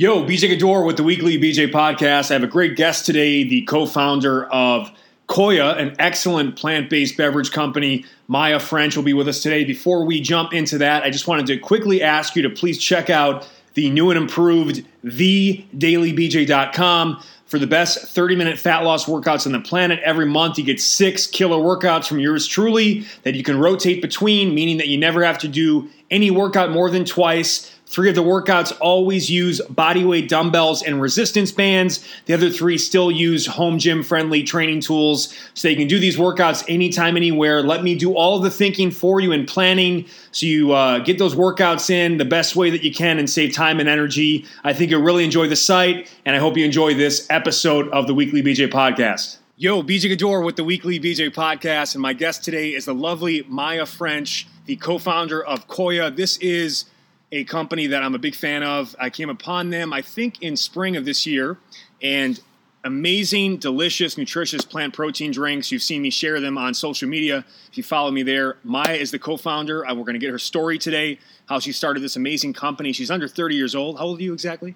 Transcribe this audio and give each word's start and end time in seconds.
Yo, 0.00 0.22
BJ 0.22 0.50
Gaddour 0.50 0.84
with 0.84 0.96
the 0.96 1.02
weekly 1.02 1.36
BJ 1.36 1.72
podcast. 1.72 2.30
I 2.30 2.34
have 2.34 2.44
a 2.44 2.46
great 2.46 2.76
guest 2.76 3.04
today, 3.04 3.42
the 3.42 3.62
co 3.62 3.84
founder 3.84 4.44
of 4.44 4.92
Koia, 5.26 5.76
an 5.76 5.96
excellent 5.98 6.54
plant 6.54 6.88
based 6.88 7.16
beverage 7.16 7.50
company. 7.50 8.04
Maya 8.28 8.60
French 8.60 8.94
will 8.94 9.02
be 9.02 9.12
with 9.12 9.26
us 9.26 9.42
today. 9.42 9.64
Before 9.64 10.04
we 10.04 10.20
jump 10.20 10.52
into 10.52 10.78
that, 10.78 11.02
I 11.02 11.10
just 11.10 11.26
wanted 11.26 11.46
to 11.46 11.58
quickly 11.58 12.00
ask 12.00 12.36
you 12.36 12.42
to 12.42 12.50
please 12.50 12.78
check 12.78 13.10
out 13.10 13.50
the 13.74 13.90
new 13.90 14.10
and 14.10 14.18
improved 14.18 14.86
thedailybj.com 15.04 17.20
for 17.46 17.58
the 17.58 17.66
best 17.66 18.14
30 18.14 18.36
minute 18.36 18.56
fat 18.56 18.84
loss 18.84 19.06
workouts 19.06 19.46
on 19.46 19.52
the 19.52 19.60
planet. 19.60 19.98
Every 20.04 20.26
month, 20.26 20.58
you 20.58 20.64
get 20.64 20.80
six 20.80 21.26
killer 21.26 21.56
workouts 21.56 22.06
from 22.06 22.20
yours 22.20 22.46
truly 22.46 23.04
that 23.24 23.34
you 23.34 23.42
can 23.42 23.58
rotate 23.58 24.00
between, 24.00 24.54
meaning 24.54 24.76
that 24.76 24.86
you 24.86 24.96
never 24.96 25.24
have 25.24 25.38
to 25.38 25.48
do 25.48 25.88
any 26.10 26.30
workout 26.30 26.70
more 26.70 26.88
than 26.88 27.04
twice. 27.04 27.74
Three 27.90 28.10
of 28.10 28.14
the 28.14 28.22
workouts 28.22 28.76
always 28.82 29.30
use 29.30 29.62
bodyweight 29.72 30.28
dumbbells 30.28 30.82
and 30.82 31.00
resistance 31.00 31.50
bands. 31.50 32.06
The 32.26 32.34
other 32.34 32.50
three 32.50 32.76
still 32.76 33.10
use 33.10 33.46
home 33.46 33.78
gym 33.78 34.02
friendly 34.02 34.42
training 34.42 34.82
tools 34.82 35.34
so 35.54 35.68
you 35.68 35.76
can 35.76 35.88
do 35.88 35.98
these 35.98 36.18
workouts 36.18 36.62
anytime, 36.68 37.16
anywhere. 37.16 37.62
Let 37.62 37.82
me 37.82 37.94
do 37.94 38.14
all 38.14 38.40
the 38.40 38.50
thinking 38.50 38.90
for 38.90 39.20
you 39.20 39.32
and 39.32 39.48
planning 39.48 40.04
so 40.32 40.44
you 40.44 40.72
uh, 40.72 40.98
get 40.98 41.18
those 41.18 41.34
workouts 41.34 41.88
in 41.88 42.18
the 42.18 42.26
best 42.26 42.56
way 42.56 42.68
that 42.68 42.84
you 42.84 42.92
can 42.92 43.18
and 43.18 43.28
save 43.28 43.54
time 43.54 43.80
and 43.80 43.88
energy. 43.88 44.44
I 44.64 44.74
think 44.74 44.90
you'll 44.90 45.02
really 45.02 45.24
enjoy 45.24 45.48
the 45.48 45.56
site, 45.56 46.14
and 46.26 46.36
I 46.36 46.40
hope 46.40 46.58
you 46.58 46.66
enjoy 46.66 46.92
this 46.92 47.26
episode 47.30 47.88
of 47.88 48.06
the 48.06 48.12
Weekly 48.14 48.42
BJ 48.42 48.68
Podcast. 48.68 49.38
Yo, 49.56 49.82
BJ 49.82 50.10
Gaddour 50.10 50.42
with 50.42 50.56
the 50.56 50.62
Weekly 50.62 51.00
BJ 51.00 51.30
Podcast, 51.30 51.94
and 51.94 52.02
my 52.02 52.12
guest 52.12 52.44
today 52.44 52.74
is 52.74 52.84
the 52.84 52.94
lovely 52.94 53.46
Maya 53.48 53.86
French, 53.86 54.46
the 54.66 54.76
co 54.76 54.98
founder 54.98 55.42
of 55.42 55.66
Koia. 55.68 56.14
This 56.14 56.36
is 56.36 56.84
a 57.30 57.44
company 57.44 57.88
that 57.88 58.02
I'm 58.02 58.14
a 58.14 58.18
big 58.18 58.34
fan 58.34 58.62
of. 58.62 58.96
I 58.98 59.10
came 59.10 59.30
upon 59.30 59.70
them, 59.70 59.92
I 59.92 60.02
think, 60.02 60.42
in 60.42 60.56
spring 60.56 60.96
of 60.96 61.04
this 61.04 61.26
year, 61.26 61.58
and 62.02 62.40
amazing, 62.84 63.58
delicious, 63.58 64.16
nutritious 64.16 64.64
plant 64.64 64.94
protein 64.94 65.30
drinks. 65.30 65.70
You've 65.70 65.82
seen 65.82 66.00
me 66.00 66.10
share 66.10 66.40
them 66.40 66.56
on 66.56 66.72
social 66.74 67.08
media. 67.08 67.44
If 67.70 67.76
you 67.76 67.82
follow 67.82 68.10
me 68.10 68.22
there, 68.22 68.56
Maya 68.62 68.94
is 68.94 69.10
the 69.10 69.18
co-founder. 69.18 69.86
Uh, 69.86 69.94
we're 69.94 70.04
going 70.04 70.14
to 70.14 70.20
get 70.20 70.30
her 70.30 70.38
story 70.38 70.78
today, 70.78 71.18
how 71.48 71.58
she 71.58 71.72
started 71.72 72.00
this 72.00 72.16
amazing 72.16 72.52
company. 72.52 72.92
She's 72.92 73.10
under 73.10 73.28
30 73.28 73.56
years 73.56 73.74
old. 73.74 73.98
How 73.98 74.04
old 74.04 74.20
are 74.20 74.22
you 74.22 74.32
exactly? 74.32 74.74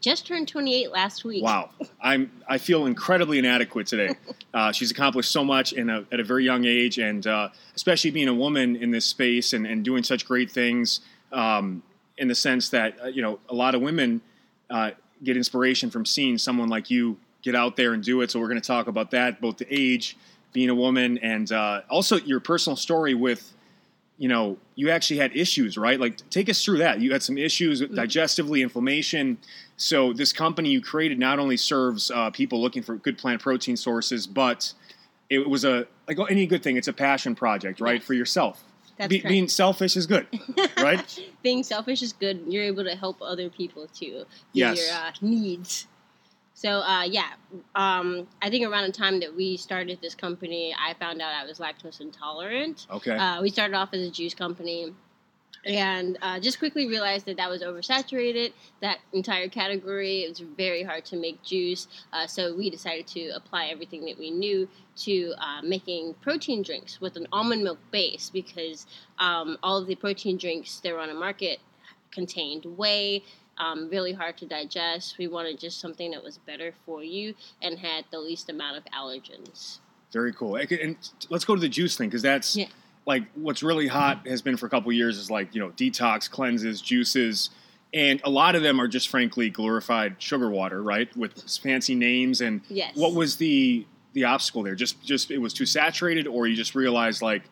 Just 0.00 0.26
turned 0.26 0.48
28 0.48 0.90
last 0.90 1.24
week. 1.24 1.42
Wow, 1.42 1.70
I'm 2.00 2.30
I 2.48 2.58
feel 2.58 2.86
incredibly 2.86 3.38
inadequate 3.38 3.86
today. 3.86 4.14
Uh, 4.52 4.72
she's 4.72 4.90
accomplished 4.90 5.30
so 5.30 5.44
much 5.44 5.72
in 5.72 5.88
a, 5.88 6.04
at 6.10 6.18
a 6.18 6.24
very 6.24 6.44
young 6.44 6.64
age, 6.64 6.98
and 6.98 7.24
uh, 7.28 7.48
especially 7.76 8.10
being 8.10 8.26
a 8.26 8.34
woman 8.34 8.74
in 8.74 8.90
this 8.90 9.04
space 9.04 9.52
and, 9.52 9.64
and 9.64 9.84
doing 9.84 10.02
such 10.02 10.26
great 10.26 10.50
things. 10.50 11.02
Um, 11.30 11.84
in 12.20 12.28
the 12.28 12.34
sense 12.34 12.68
that 12.68 12.96
uh, 13.02 13.06
you 13.08 13.22
know 13.22 13.40
a 13.48 13.54
lot 13.54 13.74
of 13.74 13.80
women 13.80 14.20
uh, 14.68 14.92
get 15.24 15.36
inspiration 15.36 15.90
from 15.90 16.06
seeing 16.06 16.38
someone 16.38 16.68
like 16.68 16.90
you 16.90 17.16
get 17.42 17.54
out 17.56 17.74
there 17.74 17.94
and 17.94 18.04
do 18.04 18.20
it. 18.20 18.30
So 18.30 18.38
we're 18.38 18.48
going 18.48 18.60
to 18.60 18.66
talk 18.66 18.86
about 18.86 19.10
that, 19.10 19.40
both 19.40 19.56
the 19.56 19.66
age, 19.70 20.16
being 20.52 20.68
a 20.68 20.74
woman, 20.74 21.18
and 21.18 21.50
uh, 21.50 21.80
also 21.88 22.16
your 22.18 22.38
personal 22.38 22.76
story 22.76 23.14
with, 23.14 23.52
you 24.18 24.28
know, 24.28 24.58
you 24.74 24.90
actually 24.90 25.18
had 25.18 25.34
issues, 25.34 25.78
right? 25.78 25.98
Like, 25.98 26.28
take 26.28 26.50
us 26.50 26.62
through 26.62 26.78
that. 26.78 27.00
You 27.00 27.12
had 27.12 27.22
some 27.22 27.38
issues 27.38 27.80
with 27.80 27.96
digestively, 27.96 28.60
inflammation. 28.62 29.38
So 29.78 30.12
this 30.12 30.32
company 30.32 30.68
you 30.68 30.82
created 30.82 31.18
not 31.18 31.38
only 31.38 31.56
serves 31.56 32.10
uh, 32.10 32.30
people 32.30 32.60
looking 32.60 32.82
for 32.82 32.96
good 32.96 33.16
plant 33.16 33.40
protein 33.40 33.76
sources, 33.76 34.26
but 34.26 34.74
it 35.30 35.48
was 35.48 35.64
a 35.64 35.86
like 36.06 36.18
any 36.30 36.46
good 36.46 36.62
thing. 36.62 36.76
It's 36.76 36.88
a 36.88 36.92
passion 36.92 37.34
project, 37.34 37.80
right, 37.80 37.94
Yes. 37.94 38.04
for 38.04 38.14
yourself. 38.14 38.62
Be- 39.08 39.20
being 39.20 39.48
selfish 39.48 39.96
is 39.96 40.06
good, 40.06 40.26
right? 40.78 41.20
Being 41.42 41.62
selfish 41.62 42.02
is 42.02 42.12
good. 42.12 42.42
You're 42.46 42.64
able 42.64 42.84
to 42.84 42.94
help 42.94 43.22
other 43.22 43.48
people 43.48 43.86
too. 43.88 44.24
Yes. 44.52 44.78
Your 44.78 44.96
uh, 44.96 45.10
needs. 45.20 45.86
So 46.54 46.80
uh, 46.80 47.04
yeah, 47.04 47.30
um, 47.74 48.28
I 48.42 48.50
think 48.50 48.66
around 48.66 48.84
the 48.84 48.92
time 48.92 49.20
that 49.20 49.34
we 49.34 49.56
started 49.56 49.98
this 50.02 50.14
company, 50.14 50.74
I 50.78 50.92
found 50.94 51.22
out 51.22 51.32
I 51.32 51.44
was 51.46 51.58
lactose 51.58 52.00
intolerant. 52.00 52.86
Okay. 52.90 53.16
Uh, 53.16 53.40
we 53.40 53.48
started 53.48 53.74
off 53.74 53.94
as 53.94 54.06
a 54.06 54.10
juice 54.10 54.34
company, 54.34 54.92
and 55.64 56.18
uh, 56.22 56.40
just 56.40 56.58
quickly 56.58 56.86
realized 56.86 57.26
that 57.26 57.36
that 57.36 57.50
was 57.50 57.62
oversaturated. 57.62 58.52
That 58.80 58.98
entire 59.12 59.48
category 59.48 60.24
it 60.24 60.28
was 60.30 60.40
very 60.40 60.82
hard 60.82 61.04
to 61.06 61.16
make 61.16 61.42
juice. 61.42 61.86
Uh, 62.12 62.26
so 62.26 62.54
we 62.56 62.70
decided 62.70 63.06
to 63.08 63.28
apply 63.30 63.66
everything 63.66 64.04
that 64.06 64.18
we 64.18 64.30
knew 64.30 64.68
to 64.96 65.34
uh, 65.38 65.62
making 65.62 66.14
protein 66.22 66.62
drinks 66.62 67.00
with 67.00 67.16
an 67.16 67.26
almond 67.32 67.62
milk 67.62 67.78
base 67.90 68.30
because 68.30 68.86
um, 69.18 69.58
all 69.62 69.78
of 69.78 69.86
the 69.86 69.94
protein 69.94 70.36
drinks 70.36 70.80
that 70.80 70.92
were 70.92 71.00
on 71.00 71.08
the 71.08 71.14
market 71.14 71.60
contained 72.10 72.64
whey. 72.64 73.22
Um, 73.58 73.90
really 73.90 74.14
hard 74.14 74.38
to 74.38 74.46
digest. 74.46 75.18
We 75.18 75.28
wanted 75.28 75.60
just 75.60 75.80
something 75.80 76.12
that 76.12 76.24
was 76.24 76.38
better 76.38 76.72
for 76.86 77.04
you 77.04 77.34
and 77.60 77.78
had 77.78 78.06
the 78.10 78.18
least 78.18 78.48
amount 78.48 78.78
of 78.78 78.84
allergens. 78.86 79.80
Very 80.12 80.32
cool. 80.32 80.56
And 80.56 80.72
and 80.72 80.96
let's 81.28 81.44
go 81.44 81.54
to 81.54 81.60
the 81.60 81.68
juice 81.68 81.94
thing 81.96 82.08
because 82.08 82.22
that's 82.22 82.56
Yeah. 82.56 82.68
Like 83.10 83.24
what's 83.34 83.62
really 83.62 83.88
hot 83.88 84.26
has 84.26 84.40
been 84.40 84.56
for 84.56 84.66
a 84.66 84.70
couple 84.70 84.88
of 84.90 84.94
years 84.94 85.18
is 85.18 85.30
like 85.30 85.54
you 85.54 85.60
know 85.60 85.70
detox 85.70 86.30
cleanses, 86.30 86.80
juices, 86.80 87.50
and 87.92 88.20
a 88.24 88.30
lot 88.30 88.54
of 88.54 88.62
them 88.62 88.80
are 88.80 88.86
just 88.88 89.08
frankly 89.08 89.50
glorified 89.50 90.14
sugar 90.22 90.48
water, 90.48 90.80
right, 90.82 91.14
with 91.16 91.32
fancy 91.62 91.94
names. 91.96 92.40
And 92.40 92.60
Yes. 92.68 92.96
what 92.96 93.14
was 93.14 93.36
the 93.36 93.84
the 94.12 94.24
obstacle 94.24 94.62
there? 94.62 94.74
Just 94.76 95.02
just 95.02 95.30
it 95.30 95.38
was 95.38 95.52
too 95.52 95.66
saturated, 95.66 96.26
or 96.28 96.46
you 96.46 96.54
just 96.54 96.74
realized 96.74 97.20
like 97.20 97.42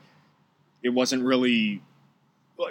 it 0.82 0.90
wasn't 0.90 1.24
really. 1.24 1.82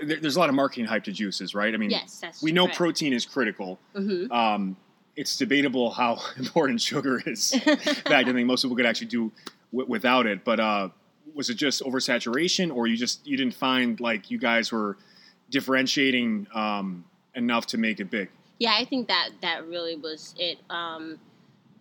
there- 0.03 0.19
There's 0.21 0.35
a 0.37 0.39
lot 0.39 0.49
of 0.49 0.55
marketing 0.55 0.85
hype 0.85 1.03
to 1.05 1.11
juices, 1.11 1.53
right? 1.53 1.73
I 1.73 1.77
mean, 1.77 1.89
Yes, 1.91 2.41
we 2.41 2.51
know 2.53 2.65
correct. 2.65 2.77
protein 2.77 3.13
is 3.13 3.25
critical. 3.25 3.79
hmm 3.95 4.31
Um, 4.31 4.77
it's 5.17 5.35
debatable 5.35 5.89
how 5.91 6.21
important 6.37 6.79
sugar 6.81 7.21
is. 7.25 7.51
In 7.65 7.77
fact, 7.77 8.27
I 8.29 8.33
think 8.33 8.47
most 8.47 8.61
people 8.61 8.77
could 8.77 8.85
actually 8.85 9.07
do 9.07 9.31
w- 9.73 9.89
without 9.89 10.25
it. 10.25 10.43
But 10.45 10.59
uh, 10.59 10.89
was 11.37 11.49
it 11.51 11.53
just 11.53 11.83
oversaturation, 11.83 12.75
or 12.75 12.87
you 12.87 12.97
just 12.97 13.25
you 13.25 13.37
didn't 13.37 13.53
find 13.53 13.99
like 13.99 14.31
you 14.31 14.39
guys 14.39 14.71
were 14.71 14.97
differentiating 15.49 16.47
um, 16.53 17.05
enough 17.35 17.67
to 17.67 17.77
make 17.77 17.99
it 17.99 18.09
big? 18.09 18.29
Yeah, 18.59 18.73
I 18.77 18.85
think 18.85 19.07
that 19.07 19.29
that 19.41 19.67
really 19.67 19.95
was 19.95 20.33
it. 20.37 20.57
Um, 20.69 21.19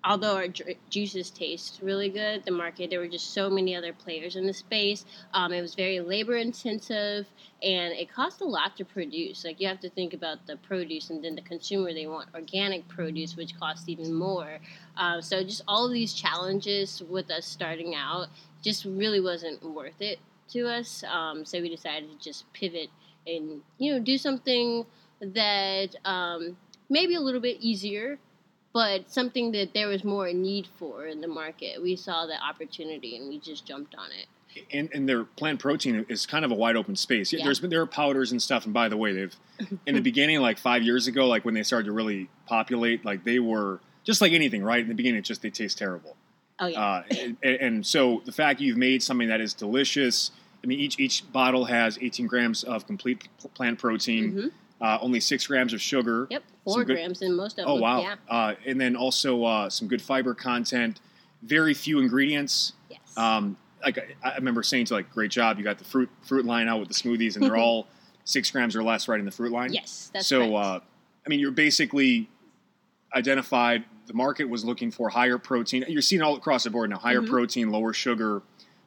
although 0.04 0.36
our 0.36 0.48
ju- 0.48 0.74
juices 0.90 1.30
taste 1.30 1.80
really 1.82 2.10
good, 2.10 2.44
the 2.44 2.50
market 2.50 2.90
there 2.90 3.00
were 3.00 3.08
just 3.08 3.32
so 3.32 3.48
many 3.48 3.74
other 3.74 3.94
players 3.94 4.36
in 4.36 4.46
the 4.46 4.52
space. 4.52 5.06
Um, 5.32 5.52
it 5.52 5.62
was 5.62 5.74
very 5.74 6.00
labor 6.00 6.36
intensive, 6.36 7.26
and 7.62 7.94
it 7.94 8.12
cost 8.12 8.42
a 8.42 8.44
lot 8.44 8.76
to 8.76 8.84
produce. 8.84 9.42
Like 9.42 9.58
you 9.58 9.68
have 9.68 9.80
to 9.80 9.90
think 9.90 10.12
about 10.12 10.46
the 10.46 10.58
produce, 10.58 11.08
and 11.08 11.24
then 11.24 11.34
the 11.34 11.42
consumer 11.42 11.94
they 11.94 12.06
want 12.06 12.28
organic 12.34 12.86
produce, 12.88 13.36
which 13.36 13.58
costs 13.58 13.88
even 13.88 14.12
more. 14.12 14.58
Um, 14.98 15.22
so 15.22 15.42
just 15.42 15.62
all 15.66 15.86
of 15.86 15.92
these 15.92 16.12
challenges 16.12 17.02
with 17.08 17.30
us 17.30 17.46
starting 17.46 17.94
out 17.94 18.28
just 18.66 18.84
really 18.84 19.20
wasn't 19.20 19.62
worth 19.62 20.00
it 20.00 20.18
to 20.50 20.66
us. 20.66 21.04
Um, 21.04 21.44
so 21.44 21.60
we 21.60 21.68
decided 21.68 22.10
to 22.10 22.18
just 22.22 22.52
pivot 22.52 22.90
and 23.26 23.62
you 23.78 23.92
know 23.92 24.00
do 24.00 24.18
something 24.18 24.84
that 25.20 25.94
um, 26.04 26.56
maybe 26.90 27.14
a 27.14 27.20
little 27.20 27.40
bit 27.40 27.58
easier, 27.60 28.18
but 28.72 29.10
something 29.10 29.52
that 29.52 29.72
there 29.72 29.86
was 29.86 30.02
more 30.02 30.32
need 30.32 30.66
for 30.78 31.06
in 31.06 31.20
the 31.20 31.28
market. 31.28 31.80
We 31.80 31.94
saw 31.94 32.26
the 32.26 32.42
opportunity 32.42 33.16
and 33.16 33.28
we 33.28 33.38
just 33.38 33.64
jumped 33.64 33.94
on 33.94 34.08
it. 34.10 34.26
And, 34.72 34.88
and 34.92 35.08
their 35.08 35.24
plant 35.24 35.60
protein 35.60 36.04
is 36.08 36.26
kind 36.26 36.44
of 36.44 36.50
a 36.50 36.54
wide 36.54 36.76
open 36.76 36.96
space. 36.96 37.32
Yeah. 37.32 37.44
There's 37.44 37.60
been 37.60 37.70
there 37.70 37.82
are 37.82 37.86
powders 37.86 38.32
and 38.32 38.42
stuff. 38.42 38.64
And 38.64 38.74
by 38.74 38.88
the 38.88 38.96
way, 38.96 39.12
they've 39.12 39.36
in 39.86 39.94
the 39.94 40.00
beginning, 40.12 40.40
like 40.40 40.58
five 40.58 40.82
years 40.82 41.06
ago, 41.06 41.28
like 41.28 41.44
when 41.44 41.54
they 41.54 41.62
started 41.62 41.84
to 41.86 41.92
really 41.92 42.30
populate, 42.46 43.04
like 43.04 43.22
they 43.22 43.38
were 43.38 43.80
just 44.02 44.20
like 44.20 44.32
anything, 44.32 44.62
right? 44.64 44.80
In 44.80 44.88
the 44.88 44.94
beginning, 44.94 45.18
it 45.18 45.24
just 45.24 45.42
they 45.42 45.50
taste 45.50 45.78
terrible. 45.78 46.16
Oh 46.58 46.66
yeah, 46.66 46.80
Uh, 46.80 47.02
and, 47.20 47.36
and 47.42 47.86
so 47.86 48.22
the 48.24 48.32
fact 48.32 48.60
you've 48.60 48.76
made 48.78 49.02
something 49.02 49.28
that 49.28 49.40
is 49.40 49.52
delicious. 49.54 50.30
I 50.64 50.66
mean, 50.66 50.80
each 50.80 50.98
each 50.98 51.30
bottle 51.32 51.64
has 51.66 51.98
18 52.00 52.26
grams 52.26 52.64
of 52.64 52.86
complete 52.86 53.28
plant 53.54 53.78
protein, 53.78 54.32
Mhm. 54.32 54.50
uh, 54.80 54.98
only 55.02 55.20
six 55.20 55.46
grams 55.46 55.72
of 55.74 55.80
sugar. 55.82 56.26
yep, 56.30 56.42
four 56.64 56.82
good- 56.84 56.94
grams 56.96 57.20
in 57.22 57.34
most 57.34 57.58
of 57.58 57.66
Oh 57.68 57.74
them. 57.74 57.82
wow! 57.82 58.00
Yeah, 58.00 58.14
Uh, 58.28 58.54
and 58.64 58.80
then 58.80 58.96
also 58.96 59.44
uh, 59.44 59.68
some 59.70 59.86
good 59.86 60.00
fiber 60.02 60.34
content. 60.34 61.00
Very 61.42 61.74
few 61.74 61.98
ingredients. 62.00 62.72
yes. 62.90 63.00
Um, 63.16 63.56
like 63.84 63.98
I, 64.24 64.30
I 64.30 64.34
remember 64.36 64.62
saying 64.62 64.86
to 64.86 64.94
like, 64.94 65.12
great 65.12 65.30
job, 65.30 65.58
you 65.58 65.64
got 65.64 65.78
the 65.78 65.84
fruit 65.84 66.08
fruit 66.22 66.46
line 66.46 66.66
out 66.68 66.80
with 66.80 66.88
the 66.88 66.94
smoothies, 66.94 67.36
and 67.36 67.44
they're 67.44 67.56
all 67.68 67.86
six 68.24 68.50
grams 68.50 68.74
or 68.74 68.82
less 68.82 69.06
right 69.08 69.20
in 69.20 69.26
the 69.26 69.30
fruit 69.30 69.52
line. 69.52 69.72
yes, 69.74 70.10
that's 70.12 70.26
so, 70.26 70.38
correct. 70.40 70.54
uh, 70.54 70.80
I 71.24 71.28
mean, 71.28 71.38
you're 71.38 71.52
basically 71.52 72.28
identified 73.14 73.84
the 74.06 74.14
market 74.14 74.48
was 74.48 74.64
looking 74.64 74.90
for 74.90 75.08
higher 75.08 75.38
protein. 75.38 75.84
You're 75.88 76.02
seeing 76.02 76.22
all 76.22 76.36
across 76.36 76.64
the 76.64 76.70
board 76.70 76.90
now: 76.90 76.98
higher 76.98 77.20
Mhm. 77.22 77.28
protein, 77.28 77.70
lower 77.70 77.92
sugar, 77.92 78.42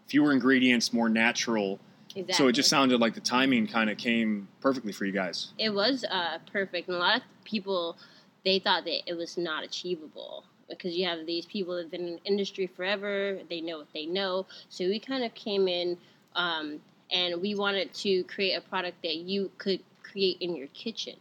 fewer 0.07 0.31
ingredients, 0.31 0.91
more 0.93 1.09
natural. 1.09 1.79
exactly. 2.15 2.33
So 2.33 2.47
it 2.47 2.53
just 2.53 2.69
sounded 2.69 2.99
like 2.99 3.13
the 3.13 3.19
timing 3.21 3.67
kind 3.67 3.89
of 3.89 3.97
came 3.97 4.47
perfectly 4.61 4.91
for 4.91 5.05
you 5.05 5.11
guys. 5.11 5.53
it 5.59 5.69
was 5.73 6.03
uh, 6.09 6.39
perfect, 6.51 6.87
and 6.87 6.97
a 6.97 6.99
lot 6.99 7.17
of 7.17 7.23
people 7.43 7.97
they 8.45 8.57
thought 8.57 8.85
that 8.85 9.01
it 9.05 9.13
was 9.15 9.37
not 9.37 9.63
achievable 9.63 10.45
because 10.69 10.95
you 10.95 11.05
have 11.05 11.25
these 11.25 11.45
people 11.45 11.75
that 11.75 11.83
have 11.83 11.91
been 11.91 12.07
in 12.07 12.13
the 12.15 12.23
industry 12.23 12.65
forever. 12.67 13.37
They 13.49 13.59
know 13.61 13.79
what 13.79 13.91
they 13.93 14.05
know. 14.05 14.45
So 14.69 14.85
we 14.85 14.99
kind 14.99 15.23
of 15.23 15.33
came 15.35 15.67
in 15.67 15.97
um, 16.35 16.79
and 17.11 17.41
we 17.41 17.53
wanted 17.55 17.93
to 17.95 18.23
create 18.23 18.53
a 18.53 18.61
product 18.61 19.01
that 19.03 19.15
you 19.15 19.51
could 19.57 19.81
create 20.03 20.37
in 20.39 20.55
your 20.55 20.67
kitchen. 20.67 21.15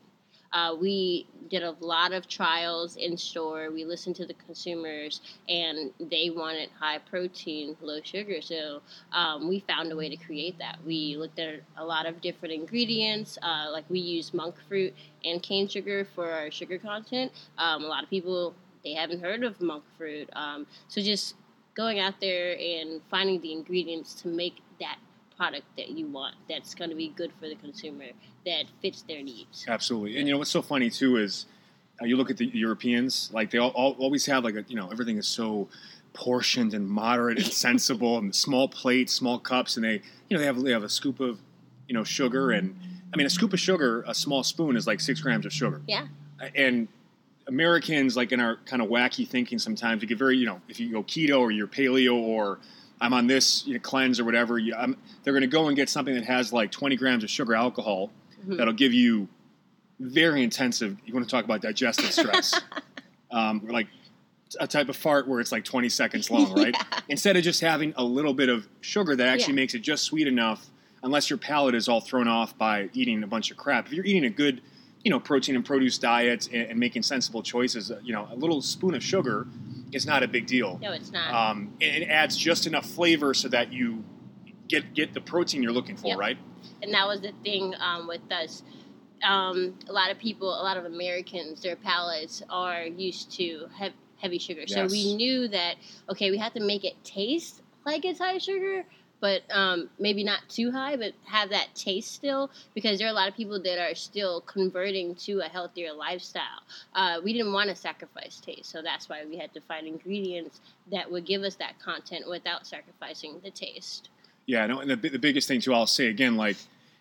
Uh, 0.53 0.75
we 0.79 1.27
did 1.49 1.63
a 1.63 1.75
lot 1.81 2.13
of 2.13 2.29
trials 2.29 2.97
in 2.97 3.17
store. 3.17 3.71
We 3.71 3.85
listened 3.85 4.17
to 4.17 4.27
the 4.27 4.35
consumers, 4.35 5.21
and 5.49 5.93
they 5.99 6.31
wanted 6.31 6.71
high 6.79 6.99
protein, 6.99 7.77
low 7.81 8.01
sugar. 8.03 8.41
So 8.41 8.81
um, 9.13 9.49
we 9.49 9.61
found 9.61 9.93
a 9.93 9.97
way 9.97 10.09
to 10.09 10.17
create 10.17 10.59
that. 10.59 10.79
We 10.85 11.17
looked 11.17 11.39
at 11.39 11.61
a 11.77 11.85
lot 11.85 12.07
of 12.07 12.21
different 12.21 12.55
ingredients. 12.55 13.39
Uh, 13.43 13.71
like 13.73 13.85
we 13.89 14.01
use 14.01 14.33
monk 14.35 14.55
fruit 14.69 14.95
and 15.25 15.43
cane 15.43 15.69
sugar 15.69 16.07
for 16.15 16.31
our 16.31 16.51
sugar 16.51 16.79
content. 16.79 17.33
Um, 17.59 17.85
a 17.85 17.87
lot 17.87 18.03
of 18.03 18.11
people 18.11 18.55
they 18.85 18.95
haven't 18.95 19.21
heard 19.21 19.43
of 19.43 19.61
monk 19.61 19.85
fruit. 19.97 20.31
Um, 20.35 20.67
so 20.89 21.03
just 21.03 21.35
going 21.75 21.99
out 21.99 22.21
there 22.21 22.57
and 22.59 23.01
finding 23.11 23.41
the 23.41 23.53
ingredients 23.53 24.15
to 24.15 24.29
make 24.29 24.57
that 24.81 24.99
product 25.39 25.65
that 25.77 25.91
you 25.91 26.07
want 26.09 26.35
that's 26.49 26.75
going 26.75 26.91
to 26.91 26.97
be 26.97 27.09
good 27.11 27.33
for 27.41 27.49
the 27.49 27.55
consumer 27.55 28.07
that 28.45 28.65
fits 28.83 29.03
their 29.03 29.23
needs. 29.23 29.65
Absolutely. 29.69 30.19
And 30.19 30.27
you 30.27 30.35
know 30.35 30.39
what's 30.39 30.51
so 30.51 30.61
funny 30.61 30.91
too 30.91 31.17
is 31.17 31.47
uh, 32.03 32.05
you 32.05 32.17
look 32.17 32.31
at 32.31 32.37
the 32.37 32.47
Europeans, 32.47 33.31
like 33.33 33.51
they 33.51 33.59
all, 33.59 33.71
all, 33.71 33.93
always 33.99 34.27
have 34.27 34.45
like 34.45 34.57
a, 34.57 34.65
you 34.69 34.77
know 34.77 34.91
everything 34.91 35.17
is 35.17 35.29
so 35.29 35.69
portioned 36.13 36.75
and 36.75 36.87
moderate 36.89 37.39
and 37.39 37.47
sensible 37.53 38.19
and 38.19 38.35
small 38.35 38.69
plates, 38.69 39.15
small 39.15 39.39
cups, 39.39 39.77
and 39.77 39.85
they 39.85 40.03
you 40.29 40.37
know 40.37 40.39
they 40.39 40.47
have 40.47 40.61
they 40.61 40.73
have 40.73 40.83
a 40.83 40.89
scoop 40.89 41.21
of 41.21 41.39
you 41.87 41.95
know 41.95 42.05
sugar 42.05 42.51
and 42.51 42.77
I 43.15 43.17
mean 43.17 43.27
a 43.27 43.31
scoop 43.31 43.53
of 43.53 43.61
sugar, 43.61 44.05
a 44.07 44.15
small 44.15 44.43
spoon 44.43 44.77
is 44.77 44.87
like 44.87 45.01
six 45.01 45.21
grams 45.21 45.47
of 45.47 45.53
sugar. 45.53 45.81
Yeah. 45.87 46.09
And 46.55 46.89
Americans, 47.47 48.17
like 48.17 48.33
in 48.33 48.41
our 48.41 48.57
kind 48.67 48.83
of 48.83 48.89
wacky 48.89 49.27
thinking, 49.27 49.59
sometimes 49.59 50.03
we 50.03 50.09
get 50.09 50.19
very 50.19 50.37
you 50.37 50.47
know 50.47 50.61
if 50.69 50.81
you 50.81 50.91
go 50.91 51.05
keto 51.05 51.41
or 51.41 51.53
you're 51.53 51.69
paleo 51.69 52.17
or 52.17 52.59
I'm 53.01 53.13
on 53.13 53.27
this 53.27 53.67
you 53.67 53.75
know, 53.75 53.81
cleanse 53.81 54.19
or 54.19 54.25
whatever, 54.25 54.59
you, 54.59 54.75
they're 55.23 55.33
going 55.33 55.43
to 55.43 55.47
go 55.47 55.69
and 55.69 55.77
get 55.77 55.89
something 55.89 56.15
that 56.15 56.25
has 56.25 56.53
like 56.53 56.71
20 56.71 56.97
grams 56.97 57.25
of 57.25 57.31
sugar 57.31 57.55
alcohol 57.55 58.11
mm-hmm. 58.41 58.57
that'll 58.57 58.73
give 58.73 58.93
you 58.93 59.29
very 60.01 60.43
intensive. 60.43 60.97
You 61.05 61.15
want 61.15 61.27
to 61.27 61.31
talk 61.31 61.45
about 61.45 61.63
digestive 61.63 62.13
stress, 62.13 62.61
um, 63.31 63.67
like 63.69 63.89
a 64.61 64.67
type 64.67 64.89
of 64.89 64.97
fart 64.97 65.29
where 65.29 65.41
it's 65.41 65.53
like 65.53 65.65
20 65.65 65.89
seconds 65.89 66.31
long, 66.31 66.53
right? 66.57 66.75
Yeah. 66.75 67.01
Instead 67.09 67.37
of 67.37 67.43
just 67.43 67.61
having 67.61 67.93
a 67.97 68.05
little 68.05 68.35
bit 68.35 68.49
of 68.49 68.67
sugar 68.81 69.15
that 69.17 69.27
actually 69.27 69.55
yeah. 69.55 69.61
makes 69.61 69.75
it 69.75 69.81
just 69.81 70.05
sweet 70.05 70.27
enough, 70.27 70.67
unless 71.03 71.31
your 71.31 71.39
palate 71.39 71.75
is 71.75 71.89
all 71.89 72.01
thrown 72.01 72.29
off 72.29 72.57
by 72.59 72.89
eating 72.93 73.23
a 73.23 73.27
bunch 73.27 73.51
of 73.51 73.57
crap. 73.57 73.87
If 73.87 73.93
you're 73.93 74.05
eating 74.05 74.25
a 74.25 74.31
good, 74.31 74.61
you 75.05 75.11
know, 75.11 75.21
protein 75.21 75.55
and 75.55 75.65
produce 75.65 75.99
diet 75.99 76.49
and, 76.53 76.71
and 76.71 76.79
making 76.81 77.03
sensible 77.03 77.43
choices, 77.43 77.93
you 78.03 78.13
know, 78.13 78.29
a 78.31 78.37
little 78.37 78.61
spoon 78.63 78.95
of 78.95 79.03
sugar 79.03 79.47
is 79.93 80.07
not 80.07 80.23
a 80.23 80.29
big 80.29 80.47
deal. 80.47 80.79
No, 80.83 80.93
it's 80.93 81.11
not. 81.11 81.33
Um, 81.33 81.75
and 81.81 82.03
it 82.03 82.09
adds 82.09 82.37
just 82.37 82.67
enough 82.67 82.87
flavor 82.87 83.35
so 83.35 83.49
that 83.49 83.73
you 83.73 84.05
get 84.69 84.95
get 84.95 85.15
the 85.15 85.21
protein 85.21 85.63
you're 85.63 85.73
looking 85.73 85.97
for, 85.97 86.09
yep. 86.09 86.19
right? 86.19 86.39
And 86.83 86.93
that 86.95 87.07
was 87.07 87.21
the 87.21 87.33
thing 87.43 87.75
um, 87.81 88.07
with 88.07 88.21
us 88.31 88.63
um, 89.23 89.75
a 89.89 89.93
lot 89.93 90.11
of 90.11 90.19
people, 90.19 90.49
a 90.49 90.63
lot 90.63 90.77
of 90.77 90.85
Americans, 90.85 91.63
their 91.63 91.77
palates 91.77 92.43
are 92.49 92.85
used 92.85 93.33
to 93.33 93.67
have 93.77 93.93
heavy 94.17 94.39
sugar. 94.39 94.63
Yes. 94.67 94.75
So 94.75 94.87
we 94.87 95.15
knew 95.15 95.49
that 95.49 95.77
okay, 96.09 96.31
we 96.31 96.39
have 96.39 96.55
to 96.55 96.61
make 96.61 96.85
it 96.85 97.03
taste 97.05 97.63
like 97.85 98.05
it's 98.05 98.19
high 98.19 98.39
sugar, 98.39 98.85
but 99.21 99.43
um, 99.51 99.91
maybe 99.99 100.23
not 100.23 100.41
too 100.49 100.71
high, 100.71 100.97
but 100.97 101.13
have 101.25 101.51
that 101.51 101.69
taste 101.75 102.13
still 102.13 102.51
because 102.75 102.99
there 102.99 103.09
are 103.09 103.11
a 103.11 103.15
lot 103.15 103.29
of 103.29 103.35
people 103.35 103.61
that 103.63 103.79
are 103.79 103.95
still 103.95 104.41
converting 104.43 105.15
to 105.17 105.41
a 105.41 105.49
healthier 105.49 105.93
lifestyle. 105.93 106.63
Uh, 106.95 107.21
we 107.23 107.33
didn't 107.33 107.53
want 107.53 107.69
to 107.69 107.77
sacrifice 107.77 108.41
taste, 108.41 108.71
so 108.71 108.83
that's 108.83 109.09
why 109.09 109.25
we 109.29 109.37
had 109.37 109.53
to 109.55 109.61
find 109.61 109.87
ingredients 109.87 110.61
that 110.91 111.11
would 111.11 111.27
give 111.27 111.43
us 111.43 111.57
that 111.57 111.79
content 111.81 112.29
without 112.29 112.67
sacrificing 112.67 113.41
the 113.43 113.51
taste. 113.51 114.09
Yeah, 114.47 114.67
no, 114.67 114.81
and 114.81 114.91
the, 114.91 114.97
the 114.97 115.19
biggest 115.19 115.49
thing 115.49 115.61
too, 115.61 115.75
I'll 115.75 115.87
say 115.87 116.07
again, 116.07 116.37
like 116.37 116.57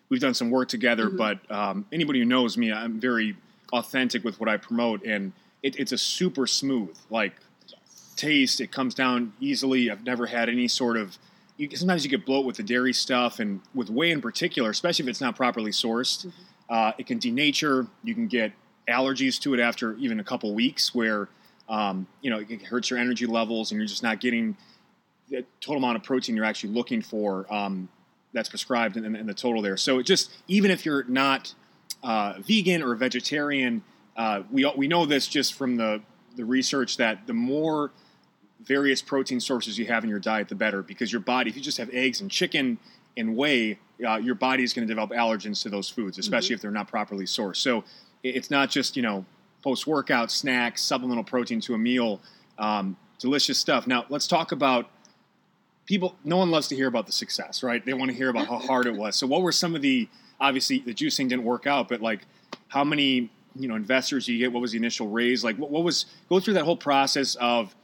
we've 0.08 0.20
done 0.20 0.34
some 0.34 0.50
work 0.50 0.68
together. 0.68 1.06
Mm-hmm. 1.06 1.16
But 1.16 1.50
um, 1.50 1.86
anybody 1.92 2.20
who 2.20 2.24
knows 2.24 2.56
me, 2.56 2.72
I'm 2.72 3.00
very 3.00 3.36
authentic 3.72 4.24
with 4.24 4.40
what 4.40 4.48
I 4.48 4.56
promote, 4.56 5.04
and 5.04 5.32
it, 5.62 5.78
it's 5.78 5.92
a 5.92 5.98
super 5.98 6.46
smooth 6.46 6.96
like 7.10 7.34
yes. 7.68 8.12
taste. 8.16 8.60
It 8.60 8.72
comes 8.72 8.94
down 8.94 9.32
easily. 9.40 9.90
I've 9.90 10.04
never 10.04 10.26
had 10.26 10.48
any 10.48 10.68
sort 10.68 10.96
of. 10.96 11.18
You, 11.58 11.68
sometimes 11.76 12.04
you 12.04 12.10
get 12.10 12.24
bloat 12.24 12.46
with 12.46 12.56
the 12.56 12.62
dairy 12.62 12.94
stuff, 12.94 13.40
and 13.40 13.60
with 13.74 13.90
whey 13.90 14.10
in 14.10 14.22
particular, 14.22 14.70
especially 14.70 15.04
if 15.04 15.10
it's 15.10 15.20
not 15.20 15.36
properly 15.36 15.70
sourced, 15.70 16.26
mm-hmm. 16.26 16.30
uh, 16.70 16.92
it 16.96 17.06
can 17.06 17.18
denature. 17.18 17.88
You 18.02 18.14
can 18.14 18.28
get 18.28 18.52
allergies 18.88 19.38
to 19.40 19.52
it 19.52 19.60
after 19.60 19.94
even 19.96 20.20
a 20.20 20.24
couple 20.24 20.54
weeks, 20.54 20.94
where 20.94 21.28
um, 21.68 22.06
you 22.22 22.30
know 22.30 22.38
it 22.38 22.62
hurts 22.62 22.88
your 22.88 22.98
energy 22.98 23.26
levels, 23.26 23.70
and 23.70 23.78
you're 23.78 23.88
just 23.88 24.02
not 24.02 24.20
getting 24.20 24.56
the 25.28 25.44
total 25.60 25.82
amount 25.82 25.96
of 25.96 26.02
protein 26.02 26.34
you're 26.34 26.44
actually 26.46 26.72
looking 26.72 27.02
for. 27.02 27.52
Um, 27.52 27.88
that's 28.32 28.48
prescribed 28.48 28.96
in, 28.96 29.16
in, 29.16 29.26
the 29.26 29.34
total 29.34 29.62
there. 29.62 29.76
So 29.76 29.98
it 29.98 30.04
just 30.04 30.30
even 30.48 30.70
if 30.70 30.84
you're 30.84 31.04
not 31.04 31.54
uh, 32.02 32.34
vegan 32.40 32.82
or 32.82 32.94
vegetarian, 32.94 33.82
uh, 34.16 34.42
we 34.50 34.70
we 34.76 34.88
know 34.88 35.06
this 35.06 35.26
just 35.26 35.54
from 35.54 35.76
the 35.76 36.02
the 36.36 36.44
research 36.44 36.96
that 36.98 37.26
the 37.26 37.34
more 37.34 37.90
various 38.64 39.02
protein 39.02 39.40
sources 39.40 39.78
you 39.78 39.86
have 39.86 40.04
in 40.04 40.10
your 40.10 40.18
diet, 40.18 40.48
the 40.48 40.54
better. 40.54 40.82
Because 40.82 41.12
your 41.12 41.20
body, 41.20 41.50
if 41.50 41.56
you 41.56 41.62
just 41.62 41.78
have 41.78 41.90
eggs 41.90 42.20
and 42.20 42.30
chicken 42.30 42.78
and 43.16 43.36
whey, 43.36 43.78
uh, 44.06 44.16
your 44.16 44.34
body 44.34 44.62
is 44.62 44.72
going 44.72 44.86
to 44.86 44.92
develop 44.92 45.10
allergens 45.10 45.62
to 45.62 45.68
those 45.68 45.88
foods, 45.88 46.18
especially 46.18 46.48
mm-hmm. 46.48 46.54
if 46.54 46.62
they're 46.62 46.70
not 46.70 46.88
properly 46.88 47.24
sourced. 47.24 47.56
So 47.56 47.84
it's 48.22 48.50
not 48.50 48.70
just 48.70 48.96
you 48.96 49.02
know 49.02 49.24
post 49.62 49.86
workout 49.86 50.30
snacks, 50.30 50.82
supplemental 50.82 51.24
protein 51.24 51.60
to 51.62 51.74
a 51.74 51.78
meal, 51.78 52.20
um, 52.58 52.96
delicious 53.18 53.58
stuff. 53.58 53.86
Now 53.86 54.06
let's 54.08 54.26
talk 54.26 54.52
about 54.52 54.90
people 55.88 56.14
no 56.22 56.36
one 56.36 56.50
loves 56.50 56.68
to 56.68 56.76
hear 56.76 56.86
about 56.86 57.06
the 57.06 57.12
success 57.12 57.62
right 57.62 57.84
they 57.86 57.94
want 57.94 58.10
to 58.10 58.16
hear 58.16 58.28
about 58.28 58.46
how 58.46 58.58
hard 58.58 58.86
it 58.86 58.94
was 58.94 59.16
so 59.16 59.26
what 59.26 59.40
were 59.40 59.50
some 59.50 59.74
of 59.74 59.80
the 59.80 60.06
obviously 60.38 60.80
the 60.80 60.92
juicing 60.92 61.30
didn't 61.30 61.44
work 61.44 61.66
out 61.66 61.88
but 61.88 62.02
like 62.02 62.20
how 62.68 62.84
many 62.84 63.30
you 63.56 63.66
know 63.66 63.74
investors 63.74 64.28
you 64.28 64.38
get 64.38 64.52
what 64.52 64.60
was 64.60 64.72
the 64.72 64.76
initial 64.76 65.08
raise 65.08 65.42
like 65.42 65.56
what, 65.56 65.70
what 65.70 65.82
was 65.82 66.04
go 66.28 66.38
through 66.38 66.52
that 66.52 66.64
whole 66.64 66.76
process 66.76 67.34
of 67.36 67.74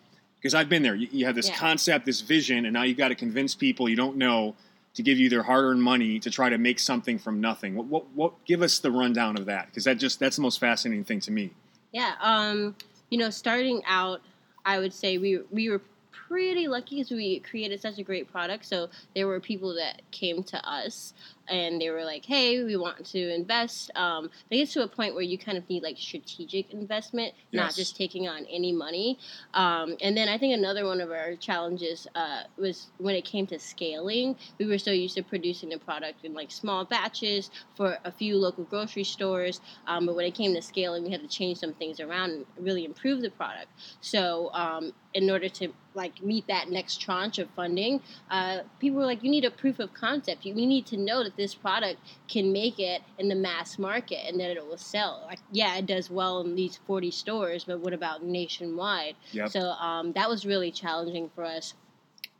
because 0.44 0.54
i've 0.54 0.68
been 0.68 0.82
there 0.82 0.94
you, 0.94 1.08
you 1.10 1.24
have 1.24 1.34
this 1.34 1.48
yeah. 1.48 1.56
concept 1.56 2.04
this 2.04 2.20
vision 2.20 2.66
and 2.66 2.74
now 2.74 2.82
you've 2.82 2.98
got 2.98 3.08
to 3.08 3.14
convince 3.14 3.54
people 3.54 3.88
you 3.88 3.96
don't 3.96 4.16
know 4.16 4.54
to 4.92 5.02
give 5.02 5.18
you 5.18 5.30
their 5.30 5.42
hard-earned 5.42 5.82
money 5.82 6.20
to 6.20 6.30
try 6.30 6.50
to 6.50 6.58
make 6.58 6.78
something 6.78 7.18
from 7.18 7.40
nothing 7.40 7.74
what, 7.74 7.86
what, 7.86 8.04
what 8.14 8.44
give 8.44 8.60
us 8.60 8.78
the 8.78 8.90
rundown 8.90 9.38
of 9.38 9.46
that 9.46 9.66
because 9.66 9.84
that 9.84 9.94
just 9.94 10.20
that's 10.20 10.36
the 10.36 10.42
most 10.42 10.60
fascinating 10.60 11.02
thing 11.02 11.18
to 11.18 11.30
me 11.30 11.50
yeah 11.92 12.12
um 12.20 12.76
you 13.08 13.16
know 13.16 13.30
starting 13.30 13.82
out 13.86 14.20
i 14.66 14.78
would 14.78 14.92
say 14.92 15.16
we 15.16 15.40
we 15.50 15.70
were 15.70 15.80
pretty 16.28 16.68
lucky 16.68 16.96
because 16.96 17.10
we 17.10 17.40
created 17.40 17.80
such 17.80 17.98
a 17.98 18.02
great 18.02 18.30
product. 18.30 18.64
So 18.64 18.88
there 19.14 19.26
were 19.26 19.40
people 19.40 19.74
that 19.74 20.02
came 20.10 20.42
to 20.44 20.68
us 20.68 21.14
and 21.48 21.80
they 21.80 21.90
were 21.90 22.04
like, 22.04 22.24
"Hey, 22.24 22.62
we 22.64 22.76
want 22.76 23.04
to 23.06 23.34
invest." 23.34 23.90
Um, 23.94 24.30
it 24.50 24.56
gets 24.56 24.72
to 24.74 24.82
a 24.82 24.88
point 24.88 25.14
where 25.14 25.22
you 25.22 25.38
kind 25.38 25.58
of 25.58 25.68
need 25.68 25.82
like 25.82 25.98
strategic 25.98 26.72
investment, 26.72 27.34
yes. 27.50 27.62
not 27.62 27.74
just 27.74 27.96
taking 27.96 28.28
on 28.28 28.46
any 28.46 28.72
money. 28.72 29.18
Um, 29.52 29.96
and 30.00 30.16
then 30.16 30.28
I 30.28 30.38
think 30.38 30.54
another 30.54 30.86
one 30.86 31.00
of 31.00 31.10
our 31.10 31.36
challenges 31.36 32.06
uh, 32.14 32.44
was 32.56 32.88
when 32.98 33.14
it 33.14 33.24
came 33.24 33.46
to 33.48 33.58
scaling. 33.58 34.36
We 34.58 34.66
were 34.66 34.78
so 34.78 34.90
used 34.90 35.16
to 35.16 35.22
producing 35.22 35.68
the 35.68 35.78
product 35.78 36.24
in 36.24 36.34
like 36.34 36.50
small 36.50 36.84
batches 36.84 37.50
for 37.74 37.98
a 38.04 38.10
few 38.10 38.36
local 38.36 38.64
grocery 38.64 39.04
stores, 39.04 39.60
um, 39.86 40.06
but 40.06 40.16
when 40.16 40.26
it 40.26 40.34
came 40.34 40.54
to 40.54 40.62
scaling, 40.62 41.04
we 41.04 41.10
had 41.10 41.20
to 41.20 41.28
change 41.28 41.58
some 41.58 41.74
things 41.74 42.00
around 42.00 42.30
and 42.30 42.46
really 42.58 42.84
improve 42.84 43.20
the 43.20 43.30
product. 43.30 43.68
So 44.00 44.50
um, 44.52 44.92
in 45.12 45.30
order 45.30 45.48
to 45.48 45.68
like 45.94 46.22
meet 46.22 46.46
that 46.48 46.70
next 46.70 47.00
tranche 47.00 47.38
of 47.38 47.48
funding, 47.50 48.00
uh, 48.30 48.60
people 48.80 48.98
were 48.98 49.06
like, 49.06 49.22
"You 49.22 49.30
need 49.30 49.44
a 49.44 49.50
proof 49.50 49.78
of 49.78 49.92
concept. 49.94 50.44
You, 50.44 50.54
we 50.54 50.66
need 50.66 50.86
to 50.86 50.96
know 50.96 51.22
that." 51.22 51.33
This 51.36 51.54
product 51.54 52.00
can 52.28 52.52
make 52.52 52.78
it 52.78 53.02
in 53.18 53.28
the 53.28 53.34
mass 53.34 53.78
market 53.78 54.20
and 54.26 54.38
that 54.40 54.50
it 54.50 54.66
will 54.66 54.76
sell. 54.76 55.24
Like, 55.26 55.40
yeah, 55.52 55.76
it 55.76 55.86
does 55.86 56.10
well 56.10 56.40
in 56.40 56.54
these 56.54 56.78
40 56.86 57.10
stores, 57.10 57.64
but 57.64 57.80
what 57.80 57.92
about 57.92 58.24
nationwide? 58.24 59.16
Yep. 59.32 59.50
So 59.50 59.60
um, 59.60 60.12
that 60.12 60.28
was 60.28 60.44
really 60.44 60.70
challenging 60.70 61.30
for 61.34 61.44
us. 61.44 61.74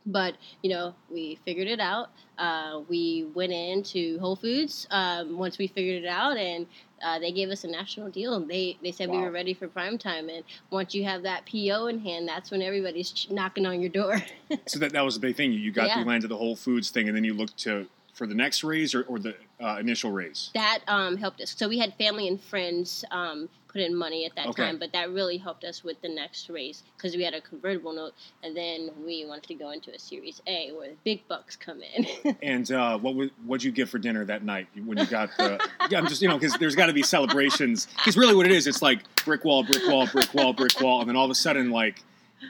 But 0.05 0.35
you 0.61 0.69
know, 0.69 0.93
we 1.09 1.39
figured 1.45 1.67
it 1.67 1.79
out. 1.79 2.09
Uh, 2.37 2.81
we 2.87 3.27
went 3.33 3.51
into 3.51 4.19
Whole 4.19 4.35
Foods 4.35 4.87
um, 4.91 5.37
once 5.37 5.57
we 5.57 5.65
figured 5.65 6.03
it 6.03 6.07
out, 6.07 6.37
and 6.37 6.67
uh, 7.03 7.17
they 7.17 7.31
gave 7.31 7.49
us 7.49 7.63
a 7.63 7.67
national 7.67 8.11
deal. 8.11 8.39
They 8.39 8.77
they 8.83 8.91
said 8.91 9.09
wow. 9.09 9.17
we 9.17 9.21
were 9.23 9.31
ready 9.31 9.55
for 9.55 9.67
prime 9.67 9.97
time, 9.97 10.29
and 10.29 10.43
once 10.69 10.93
you 10.93 11.05
have 11.05 11.23
that 11.23 11.47
PO 11.47 11.87
in 11.87 11.99
hand, 11.99 12.27
that's 12.27 12.51
when 12.51 12.61
everybody's 12.61 13.25
knocking 13.31 13.65
on 13.65 13.81
your 13.81 13.89
door. 13.89 14.21
so 14.67 14.77
that 14.77 14.91
that 14.93 15.03
was 15.03 15.15
the 15.15 15.21
big 15.21 15.35
thing. 15.35 15.51
You 15.53 15.71
got 15.71 15.87
yeah. 15.87 16.03
the 16.03 16.07
land 16.07 16.21
to 16.21 16.27
the 16.27 16.37
Whole 16.37 16.55
Foods 16.55 16.91
thing, 16.91 17.07
and 17.07 17.17
then 17.17 17.23
you 17.23 17.33
looked 17.33 17.57
to 17.59 17.87
for 18.15 18.25
the 18.25 18.33
next 18.33 18.63
raise 18.63 18.95
or, 18.95 19.03
or 19.03 19.19
the 19.19 19.35
uh, 19.61 19.77
initial 19.79 20.11
raise? 20.11 20.49
That 20.55 20.79
um, 20.87 21.17
helped 21.17 21.41
us. 21.41 21.53
So 21.55 21.67
we 21.67 21.77
had 21.77 21.93
family 21.95 22.27
and 22.27 22.41
friends 22.41 23.05
um, 23.11 23.49
put 23.67 23.81
in 23.81 23.93
money 23.93 24.25
at 24.25 24.33
that 24.35 24.47
okay. 24.47 24.63
time, 24.63 24.79
but 24.79 24.93
that 24.93 25.11
really 25.11 25.37
helped 25.37 25.65
us 25.65 25.83
with 25.83 26.01
the 26.01 26.07
next 26.07 26.49
raise 26.49 26.83
because 26.95 27.15
we 27.17 27.23
had 27.23 27.33
a 27.33 27.41
convertible 27.41 27.91
note, 27.91 28.13
and 28.41 28.55
then 28.55 28.89
we 29.05 29.25
wanted 29.25 29.43
to 29.43 29.53
go 29.53 29.71
into 29.71 29.93
a 29.93 29.99
Series 29.99 30.41
A 30.47 30.71
where 30.71 30.87
the 30.87 30.95
big 31.03 31.27
bucks 31.27 31.57
come 31.57 31.81
in. 31.81 32.37
and 32.41 32.71
uh, 32.71 32.97
what 32.97 33.15
would 33.15 33.31
what'd 33.45 33.63
you 33.63 33.73
get 33.73 33.89
for 33.89 33.99
dinner 33.99 34.23
that 34.23 34.43
night 34.43 34.67
when 34.85 34.97
you 34.97 35.05
got 35.05 35.29
the? 35.37 35.59
yeah, 35.89 35.99
I'm 35.99 36.07
just 36.07 36.21
you 36.21 36.29
know 36.29 36.39
because 36.39 36.53
there's 36.57 36.75
got 36.75 36.85
to 36.85 36.93
be 36.93 37.03
celebrations. 37.03 37.87
Because 37.97 38.15
really, 38.15 38.33
what 38.33 38.45
it 38.45 38.53
is, 38.53 38.65
it's 38.65 38.81
like 38.81 39.03
brick 39.25 39.43
wall, 39.43 39.63
brick 39.63 39.85
wall, 39.87 40.07
brick 40.07 40.33
wall, 40.33 40.53
brick 40.53 40.79
wall, 40.79 41.01
and 41.01 41.09
then 41.09 41.17
all 41.17 41.25
of 41.25 41.31
a 41.31 41.35
sudden, 41.35 41.69
like 41.69 42.01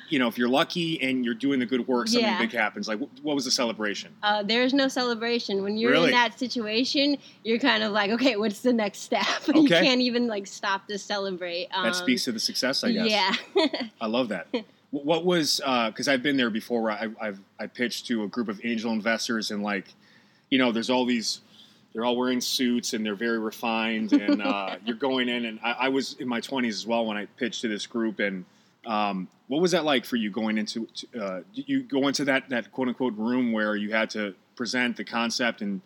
you 0.09 0.19
know, 0.19 0.27
if 0.27 0.37
you're 0.37 0.49
lucky 0.49 1.01
and 1.01 1.23
you're 1.25 1.33
doing 1.33 1.59
the 1.59 1.65
good 1.65 1.87
work, 1.87 2.07
something 2.07 2.23
Yeah. 2.29 2.39
big 2.39 2.51
happens. 2.51 2.87
Like, 2.87 2.99
what 3.21 3.35
was 3.35 3.45
the 3.45 3.51
celebration? 3.51 4.11
Uh, 4.23 4.43
there's 4.43 4.73
no 4.73 4.87
celebration 4.87 5.63
when 5.63 5.77
you're 5.77 5.91
Really? 5.91 6.05
in 6.09 6.11
that 6.11 6.37
situation. 6.39 7.17
You're 7.43 7.59
kind 7.59 7.83
of 7.83 7.91
like, 7.91 8.11
okay, 8.11 8.35
what's 8.35 8.59
the 8.59 8.73
next 8.73 8.99
step? 8.99 9.25
you 9.55 9.67
can't 9.67 10.01
even 10.01 10.27
like 10.27 10.47
stop 10.47 10.87
to 10.87 10.97
celebrate. 10.97 11.67
Um, 11.73 11.85
that 11.85 11.95
speaks 11.95 12.23
to 12.25 12.31
the 12.31 12.39
success, 12.39 12.83
I 12.83 12.91
guess. 12.91 13.09
Yeah. 13.09 13.33
I 14.01 14.07
love 14.07 14.29
that. 14.29 14.47
What 14.91 15.25
was 15.25 15.61
because 15.87 16.07
I've 16.07 16.23
been 16.23 16.37
there 16.37 16.49
before. 16.49 16.83
Where 16.83 16.91
I, 16.93 17.07
I've 17.19 17.39
I 17.59 17.67
pitched 17.67 18.07
to 18.07 18.23
a 18.23 18.27
group 18.27 18.47
of 18.47 18.61
angel 18.63 18.91
investors 18.91 19.51
and 19.51 19.61
like, 19.63 19.85
you 20.49 20.57
know, 20.57 20.71
there's 20.71 20.89
all 20.89 21.05
these. 21.05 21.41
They're 21.93 22.03
all 22.03 22.17
wearing 22.17 22.41
suits 22.41 22.91
and 22.93 23.05
they're 23.05 23.15
very 23.15 23.39
refined 23.39 24.11
and 24.11 24.41
uh, 24.43 24.75
you're 24.85 24.97
going 24.97 25.29
in 25.29 25.45
and 25.45 25.61
I, 25.63 25.71
I 25.71 25.87
was 25.87 26.17
in 26.19 26.27
my 26.27 26.41
20s 26.41 26.67
as 26.67 26.85
well 26.85 27.05
when 27.05 27.15
I 27.15 27.23
pitched 27.37 27.61
to 27.61 27.69
this 27.69 27.87
group 27.87 28.19
and 28.19 28.43
um, 28.85 29.27
what 29.47 29.61
was 29.61 29.71
that 29.71 29.85
like 29.85 30.05
for 30.05 30.15
you 30.15 30.29
going 30.31 30.57
into 30.57 30.87
uh, 31.19 31.41
you 31.53 31.83
go 31.83 32.07
into 32.07 32.25
that 32.25 32.49
that 32.49 32.71
quote 32.71 32.87
unquote 32.87 33.15
room 33.17 33.51
where 33.51 33.75
you 33.75 33.91
had 33.91 34.09
to 34.11 34.35
present 34.55 34.97
the 34.97 35.03
concept 35.03 35.61
and 35.61 35.81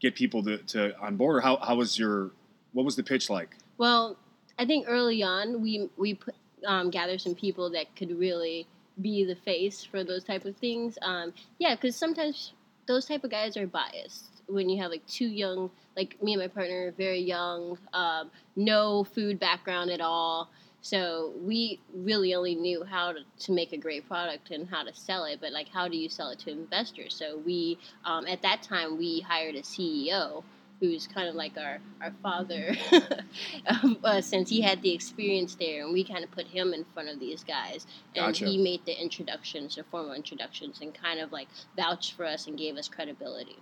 get 0.00 0.14
people 0.14 0.42
to, 0.42 0.58
to 0.58 0.98
on 0.98 1.16
board 1.16 1.36
or 1.36 1.40
how, 1.40 1.56
how 1.56 1.76
was 1.76 1.98
your 1.98 2.30
what 2.72 2.84
was 2.84 2.96
the 2.96 3.02
pitch 3.02 3.30
like 3.30 3.56
Well, 3.78 4.16
I 4.58 4.64
think 4.64 4.86
early 4.88 5.22
on 5.22 5.60
we 5.62 5.88
we 5.96 6.14
put, 6.14 6.34
um, 6.66 6.90
gathered 6.90 7.20
some 7.20 7.34
people 7.34 7.70
that 7.70 7.94
could 7.96 8.18
really 8.18 8.66
be 9.00 9.24
the 9.24 9.36
face 9.36 9.82
for 9.84 10.04
those 10.04 10.24
type 10.24 10.44
of 10.44 10.56
things. 10.56 10.98
Um, 11.02 11.32
yeah, 11.58 11.74
because 11.74 11.96
sometimes 11.96 12.52
those 12.86 13.06
type 13.06 13.24
of 13.24 13.30
guys 13.30 13.56
are 13.56 13.66
biased 13.66 14.30
when 14.50 14.68
you 14.68 14.82
have 14.82 14.90
like 14.90 15.06
two 15.06 15.26
young, 15.26 15.70
like 15.96 16.20
me 16.22 16.34
and 16.34 16.42
my 16.42 16.48
partner, 16.48 16.92
very 16.96 17.20
young, 17.20 17.78
um, 17.92 18.30
no 18.56 19.04
food 19.04 19.38
background 19.38 19.90
at 19.90 20.00
all. 20.00 20.50
So 20.82 21.32
we 21.42 21.80
really 21.94 22.34
only 22.34 22.54
knew 22.54 22.84
how 22.84 23.12
to, 23.12 23.20
to 23.40 23.52
make 23.52 23.72
a 23.72 23.76
great 23.76 24.08
product 24.08 24.50
and 24.50 24.68
how 24.68 24.82
to 24.82 24.94
sell 24.94 25.24
it, 25.24 25.38
but 25.40 25.52
like 25.52 25.68
how 25.68 25.88
do 25.88 25.96
you 25.96 26.08
sell 26.08 26.30
it 26.30 26.38
to 26.40 26.50
investors? 26.50 27.14
So 27.14 27.38
we 27.44 27.78
um, 28.04 28.26
at 28.26 28.42
that 28.42 28.62
time 28.62 28.96
we 28.96 29.20
hired 29.20 29.54
a 29.54 29.62
CEO 29.62 30.42
who's 30.80 31.06
kind 31.06 31.28
of 31.28 31.34
like 31.34 31.52
our, 31.58 31.78
our 32.00 32.12
father 32.22 32.74
um, 33.66 33.98
uh, 34.02 34.20
since 34.22 34.48
he 34.48 34.62
had 34.62 34.80
the 34.80 34.90
experience 34.92 35.54
there 35.54 35.84
and 35.84 35.92
we 35.92 36.02
kind 36.02 36.24
of 36.24 36.30
put 36.30 36.46
him 36.46 36.72
in 36.72 36.86
front 36.94 37.08
of 37.10 37.20
these 37.20 37.44
guys 37.44 37.86
and 38.16 38.28
Gotcha. 38.28 38.46
he 38.46 38.56
made 38.56 38.84
the 38.86 38.98
introductions 38.98 39.76
the 39.76 39.84
formal 39.84 40.14
introductions 40.14 40.80
and 40.80 40.94
kind 40.94 41.20
of 41.20 41.32
like 41.32 41.48
vouched 41.76 42.14
for 42.14 42.24
us 42.24 42.46
and 42.46 42.56
gave 42.56 42.78
us 42.78 42.88
credibility 42.88 43.58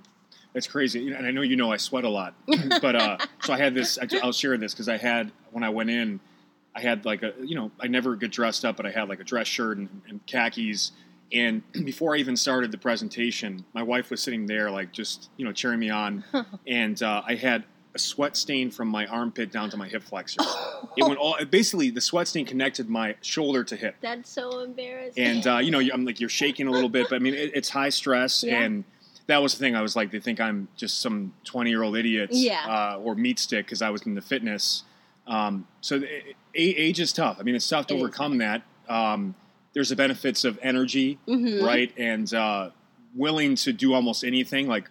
That's 0.53 0.69
crazy, 0.69 1.13
and 1.13 1.27
I 1.27 1.33
know 1.33 1.43
you 1.43 1.57
know 1.57 1.73
I 1.73 1.77
sweat 1.77 2.05
a 2.05 2.09
lot, 2.09 2.35
but 2.81 2.95
uh, 2.95 3.19
so 3.43 3.53
I 3.53 3.59
had 3.59 3.75
this. 3.75 3.99
I- 3.99 4.19
I'll 4.23 4.33
share 4.33 4.57
this 4.57 4.73
because 4.73 4.89
I 4.89 4.97
had 4.97 5.31
when 5.51 5.63
I 5.63 5.69
went 5.69 5.91
in, 5.91 6.21
I 6.75 6.81
had 6.81 7.05
like 7.05 7.23
a 7.23 7.33
you 7.43 7.55
know 7.57 7.71
I 7.81 7.87
never 7.89 8.17
get 8.17 8.31
dressed 8.33 8.65
up, 8.65 8.77
but 8.77 8.87
I 8.87 8.91
had 8.91 9.09
like 9.09 9.21
a 9.21 9.25
dress 9.25 9.47
shirt 9.47 9.79
and, 9.79 9.89
and 10.09 10.25
khakis. 10.27 10.93
And 11.33 11.63
before 11.85 12.15
I 12.15 12.19
even 12.19 12.37
started 12.37 12.71
the 12.73 12.79
presentation, 12.79 13.65
my 13.75 13.83
wife 13.83 14.11
was 14.11 14.23
sitting 14.23 14.47
there 14.47 14.71
like 14.71 14.93
just 14.93 15.31
you 15.37 15.45
know 15.45 15.53
cheering 15.53 15.81
me 15.81 15.91
on, 15.91 16.25
and 16.67 17.03
uh, 17.03 17.23
I 17.27 17.35
had 17.35 17.65
a 17.95 17.99
sweat 17.99 18.37
stain 18.37 18.71
from 18.71 18.87
my 18.89 19.07
armpit 19.07 19.51
down 19.51 19.71
to 19.71 19.77
my 19.77 19.89
hip 19.89 20.03
flexor. 20.03 20.41
It 20.97 21.03
went 21.05 21.19
all 21.19 21.37
basically 21.51 21.91
the 21.91 22.01
sweat 22.01 22.29
stain 22.29 22.47
connected 22.47 22.89
my 22.89 23.17
shoulder 23.21 23.63
to 23.65 23.75
hip 23.77 23.97
that's 24.01 24.31
so 24.31 24.61
embarrassing 24.61 25.23
and 25.23 25.47
uh, 25.47 25.59
you 25.59 25.71
know 25.73 25.81
I'm 25.81 26.05
like 26.05 26.21
you're 26.21 26.29
shaking 26.29 26.67
a 26.69 26.71
little 26.71 26.89
bit, 26.89 27.09
but 27.09 27.17
I 27.17 27.19
mean 27.19 27.35
it, 27.35 27.51
it's 27.55 27.69
high 27.69 27.89
stress, 27.89 28.45
Yeah. 28.45 28.61
and 28.63 28.85
that 29.27 29.43
was 29.43 29.55
the 29.55 29.59
thing. 29.61 29.75
I 29.77 29.83
was 29.83 29.95
like, 29.97 30.11
they 30.11 30.21
think 30.21 30.41
I'm 30.41 30.69
just 30.77 31.01
some 31.01 31.35
20 31.45 31.69
year 31.71 31.83
old 31.83 31.97
idiot, 31.97 32.31
Yeah. 32.33 32.65
uh, 32.97 32.99
or 33.01 33.15
meat 33.15 33.39
stick 33.39 33.67
because 33.67 33.83
I 33.83 33.91
was 33.91 34.03
in 34.03 34.15
the 34.15 34.23
fitness. 34.23 34.85
Um, 35.29 35.67
so 35.81 36.03
age 36.55 36.99
is 36.99 37.13
tough. 37.13 37.37
I 37.39 37.43
mean, 37.45 37.55
it's 37.55 37.69
tough 37.69 37.87
to 37.89 37.95
It 37.95 37.99
overcome 37.99 38.39
that. 38.39 38.63
Um, 38.89 39.35
there's 39.75 39.91
the 39.91 39.97
benefits 39.97 40.45
of 40.45 40.59
energy, 40.63 41.19
Mhm. 41.29 41.63
right, 41.63 41.93
and 41.97 42.33
uh, 42.35 42.71
willing 43.15 43.55
to 43.57 43.73
do 43.73 43.93
almost 43.95 44.25
anything. 44.25 44.67
Like 44.67 44.89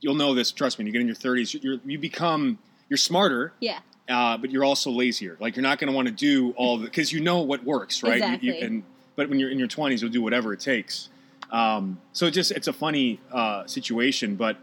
you'll 0.00 0.14
know 0.14 0.34
this. 0.34 0.50
Trust 0.52 0.78
me. 0.78 0.84
When 0.84 0.86
you 0.86 0.92
get 0.92 1.00
in 1.02 1.06
your 1.08 1.16
30s, 1.16 1.62
you're, 1.62 1.78
you 1.84 1.98
become 1.98 2.58
you're 2.88 2.96
smarter. 2.96 3.52
yeah 3.60 3.80
Uh, 4.08 4.36
but 4.36 4.50
you're 4.50 4.64
also 4.64 4.90
lazier. 4.90 5.36
Like 5.40 5.56
you're 5.56 5.62
not 5.62 5.78
going 5.78 5.90
to 5.90 5.94
want 5.96 6.08
to 6.08 6.14
do 6.14 6.52
all 6.52 6.78
the 6.78 6.84
because 6.84 7.12
you 7.12 7.20
know 7.20 7.40
what 7.40 7.64
works, 7.64 8.02
right? 8.02 8.18
You- 8.18 8.24
you- 8.48 8.52
Exactly. 8.54 8.60
and 8.62 8.82
but 9.16 9.28
when 9.28 9.38
you're 9.38 9.50
in 9.50 9.58
your 9.58 9.68
20s, 9.68 10.00
you'll 10.00 10.10
do 10.10 10.22
whatever 10.22 10.52
it 10.54 10.60
takes. 10.60 11.08
Um, 11.50 12.00
so 12.12 12.26
it 12.26 12.30
just 12.32 12.50
it's 12.52 12.68
a 12.68 12.72
funny 12.72 13.20
uh, 13.32 13.66
situation, 13.66 14.36
but 14.36 14.56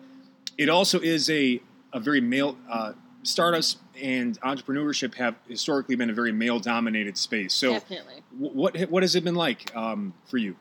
it 0.58 0.70
also 0.70 1.00
is 1.00 1.30
a 1.30 1.62
a 1.94 2.00
very 2.00 2.22
male 2.22 2.58
uh, 2.70 2.94
startups 3.30 3.78
and 4.02 4.40
entrepreneurship 4.42 5.16
have 5.16 5.36
historically 5.48 5.96
been 5.96 6.10
a 6.10 6.14
very 6.14 6.32
male 6.32 6.60
dominated 6.60 7.18
space. 7.18 7.54
So 7.54 7.74
definitely 7.74 8.24
what 8.38 8.78
what 8.90 9.04
has 9.04 9.16
it 9.16 9.24
been 9.24 9.36
like 9.36 9.76
um, 9.76 10.14
for 10.26 10.38
you? 10.38 10.56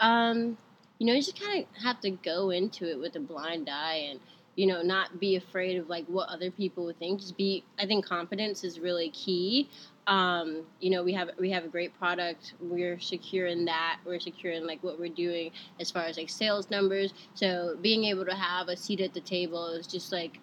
Um, 0.00 0.56
you 0.98 1.06
know, 1.06 1.12
you 1.12 1.22
just 1.22 1.40
kind 1.40 1.64
of 1.64 1.82
have 1.82 2.00
to 2.00 2.10
go 2.10 2.50
into 2.50 2.88
it 2.90 2.98
with 2.98 3.16
a 3.16 3.20
blind 3.20 3.68
eye 3.70 4.08
and, 4.10 4.20
you 4.54 4.66
know, 4.66 4.82
not 4.82 5.20
be 5.20 5.36
afraid 5.36 5.78
of 5.78 5.88
like 5.88 6.06
what 6.06 6.28
other 6.28 6.50
people 6.50 6.84
would 6.86 6.98
think. 6.98 7.20
Just 7.20 7.36
be, 7.36 7.64
I 7.78 7.86
think 7.86 8.06
confidence 8.06 8.64
is 8.64 8.78
really 8.80 9.10
key. 9.10 9.68
Um, 10.06 10.62
you 10.80 10.90
know, 10.90 11.02
we 11.02 11.12
have 11.14 11.30
we 11.38 11.50
have 11.50 11.64
a 11.64 11.68
great 11.68 11.98
product. 11.98 12.54
We're 12.60 13.00
secure 13.00 13.48
in 13.48 13.64
that. 13.64 13.98
We're 14.04 14.20
secure 14.20 14.52
in 14.52 14.66
like 14.66 14.82
what 14.82 15.00
we're 15.00 15.08
doing 15.08 15.50
as 15.80 15.90
far 15.90 16.04
as 16.04 16.16
like 16.16 16.30
sales 16.30 16.70
numbers. 16.70 17.12
So 17.34 17.76
being 17.82 18.04
able 18.04 18.24
to 18.24 18.34
have 18.34 18.68
a 18.68 18.76
seat 18.76 19.00
at 19.00 19.14
the 19.14 19.20
table 19.20 19.66
is 19.70 19.86
just 19.86 20.12
like 20.12 20.38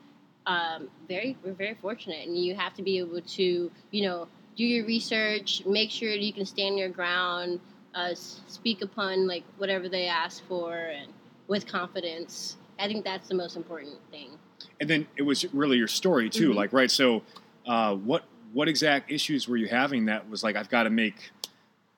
um, 0.45 0.89
very 1.07 1.37
we're 1.43 1.53
very 1.53 1.75
fortunate, 1.75 2.27
and 2.27 2.37
you 2.37 2.55
have 2.55 2.73
to 2.75 2.81
be 2.81 2.97
able 2.99 3.21
to 3.21 3.71
you 3.91 4.03
know 4.03 4.27
do 4.55 4.63
your 4.63 4.85
research, 4.85 5.63
make 5.65 5.89
sure 5.89 6.09
that 6.11 6.21
you 6.21 6.33
can 6.33 6.45
stand 6.45 6.77
your 6.77 6.89
ground, 6.89 7.59
uh, 7.95 8.13
speak 8.13 8.81
upon 8.81 9.27
like 9.27 9.43
whatever 9.57 9.89
they 9.89 10.07
ask 10.07 10.43
for, 10.47 10.75
and 10.75 11.11
with 11.47 11.67
confidence. 11.67 12.57
I 12.79 12.87
think 12.87 13.05
that's 13.05 13.27
the 13.27 13.35
most 13.35 13.55
important 13.55 13.95
thing. 14.11 14.31
And 14.79 14.89
then 14.89 15.07
it 15.15 15.21
was 15.21 15.45
really 15.53 15.77
your 15.77 15.87
story 15.87 16.29
too, 16.29 16.51
Mhm. 16.51 16.55
like 16.55 16.73
right. 16.73 16.91
So 16.91 17.23
uh, 17.65 17.95
what 17.95 18.25
what 18.51 18.67
exact 18.67 19.11
issues 19.11 19.47
were 19.47 19.57
you 19.57 19.67
having 19.67 20.05
that 20.05 20.29
was 20.29 20.43
like 20.43 20.55
I've 20.55 20.69
got 20.69 20.83
to 20.83 20.89
make 20.89 21.31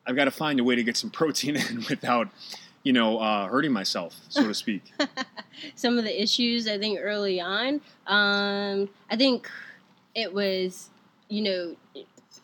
I've 0.05 0.15
got 0.15 0.25
to 0.25 0.31
find 0.31 0.59
a 0.59 0.63
way 0.63 0.75
to 0.75 0.83
get 0.83 0.97
some 0.97 1.09
protein 1.21 1.55
in 1.55 1.77
without 1.89 2.29
you 2.85 2.93
know 2.93 3.17
uh, 3.17 3.47
hurting 3.47 3.73
myself, 3.73 4.15
so 4.29 4.47
to 4.47 4.53
speak. 4.53 4.93
Some 5.75 5.97
of 5.97 6.05
the 6.05 6.21
issues 6.21 6.67
I 6.67 6.77
think 6.77 6.99
early 7.01 7.41
on, 7.41 7.81
um, 8.07 8.87
I 9.09 9.17
think 9.17 9.49
it 10.13 10.31
was 10.31 10.89
you 11.27 11.41
know 11.41 11.75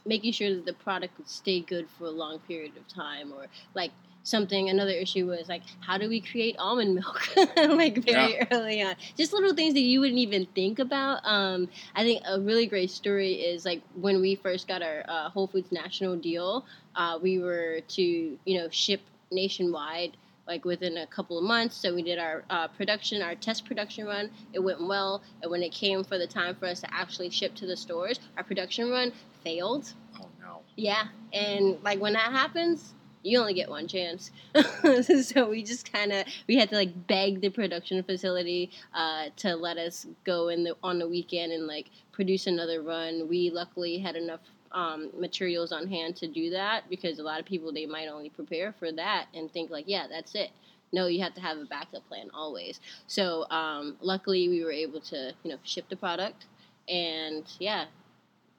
making 0.05 0.33
sure 0.33 0.53
that 0.55 0.65
the 0.65 0.73
product 0.73 1.15
would 1.19 1.29
stay 1.29 1.61
good 1.61 1.87
for 1.97 2.05
a 2.05 2.09
long 2.09 2.39
period 2.39 2.75
of 2.75 2.87
time, 2.87 3.31
or 3.31 3.45
like 3.75 3.91
something. 4.23 4.67
Another 4.67 4.93
issue 4.93 5.27
was 5.27 5.47
like 5.47 5.61
how 5.79 5.99
do 5.99 6.09
we 6.09 6.19
create 6.19 6.55
almond 6.57 6.95
milk 6.95 7.21
like 7.55 8.03
very 8.03 8.39
early 8.49 8.81
on. 8.81 8.95
Just 9.15 9.33
little 9.33 9.53
things 9.53 9.75
that 9.75 9.81
you 9.81 9.99
wouldn't 9.99 10.19
even 10.19 10.47
think 10.55 10.79
about. 10.79 11.19
Um, 11.23 11.69
I 11.93 12.03
think 12.03 12.23
a 12.27 12.41
really 12.41 12.65
great 12.65 12.89
story 12.89 13.33
is 13.33 13.63
like 13.63 13.83
when 13.93 14.19
we 14.19 14.33
first 14.33 14.67
got 14.67 14.81
our 14.81 15.05
uh, 15.07 15.29
Whole 15.29 15.45
Foods 15.45 15.71
national 15.71 16.15
deal, 16.15 16.65
uh, 16.95 17.19
we 17.21 17.37
were 17.37 17.81
to 17.89 18.01
you 18.01 18.57
know 18.57 18.69
ship 18.71 19.01
nationwide 19.31 20.17
like 20.51 20.65
within 20.65 20.97
a 20.97 21.07
couple 21.07 21.37
of 21.37 21.45
months. 21.45 21.77
So 21.77 21.95
we 21.95 22.01
did 22.01 22.19
our 22.19 22.43
uh, 22.49 22.67
production, 22.67 23.21
our 23.21 23.35
test 23.35 23.63
production 23.63 24.05
run. 24.05 24.29
It 24.51 24.59
went 24.59 24.85
well, 24.85 25.23
and 25.41 25.49
when 25.49 25.63
it 25.63 25.71
came 25.71 26.03
for 26.03 26.17
the 26.17 26.27
time 26.27 26.55
for 26.55 26.65
us 26.65 26.81
to 26.81 26.93
actually 26.93 27.29
ship 27.29 27.55
to 27.55 27.65
the 27.65 27.77
stores, 27.77 28.19
our 28.35 28.43
production 28.43 28.89
run 28.89 29.13
failed. 29.45 29.93
oh 30.19 30.27
no. 30.41 30.59
Yeah, 30.75 31.05
and 31.31 31.81
like 31.83 32.01
when 32.01 32.13
that 32.13 32.33
happens, 32.33 32.93
you 33.23 33.39
only 33.39 33.53
get 33.53 33.69
one 33.69 33.87
chance. 33.87 34.31
so 35.23 35.49
we 35.49 35.63
just 35.63 35.89
kind 35.89 36.11
of 36.11 36.25
we 36.49 36.57
had 36.57 36.67
to 36.69 36.75
like 36.75 37.07
beg 37.07 37.39
the 37.39 37.49
production 37.49 38.03
facility 38.03 38.71
uh, 38.93 39.27
to 39.37 39.55
let 39.55 39.77
us 39.77 40.05
go 40.25 40.49
in 40.49 40.65
the 40.65 40.75
on 40.83 40.99
the 40.99 41.07
weekend 41.07 41.53
and 41.53 41.65
like 41.65 41.87
produce 42.11 42.47
another 42.47 42.81
run. 42.81 43.27
We 43.27 43.49
luckily 43.49 43.97
had 43.97 44.15
enough 44.15 44.41
um, 44.71 45.09
materials 45.17 45.71
on 45.71 45.87
hand 45.87 46.15
to 46.17 46.27
do 46.27 46.49
that 46.51 46.89
because 46.89 47.19
a 47.19 47.23
lot 47.23 47.39
of 47.39 47.45
people 47.45 47.73
they 47.73 47.85
might 47.85 48.07
only 48.07 48.29
prepare 48.29 48.73
for 48.79 48.91
that 48.93 49.27
and 49.33 49.51
think 49.51 49.69
like 49.69 49.85
yeah 49.87 50.07
that's 50.09 50.35
it. 50.35 50.49
No, 50.93 51.07
you 51.07 51.21
have 51.21 51.33
to 51.35 51.41
have 51.41 51.57
a 51.57 51.65
backup 51.65 52.05
plan 52.09 52.29
always. 52.33 52.81
So 53.07 53.49
um, 53.49 53.95
luckily 54.01 54.49
we 54.49 54.63
were 54.63 54.71
able 54.71 55.01
to 55.01 55.33
you 55.43 55.51
know 55.51 55.57
ship 55.63 55.85
the 55.89 55.95
product 55.95 56.45
and 56.87 57.43
yeah 57.59 57.85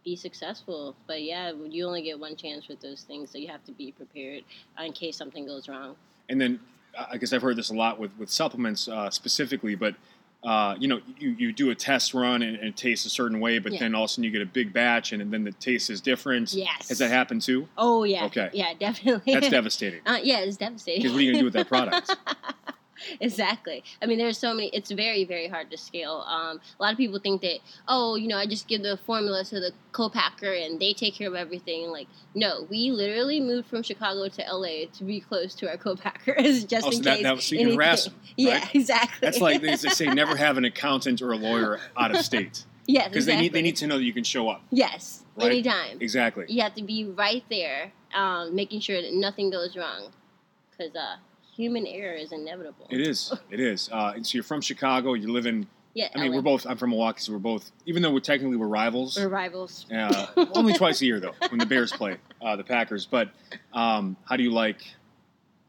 be 0.05 0.17
successful. 0.17 0.97
But 1.07 1.23
yeah, 1.23 1.53
you 1.53 1.87
only 1.87 2.03
get 2.03 2.19
one 2.19 2.37
chance 2.37 2.69
with 2.69 2.81
those 2.81 3.03
things, 3.03 3.31
so 3.31 3.39
you 3.39 3.49
have 3.49 3.65
to 3.65 3.73
be 3.73 3.93
prepared 3.93 4.45
in 4.85 4.93
case 4.93 5.17
something 5.17 5.47
goes 5.47 5.69
wrong. 5.69 5.97
And 6.29 6.41
then 6.41 6.61
I 7.11 7.17
guess 7.17 7.33
I've 7.33 7.43
heard 7.43 7.57
this 7.57 7.71
a 7.71 7.75
lot 7.75 7.99
with 7.99 8.11
with 8.19 8.31
supplements 8.31 8.89
uh, 8.89 9.11
specifically, 9.11 9.75
but. 9.75 9.95
Uh, 10.45 10.75
you 10.79 10.89
know, 10.89 11.01
you, 11.19 11.31
you 11.31 11.53
do 11.53 11.71
a 11.71 11.75
test 11.75 12.15
run 12.15 12.43
and, 12.43 12.57
and 12.57 12.69
it 12.69 12.77
tastes 12.77 13.07
a 13.07 13.11
certain 13.11 13.39
way, 13.39 13.61
but 13.61 13.73
Yeah. 13.73 13.79
then 13.81 13.95
all 13.95 14.05
of 14.05 14.07
a 14.07 14.09
sudden 14.09 14.25
you 14.25 14.31
get 14.31 14.43
a 14.43 14.47
big 14.47 14.73
batch 14.73 15.13
and, 15.13 15.33
then 15.33 15.45
the 15.45 15.53
taste 15.53 15.89
is 15.89 16.01
different. 16.01 16.53
Yes. 16.53 16.89
Has 16.89 16.99
that 16.99 17.11
happened 17.11 17.43
too? 17.43 17.69
Oh 17.79 18.03
yeah. 18.03 18.25
Okay. 18.27 18.51
Yeah, 18.53 18.73
definitely. 18.79 19.35
That's 19.35 19.49
devastating. 19.51 20.01
Uh, 20.05 20.19
yeah, 20.23 20.41
it's 20.41 20.57
devastating. 20.57 21.03
Because 21.03 21.13
what 21.13 21.21
are 21.21 21.23
you 21.23 21.33
going 21.33 21.37
to 21.37 21.41
do 21.41 21.45
with 21.45 21.55
that 21.55 21.69
product? 21.69 22.17
exactly. 23.21 23.83
I 24.01 24.07
mean, 24.07 24.19
there's 24.19 24.39
so 24.39 24.55
many. 24.55 24.69
It's 24.69 24.91
very, 24.91 25.25
very 25.25 25.49
hard 25.49 25.71
to 25.71 25.77
scale. 25.79 26.25
Um, 26.27 26.61
a 26.79 26.83
lot 26.83 26.93
of 26.93 26.99
people 26.99 27.19
think 27.19 27.41
that, 27.43 27.59
oh, 27.89 28.15
you 28.17 28.29
know, 28.29 28.37
I 28.37 28.47
just 28.47 28.69
give 28.69 28.83
the 28.83 28.97
formula 29.07 29.45
to 29.45 29.61
the 29.61 29.73
co-packer 29.93 30.53
and 30.53 30.81
they 30.81 30.93
take 30.93 31.15
care 31.15 31.29
of 31.29 31.35
everything. 31.35 31.89
Like, 31.91 32.09
no, 32.35 32.67
we 32.71 32.91
literally 32.91 33.41
moved 33.41 33.69
from 33.69 33.83
Chicago 33.83 34.29
to 34.29 34.43
LA 34.53 34.87
to 34.95 35.05
be 35.05 35.21
close 35.21 35.55
to 35.57 35.69
our 35.71 35.77
co-packers 35.77 36.65
just 36.73 36.87
Oh, 36.87 36.91
in 36.91 36.97
so 36.97 37.03
that, 37.03 37.15
case. 37.17 37.23
that 37.25 37.35
was 37.35 37.45
so 37.45 37.55
you 37.55 37.61
anything- 37.63 37.79
harass 37.79 38.05
them. 38.07 38.15
Yeah, 38.37 38.67
exactly. 38.75 39.19
That's 39.21 39.41
like 39.41 39.61
they 39.61 39.77
say, 39.77 40.07
never 40.07 40.37
have 40.37 40.57
an 40.59 40.65
accountant 40.65 41.21
or 41.23 41.33
a 41.33 41.37
lawyer 41.37 41.81
out 41.97 42.11
of 42.15 42.25
state 42.25 42.65
yes, 42.87 43.09
because 43.09 43.25
exactly. 43.25 43.35
they 43.35 43.41
need 43.43 43.53
they 43.53 43.63
need 43.63 43.77
to 43.77 43.87
know 43.87 43.99
that 43.99 44.05
you 44.05 44.13
can 44.13 44.25
show 44.25 44.49
up. 44.49 44.63
yes, 44.71 45.23
Right? 45.37 45.47
anytime. 45.53 45.99
Exactly. 46.01 46.47
You 46.49 46.63
have 46.63 46.75
to 46.75 46.83
be 46.83 47.05
right 47.05 47.45
there, 47.51 47.93
um, 48.15 48.55
making 48.55 48.81
sure 48.81 49.01
that 49.03 49.13
nothing 49.13 49.51
goes 49.51 49.77
wrong, 49.77 50.13
because 50.71 50.95
uh, 50.97 51.17
human 51.55 51.87
error 51.87 52.15
is 52.15 52.33
inevitable. 52.33 52.87
It 52.91 53.01
is. 53.01 53.33
It 53.51 53.61
is. 53.61 53.89
Uh, 53.93 54.15
so 54.23 54.37
you're 54.37 54.43
from 54.43 54.61
Chicago. 54.61 55.15
You 55.15 55.31
live 55.33 55.47
in. 55.47 55.67
Yeah, 55.95 56.09
I 56.15 56.21
mean, 56.21 56.31
LA. 56.31 56.37
we're 56.37 56.43
both. 56.43 56.67
I'm 56.67 56.79
from 56.79 56.91
Milwaukee, 56.91 57.21
so 57.21 57.33
we're 57.33 57.39
both. 57.39 57.71
Even 57.85 58.03
though 58.03 58.11
we're 58.13 58.21
technically 58.21 58.57
we're 58.57 58.67
rivals. 58.67 59.19
We're 59.19 59.29
rivals. 59.29 59.85
Uh, 59.95 60.27
only 60.55 60.73
twice 60.73 61.03
a 61.03 61.05
year 61.07 61.21
though, 61.21 61.35
when 61.51 61.59
the 61.59 61.67
Bears 61.67 61.93
play 61.93 62.17
uh, 62.41 62.57
the 62.57 62.65
Packers. 62.65 63.05
But 63.05 63.29
um, 63.75 64.17
how 64.25 64.37
do 64.37 64.43
you 64.43 64.53
like? 64.53 64.83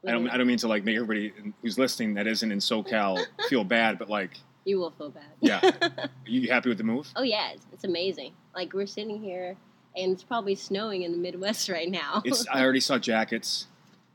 I 0.08 0.12
don't. 0.12 0.30
I 0.30 0.38
don't 0.38 0.48
mean 0.48 0.60
to 0.60 0.68
like 0.70 0.86
make 0.86 0.96
everybody 0.96 1.34
who's 1.62 1.78
listening 1.78 2.14
that 2.14 2.26
isn't 2.28 2.50
in 2.50 2.60
SoCal 2.60 3.22
feel 3.50 3.66
bad, 3.66 4.00
but 4.00 4.10
like, 4.10 4.40
You 4.64 4.80
will 4.80 4.92
feel 4.92 5.10
bad. 5.10 5.26
Yeah. 5.42 5.60
are 5.82 6.10
you 6.26 6.50
happy 6.50 6.70
with 6.70 6.78
the 6.78 6.84
move? 6.86 7.10
oh 7.18 7.24
yeah, 7.24 7.52
it's, 7.52 7.66
it's 7.74 7.84
amazing. 7.84 8.34
Like 8.56 8.72
we're 8.74 8.86
sitting 8.86 9.22
here, 9.22 9.58
and 9.98 10.14
it's 10.14 10.24
probably 10.24 10.56
snowing 10.56 11.02
in 11.02 11.12
the 11.12 11.18
Midwest 11.18 11.68
right 11.68 11.92
now. 11.92 12.22
It's. 12.24 12.48
I 12.54 12.62
already 12.64 12.80
saw 12.80 12.98
jackets. 12.98 13.68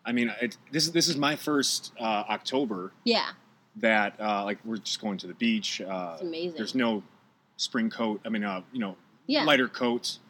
I 0.08 0.12
mean, 0.12 0.32
it, 0.40 0.56
this 0.72 0.84
is 0.86 0.92
this 0.92 1.06
is 1.08 1.16
my 1.16 1.36
first 1.36 1.92
uh, 2.00 2.24
October 2.30 2.92
yeah, 3.04 3.28
that 3.76 4.14
uh, 4.18 4.42
like 4.44 4.58
we're 4.64 4.78
just 4.78 5.00
going 5.02 5.18
to 5.18 5.26
the 5.26 5.34
beach. 5.34 5.80
Uh, 5.82 6.12
it's 6.14 6.22
amazing. 6.22 6.54
there's 6.56 6.74
no 6.74 7.02
spring 7.58 7.90
coat. 7.90 8.20
I 8.24 8.30
mean, 8.30 8.42
uh, 8.42 8.62
you 8.72 8.80
know, 8.80 8.96
yeah, 9.26 9.44
lighter 9.44 9.68
coats. 9.68 10.20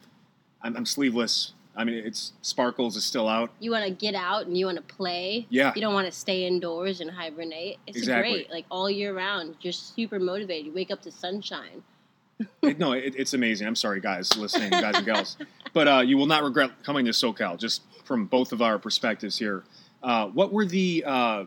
I'm, 0.61 0.75
I'm 0.75 0.85
sleeveless. 0.85 1.53
I 1.77 1.85
mean, 1.85 1.95
it's 1.95 2.33
sparkles 2.41 2.97
is 2.97 3.05
still 3.05 3.29
out. 3.29 3.51
you 3.61 3.71
want 3.71 3.85
to 3.85 3.91
get 3.91 4.13
out 4.13 4.47
and 4.47 4.57
you 4.57 4.65
want 4.65 4.75
to 4.85 4.95
play. 4.95 5.47
Yeah, 5.49 5.71
You 5.73 5.81
don't 5.81 5.93
want 5.93 6.07
to 6.07 6.11
stay 6.11 6.45
indoors 6.45 6.99
and 6.99 7.09
hibernate. 7.09 7.77
It's 7.87 7.97
Exactly. 7.99 8.31
great, 8.33 8.51
like 8.51 8.65
all 8.69 8.89
year 8.89 9.13
round. 9.15 9.55
You're 9.61 9.71
super 9.71 10.19
motivated. 10.19 10.65
You 10.65 10.73
wake 10.73 10.91
up 10.91 11.01
to 11.03 11.11
sunshine. 11.11 11.83
It- 12.63 12.79
no, 12.79 12.91
it, 12.93 13.13
it's 13.17 13.33
amazing. 13.33 13.67
I'm 13.67 13.75
sorry, 13.75 14.01
guys, 14.01 14.35
listening, 14.37 14.69
guys 14.71 14.95
and 14.95 15.05
gals, 15.05 15.37
but 15.73 15.87
uh, 15.87 15.99
you 15.99 16.17
will 16.17 16.25
not 16.25 16.43
regret 16.43 16.71
coming 16.83 17.05
to 17.05 17.11
SoCal. 17.11 17.57
Just 17.57 17.81
from 18.09 18.25
both 18.25 18.51
of 18.51 18.59
our 18.59 18.79
perspectives 18.79 19.37
here, 19.37 19.63
uh, 20.01 20.25
what 20.29 20.51
were 20.51 20.65
the 20.65 21.03
uh, 21.05 21.45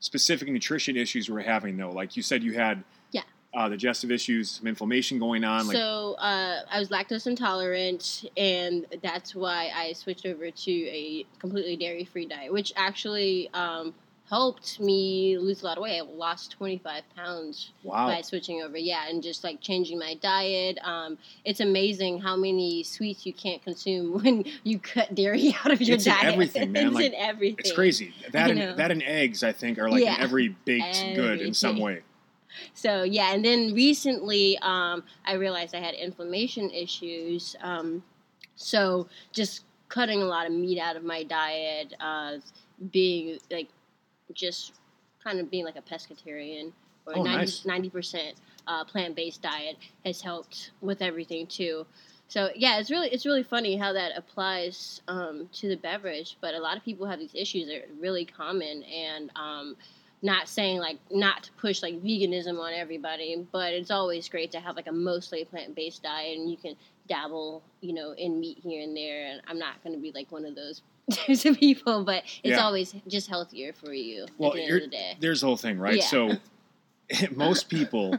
specific 0.00 0.48
nutrition 0.48 0.96
issues 0.96 1.30
were 1.30 1.40
having 1.40 1.76
though? 1.76 1.92
Like 1.92 2.16
you 2.16 2.24
said, 2.24 2.42
you 2.42 2.54
had 2.54 2.82
Yeah. 3.12 3.22
uh, 3.54 3.68
digestive 3.68 4.10
issues, 4.10 4.50
some 4.50 4.66
inflammation 4.66 5.20
going 5.20 5.44
on. 5.44 5.68
Like, 5.68 5.76
so 5.76 6.14
uh, 6.18 6.62
I 6.68 6.80
was 6.80 6.88
lactose 6.88 7.28
intolerant, 7.28 8.24
and 8.36 8.84
that's 9.00 9.32
why 9.36 9.70
I 9.72 9.92
switched 9.92 10.26
over 10.26 10.50
to 10.50 10.72
a 10.72 11.24
completely 11.38 11.76
dairy-free 11.76 12.26
diet, 12.26 12.52
which 12.52 12.72
actually 12.74 13.48
um, 13.54 13.94
helped 14.32 14.80
me 14.80 15.36
lose 15.36 15.60
a 15.60 15.66
lot 15.66 15.76
of 15.76 15.82
weight. 15.82 15.98
I 15.98 16.00
lost 16.00 16.52
25 16.52 17.02
pounds 17.14 17.72
wow, 17.82 18.06
by 18.06 18.22
switching 18.22 18.62
over. 18.62 18.78
Yeah, 18.78 19.06
and 19.06 19.22
just 19.22 19.44
like 19.44 19.60
changing 19.60 19.98
my 19.98 20.14
diet. 20.14 20.78
Um, 20.82 21.18
it's 21.44 21.60
amazing 21.60 22.18
how 22.22 22.34
many 22.34 22.82
sweets 22.82 23.26
you 23.26 23.34
can't 23.34 23.62
consume 23.62 24.14
when 24.22 24.44
you 24.64 24.78
cut 24.78 25.14
dairy 25.14 25.54
out 25.64 25.70
of 25.70 25.82
your 25.82 25.96
It's 25.96 26.06
in 26.06 26.14
diet. 26.14 26.32
everything, 26.32 26.72
man. 26.72 26.86
it's 26.86 26.94
Like, 26.94 27.04
in 27.04 27.14
everything. 27.14 27.56
it's 27.58 27.72
crazy. 27.72 28.14
That 28.32 28.48
and, 28.48 28.58
know. 28.58 28.74
that 28.74 28.90
and 28.90 29.02
eggs, 29.02 29.42
I 29.42 29.52
think, 29.52 29.78
are 29.78 29.90
like 29.90 30.02
Yeah. 30.02 30.14
in 30.14 30.22
every 30.22 30.48
baked 30.64 31.04
good 31.14 31.42
in 31.42 31.52
some 31.52 31.78
way. 31.78 32.00
So 32.72 33.02
yeah, 33.02 33.34
and 33.34 33.44
then 33.44 33.74
recently 33.74 34.56
um, 34.62 35.02
I 35.26 35.34
realized 35.34 35.74
I 35.74 35.80
had 35.80 35.94
inflammation 35.94 36.70
issues. 36.70 37.54
Um, 37.62 38.02
so 38.56 39.08
just 39.34 39.64
cutting 39.90 40.22
a 40.22 40.24
lot 40.24 40.46
of 40.46 40.52
meat 40.54 40.78
out 40.78 40.96
of 40.96 41.04
my 41.04 41.22
diet, 41.22 41.92
uh, 42.00 42.38
being 42.90 43.38
like 43.50 43.68
just 44.32 44.72
kind 45.22 45.40
of 45.40 45.50
being 45.50 45.64
like 45.64 45.76
a 45.76 45.82
pescatarian 45.82 46.72
or 47.06 47.18
Oh, 47.18 47.22
nice. 47.22 47.64
90 47.64 47.90
percent 47.90 48.34
uh, 48.66 48.84
plant 48.84 49.16
based 49.16 49.42
diet 49.42 49.76
has 50.04 50.20
helped 50.20 50.70
with 50.80 51.02
everything 51.02 51.46
too. 51.46 51.86
So 52.28 52.48
yeah, 52.54 52.78
it's 52.78 52.90
really 52.90 53.08
it's 53.08 53.26
really 53.26 53.42
funny 53.42 53.76
how 53.76 53.92
that 53.92 54.12
applies 54.16 55.02
um, 55.08 55.48
to 55.54 55.68
the 55.68 55.76
beverage. 55.76 56.38
But 56.40 56.54
a 56.54 56.60
lot 56.60 56.76
of 56.76 56.84
people 56.84 57.06
have 57.06 57.18
these 57.18 57.34
issues 57.34 57.68
that 57.68 57.76
are 57.76 57.94
really 58.00 58.24
common, 58.24 58.82
and 58.84 59.30
um, 59.36 59.76
not 60.22 60.48
saying 60.48 60.78
like 60.78 60.98
not 61.10 61.42
to 61.42 61.52
push 61.52 61.82
like 61.82 62.02
veganism 62.02 62.58
on 62.58 62.72
everybody, 62.72 63.46
but 63.52 63.74
it's 63.74 63.90
always 63.90 64.28
great 64.28 64.50
to 64.52 64.60
have 64.60 64.76
like 64.76 64.86
a 64.86 64.92
mostly 64.92 65.44
plant 65.44 65.74
based 65.74 66.02
diet, 66.04 66.38
and 66.38 66.50
you 66.50 66.56
can 66.56 66.74
dabble, 67.08 67.62
you 67.82 67.92
know, 67.92 68.12
in 68.12 68.40
meat 68.40 68.58
here 68.62 68.82
and 68.82 68.96
there. 68.96 69.26
And 69.26 69.42
I'm 69.46 69.58
not 69.58 69.82
going 69.84 69.94
to 69.94 70.00
be 70.00 70.12
like 70.12 70.32
one 70.32 70.46
of 70.46 70.54
those 70.54 70.80
of 71.28 71.58
people, 71.58 72.04
but 72.04 72.24
it's 72.42 72.56
Yeah. 72.56 72.64
always 72.64 72.94
just 73.08 73.28
healthier 73.28 73.72
for 73.72 73.92
you 73.92 74.26
Well, 74.38 74.50
at 74.50 74.54
the 74.56 74.60
end 74.62 74.68
you're- 74.68 74.84
of 74.84 74.90
the 74.90 74.96
day. 74.96 75.16
there's 75.20 75.40
the 75.40 75.46
whole 75.46 75.56
thing, 75.56 75.78
right? 75.78 75.96
Yeah. 75.96 76.04
So 76.04 76.32
most 77.34 77.68
people, 77.68 78.16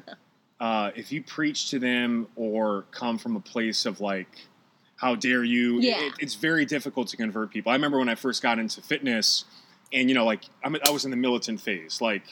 uh, 0.60 0.92
if 0.96 1.12
you 1.12 1.24
preach 1.24 1.70
to 1.72 1.80
them 1.80 2.28
or 2.36 2.86
come 2.92 3.18
from 3.18 3.36
a 3.36 3.40
place 3.40 3.86
of 3.86 4.02
like, 4.02 4.28
how 4.98 5.16
dare 5.16 5.44
you? 5.44 5.80
Yeah. 5.82 6.00
It, 6.08 6.14
it's 6.20 6.36
very 6.36 6.66
difficult 6.66 7.08
to 7.10 7.18
convert 7.18 7.52
people. 7.52 7.72
I 7.72 7.76
remember 7.76 8.00
when 8.00 8.10
I 8.10 8.16
first 8.16 8.42
got 8.42 8.60
into 8.60 8.82
fitness, 8.82 9.46
and 9.92 10.08
you 10.10 10.16
know, 10.16 10.26
like 10.26 10.44
I'm, 10.64 10.76
I 10.86 10.92
was 10.92 11.04
in 11.06 11.12
the 11.12 11.18
militant 11.18 11.60
phase, 11.62 12.00
like 12.02 12.24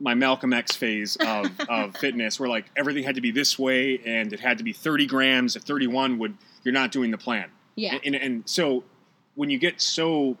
my 0.00 0.12
Malcolm 0.14 0.52
X 0.52 0.74
phase 0.74 1.16
of, 1.16 1.46
of 1.68 1.96
fitness, 1.96 2.40
where 2.40 2.48
like 2.48 2.64
everything 2.76 3.04
had 3.04 3.14
to 3.14 3.20
be 3.20 3.30
this 3.30 3.58
way, 3.58 4.00
and 4.04 4.32
it 4.32 4.40
had 4.40 4.58
to 4.58 4.64
be 4.64 4.72
30 4.72 5.06
grams. 5.06 5.54
If 5.56 5.62
31 5.62 6.18
would, 6.18 6.36
you're 6.64 6.74
not 6.74 6.90
doing 6.90 7.10
the 7.12 7.18
plan. 7.18 7.48
Yeah, 7.76 7.94
And, 8.04 8.14
and, 8.14 8.24
and 8.24 8.42
so 8.48 8.82
when 9.34 9.50
you 9.50 9.58
get 9.58 9.80
so 9.80 10.36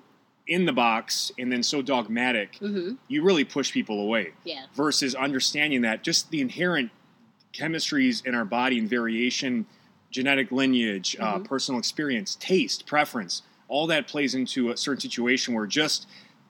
in 0.46 0.66
the 0.66 0.72
box 0.72 1.32
and 1.38 1.50
then 1.50 1.62
so 1.62 1.82
dogmatic, 1.82 2.56
hmm 2.56 2.92
you 3.06 3.22
really 3.22 3.44
push 3.44 3.70
people 3.70 4.00
away 4.00 4.32
yeah, 4.44 4.64
versus 4.74 5.14
understanding 5.14 5.82
that 5.82 6.02
just 6.02 6.30
the 6.30 6.40
inherent 6.40 6.90
chemistries 7.52 8.24
in 8.24 8.34
our 8.34 8.46
body 8.46 8.78
and 8.78 8.88
variation, 8.88 9.66
genetic 10.10 10.50
lineage, 10.50 11.14
uh, 11.20 11.38
Mhm. 11.38 11.44
personal 11.44 11.78
experience, 11.78 12.34
taste, 12.36 12.86
preference, 12.86 13.42
all 13.68 13.86
that 13.86 14.06
plays 14.08 14.34
into 14.34 14.70
a 14.70 14.76
certain 14.76 15.00
situation 15.00 15.54
where 15.54 15.66
just 15.66 16.06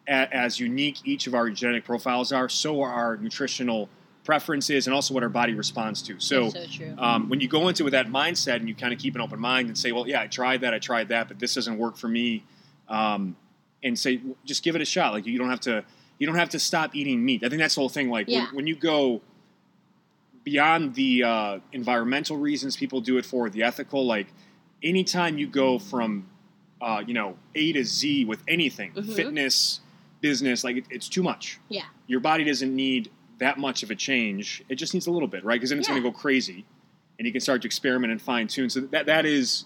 a, 0.06 0.32
as 0.34 0.60
unique 0.60 0.98
each 1.04 1.26
of 1.26 1.34
our 1.34 1.50
genetic 1.50 1.84
profiles 1.84 2.30
are, 2.30 2.48
so 2.48 2.80
are 2.82 2.92
our 2.92 3.16
nutritional 3.16 3.88
preferences 4.24 4.86
and 4.86 4.94
also 4.94 5.12
what 5.14 5.22
our 5.22 5.28
body 5.28 5.54
responds 5.54 6.00
to. 6.02 6.18
So, 6.18 6.48
so 6.50 6.66
true. 6.66 6.94
um, 6.98 7.28
when 7.28 7.40
you 7.40 7.48
go 7.48 7.68
into 7.68 7.84
with 7.84 7.92
that 7.92 8.06
mindset 8.08 8.56
and 8.56 8.68
you 8.68 8.74
kind 8.74 8.92
of 8.92 8.98
keep 8.98 9.14
an 9.14 9.20
open 9.20 9.38
mind 9.38 9.68
and 9.68 9.76
say, 9.76 9.92
well, 9.92 10.08
yeah, 10.08 10.22
I 10.22 10.26
tried 10.26 10.62
that, 10.62 10.72
I 10.74 10.78
tried 10.78 11.08
that, 11.10 11.28
but 11.28 11.38
this 11.38 11.54
doesn't 11.54 11.76
work 11.78 11.96
for 11.96 12.08
me, 12.08 12.42
um, 12.88 13.36
and 13.82 13.98
say, 13.98 14.20
just 14.46 14.62
give 14.64 14.74
it 14.76 14.80
a 14.82 14.84
shot. 14.86 15.12
Like 15.12 15.26
you 15.26 15.38
don't 15.38 15.50
have 15.50 15.60
to, 15.60 15.84
you 16.18 16.26
don't 16.26 16.36
have 16.36 16.48
to 16.50 16.58
stop 16.58 16.94
eating 16.96 17.22
meat. 17.24 17.44
I 17.44 17.48
think 17.50 17.60
that's 17.60 17.74
the 17.74 17.80
whole 17.82 17.88
thing. 17.90 18.08
Like 18.08 18.26
Yeah. 18.28 18.46
when, 18.46 18.56
when 18.56 18.66
you 18.66 18.76
go 18.76 19.20
beyond 20.42 20.94
the 20.94 21.22
uh, 21.24 21.58
environmental 21.72 22.36
reasons 22.36 22.76
people 22.76 23.00
do 23.00 23.18
it 23.18 23.24
for, 23.26 23.48
the 23.50 23.62
ethical, 23.62 24.06
like 24.06 24.26
anytime 24.82 25.38
you 25.38 25.46
go 25.46 25.78
from, 25.78 26.26
uh, 26.80 27.02
you 27.06 27.14
know, 27.14 27.36
A 27.54 27.72
to 27.72 27.84
Z 27.84 28.24
with 28.26 28.42
anything, 28.48 28.92
Mhm. 28.92 29.14
fitness, 29.14 29.80
business, 30.20 30.64
like 30.64 30.76
it, 30.76 30.84
it's 30.90 31.08
too 31.08 31.22
much. 31.22 31.58
Yeah. 31.68 31.82
Your 32.06 32.20
body 32.20 32.44
doesn't 32.44 32.74
need 32.74 33.10
that 33.38 33.58
much 33.58 33.82
of 33.82 33.90
a 33.90 33.94
change. 33.94 34.62
It 34.68 34.76
just 34.76 34.94
needs 34.94 35.06
a 35.06 35.10
little 35.10 35.28
bit, 35.28 35.44
right? 35.44 35.56
Because 35.56 35.70
then 35.70 35.78
it's 35.78 35.88
Yeah. 35.88 35.94
going 35.94 36.04
to 36.04 36.10
go 36.10 36.16
crazy, 36.16 36.64
and 37.18 37.26
you 37.26 37.32
can 37.32 37.40
start 37.40 37.62
to 37.62 37.66
experiment 37.66 38.10
and 38.12 38.20
fine 38.20 38.46
tune. 38.48 38.70
So 38.70 38.80
that 38.80 39.06
that 39.06 39.26
is, 39.26 39.64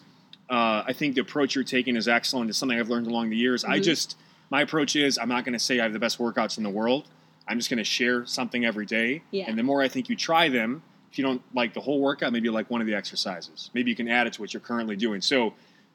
uh, 0.51 0.83
I 0.87 0.93
think 0.93 1.15
the 1.15 1.21
approach 1.21 1.55
you're 1.55 1.65
taking 1.65 1.97
is 1.97 2.09
excellent. 2.09 2.49
It's 2.51 2.59
something 2.59 2.79
I've 2.79 2.89
learned 2.91 3.07
along 3.07 3.31
the 3.31 3.37
years. 3.37 3.65
I 3.65 3.79
Mhm. 3.79 3.85
just 3.85 4.17
my 4.51 4.63
approach 4.63 4.97
is 4.97 5.19
I'm 5.19 5.29
not 5.29 5.45
going 5.45 5.53
to 5.53 5.59
say 5.59 5.79
I 5.79 5.83
have 5.83 5.93
the 5.93 5.99
best 5.99 6.19
workouts 6.19 6.57
in 6.57 6.65
the 6.65 6.71
world. 6.71 7.07
I'm 7.47 7.59
just 7.59 7.69
going 7.71 7.79
to 7.79 7.85
share 7.85 8.25
something 8.27 8.65
every 8.65 8.87
day, 8.87 9.23
Yeah. 9.31 9.45
and 9.49 9.59
the 9.59 9.63
more 9.63 9.83
I 9.83 9.89
think 9.89 10.09
you 10.09 10.17
try 10.17 10.49
them, 10.49 10.83
if 11.11 11.19
you 11.19 11.25
don't 11.25 11.43
like 11.55 11.73
the 11.75 11.81
whole 11.81 12.01
workout, 12.01 12.33
maybe 12.33 12.45
you 12.47 12.53
like 12.53 12.71
one 12.71 12.81
of 12.83 12.87
the 12.87 12.95
exercises. 12.95 13.71
Maybe 13.75 13.91
you 13.91 13.97
can 13.97 14.09
add 14.09 14.27
it 14.27 14.35
to 14.35 14.41
what 14.43 14.53
you're 14.53 14.61
currently 14.61 14.97
doing. 14.97 15.21
So 15.23 15.55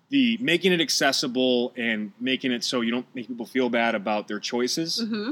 the 0.10 0.38
making 0.40 0.72
it 0.72 0.82
accessible 0.82 1.74
and 1.78 2.12
making 2.20 2.52
it 2.52 2.64
so 2.64 2.82
you 2.82 2.92
don't 2.92 3.06
make 3.16 3.28
people 3.28 3.46
feel 3.46 3.70
bad 3.70 3.96
about 3.96 4.28
their 4.28 4.40
choices 4.40 5.00
hmm 5.00 5.32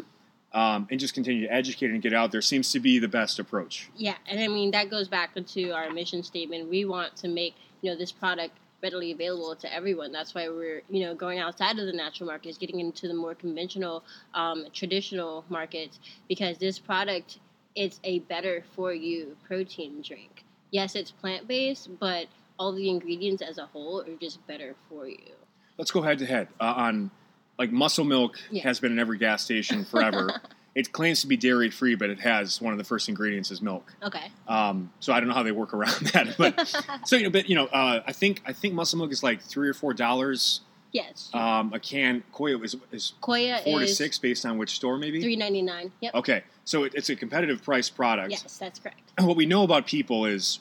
um, 0.54 0.88
and 0.92 1.00
just 1.00 1.14
continue 1.14 1.48
to 1.48 1.54
educate 1.54 1.92
and 1.92 2.02
get 2.02 2.14
out 2.14 2.32
there 2.32 2.42
seems 2.42 2.72
to 2.72 2.80
be 2.80 3.00
the 3.00 3.08
best 3.08 3.40
approach. 3.40 3.90
Yeah, 3.96 4.16
and 4.28 4.40
I 4.40 4.48
mean 4.48 4.72
that 4.72 4.90
goes 4.90 5.08
back 5.08 5.32
into 5.36 5.72
our 5.72 5.90
mission 5.92 6.24
statement. 6.24 6.70
We 6.70 6.86
want 6.86 7.16
to 7.18 7.28
make 7.28 7.56
you 7.82 7.92
know 7.92 7.98
this 7.98 8.12
product 8.12 8.58
readily 8.84 9.12
available 9.12 9.56
to 9.56 9.74
everyone. 9.74 10.12
That's 10.12 10.34
why 10.34 10.50
we're 10.50 10.82
you 10.90 11.06
know 11.06 11.16
going 11.16 11.40
outside 11.40 11.80
of 11.80 11.86
the 11.86 11.94
natural 11.94 12.28
markets, 12.28 12.58
getting 12.58 12.80
into 12.80 13.08
the 13.08 13.14
more 13.14 13.36
conventional, 13.36 14.04
um, 14.34 14.66
traditional 14.74 15.46
markets 15.50 16.00
because 16.28 16.58
this 16.58 16.80
product 16.80 17.40
it's 17.76 18.00
a 18.04 18.20
better 18.20 18.64
for 18.76 18.94
you 18.94 19.38
protein 19.48 20.02
drink. 20.02 20.44
Yes, 20.72 20.96
it's 20.96 21.12
plant 21.12 21.48
based, 21.48 21.90
but 22.00 22.28
all 22.60 22.74
the 22.74 22.90
ingredients 22.90 23.42
as 23.42 23.58
a 23.58 23.66
whole 23.66 24.02
are 24.02 24.16
just 24.20 24.46
better 24.48 24.76
for 24.90 25.08
you. 25.08 25.34
Let's 25.78 25.92
go 25.92 26.02
head 26.02 26.20
to 26.20 26.26
head 26.26 26.50
on 26.60 27.12
like 27.60 27.72
muscle 27.72 28.06
milk 28.06 28.40
Yeah. 28.50 28.64
has 28.64 28.80
been 28.80 28.92
in 28.92 29.00
every 29.00 29.18
gas 29.18 29.44
station 29.44 29.86
forever. 29.92 30.42
it 30.74 30.92
claims 30.94 31.22
to 31.22 31.28
be 31.28 31.36
dairy 31.38 31.70
free, 31.70 31.96
but 31.96 32.10
it 32.10 32.20
has 32.22 32.62
one 32.62 32.72
of 32.74 32.78
the 32.78 32.84
first 32.86 33.10
ingredients 33.10 33.52
is 33.52 33.62
milk. 33.62 33.94
Okay. 34.02 34.32
Um, 34.48 34.92
so 35.00 35.12
I 35.14 35.20
don't 35.20 35.28
know 35.30 35.36
how 35.36 35.44
they 35.44 35.52
work 35.52 35.74
around 35.74 35.94
that, 36.14 36.36
but 36.38 36.74
so 37.08 37.16
you 37.18 37.24
know, 37.24 37.30
but 37.30 37.50
you 37.50 37.56
know, 37.56 37.66
uh, 37.68 38.02
I 38.08 38.12
think 38.14 38.42
I 38.46 38.54
think 38.54 38.74
muscle 38.74 38.98
milk 39.00 39.12
is 39.12 39.22
like 39.24 39.42
three 39.42 39.68
or 39.70 39.74
four 39.74 39.94
dollars. 39.94 40.62
yes. 40.94 41.30
Um, 41.34 41.72
a 41.74 41.80
can 41.80 42.24
Koia 42.34 42.64
is, 42.64 42.76
is 42.92 43.14
Koia 43.22 43.64
four 43.64 43.80
to 43.82 43.88
six 43.88 44.18
based 44.18 44.46
on 44.46 44.58
which 44.58 44.72
store 44.72 44.98
maybe. 44.98 45.22
three 45.22 45.36
ninety 45.36 45.62
nine. 45.62 45.92
Yep. 46.02 46.16
Okay, 46.16 46.44
so 46.66 46.84
it, 46.86 46.94
it's 46.96 47.10
a 47.10 47.16
competitive 47.16 47.62
price 47.64 47.90
product. 47.90 48.32
Yes, 48.32 48.58
that's 48.58 48.80
correct. 48.80 49.00
And 49.18 49.28
what 49.28 49.36
we 49.38 49.46
know 49.46 49.64
about 49.64 49.86
people 49.88 50.26
is 50.26 50.60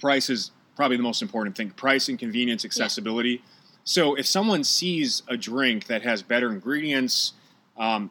price 0.00 0.28
is 0.28 0.50
probably 0.76 0.96
the 0.98 1.02
most 1.02 1.22
important 1.22 1.56
thing. 1.56 1.70
Price 1.70 2.08
and 2.10 2.18
convenience, 2.18 2.64
accessibility. 2.64 3.42
So 3.84 4.14
if 4.14 4.26
someone 4.26 4.64
sees 4.64 5.22
a 5.28 5.36
drink 5.36 5.86
that 5.86 6.02
has 6.02 6.22
better 6.22 6.50
ingredients, 6.50 7.34
um, 7.76 8.10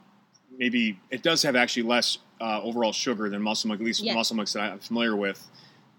maybe 0.57 0.99
it 1.09 1.23
does 1.23 1.41
have 1.43 1.55
actually 1.55 1.83
less 1.83 2.19
uh, 2.39 2.61
overall 2.61 2.91
sugar 2.93 3.29
than 3.29 3.41
muscle 3.41 3.69
milk, 3.69 3.79
at 3.79 3.85
least 3.85 4.01
Yeah. 4.03 4.13
muscle 4.13 4.35
milks 4.35 4.53
that 4.53 4.61
I'm 4.71 4.79
familiar 4.79 5.15
with. 5.15 5.43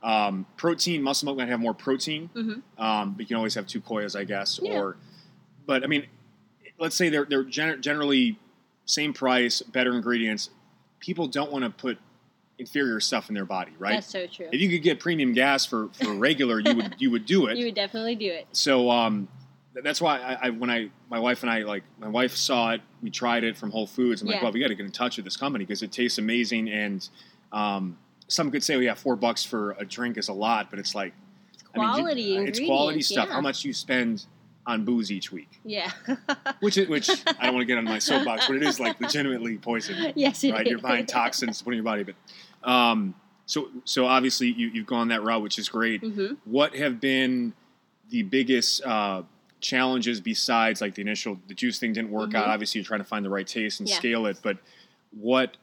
Um, 0.03 0.47
protein, 0.57 1.03
muscle 1.03 1.27
milk 1.27 1.39
might 1.39 1.49
have 1.49 1.61
more 1.61 1.75
protein, 1.75 2.29
hmm 2.35 2.53
um, 2.79 3.13
but 3.13 3.21
you 3.21 3.27
can 3.27 3.37
always 3.37 3.55
have 3.55 3.67
two 3.67 3.81
koias, 3.81 4.15
I 4.19 4.25
guess. 4.25 4.61
Yeah. 4.63 4.73
Or, 4.79 4.97
but 5.67 5.83
I 5.83 5.87
mean, 5.87 6.07
let's 6.79 6.95
say 6.95 7.09
they're 7.09 7.25
they're 7.25 7.45
gener- 7.45 7.81
generally 7.81 8.39
same 8.85 9.13
price, 9.15 9.63
better 9.63 9.95
ingredients. 9.95 10.51
People 11.01 11.27
don't 11.27 11.51
want 11.51 11.65
to 11.65 11.71
put 11.71 11.97
inferior 12.59 13.01
stuff 13.01 13.31
in 13.31 13.35
their 13.35 13.47
body, 13.47 13.73
right? 13.79 13.95
That's 13.95 14.07
so 14.13 14.27
true. 14.27 14.49
if 14.53 14.61
you 14.61 14.69
could 14.69 14.83
get 14.83 15.01
premium 15.01 15.33
gas 15.33 15.65
for, 15.65 15.89
for 15.95 16.13
regular, 16.15 16.61
you 16.61 16.77
would 16.77 16.95
you 16.99 17.11
would 17.11 17.25
do 17.25 17.47
it. 17.49 17.57
You 17.57 17.65
would 17.67 17.75
definitely 17.75 18.15
do 18.15 18.31
it. 18.31 18.47
so 18.53 18.91
um, 18.91 19.27
that's 19.83 20.01
why 20.01 20.19
I, 20.19 20.47
I 20.47 20.51
when 20.51 20.71
I 20.71 20.91
my 21.11 21.19
wife 21.19 21.43
and 21.43 21.51
I 21.51 21.63
like 21.63 21.83
my 21.99 22.09
wife 22.09 22.37
saw 22.37 22.73
it, 22.73 22.81
we 23.03 23.11
tried 23.11 23.45
it 23.45 23.57
from 23.57 23.71
Whole 23.71 23.87
Foods. 23.87 24.23
I'm 24.23 24.29
like, 24.29 24.43
well, 24.43 24.53
we 24.53 24.61
got 24.61 24.69
to 24.69 24.75
get 24.75 24.87
in 24.87 24.93
touch 24.93 25.17
with 25.17 25.25
this 25.25 25.37
company 25.37 25.65
because 25.65 25.83
it 25.83 25.91
tastes 25.91 26.19
amazing. 26.19 26.69
And 26.69 27.09
um, 27.53 27.99
some 28.29 28.51
could 28.51 28.63
say, 28.63 28.77
well, 28.77 28.85
yeah, 28.85 28.95
four 28.95 29.17
bucks 29.17 29.45
for 29.45 29.73
a 29.73 29.85
drink 29.85 30.17
is 30.17 30.29
a 30.29 30.33
lot, 30.33 30.71
but 30.71 30.79
it's 30.79 30.95
like 30.95 31.13
It's 31.55 31.65
I 31.75 31.79
mean, 31.79 31.89
quality 31.89 32.37
it's 32.37 32.61
quality 32.61 33.03
stuff. 33.03 33.29
Yeah. 33.29 33.35
How 33.35 33.41
much 33.41 33.65
you 33.65 33.73
spend 33.73 34.27
on 34.67 34.85
booze 34.85 35.11
each 35.11 35.33
week? 35.33 35.61
Yeah. 35.65 35.91
Which 36.61 36.77
which 36.77 37.11
I 37.11 37.47
don't 37.47 37.55
want 37.55 37.63
to 37.63 37.67
get 37.67 37.77
on 37.79 37.85
my 37.85 37.99
soapbox, 37.99 38.47
but 38.47 38.57
it 38.57 38.63
is 38.63 38.81
like 38.81 39.01
legitimately 39.01 39.59
poison 39.59 40.13
yes, 40.17 40.43
it 40.45 40.53
right? 40.53 40.67
You're 40.67 40.79
buying 40.79 41.07
toxins 41.07 41.59
to 41.59 41.65
put 41.65 41.73
in 41.73 41.77
your 41.79 41.85
body. 41.85 42.05
But 42.05 42.15
um, 42.69 43.15
so 43.47 43.69
so 43.85 44.07
obviously 44.07 44.49
you, 44.53 44.69
you've 44.69 44.87
gone 44.87 45.09
that 45.09 45.23
route, 45.23 45.43
which 45.43 45.59
is 45.59 45.69
great. 45.69 46.01
Mhm. 46.01 46.39
What 46.45 46.75
have 46.77 47.01
been 47.01 47.53
the 48.09 48.23
biggest 48.23 48.83
uh, 48.85 49.23
challenges 49.65 50.21
besides 50.21 50.81
like 50.83 50.95
the 50.95 51.01
initial 51.03 51.39
the 51.49 51.55
juice 51.55 51.79
thing 51.79 51.93
didn't 51.95 52.11
work 52.11 52.35
out? 52.35 52.47
Mhm. 52.47 52.53
Obviously, 52.53 52.79
you're 52.81 52.87
trying 52.87 53.01
to 53.01 53.05
find 53.05 53.25
the 53.25 53.31
right 53.31 53.47
taste 53.47 53.81
and 53.81 53.89
Yeah. 53.89 53.97
scale 53.97 54.27
it. 54.27 54.39
But 54.43 54.59
what 55.11 55.57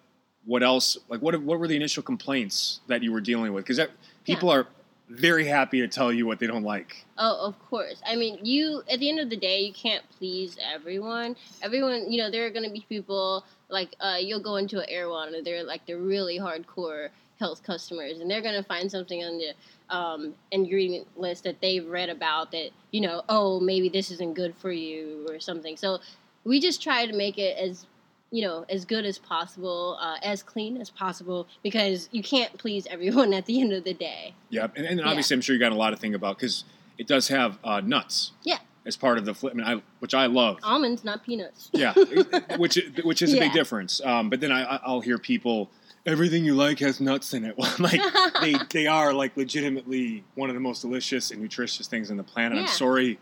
what 0.43 0.63
else? 0.63 0.97
Like 1.07 1.21
what 1.21 1.39
what 1.43 1.59
were 1.59 1.67
the 1.67 1.75
initial 1.75 2.01
complaints 2.03 2.79
that 2.87 3.03
you 3.03 3.11
were 3.11 3.21
dealing 3.21 3.53
with? 3.53 3.63
Because 3.65 3.79
people 4.25 4.49
are 4.49 4.67
very 5.07 5.45
happy 5.45 5.81
to 5.81 5.87
tell 5.87 6.11
you 6.11 6.25
what 6.25 6.39
they 6.39 6.47
don't 6.47 6.63
like. 6.63 7.05
Oh, 7.17 7.45
of 7.47 7.59
course. 7.69 8.01
I 8.07 8.15
mean, 8.15 8.39
you 8.43 8.81
at 8.91 8.99
the 8.99 9.07
end 9.09 9.19
of 9.19 9.29
the 9.29 9.35
day, 9.37 9.61
you 9.61 9.73
can't 9.73 10.03
please 10.17 10.57
everyone. 10.73 11.35
Everyone, 11.61 12.11
you 12.11 12.17
know, 12.17 12.31
there 12.31 12.45
are 12.47 12.49
going 12.49 12.65
to 12.65 12.71
be 12.71 12.83
people 12.89 13.45
like 13.69 13.95
uh, 13.99 14.17
you'll 14.19 14.39
go 14.41 14.55
into 14.55 14.79
an 14.79 14.85
Erewhon 14.89 15.35
and 15.35 15.45
they're 15.45 15.63
like 15.63 15.85
the 15.85 15.93
really 15.93 16.39
hardcore 16.39 17.09
health 17.39 17.61
customers, 17.63 18.19
and 18.19 18.29
they're 18.29 18.41
going 18.41 18.55
to 18.55 18.63
find 18.63 18.89
something 18.91 19.23
on 19.23 19.37
the 19.37 19.51
um, 19.91 20.33
ingredient 20.51 21.05
list 21.19 21.43
that 21.43 21.61
they've 21.61 21.85
read 21.87 22.09
about 22.09 22.51
that 22.51 22.69
you 22.91 23.01
know, 23.01 23.21
oh, 23.29 23.59
maybe 23.59 23.87
this 23.89 24.11
isn't 24.11 24.33
good 24.33 24.53
for 24.57 24.71
you 24.71 25.25
or 25.29 25.39
something. 25.39 25.77
So 25.77 25.99
we 26.43 26.59
just 26.59 26.81
try 26.81 27.05
to 27.05 27.13
make 27.13 27.37
it 27.37 27.57
as 27.57 27.85
you 28.31 28.41
know 28.43 28.65
as 28.69 28.85
good 28.85 29.05
as 29.05 29.17
possible, 29.17 29.97
uh, 30.01 30.17
as 30.23 30.41
clean 30.43 30.77
as 30.77 30.89
possible, 30.89 31.47
because 31.63 32.09
you 32.11 32.23
can't 32.23 32.57
please 32.57 32.87
everyone 32.89 33.33
at 33.39 33.45
the 33.45 33.61
end 33.61 33.73
of 33.73 33.83
the 33.83 33.93
day. 33.93 34.33
Yep, 34.49 34.73
and, 34.77 34.85
and 34.85 34.99
Yeah. 34.99 35.07
obviously 35.07 35.35
I'm 35.35 35.41
sure 35.41 35.53
you 35.53 35.59
got 35.59 35.71
a 35.71 35.75
lot 35.75 35.93
of 35.93 35.99
thing 35.99 36.15
about 36.15 36.37
because 36.37 36.63
it 36.97 37.07
does 37.07 37.27
have 37.29 37.57
uh, 37.63 37.81
nuts. 37.81 38.31
Yeah. 38.43 38.57
As 38.85 38.97
part 38.97 39.19
of 39.19 39.25
the 39.25 39.33
flip, 39.35 39.53
I 39.53 39.55
mean, 39.57 39.67
I, 39.67 39.81
which 39.99 40.15
I 40.15 40.25
love. 40.25 40.57
Almonds, 40.63 41.03
not 41.03 41.23
peanuts. 41.23 41.69
Yeah, 41.71 41.93
which 42.57 42.79
which 43.03 43.21
is 43.21 43.33
a 43.35 43.37
big 43.39 43.53
difference. 43.53 44.01
Um, 44.03 44.29
but 44.31 44.39
then 44.41 44.51
I, 44.51 44.63
I- 44.63 44.79
I'll 44.83 45.01
hear 45.01 45.19
people, 45.19 45.69
everything 46.05 46.43
you 46.45 46.55
like 46.55 46.79
has 46.79 46.99
nuts 46.99 47.33
in 47.33 47.45
it. 47.45 47.55
Well, 47.57 47.73
like 47.79 48.01
they 48.41 48.55
they 48.69 48.87
are 48.87 49.13
like 49.13 49.35
legitimately 49.37 50.23
one 50.35 50.49
of 50.49 50.55
the 50.55 50.59
most 50.61 50.81
delicious 50.81 51.31
and 51.31 51.41
nutritious 51.41 51.87
things 51.87 52.09
on 52.11 52.17
the 52.17 52.23
planet. 52.23 52.57
I'm 52.57 52.67
sorry 52.67 53.19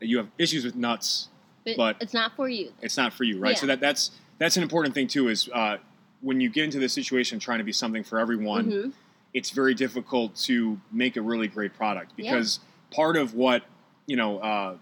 that 0.00 0.06
you 0.06 0.18
have 0.18 0.28
issues 0.38 0.64
with 0.64 0.74
nuts. 0.76 1.28
but, 1.64 1.76
but- 1.76 1.96
it's 2.00 2.14
not 2.14 2.34
for 2.36 2.48
you. 2.48 2.72
It's 2.82 2.96
not 2.96 3.12
for 3.12 3.24
you, 3.24 3.38
right? 3.38 3.50
Yeah. 3.54 3.60
So 3.60 3.66
that 3.66 3.80
that's 3.80 4.10
that's 4.38 4.56
an 4.56 4.62
important 4.62 4.94
thing 4.94 5.06
too. 5.08 5.28
Is 5.28 5.48
uh, 5.52 5.78
when 6.20 6.40
you 6.40 6.48
get 6.50 6.64
into 6.64 6.78
this 6.78 6.92
situation 6.92 7.38
trying 7.38 7.58
to 7.58 7.64
be 7.64 7.72
something 7.72 8.02
for 8.04 8.18
everyone, 8.18 8.66
Mhm. 8.70 8.92
it's 9.34 9.50
very 9.50 9.74
difficult 9.74 10.34
to 10.36 10.80
make 10.92 11.16
a 11.16 11.22
really 11.22 11.48
great 11.48 11.74
product 11.74 12.12
Yeah. 12.16 12.32
because 12.32 12.60
part 12.90 13.16
of 13.16 13.34
what 13.34 13.62
you 14.06 14.16
know 14.16 14.38
uh, 14.38 14.76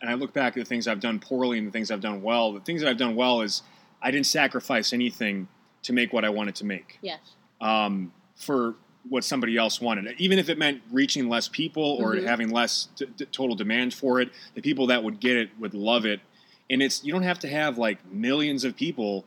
and 0.00 0.10
i 0.10 0.14
look 0.14 0.32
back 0.34 0.56
at 0.56 0.60
the 0.60 0.64
things 0.64 0.86
i've 0.86 1.00
done 1.00 1.18
poorly 1.18 1.56
and 1.58 1.66
the 1.66 1.70
things 1.72 1.90
i've 1.90 2.00
done 2.02 2.20
well 2.22 2.52
the 2.52 2.60
things 2.60 2.82
that 2.82 2.88
i've 2.90 2.98
done 2.98 3.16
well 3.16 3.40
is 3.40 3.62
i 4.02 4.10
didn't 4.10 4.26
sacrifice 4.26 4.92
anything 4.92 5.48
to 5.82 5.92
make 5.92 6.12
what 6.12 6.24
i 6.24 6.28
wanted 6.28 6.54
to 6.54 6.64
make 6.64 6.98
Yes. 7.02 7.20
um, 7.60 8.12
for 8.36 8.74
what 9.08 9.24
somebody 9.24 9.56
else 9.56 9.80
wanted 9.80 10.14
even 10.18 10.38
if 10.38 10.48
it 10.48 10.58
meant 10.58 10.82
reaching 10.90 11.28
less 11.28 11.48
people 11.48 11.82
or 11.82 12.14
Mhm. 12.14 12.26
having 12.26 12.50
less 12.50 12.88
t- 12.96 13.06
t- 13.16 13.24
total 13.26 13.56
demand 13.56 13.94
for 13.94 14.20
it 14.20 14.30
the 14.54 14.60
people 14.62 14.86
that 14.88 15.02
would 15.02 15.20
get 15.20 15.36
it 15.36 15.50
would 15.58 15.74
love 15.74 16.04
it 16.04 16.20
and 16.68 16.82
it's 16.82 17.02
you 17.04 17.12
don't 17.12 17.22
have 17.22 17.38
to 17.40 17.48
have 17.48 17.78
like 17.78 17.98
millions 18.12 18.64
of 18.64 18.76
people 18.76 19.24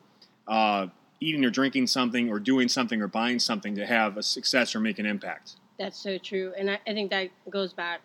uh, 0.48 0.88
eating 1.20 1.44
or 1.46 1.50
drinking 1.50 1.88
something 1.88 2.30
or 2.30 2.38
doing 2.40 2.68
something 2.68 3.02
or 3.02 3.08
buying 3.08 3.40
something 3.40 3.76
to 3.76 3.86
have 3.86 4.18
a 4.18 4.24
success 4.24 4.76
or 4.76 4.80
make 4.80 5.00
an 5.00 5.06
impact 5.06 5.56
That's 5.80 5.98
so 5.98 6.18
true, 6.20 6.54
and 6.58 6.70
I, 6.70 6.80
I 6.86 6.94
think 6.94 7.10
that 7.12 7.30
goes 7.50 7.74
back, 7.74 8.02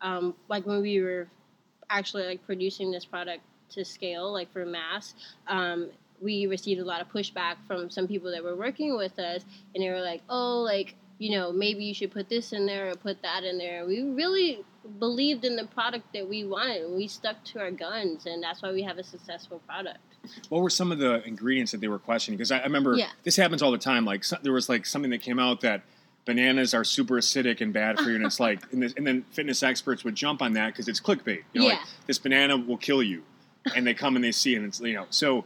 um, 0.00 0.34
like 0.48 0.66
when 0.66 0.82
we 0.82 1.00
were 1.00 1.28
actually 1.88 2.24
like 2.26 2.44
producing 2.44 2.90
this 2.90 3.04
product 3.04 3.42
to 3.70 3.84
scale, 3.84 4.32
like 4.32 4.50
for 4.52 4.66
mass. 4.66 5.14
Um, 5.46 5.90
we 6.22 6.46
received 6.46 6.80
a 6.80 6.84
lot 6.84 7.00
of 7.00 7.08
pushback 7.10 7.56
from 7.66 7.90
some 7.90 8.06
people 8.06 8.30
that 8.30 8.42
were 8.44 8.56
working 8.56 8.96
with 8.96 9.18
us, 9.18 9.44
and 9.74 9.82
they 9.82 9.90
were 9.90 10.00
like, 10.00 10.22
"Oh, 10.28 10.60
like 10.60 10.94
you 11.18 11.30
know, 11.38 11.52
maybe 11.52 11.84
you 11.84 11.94
should 11.94 12.10
put 12.10 12.28
this 12.28 12.52
in 12.52 12.66
there 12.66 12.90
or 12.90 12.94
put 12.94 13.22
that 13.22 13.44
in 13.44 13.58
there." 13.58 13.86
We 13.86 14.02
really 14.02 14.64
believed 14.98 15.44
in 15.44 15.56
the 15.56 15.66
product 15.66 16.12
that 16.14 16.28
we 16.28 16.44
wanted, 16.44 16.82
and 16.82 16.96
we 16.96 17.06
stuck 17.08 17.42
to 17.44 17.60
our 17.60 17.70
guns, 17.70 18.26
and 18.26 18.42
that's 18.42 18.62
why 18.62 18.72
we 18.72 18.82
have 18.82 18.98
a 18.98 19.04
successful 19.04 19.60
product. 19.66 19.98
what 20.50 20.62
were 20.62 20.70
some 20.70 20.92
of 20.92 20.98
the 20.98 21.26
ingredients 21.26 21.72
that 21.72 21.80
they 21.80 21.88
were 21.88 21.98
questioning? 21.98 22.38
Because 22.38 22.52
I, 22.52 22.58
I 22.58 22.62
remember 22.64 22.94
Yeah. 22.96 23.08
this 23.24 23.34
happens 23.36 23.60
all 23.60 23.72
the 23.72 23.78
time. 23.78 24.04
Like 24.04 24.22
so, 24.22 24.36
there 24.42 24.52
was 24.52 24.68
like 24.68 24.86
something 24.86 25.10
that 25.10 25.20
came 25.20 25.40
out 25.40 25.60
that 25.62 25.82
bananas 26.24 26.74
are 26.74 26.84
super 26.84 27.14
acidic 27.14 27.60
and 27.60 27.72
bad 27.72 27.98
for 27.98 28.08
you, 28.10 28.14
and 28.16 28.24
it's 28.24 28.38
like, 28.48 28.60
and, 28.72 28.80
this, 28.82 28.92
and 28.96 29.04
then 29.04 29.24
fitness 29.32 29.62
experts 29.64 30.04
would 30.04 30.14
jump 30.14 30.40
on 30.40 30.52
that 30.52 30.68
because 30.68 30.86
it's 30.86 31.00
clickbait. 31.00 31.42
You 31.52 31.62
know, 31.62 31.66
like 31.66 31.78
Yeah. 31.78 31.84
this 32.06 32.18
banana 32.18 32.56
will 32.56 32.76
kill 32.76 33.02
you, 33.02 33.22
and 33.74 33.84
they 33.86 33.94
come 33.94 34.14
and 34.16 34.24
they 34.24 34.30
see, 34.32 34.54
it 34.54 34.58
and 34.58 34.66
it's 34.66 34.80
you 34.80 34.94
know, 34.94 35.06
so 35.10 35.44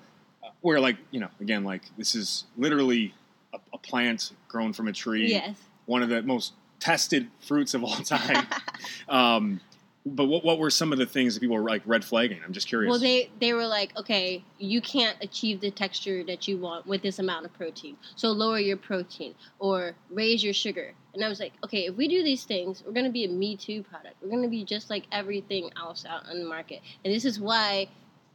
we're 0.66 0.80
like, 0.80 0.96
you 1.12 1.20
know, 1.20 1.28
again, 1.40 1.62
like 1.62 1.82
this 1.96 2.16
is 2.16 2.44
literally 2.56 3.14
a, 3.54 3.58
a 3.72 3.78
plant 3.78 4.32
grown 4.48 4.72
from 4.72 4.88
a 4.88 4.92
tree, 4.92 5.30
Yes. 5.30 5.56
one 5.86 6.02
of 6.02 6.08
the 6.08 6.22
most 6.22 6.54
tested 6.80 7.28
fruits 7.40 7.72
of 7.72 7.84
all 7.84 7.94
time. 7.96 8.46
um, 9.08 9.60
but 10.04 10.24
what, 10.26 10.44
what 10.44 10.58
were 10.58 10.70
some 10.70 10.92
of 10.92 10.98
the 10.98 11.06
things 11.06 11.34
that 11.34 11.40
people 11.40 11.56
were 11.56 11.68
like 11.68 11.82
red 11.86 12.04
flagging? 12.04 12.40
I'm 12.44 12.52
just 12.52 12.66
curious. 12.66 12.90
Well, 12.90 12.98
they 12.98 13.30
they 13.40 13.52
were 13.52 13.66
like, 13.66 13.96
okay, 13.96 14.44
you 14.58 14.80
can't 14.80 15.16
achieve 15.20 15.60
the 15.60 15.70
texture 15.70 16.24
that 16.24 16.48
you 16.48 16.58
want 16.58 16.84
with 16.86 17.00
this 17.02 17.18
amount 17.20 17.44
of 17.46 17.52
protein, 17.54 17.96
so 18.16 18.30
lower 18.32 18.58
your 18.58 18.76
protein 18.76 19.34
or 19.60 19.94
raise 20.10 20.42
your 20.44 20.52
sugar. 20.52 20.94
And 21.14 21.24
I 21.24 21.28
was 21.28 21.40
like, 21.40 21.52
okay, 21.64 21.86
if 21.86 21.96
we 21.96 22.08
do 22.08 22.22
these 22.24 22.44
things, 22.44 22.82
we're 22.84 22.92
gonna 22.92 23.10
be 23.10 23.24
a 23.24 23.28
Me 23.28 23.56
Too 23.56 23.82
product. 23.84 24.16
We're 24.20 24.30
gonna 24.30 24.48
be 24.48 24.64
just 24.64 24.90
like 24.90 25.04
everything 25.12 25.70
else 25.76 26.04
out 26.04 26.28
on 26.28 26.38
the 26.40 26.44
market. 26.44 26.80
And 27.04 27.12
this 27.14 27.24
is 27.24 27.40
why, 27.40 27.88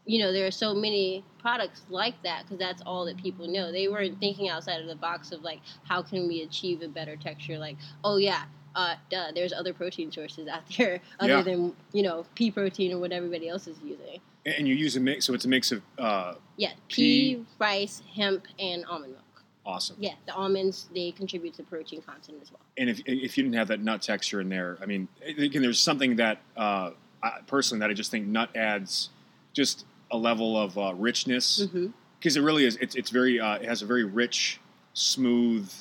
you 0.05 0.19
know, 0.19 0.31
there 0.33 0.47
are 0.47 0.51
so 0.51 0.73
many 0.73 1.23
products 1.39 1.83
like 1.89 2.15
that 2.23 2.43
because 2.43 2.57
that's 2.59 2.81
all 2.85 3.05
that 3.05 3.17
people 3.17 3.47
know. 3.47 3.71
They 3.71 3.87
weren't 3.87 4.19
thinking 4.19 4.49
outside 4.49 4.81
of 4.81 4.87
the 4.87 4.95
box 4.95 5.31
of 5.31 5.41
like, 5.43 5.59
how 5.83 6.01
can 6.01 6.27
we 6.27 6.41
achieve 6.41 6.81
a 6.81 6.87
better 6.87 7.15
texture? 7.15 7.57
Like, 7.57 7.77
oh 8.03 8.17
yeah. 8.17 8.43
Uh, 8.73 8.95
duh, 9.09 9.31
there's 9.35 9.51
other 9.51 9.73
protein 9.73 10.11
sources 10.11 10.47
out 10.47 10.61
there 10.77 11.01
other 11.19 11.33
Yeah. 11.37 11.41
than 11.41 11.75
you 11.91 12.03
know 12.03 12.25
pea 12.35 12.51
protein 12.51 12.93
or 12.93 12.99
what 12.99 13.11
everybody 13.11 13.49
else 13.49 13.67
is 13.67 13.77
using. 13.83 14.19
And- 14.45 14.67
you 14.67 14.73
use 14.73 14.95
a 14.95 14.99
mix, 14.99 15.25
so 15.25 15.33
it's 15.33 15.45
a 15.45 15.49
mix 15.49 15.71
of 15.71 15.81
uh, 15.99 16.33
Yeah, 16.57 16.71
Pea- 16.87 17.35
pea, 17.35 17.45
rice, 17.59 18.01
hemp, 18.15 18.45
and 18.57 18.85
almond 18.85 19.11
milk. 19.13 19.43
awesome. 19.65 19.97
Yeah, 19.99 20.13
the 20.25 20.33
almonds 20.33 20.87
they 20.95 21.11
contribute 21.11 21.53
to 21.55 21.63
protein 21.63 22.01
content 22.01 22.39
as 22.41 22.49
well. 22.51 22.61
And 22.77 22.89
if 22.89 23.01
if 23.05 23.37
you 23.37 23.43
didn't 23.43 23.55
have 23.57 23.67
that 23.67 23.81
nut 23.81 24.01
texture 24.01 24.39
in 24.41 24.47
there, 24.49 24.77
I 24.81 24.85
mean, 24.85 25.07
again, 25.37 25.61
there's 25.61 25.79
something 25.79 26.15
that 26.15 26.39
uh, 26.57 26.91
I, 27.21 27.39
personally 27.45 27.81
that 27.81 27.89
I 27.91 27.93
just 27.93 28.09
think 28.09 28.25
nut 28.25 28.49
adds 28.55 29.09
just 29.53 29.85
a 30.11 30.17
level 30.17 30.57
of 30.57 30.77
uh, 30.77 30.93
richness 30.95 31.61
Mm-hmm. 31.65 31.87
because 32.19 32.35
it 32.37 32.41
really 32.41 32.65
is. 32.65 32.75
It's 32.77 32.95
it's 32.95 33.09
very 33.09 33.39
uh, 33.39 33.55
it 33.55 33.65
has 33.65 33.81
a 33.81 33.85
very 33.85 34.03
rich, 34.03 34.59
smooth. 34.93 35.71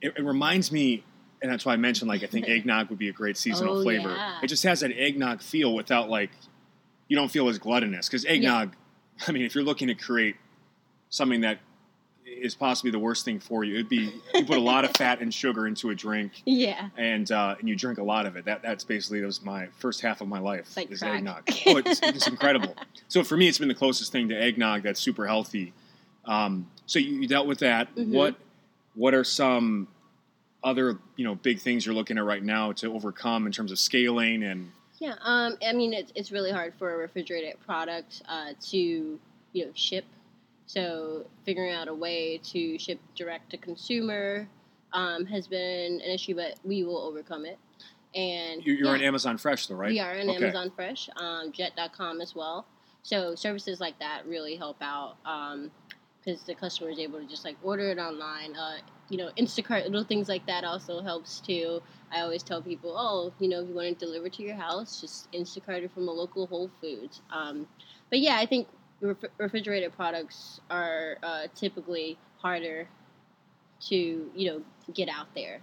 It, 0.00 0.14
it 0.16 0.24
reminds 0.24 0.70
me, 0.70 1.04
and 1.42 1.50
that's 1.50 1.64
why 1.64 1.72
I 1.72 1.76
mentioned 1.76 2.08
like 2.08 2.22
I 2.22 2.26
think 2.26 2.48
eggnog 2.54 2.90
would 2.90 2.98
be 2.98 3.08
a 3.08 3.12
great 3.12 3.36
seasonal 3.36 3.78
Oh, 3.78 3.82
flavor. 3.82 4.10
yeah. 4.14 4.38
It 4.42 4.48
just 4.48 4.62
has 4.64 4.80
that 4.80 4.92
eggnog 4.92 5.40
feel 5.42 5.74
without 5.74 6.08
like 6.10 6.30
you 7.08 7.16
don't 7.16 7.30
feel 7.30 7.48
as 7.48 7.58
gluttonous 7.58 8.08
because 8.08 8.24
eggnog. 8.24 8.74
I 9.26 9.32
mean, 9.32 9.42
if 9.42 9.54
you're 9.54 9.64
looking 9.64 9.88
to 9.88 9.94
create 9.94 10.36
something 11.10 11.40
that 11.40 11.58
is 12.40 12.54
possibly 12.54 12.90
the 12.90 12.98
worst 12.98 13.24
thing 13.24 13.40
for 13.40 13.64
you. 13.64 13.74
It'd 13.74 13.88
be 13.88 14.12
you 14.34 14.44
put 14.44 14.58
a 14.58 14.60
lot 14.60 14.84
of 14.84 14.90
fat 14.92 15.20
and 15.20 15.32
sugar 15.32 15.66
into 15.66 15.90
a 15.90 15.94
drink, 15.94 16.32
Yeah. 16.44 16.88
and 16.96 17.30
uh, 17.32 17.56
and 17.58 17.68
you 17.68 17.74
drink 17.76 17.98
a 17.98 18.02
lot 18.02 18.26
of 18.26 18.36
it. 18.36 18.44
That 18.44 18.62
that's 18.62 18.84
basically 18.84 19.20
that 19.20 19.26
was 19.26 19.42
my 19.42 19.68
first 19.78 20.00
half 20.00 20.20
of 20.20 20.28
my 20.28 20.38
life 20.38 20.76
like 20.76 20.90
is 20.90 21.00
crack. 21.00 21.16
eggnog. 21.18 21.42
Oh, 21.66 21.76
it's, 21.78 22.00
it's 22.02 22.26
incredible. 22.28 22.74
So 23.08 23.24
for 23.24 23.36
me, 23.36 23.48
it's 23.48 23.58
been 23.58 23.68
the 23.68 23.74
closest 23.74 24.12
thing 24.12 24.28
to 24.28 24.34
eggnog 24.40 24.82
that's 24.82 25.00
super 25.00 25.26
healthy. 25.26 25.72
Um, 26.24 26.68
so 26.86 26.98
you, 26.98 27.20
you 27.20 27.28
dealt 27.28 27.46
with 27.46 27.58
that. 27.60 27.94
Mhm. 27.96 28.12
What 28.12 28.34
what 28.94 29.14
are 29.14 29.24
some 29.24 29.88
other 30.64 30.98
you 31.16 31.24
know 31.24 31.34
big 31.36 31.60
things 31.60 31.86
you're 31.86 31.94
looking 31.94 32.18
at 32.18 32.24
right 32.24 32.42
now 32.42 32.72
to 32.72 32.92
overcome 32.92 33.46
in 33.46 33.52
terms 33.52 33.70
of 33.72 33.78
scaling 33.78 34.42
and 34.42 34.70
Yeah, 34.98 35.14
um, 35.22 35.56
I 35.66 35.72
mean 35.72 35.92
it's 35.92 36.12
it's 36.14 36.32
really 36.32 36.50
hard 36.50 36.74
for 36.78 36.92
a 36.94 36.96
refrigerated 36.96 37.54
product 37.64 38.22
uh, 38.28 38.52
to 38.70 38.76
you 38.78 39.64
know 39.66 39.70
ship. 39.74 40.04
So 40.68 41.24
figuring 41.44 41.72
out 41.72 41.88
a 41.88 41.94
way 41.94 42.38
to 42.44 42.78
ship 42.78 43.00
direct 43.16 43.50
to 43.50 43.56
consumer 43.56 44.46
um, 44.92 45.24
has 45.26 45.48
been 45.48 45.94
an 45.94 46.10
issue, 46.10 46.34
but 46.34 46.56
we 46.62 46.84
will 46.84 46.98
overcome 46.98 47.46
it. 47.46 47.58
And 48.14 48.64
you- 48.64 48.74
you're 48.74 48.88
yeah, 48.88 48.92
on 48.92 49.02
Amazon 49.02 49.38
Fresh 49.38 49.66
though, 49.66 49.76
right? 49.76 49.90
We 49.90 49.98
are 49.98 50.12
on 50.12 50.28
Okay. 50.28 50.36
Amazon 50.36 50.70
Fresh, 50.70 51.08
um, 51.16 51.52
Jet.com 51.52 52.20
as 52.20 52.34
well. 52.34 52.66
So 53.02 53.34
services 53.34 53.80
like 53.80 53.98
that 53.98 54.26
really 54.26 54.56
help 54.56 54.76
out 54.82 55.16
because 56.20 56.42
the 56.44 56.54
customer 56.54 56.90
is 56.90 56.98
able 56.98 57.18
to 57.18 57.26
just 57.26 57.44
like 57.46 57.56
order 57.62 57.90
it 57.90 57.98
online. 57.98 58.54
Uh, 58.54 58.78
you 59.08 59.16
know, 59.16 59.30
Instacart, 59.38 59.84
little 59.84 60.04
things 60.04 60.28
like 60.28 60.44
that 60.46 60.64
also 60.64 61.00
helps 61.00 61.40
too. 61.40 61.80
I 62.12 62.20
always 62.20 62.42
tell 62.42 62.60
people, 62.60 62.94
oh, 62.94 63.32
you 63.38 63.48
know, 63.48 63.62
if 63.62 63.68
you 63.68 63.74
want 63.74 63.98
to 63.98 64.04
deliver 64.04 64.28
to 64.28 64.42
your 64.42 64.56
house, 64.56 65.00
just 65.00 65.32
Instacart 65.32 65.82
it 65.82 65.90
from 65.92 66.08
a 66.08 66.12
local 66.12 66.46
Whole 66.46 66.70
Foods. 66.82 67.22
Um, 67.30 67.66
but 68.10 68.20
yeah, 68.20 68.36
I 68.36 68.44
think 68.44 68.68
ref- 69.00 69.30
refrigerated 69.38 69.92
products 69.94 70.60
are 70.70 71.16
uh, 71.22 71.46
typically 71.54 72.18
harder 72.38 72.88
to 73.88 74.30
you 74.34 74.50
know 74.50 74.62
get 74.94 75.08
out 75.08 75.26
there, 75.34 75.60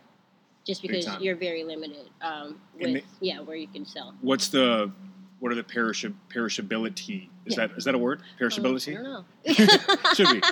just 0.65 0.81
because 0.81 1.07
you're 1.19 1.35
very 1.35 1.63
limited 1.63 2.09
um, 2.21 2.59
with 2.79 3.03
yeah 3.19 3.39
where 3.41 3.57
you 3.57 3.67
can 3.67 3.85
sell. 3.85 4.13
What's 4.21 4.47
the 4.49 4.91
what 5.39 5.51
are 5.51 5.55
the 5.55 5.63
perish 5.63 6.05
perishability? 6.29 7.29
Is 7.45 7.57
Yeah. 7.57 7.67
that 7.67 7.77
is 7.77 7.83
that 7.85 7.95
a 7.95 7.97
word? 7.97 8.21
Perishability? 8.39 8.97
I 8.97 9.03
don't 9.03 9.03
know. 9.03 10.13
Should 10.13 10.41
be. 10.41 10.47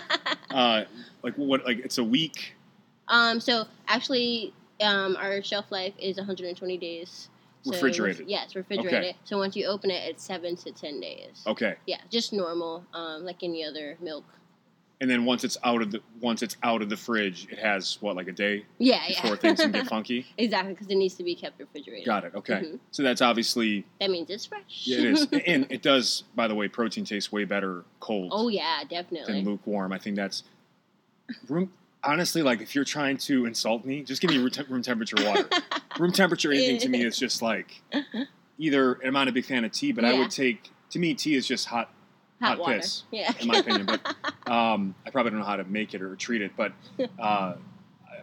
Uh, 0.54 0.84
like 1.24 1.34
what? 1.34 1.66
Like 1.66 1.80
it's 1.80 1.98
a 1.98 2.04
week. 2.04 2.54
Um, 3.08 3.40
so 3.40 3.66
actually, 3.88 4.54
um, 4.82 5.16
our 5.16 5.42
shelf 5.42 5.66
life 5.72 5.96
is 5.98 6.18
120 6.18 6.78
days. 6.78 7.30
So 7.64 7.72
Refrigerated. 7.72 8.28
Yeah, 8.30 8.44
it's 8.44 8.56
refrigerated. 8.56 9.16
So 9.24 9.38
once 9.38 9.56
you 9.56 9.66
open 9.68 9.90
it, 9.90 10.04
it's 10.10 10.24
seven 10.24 10.56
to 10.58 10.72
ten 10.72 11.00
days. 11.00 11.44
Okay, 11.48 11.76
Yeah, 11.86 12.02
just 12.10 12.34
normal, 12.34 12.86
um, 12.94 13.24
like 13.24 13.42
any 13.42 13.64
other 13.64 13.98
milk. 14.02 14.26
and 15.02 15.10
then 15.10 15.26
once 15.26 15.44
it's 15.44 15.58
out 15.64 15.82
of 15.82 15.92
the 15.92 16.02
once 16.22 16.42
it's 16.44 16.56
out 16.64 16.82
of 16.82 16.90
the 16.90 16.96
fridge, 16.98 17.48
it 17.50 17.58
has 17.60 17.98
what 18.02 18.16
like 18.18 18.28
a 18.28 18.34
day 18.34 18.66
Yeah, 18.80 19.02
yeah. 19.08 19.22
before 19.22 19.38
things 19.38 19.60
can 19.62 19.72
get 19.72 19.88
funky. 19.98 20.26
exactly, 20.38 20.74
because 20.74 20.88
it 20.88 20.96
needs 20.96 21.16
to 21.16 21.24
be 21.24 21.36
kept 21.36 21.58
refrigerated. 21.60 22.06
Got 22.06 22.26
it. 22.26 22.36
Okay, 22.36 22.54
Mhm. 22.56 22.80
so 22.92 23.02
that's 23.02 23.22
obviously 23.22 23.86
That 24.02 24.10
means 24.12 24.30
it's 24.30 24.46
fresh. 24.46 24.64
yeah, 24.84 24.98
it 25.00 25.06
is, 25.06 25.28
and 25.48 25.66
it 25.70 25.82
does. 25.82 26.24
By 26.36 26.50
the 26.50 26.56
way, 26.56 26.68
protein 26.68 27.06
tastes 27.06 27.32
way 27.32 27.46
better 27.46 27.86
cold 28.02 28.30
oh 28.34 28.50
yeah, 28.50 28.84
definitely. 28.90 29.34
than 29.34 29.46
lukewarm. 29.46 29.94
I 29.94 30.00
think 30.00 30.18
that's 30.18 30.44
room. 31.48 31.72
Honestly, 32.04 32.42
like 32.42 32.62
if 32.62 32.76
you're 32.76 32.84
trying 32.84 33.18
to 33.18 33.46
insult 33.46 33.86
me, 33.86 34.04
just 34.04 34.22
give 34.22 34.30
me 34.32 34.38
room, 34.38 34.50
te- 34.50 34.64
room 34.70 34.82
temperature 34.82 35.16
water. 35.26 35.48
room 36.00 36.12
temperature 36.12 36.52
anything 36.52 36.78
to 36.80 36.90
me 36.90 37.04
is 37.06 37.18
just 37.18 37.42
like 37.42 37.82
either. 38.58 39.00
I'm 39.06 39.14
not 39.14 39.28
a 39.28 39.32
big 39.32 39.46
fan 39.46 39.64
of 39.66 39.72
tea, 39.72 39.92
but 39.92 40.04
I 40.06 40.18
would 40.18 40.32
take. 40.32 40.72
To 40.92 41.00
me, 41.00 41.14
tea 41.14 41.36
is 41.36 41.48
just 41.48 41.68
hot 41.68 41.90
Hot, 42.42 42.58
hot 42.58 42.68
piss, 42.68 43.04
Yeah. 43.10 43.32
in 43.40 43.48
my 43.48 43.60
opinion. 43.60 43.86
But 43.86 44.06
um, 44.52 44.96
I 45.06 45.12
probably 45.12 45.32
don't 45.32 45.40
know 45.40 45.46
how 45.46 45.56
to 45.56 45.64
make 45.64 45.94
it 45.94 46.02
or 46.02 46.14
treat 46.18 46.42
it. 46.42 46.52
But 46.58 46.74
uh, 47.18 47.56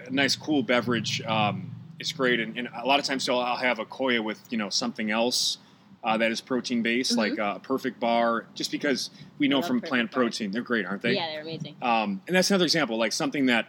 a 0.06 0.10
nice 0.10 0.36
cool 0.36 0.62
beverage 0.62 1.22
um, 1.22 1.70
is 1.98 2.12
great, 2.12 2.38
and, 2.38 2.56
and 2.58 2.68
a 2.76 2.86
lot 2.86 2.98
of 3.00 3.06
times, 3.06 3.24
so 3.24 3.38
I'll 3.38 3.56
have 3.56 3.78
a 3.78 3.86
koia 3.86 4.22
with 4.22 4.40
you 4.50 4.58
know 4.58 4.68
something 4.68 5.10
else. 5.10 5.56
Uh, 6.02 6.16
that 6.16 6.30
is 6.30 6.40
protein 6.40 6.80
based, 6.82 7.12
Mhm. 7.12 7.16
like 7.18 7.38
uh, 7.38 7.54
a 7.56 7.60
perfect 7.60 8.00
bar, 8.00 8.46
just 8.54 8.70
because 8.70 9.10
we 9.38 9.48
know 9.48 9.60
from 9.60 9.82
plant 9.82 10.10
Bars. 10.10 10.14
protein, 10.14 10.50
they're 10.50 10.62
great, 10.62 10.86
aren't 10.86 11.02
they? 11.02 11.14
yeah, 11.14 11.26
they're 11.28 11.42
amazing. 11.42 11.76
Um, 11.82 12.22
and 12.26 12.34
that's 12.34 12.50
another 12.50 12.64
example, 12.64 12.96
like 12.96 13.12
something 13.12 13.46
that, 13.46 13.68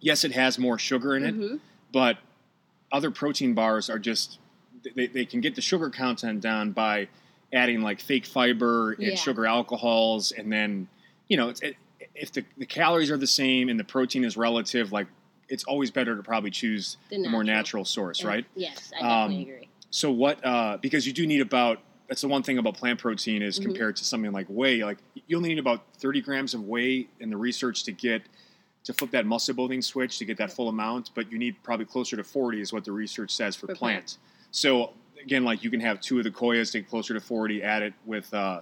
yes, 0.00 0.22
it 0.24 0.32
has 0.32 0.58
more 0.58 0.78
sugar 0.78 1.16
in 1.16 1.24
it, 1.24 1.34
Mhm. 1.34 1.60
but 1.92 2.18
other 2.92 3.10
protein 3.10 3.54
bars 3.54 3.88
are 3.88 3.98
just 3.98 4.38
they, 4.94 5.06
they 5.08 5.24
can 5.24 5.40
get 5.40 5.54
the 5.56 5.60
sugar 5.62 5.88
content 5.90 6.40
down 6.42 6.70
by 6.72 7.08
adding 7.52 7.80
like 7.80 8.00
fake 8.00 8.26
fiber 8.26 8.92
and 8.92 9.02
Yeah. 9.02 9.14
sugar 9.16 9.44
alcohols 9.46 10.30
and 10.32 10.52
then 10.52 10.86
you 11.28 11.36
know 11.36 11.48
it's, 11.48 11.60
it, 11.60 11.76
if 12.14 12.30
the, 12.32 12.44
the 12.56 12.66
calories 12.66 13.10
are 13.10 13.16
the 13.16 13.26
same 13.26 13.68
and 13.68 13.80
the 13.80 13.84
protein 13.84 14.22
is 14.24 14.36
relative 14.36 14.92
like 14.92 15.08
it's 15.48 15.64
always 15.64 15.90
better 15.90 16.14
to 16.16 16.22
probably 16.22 16.50
choose 16.52 16.98
The 17.10 17.16
the 17.22 17.28
more 17.28 17.42
natural. 17.42 17.56
natural 17.56 17.84
source 17.86 18.20
And- 18.20 18.28
right 18.28 18.44
Yes, 18.54 18.92
I 18.96 19.02
definitely 19.02 19.36
Um, 19.36 19.42
agree. 19.42 19.65
So 19.90 20.10
what 20.10 20.44
uh, 20.44 20.76
because 20.78 21.06
you 21.06 21.12
do 21.12 21.26
need 21.26 21.40
about 21.40 21.80
that's 22.08 22.20
the 22.20 22.28
one 22.28 22.42
thing 22.42 22.58
about 22.58 22.74
plant 22.76 22.98
protein 23.00 23.42
is 23.42 23.58
Mhm. 23.58 23.62
compared 23.64 23.96
to 23.96 24.04
something 24.04 24.30
like 24.32 24.46
whey 24.48 24.84
like 24.84 24.98
you 25.26 25.36
only 25.36 25.48
need 25.48 25.58
about 25.58 25.82
30 25.98 26.20
grams 26.20 26.54
of 26.54 26.62
whey 26.62 27.08
in 27.20 27.30
the 27.30 27.36
research 27.36 27.82
to 27.84 27.92
get 27.92 28.22
to 28.84 28.92
flip 28.92 29.10
that 29.10 29.26
muscle 29.26 29.54
building 29.54 29.82
switch 29.82 30.18
to 30.18 30.24
get 30.24 30.36
that 30.38 30.52
full 30.52 30.68
amount 30.68 31.10
but 31.16 31.30
you 31.32 31.38
need 31.38 31.56
probably 31.64 31.84
closer 31.84 32.16
to 32.16 32.22
40 32.22 32.60
is 32.60 32.72
what 32.72 32.84
the 32.84 32.92
research 32.92 33.32
says 33.34 33.56
for, 33.56 33.66
For 33.66 33.74
plant. 33.74 33.78
plant. 34.04 34.18
so 34.52 34.92
again 35.20 35.44
like 35.44 35.64
you 35.64 35.70
can 35.70 35.80
have 35.80 36.00
two 36.00 36.18
of 36.18 36.24
the 36.24 36.30
koias 36.30 36.70
take 36.72 36.88
closer 36.88 37.12
to 37.12 37.20
40 37.20 37.64
add 37.64 37.82
it 37.82 37.94
with 38.04 38.32
uh, 38.32 38.60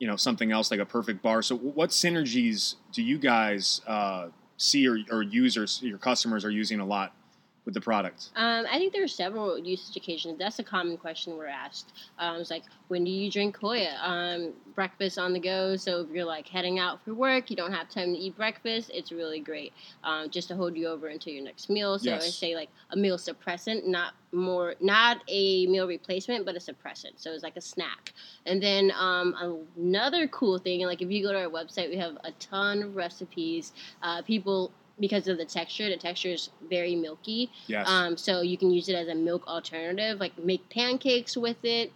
you 0.00 0.08
know 0.08 0.16
something 0.16 0.50
else 0.50 0.72
like 0.72 0.80
a 0.80 0.84
perfect 0.86 1.22
bar 1.22 1.42
so 1.42 1.56
what 1.56 1.90
synergies 1.90 2.74
do 2.92 3.02
you 3.04 3.18
guys 3.18 3.82
uh, 3.86 4.26
see 4.56 4.88
or, 4.88 4.98
or 5.12 5.22
users 5.22 5.80
your 5.80 5.98
customers 5.98 6.44
are 6.44 6.50
using 6.50 6.80
a 6.80 6.84
lot 6.84 7.14
with 7.64 7.74
the 7.74 7.80
product 7.80 8.30
Um, 8.36 8.66
I 8.70 8.78
think 8.78 8.92
there 8.92 9.04
are 9.04 9.08
several 9.08 9.58
usage 9.58 9.96
occasions. 9.96 10.38
That's 10.38 10.58
a 10.58 10.64
common 10.64 10.96
question 10.96 11.36
we're 11.36 11.46
asked. 11.46 11.92
Um, 12.18 12.40
it's 12.40 12.50
like, 12.50 12.64
when 12.88 13.04
do 13.04 13.10
you 13.10 13.30
drink 13.30 13.58
Koia? 13.58 13.96
Um, 14.02 14.52
breakfast 14.74 15.18
on 15.18 15.32
the 15.32 15.38
go. 15.38 15.76
So 15.76 16.00
if 16.00 16.10
you're 16.10 16.24
like 16.24 16.48
heading 16.48 16.78
out 16.78 17.04
for 17.04 17.14
work, 17.14 17.50
you 17.50 17.56
don't 17.56 17.72
have 17.72 17.88
time 17.88 18.14
to 18.14 18.18
eat 18.18 18.36
breakfast. 18.36 18.90
It's 18.94 19.12
really 19.12 19.40
great 19.40 19.72
um, 20.04 20.30
just 20.30 20.48
to 20.48 20.56
hold 20.56 20.76
you 20.76 20.86
over 20.88 21.08
until 21.08 21.32
your 21.32 21.44
next 21.44 21.68
meal. 21.68 21.98
So 21.98 22.14
I 22.14 22.18
say 22.18 22.54
like 22.54 22.70
a 22.90 22.96
meal 22.96 23.18
suppressant, 23.18 23.86
not 23.86 24.14
more, 24.32 24.74
not 24.80 25.18
a 25.28 25.66
meal 25.66 25.86
replacement, 25.86 26.46
but 26.46 26.54
a 26.56 26.58
suppressant. 26.58 27.14
So 27.16 27.32
it's 27.32 27.42
like 27.42 27.56
a 27.56 27.60
snack. 27.60 28.14
And 28.46 28.62
then 28.62 28.92
um, 28.98 29.62
another 29.76 30.28
cool 30.28 30.58
thing, 30.58 30.84
like 30.86 31.02
if 31.02 31.10
you 31.10 31.22
go 31.22 31.32
to 31.32 31.38
our 31.38 31.50
website, 31.50 31.90
we 31.90 31.96
have 31.96 32.16
a 32.24 32.32
ton 32.32 32.82
of 32.82 32.96
recipes. 32.96 33.72
Uh, 34.02 34.22
people 34.22 34.72
because 35.00 35.26
of 35.28 35.38
the 35.38 35.44
texture, 35.44 35.88
the 35.88 35.96
texture 35.96 36.28
is 36.28 36.50
very 36.68 36.94
milky. 36.94 37.50
yes 37.66 37.88
Um, 37.88 38.16
so 38.16 38.42
you 38.42 38.56
can 38.56 38.70
use 38.70 38.88
it 38.88 38.94
as 38.94 39.08
a 39.08 39.14
milk 39.14 39.46
alternative, 39.48 40.20
like 40.20 40.38
make 40.38 40.68
pancakes 40.68 41.36
with 41.36 41.64
it. 41.64 41.92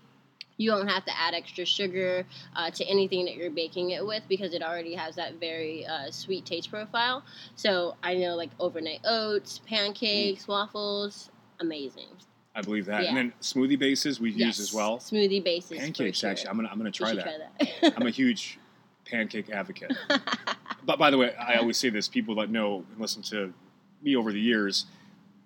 You 0.56 0.70
don't 0.70 0.86
have 0.86 1.04
to 1.06 1.20
add 1.20 1.34
extra 1.34 1.64
sugar 1.64 2.24
uh, 2.54 2.70
to 2.70 2.84
anything 2.84 3.24
that 3.24 3.34
you're 3.34 3.50
baking 3.50 3.90
it 3.90 4.06
with 4.06 4.22
because 4.28 4.54
it 4.54 4.62
already 4.62 4.94
has 4.94 5.16
that 5.16 5.34
very 5.40 5.84
uh, 5.84 6.10
sweet 6.10 6.46
taste 6.46 6.70
profile. 6.70 7.24
So 7.56 7.96
I 8.02 8.14
know 8.14 8.36
like 8.36 8.50
overnight 8.60 9.00
oats, 9.04 9.60
pancakes, 9.66 10.46
waffles, 10.46 11.30
amazing. 11.60 12.06
I 12.54 12.62
believe 12.62 12.86
that. 12.86 13.02
Yeah. 13.02 13.08
And 13.08 13.16
then 13.16 13.32
smoothie 13.40 13.78
bases 13.78 14.20
we 14.20 14.30
use 14.30 14.60
as 14.60 14.72
well. 14.72 14.98
Smoothie 14.98 15.42
bases. 15.42 15.76
Pancakes, 15.76 16.18
sure. 16.18 16.30
actually. 16.30 16.50
I'm 16.50 16.56
gonna 16.56 16.68
I'm 16.70 16.78
gonna 16.78 16.92
try 16.92 17.14
that. 17.14 17.24
Try 17.24 17.66
that. 17.82 17.94
I'm 17.96 18.06
a 18.06 18.10
huge 18.22 18.60
pancake 19.04 19.50
advocate. 19.50 19.92
but 20.84 20.98
by 20.98 21.10
the 21.10 21.18
way, 21.18 21.34
I 21.36 21.56
always 21.56 21.76
say 21.76 21.88
this: 21.90 22.08
people 22.08 22.34
that 22.36 22.50
know 22.50 22.84
and 22.92 23.00
listen 23.00 23.22
to 23.24 23.52
me 24.02 24.16
over 24.16 24.32
the 24.32 24.40
years, 24.40 24.86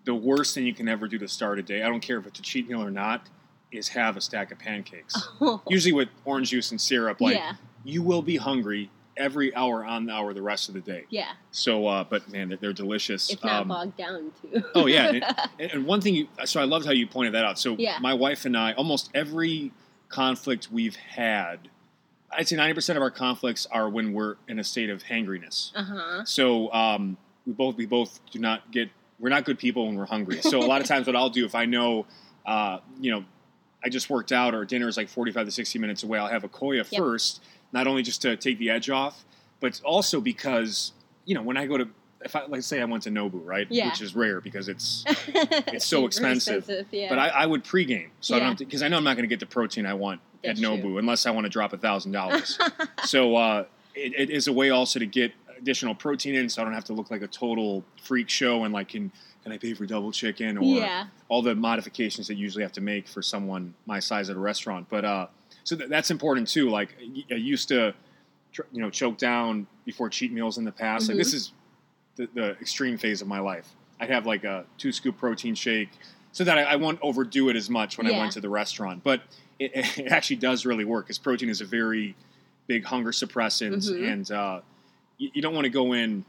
the 0.05 0.15
worst 0.15 0.55
thing 0.55 0.67
you 0.67 0.75
can 0.75 0.89
ever 0.89 1.07
do 1.09 1.19
to 1.19 1.29
start 1.29 1.59
a 1.59 1.63
day, 1.63 1.83
I 1.83 1.89
don't 1.89 2.01
care 2.01 2.19
if 2.19 2.27
it's 2.27 2.39
a 2.39 2.43
cheat 2.43 2.69
meal 2.69 2.83
or 2.83 2.91
not, 2.91 3.27
is 3.73 3.89
have 3.89 4.17
a 4.17 4.21
stack 4.21 4.51
of 4.53 4.59
pancakes. 4.59 5.15
Usually 5.69 5.93
with 5.93 6.09
orange 6.25 6.51
juice 6.51 6.71
and 6.71 6.81
syrup, 6.81 7.21
like 7.21 7.37
yeah, 7.37 7.53
you 7.85 8.03
will 8.03 8.23
be 8.23 8.37
hungry 8.37 8.91
every 9.17 9.53
hour 9.57 9.85
on 9.85 10.07
the 10.07 10.13
hour 10.13 10.33
the 10.33 10.41
rest 10.41 10.69
of 10.69 10.75
the 10.75 10.81
day. 10.81 11.05
yeah. 11.11 11.33
So, 11.51 11.89
uh, 11.89 12.05
but 12.05 12.31
man, 12.31 12.49
they're, 12.51 12.59
they're 12.59 12.73
delicious. 12.73 13.31
If 13.33 13.43
not 13.43 13.63
Um, 13.63 13.69
bogged 13.69 13.97
down 13.97 14.31
too. 14.41 14.63
Oh 14.77 14.87
yeah, 14.87 15.09
and, 15.09 15.25
and- 15.59 15.73
and 15.73 15.87
one 15.87 16.01
thing 16.01 16.15
you 16.15 16.29
so 16.45 16.61
I 16.61 16.65
loved 16.65 16.87
how 16.87 16.93
you 16.93 17.07
pointed 17.07 17.35
that 17.35 17.45
out. 17.45 17.59
So 17.59 17.75
Yeah. 17.79 17.99
my 18.01 18.15
wife 18.15 18.45
and 18.45 18.57
I, 18.57 18.75
almost 18.75 19.11
every 19.15 19.73
conflict 20.09 20.69
we've 20.71 20.95
had, 20.97 21.69
I'd 22.31 22.47
say 22.49 22.57
ninety 22.57 22.75
percent 22.75 22.97
of 22.97 23.03
our 23.03 23.11
conflicts 23.11 23.67
are 23.71 23.89
when 23.89 24.13
we're 24.13 24.37
in 24.49 24.59
a 24.59 24.65
state 24.65 24.91
of 24.91 25.03
hangriness. 25.03 25.73
uh 25.75 25.83
huh. 25.85 26.25
So 26.25 26.73
um, 26.73 27.17
we 27.47 27.53
both 27.53 27.77
we 27.77 27.87
both 27.87 28.21
do 28.31 28.39
not 28.39 28.71
get 28.71 28.91
we're 29.19 29.31
not 29.31 29.45
good 29.45 29.59
people 29.59 29.87
when 29.87 29.97
we're 29.97 30.07
hungry. 30.07 30.41
So 30.43 30.59
a 30.61 30.67
lot 30.67 30.81
of 30.81 30.87
times 30.93 31.07
what 31.07 31.17
I'll 31.17 31.31
do 31.31 31.45
if 31.45 31.55
I 31.55 31.65
know, 31.65 32.07
uh, 32.47 32.79
you 33.01 33.11
know, 33.11 33.25
I 33.85 33.89
just 33.89 34.11
worked 34.11 34.31
out 34.33 34.55
or 34.55 34.65
dinner 34.65 34.89
is 34.89 34.97
like 34.97 35.09
forty 35.09 35.33
five 35.33 35.47
to 35.47 35.53
sixty 35.53 35.79
minutes 35.79 36.03
away, 36.03 36.19
I'll 36.19 36.29
have 36.29 36.45
a 36.45 36.49
koia 36.49 36.77
Yep. 36.91 37.01
first, 37.01 37.43
not 37.73 37.87
only 37.87 38.03
just 38.03 38.23
to 38.23 38.37
take 38.37 38.59
the 38.59 38.71
edge 38.71 38.91
off, 38.91 39.25
but 39.61 39.81
also 39.85 40.21
because 40.21 40.93
you 41.25 41.35
know 41.35 41.43
when 41.43 41.57
I 41.57 41.67
go 41.67 41.79
to 41.79 41.89
if 42.25 42.35
I 42.35 42.45
like 42.47 42.63
say 42.63 42.81
I 42.81 42.85
went 42.85 43.05
to 43.05 43.11
Nobu 43.11 43.41
right, 43.45 43.67
Yeah. 43.71 43.89
which 43.89 44.01
is 44.03 44.15
rare 44.17 44.41
because 44.41 44.69
it's 44.69 45.05
it's 45.29 45.87
so 45.87 46.05
expensive. 46.05 46.69
Yeah. 46.91 47.09
but 47.09 47.19
I, 47.19 47.29
I 47.29 47.47
would 47.47 47.65
pregame, 47.65 48.09
so 48.21 48.35
I 48.37 48.41
don't 48.41 48.59
because 48.59 48.83
I 48.83 48.89
know 48.89 48.97
I'm 48.99 49.05
not 49.05 49.15
going 49.17 49.23
to 49.23 49.29
get 49.33 49.39
the 49.41 49.47
protein 49.47 49.87
I 49.87 49.95
want 49.95 50.21
That's 50.43 50.61
at 50.61 50.65
Nobu 50.65 50.83
true. 50.83 50.99
unless 50.99 51.27
I 51.27 51.31
want 51.31 51.45
to 51.45 51.51
drop 51.51 51.73
a 51.73 51.79
thousand 51.79 52.13
dollars. 52.13 52.59
So 53.05 53.37
uh, 53.37 53.65
it, 53.95 54.13
it 54.19 54.31
is 54.31 54.49
a 54.49 54.53
way 54.53 54.71
also 54.71 54.99
to 54.99 55.07
get 55.07 55.33
additional 55.57 55.95
protein 55.95 56.35
in, 56.35 56.49
so 56.49 56.61
I 56.61 56.65
don't 56.65 56.75
have 56.75 56.85
to 56.85 56.93
look 56.93 57.11
like 57.11 57.23
a 57.23 57.27
total 57.27 57.85
freak 58.03 58.29
show 58.29 58.65
and 58.65 58.75
like 58.75 58.89
can 58.89 59.11
can 59.43 59.53
I 59.53 59.57
pay 59.59 59.73
for 59.73 59.87
double 59.87 60.13
chicken 60.13 60.59
or 60.59 60.65
yeah. 60.65 61.07
all 61.29 61.41
the 61.43 61.55
modifications 61.55 62.27
that 62.27 62.35
you 62.35 62.43
usually 62.43 62.63
have 62.65 62.73
to 62.73 62.81
make 62.83 63.09
for 63.09 63.23
someone 63.23 63.73
my 63.87 63.99
size 64.01 64.29
at 64.31 64.37
a 64.37 64.39
restaurant. 64.39 64.89
But 64.91 65.05
uh, 65.05 65.27
so 65.65 65.77
th- 65.77 65.89
that's 65.89 66.11
important 66.11 66.49
too. 66.49 66.69
Like 66.69 66.91
I 67.31 67.35
used 67.37 67.69
to, 67.69 67.95
tr- 68.53 68.63
you 68.73 68.83
know, 68.83 68.91
choke 68.91 69.17
down 69.17 69.67
before 69.87 70.11
cheat 70.11 70.33
meals 70.33 70.59
in 70.59 70.65
the 70.65 70.73
past. 70.73 71.09
Like 71.09 71.15
Mhm. 71.15 71.19
this 71.19 71.33
is 71.35 71.53
the, 72.17 72.29
the 72.35 72.51
extreme 72.61 72.99
phase 72.99 73.23
of 73.23 73.29
my 73.29 73.39
life. 73.39 73.69
I'd 74.01 74.11
have 74.11 74.27
like 74.27 74.45
a 74.45 74.67
two 74.77 74.93
scoop 74.93 75.17
protein 75.17 75.55
shake 75.55 75.91
so 76.33 76.45
that 76.45 76.59
I, 76.59 76.63
I 76.65 76.77
won't 76.77 76.99
overdo 77.01 77.49
it 77.49 77.57
as 77.57 77.71
much 77.71 77.97
when 77.97 78.07
I 78.07 78.19
went 78.19 78.33
to 78.33 78.41
the 78.41 78.51
restaurant. 78.51 79.03
But 79.03 79.23
it, 79.59 79.73
it 79.99 80.13
actually 80.13 80.37
does 80.37 80.65
really 80.67 80.85
work 80.85 81.07
because 81.07 81.19
protein 81.19 81.49
is 81.49 81.61
a 81.61 81.65
very 81.65 82.15
big 82.67 82.85
hunger 82.85 83.11
suppressant, 83.11 83.75
Mhm. 83.89 84.13
and 84.13 84.31
uh, 84.31 84.61
you, 85.17 85.31
you 85.35 85.43
don't 85.43 85.55
want 85.55 85.65
to 85.65 85.71
go 85.71 85.93
in. 85.93 86.25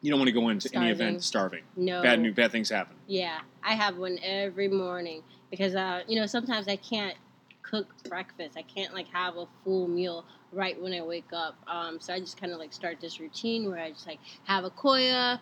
You 0.00 0.10
don't 0.10 0.18
want 0.18 0.28
to 0.28 0.32
go 0.32 0.48
into 0.48 0.68
any 0.74 0.90
event 0.90 1.22
starving. 1.22 1.62
No. 1.76 2.02
Bad 2.02 2.20
new 2.20 2.32
bad 2.32 2.50
things 2.50 2.68
happen. 2.68 2.96
Yeah, 3.06 3.40
I 3.62 3.74
have 3.74 3.96
one 3.98 4.18
every 4.22 4.66
morning 4.68 5.22
because 5.50 5.76
uh, 5.76 6.02
you 6.08 6.18
know 6.18 6.26
sometimes 6.26 6.66
I 6.66 6.76
can't 6.76 7.16
cook 7.62 7.86
breakfast. 8.08 8.56
I 8.56 8.62
can't 8.62 8.92
like 8.94 9.06
have 9.12 9.36
a 9.36 9.46
full 9.62 9.86
meal 9.86 10.24
right 10.52 10.80
when 10.80 10.92
I 10.92 11.02
wake 11.02 11.32
up. 11.32 11.54
Um, 11.68 12.00
so 12.00 12.12
I 12.12 12.18
just 12.20 12.36
kind 12.36 12.52
of 12.52 12.58
like 12.58 12.72
start 12.72 13.00
this 13.00 13.20
routine 13.20 13.68
where 13.70 13.78
I 13.78 13.90
just 13.90 14.06
like 14.06 14.18
have 14.44 14.64
a 14.64 14.70
koia, 14.70 15.38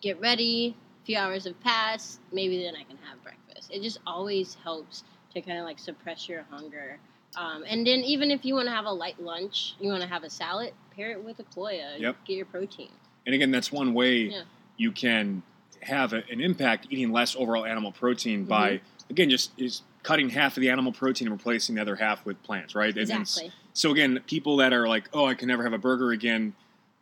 get 0.00 0.20
ready. 0.20 0.76
A 1.02 1.06
few 1.06 1.16
hours 1.16 1.44
have 1.44 1.58
passed. 1.60 2.20
Maybe 2.32 2.62
then 2.64 2.74
I 2.74 2.82
can 2.82 2.98
have 3.08 3.22
breakfast. 3.22 3.70
It 3.72 3.80
just 3.82 3.98
always 4.06 4.56
helps 4.64 5.04
to 5.34 5.40
kind 5.40 5.58
of 5.58 5.64
like 5.64 5.78
suppress 5.78 6.28
your 6.28 6.44
hunger. 6.50 6.98
Um, 7.36 7.64
and 7.66 7.86
then 7.86 8.00
even 8.00 8.30
if 8.30 8.44
you 8.44 8.54
want 8.54 8.66
to 8.66 8.72
have 8.74 8.86
a 8.86 8.90
light 8.92 9.20
lunch, 9.20 9.74
you 9.80 9.88
want 9.90 10.02
to 10.02 10.08
have 10.08 10.24
a 10.24 10.30
salad, 10.30 10.72
pair 10.94 11.12
it 11.12 11.24
with 11.24 11.38
a 11.38 11.44
koia. 11.44 11.98
Yep. 11.98 12.16
Get 12.26 12.36
your 12.36 12.46
protein. 12.46 12.90
And 13.26 13.34
again, 13.34 13.50
that's 13.50 13.70
one 13.70 13.94
way 13.94 14.16
Yeah. 14.22 14.42
you 14.76 14.90
can 14.92 15.42
have 15.82 16.12
a, 16.12 16.22
an 16.30 16.40
impact 16.40 16.88
eating 16.90 17.12
less 17.12 17.36
overall 17.36 17.64
animal 17.64 17.92
protein 17.92 18.44
by 18.44 18.70
Mm-hmm. 18.72 19.10
again 19.10 19.30
just 19.30 19.50
is 19.58 19.82
cutting 20.02 20.28
half 20.30 20.56
of 20.56 20.60
the 20.62 20.70
animal 20.70 20.92
protein 20.92 21.28
and 21.28 21.36
replacing 21.36 21.74
the 21.76 21.80
other 21.82 21.94
half 21.96 22.24
with 22.24 22.42
plants, 22.42 22.74
right? 22.74 22.96
Exactly. 22.96 23.52
so 23.74 23.90
again, 23.92 24.20
people 24.26 24.56
that 24.56 24.72
are 24.72 24.88
like, 24.88 25.08
"Oh, 25.12 25.26
I 25.26 25.34
can 25.34 25.46
never 25.48 25.62
have 25.62 25.72
a 25.74 25.78
burger 25.78 26.10
again," 26.10 26.54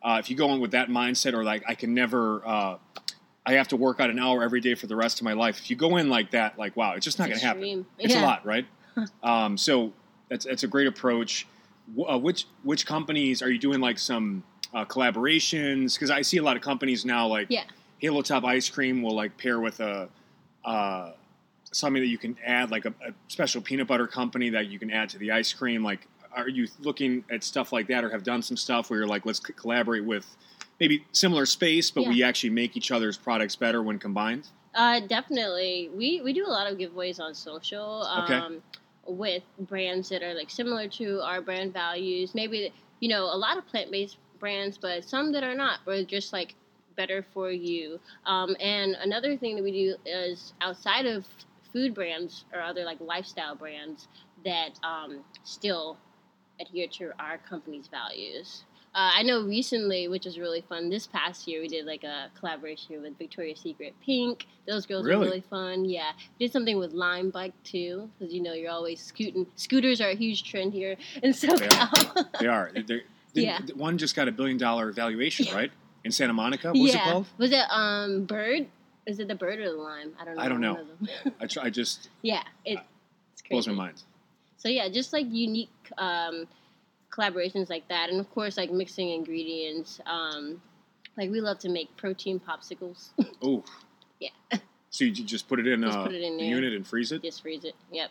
uh, 0.03 0.17
if 0.19 0.29
you 0.31 0.37
go 0.37 0.53
in 0.53 0.61
with 0.61 0.73
that 0.73 0.89
mindset, 0.89 1.33
or 1.35 1.43
like, 1.45 1.63
"I 1.69 1.75
can 1.75 1.95
never," 1.95 2.43
uh, 2.47 2.77
I 3.49 3.53
have 3.53 3.69
to 3.69 3.77
work 3.77 3.99
out 3.99 4.11
an 4.11 4.19
hour 4.19 4.43
every 4.43 4.61
day 4.61 4.75
for 4.75 4.87
the 4.87 4.95
rest 4.95 5.21
of 5.21 5.25
my 5.25 5.33
life. 5.33 5.59
If 5.59 5.71
you 5.71 5.77
go 5.77 5.97
in 5.97 6.11
like 6.11 6.33
that, 6.33 6.59
like, 6.59 6.77
wow, 6.77 6.93
it's 6.93 7.05
just 7.05 7.19
not 7.19 7.29
going 7.29 7.41
to 7.41 7.47
happen. 7.47 7.87
It's 7.99 8.13
Yeah. 8.13 8.21
a 8.21 8.23
lot, 8.23 8.45
right? 8.45 8.67
um, 9.23 9.57
so 9.57 9.95
that's 10.29 10.45
that's 10.45 10.65
a 10.65 10.67
great 10.67 10.87
approach. 10.87 11.47
Uh, 12.07 12.19
which 12.19 12.45
which 12.63 12.85
companies 12.85 13.41
are 13.41 13.51
you 13.51 13.59
doing 13.59 13.81
like 13.81 13.99
some 13.99 14.45
uh, 14.75 14.85
collaborations? 14.85 15.95
Because 15.95 16.11
I 16.11 16.21
see 16.21 16.37
a 16.37 16.43
lot 16.43 16.57
of 16.59 16.63
companies 16.63 17.07
now 17.07 17.27
like 17.27 17.47
Yeah. 17.49 17.65
Halo 18.01 18.21
Top 18.21 18.45
ice 18.45 18.69
cream 18.69 19.01
will 19.01 19.15
like 19.17 19.39
pair 19.39 19.59
with 19.61 19.81
a 19.81 20.11
uh, 20.67 21.13
something 21.73 22.03
that 22.03 22.09
you 22.09 22.19
can 22.19 22.37
add 22.45 22.71
like 22.71 22.85
a, 22.85 22.91
a 23.07 23.13
special 23.29 23.63
peanut 23.63 23.87
butter 23.87 24.07
company 24.07 24.51
that 24.51 24.67
you 24.67 24.79
can 24.79 24.91
add 24.91 25.09
to 25.09 25.19
the 25.19 25.33
ice 25.33 25.55
cream. 25.55 25.83
Like, 25.83 26.07
are 26.37 26.51
you 26.51 26.69
looking 26.81 27.25
at 27.31 27.43
stuff 27.43 27.73
like 27.73 27.87
that, 27.87 28.05
or 28.05 28.11
have 28.11 28.25
done 28.25 28.43
some 28.43 28.59
stuff 28.59 28.91
where 28.91 28.99
you're 28.99 29.09
like, 29.09 29.25
let's 29.25 29.39
c- 29.47 29.55
collaborate 29.55 30.05
with 30.05 30.27
maybe 30.81 31.05
similar 31.13 31.47
space, 31.47 31.91
but 31.91 32.03
Yeah. 32.03 32.11
we 32.11 32.23
actually 32.23 32.51
make 32.51 32.77
each 32.77 32.91
other's 32.91 33.17
products 33.17 33.57
better 33.57 33.83
when 33.83 33.99
combined? 33.99 34.49
Uh, 34.75 35.01
definitely. 35.01 35.91
We 35.95 36.21
we 36.21 36.33
do 36.33 36.47
a 36.47 36.49
lot 36.49 36.71
of 36.71 36.79
giveaways 36.79 37.19
on 37.21 37.35
social. 37.35 38.07
Okay. 38.25 38.35
Um, 38.35 38.63
with 39.07 39.43
brands 39.61 40.11
that 40.11 40.23
are 40.23 40.35
like 40.35 40.51
similar 40.51 40.87
to 40.87 41.21
our 41.23 41.41
brand 41.41 41.73
values. 41.73 42.35
Maybe 42.35 42.73
you 43.01 43.09
know 43.09 43.25
a 43.25 43.37
lot 43.37 43.57
of 43.57 43.67
plant 43.67 43.91
based 43.91 44.19
brands, 44.39 44.79
but 44.79 45.05
some 45.05 45.33
that 45.33 45.43
are 45.43 45.55
not. 45.55 45.81
Or 45.87 46.03
just 46.05 46.33
like 46.33 46.55
better 46.97 47.25
for 47.33 47.51
you. 47.51 47.99
Um, 48.27 48.57
and 48.61 48.97
another 49.01 49.37
thing 49.37 49.57
that 49.57 49.63
we 49.63 49.73
do 49.73 49.97
is 50.05 50.53
outside 50.61 51.07
of 51.07 51.27
food 51.73 51.95
brands 51.95 52.45
or 52.53 52.61
other 52.61 52.85
like 52.85 53.01
lifestyle 53.01 53.55
brands 53.55 54.09
that 54.45 54.79
um, 54.83 55.25
still 55.45 55.97
adhere 56.61 56.89
to 56.89 57.13
our 57.21 57.39
company's 57.39 57.87
values. 57.87 58.65
Uh, 58.95 59.13
I 59.17 59.23
know 59.23 59.43
recently, 59.43 60.09
which 60.09 60.25
was 60.25 60.39
really 60.39 60.63
fun. 60.63 60.89
This 60.89 61.07
past 61.07 61.47
year, 61.47 61.61
we 61.61 61.69
did 61.69 61.85
like 61.87 62.05
a 62.05 62.31
collaboration 62.39 63.01
with 63.03 63.17
Victoria's 63.19 63.61
Secret 63.61 63.95
Pink. 64.05 64.47
Those 64.67 64.87
girls 64.87 65.05
Really? 65.05 65.19
were 65.19 65.25
really 65.27 65.41
fun. 65.49 65.85
Yeah, 65.85 66.13
did 66.39 66.51
something 66.53 66.79
with 66.79 66.93
Lime 66.93 67.31
Bike 67.31 67.53
too, 67.65 68.09
because 68.19 68.33
you 68.35 68.43
know 68.43 68.55
you're 68.55 68.71
always 68.71 69.01
scooting. 69.01 69.47
Scooters 69.57 70.01
are 70.01 70.09
a 70.09 70.15
huge 70.17 70.43
trend 70.51 70.73
here 70.73 70.97
in 71.23 71.33
SoCal. 71.33 72.27
They 72.41 72.47
are. 72.47 72.71
They're, 72.75 72.83
didn't- 72.83 73.05
Yeah. 73.35 73.61
One 73.77 73.99
just 73.99 74.17
got 74.17 74.27
a 74.27 74.33
billion 74.33 74.57
dollar 74.57 74.91
valuation, 74.93 75.55
right? 75.55 75.71
In 76.05 76.11
Santa 76.11 76.33
Monica. 76.33 76.69
What 76.69 76.79
was 76.81 76.95
yeah, 76.95 77.01
it 77.09 77.13
called? 77.13 77.27
was 77.37 77.53
it 77.53 77.65
um 77.71 78.25
Bird? 78.25 78.67
Is 79.07 79.21
it 79.21 79.29
the 79.29 79.35
Bird 79.35 79.59
or 79.59 79.71
the 79.71 79.77
Lime? 79.77 80.13
I 80.21 80.25
don't 80.25 80.37
know. 80.37 80.43
I 80.43 80.49
don't 80.49 80.61
know. 80.61 80.79
I, 81.41 81.47
try, 81.47 81.65
I 81.65 81.71
just 81.71 82.09
yeah, 82.23 82.43
it, 82.65 82.79
blows 83.51 83.67
my 83.69 83.75
mind. 83.75 84.03
So 84.57 84.69
yeah, 84.69 84.89
just 84.89 85.13
like 85.13 85.27
unique 85.31 85.71
um, 85.99 86.47
collaborations 87.19 87.69
like 87.69 87.89
that, 87.89 88.11
and 88.11 88.21
of 88.21 88.31
course 88.33 88.57
like 88.57 88.71
mixing 88.71 89.11
ingredients. 89.11 90.01
Um, 90.07 90.63
like 91.17 91.31
we 91.31 91.41
love 91.41 91.59
to 91.61 91.69
make 91.69 91.97
protein 91.97 92.41
popsicles. 92.41 93.09
Oh. 93.43 93.65
Yeah. 94.21 94.31
So 94.91 95.05
you 95.05 95.13
just 95.13 95.49
put 95.49 95.61
it 95.61 95.69
in, 95.69 95.85
uh, 95.85 96.05
put 96.05 96.13
it 96.13 96.23
in 96.23 96.39
the 96.39 96.45
unit 96.45 96.73
and 96.73 96.85
freeze 96.85 97.13
it. 97.13 97.23
Just 97.23 97.43
freeze 97.43 97.65
it. 97.65 97.77
Yep. 97.93 98.11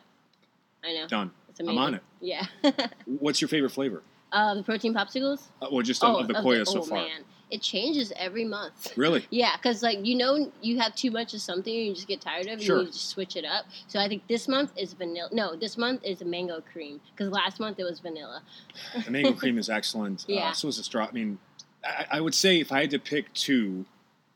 I 0.86 0.94
know. 0.94 1.08
Done. 1.08 1.32
It's 1.50 1.60
I'm 1.60 1.78
on 1.78 1.96
it. 1.96 2.04
Yeah. 2.22 2.46
What's 3.06 3.42
your 3.42 3.50
favorite 3.50 3.72
flavor? 3.72 4.04
uh, 4.32 4.56
the 4.56 4.64
protein 4.64 4.94
popsicles. 4.94 5.48
Uh, 5.62 5.68
well, 5.72 5.82
just 5.82 6.04
of, 6.04 6.22
of 6.22 6.28
the 6.28 6.34
Koia 6.36 6.66
so 6.66 6.80
oh, 6.80 6.84
far. 6.84 7.00
man, 7.00 7.24
it 7.50 7.62
changes 7.62 8.12
every 8.16 8.44
month. 8.46 8.94
Really? 8.98 9.26
Yeah, 9.30 9.56
because 9.58 9.84
like 9.84 10.06
you 10.06 10.16
know, 10.16 10.52
you 10.62 10.80
have 10.80 10.96
too 10.96 11.12
much 11.12 11.34
of 11.34 11.42
something, 11.42 11.74
and 11.76 11.88
you 11.88 11.94
just 11.94 12.08
get 12.08 12.20
tired 12.22 12.48
of 12.48 12.60
it. 12.60 12.64
Sure. 12.64 12.80
And 12.80 12.88
you 12.88 12.92
just 12.94 13.10
switch 13.10 13.36
it 13.36 13.46
up. 13.46 13.66
So 13.88 14.00
I 14.00 14.08
think 14.08 14.28
this 14.28 14.48
month 14.48 14.72
is 14.78 14.94
vanilla. 14.94 15.30
No, 15.32 15.56
this 15.56 15.78
month 15.78 16.02
is 16.04 16.24
mango 16.24 16.62
cream. 16.74 17.00
Because 17.16 17.32
last 17.32 17.60
month 17.60 17.80
it 17.80 17.84
was 17.84 18.00
vanilla. 18.00 18.42
The 19.06 19.12
mango 19.12 19.34
cream 19.34 19.58
is 19.58 19.70
excellent. 19.70 20.26
Yeah. 20.28 20.50
Uh, 20.50 20.54
so 20.54 20.68
is 20.68 20.78
the 20.78 20.84
straw. 20.84 21.08
I 21.08 21.12
mean, 21.12 21.38
I, 21.86 22.06
I 22.14 22.22
would 22.22 22.34
say 22.36 22.60
if 22.60 22.72
I 22.72 22.82
had 22.82 22.90
to 22.92 23.00
pick 23.00 23.32
two, 23.34 23.86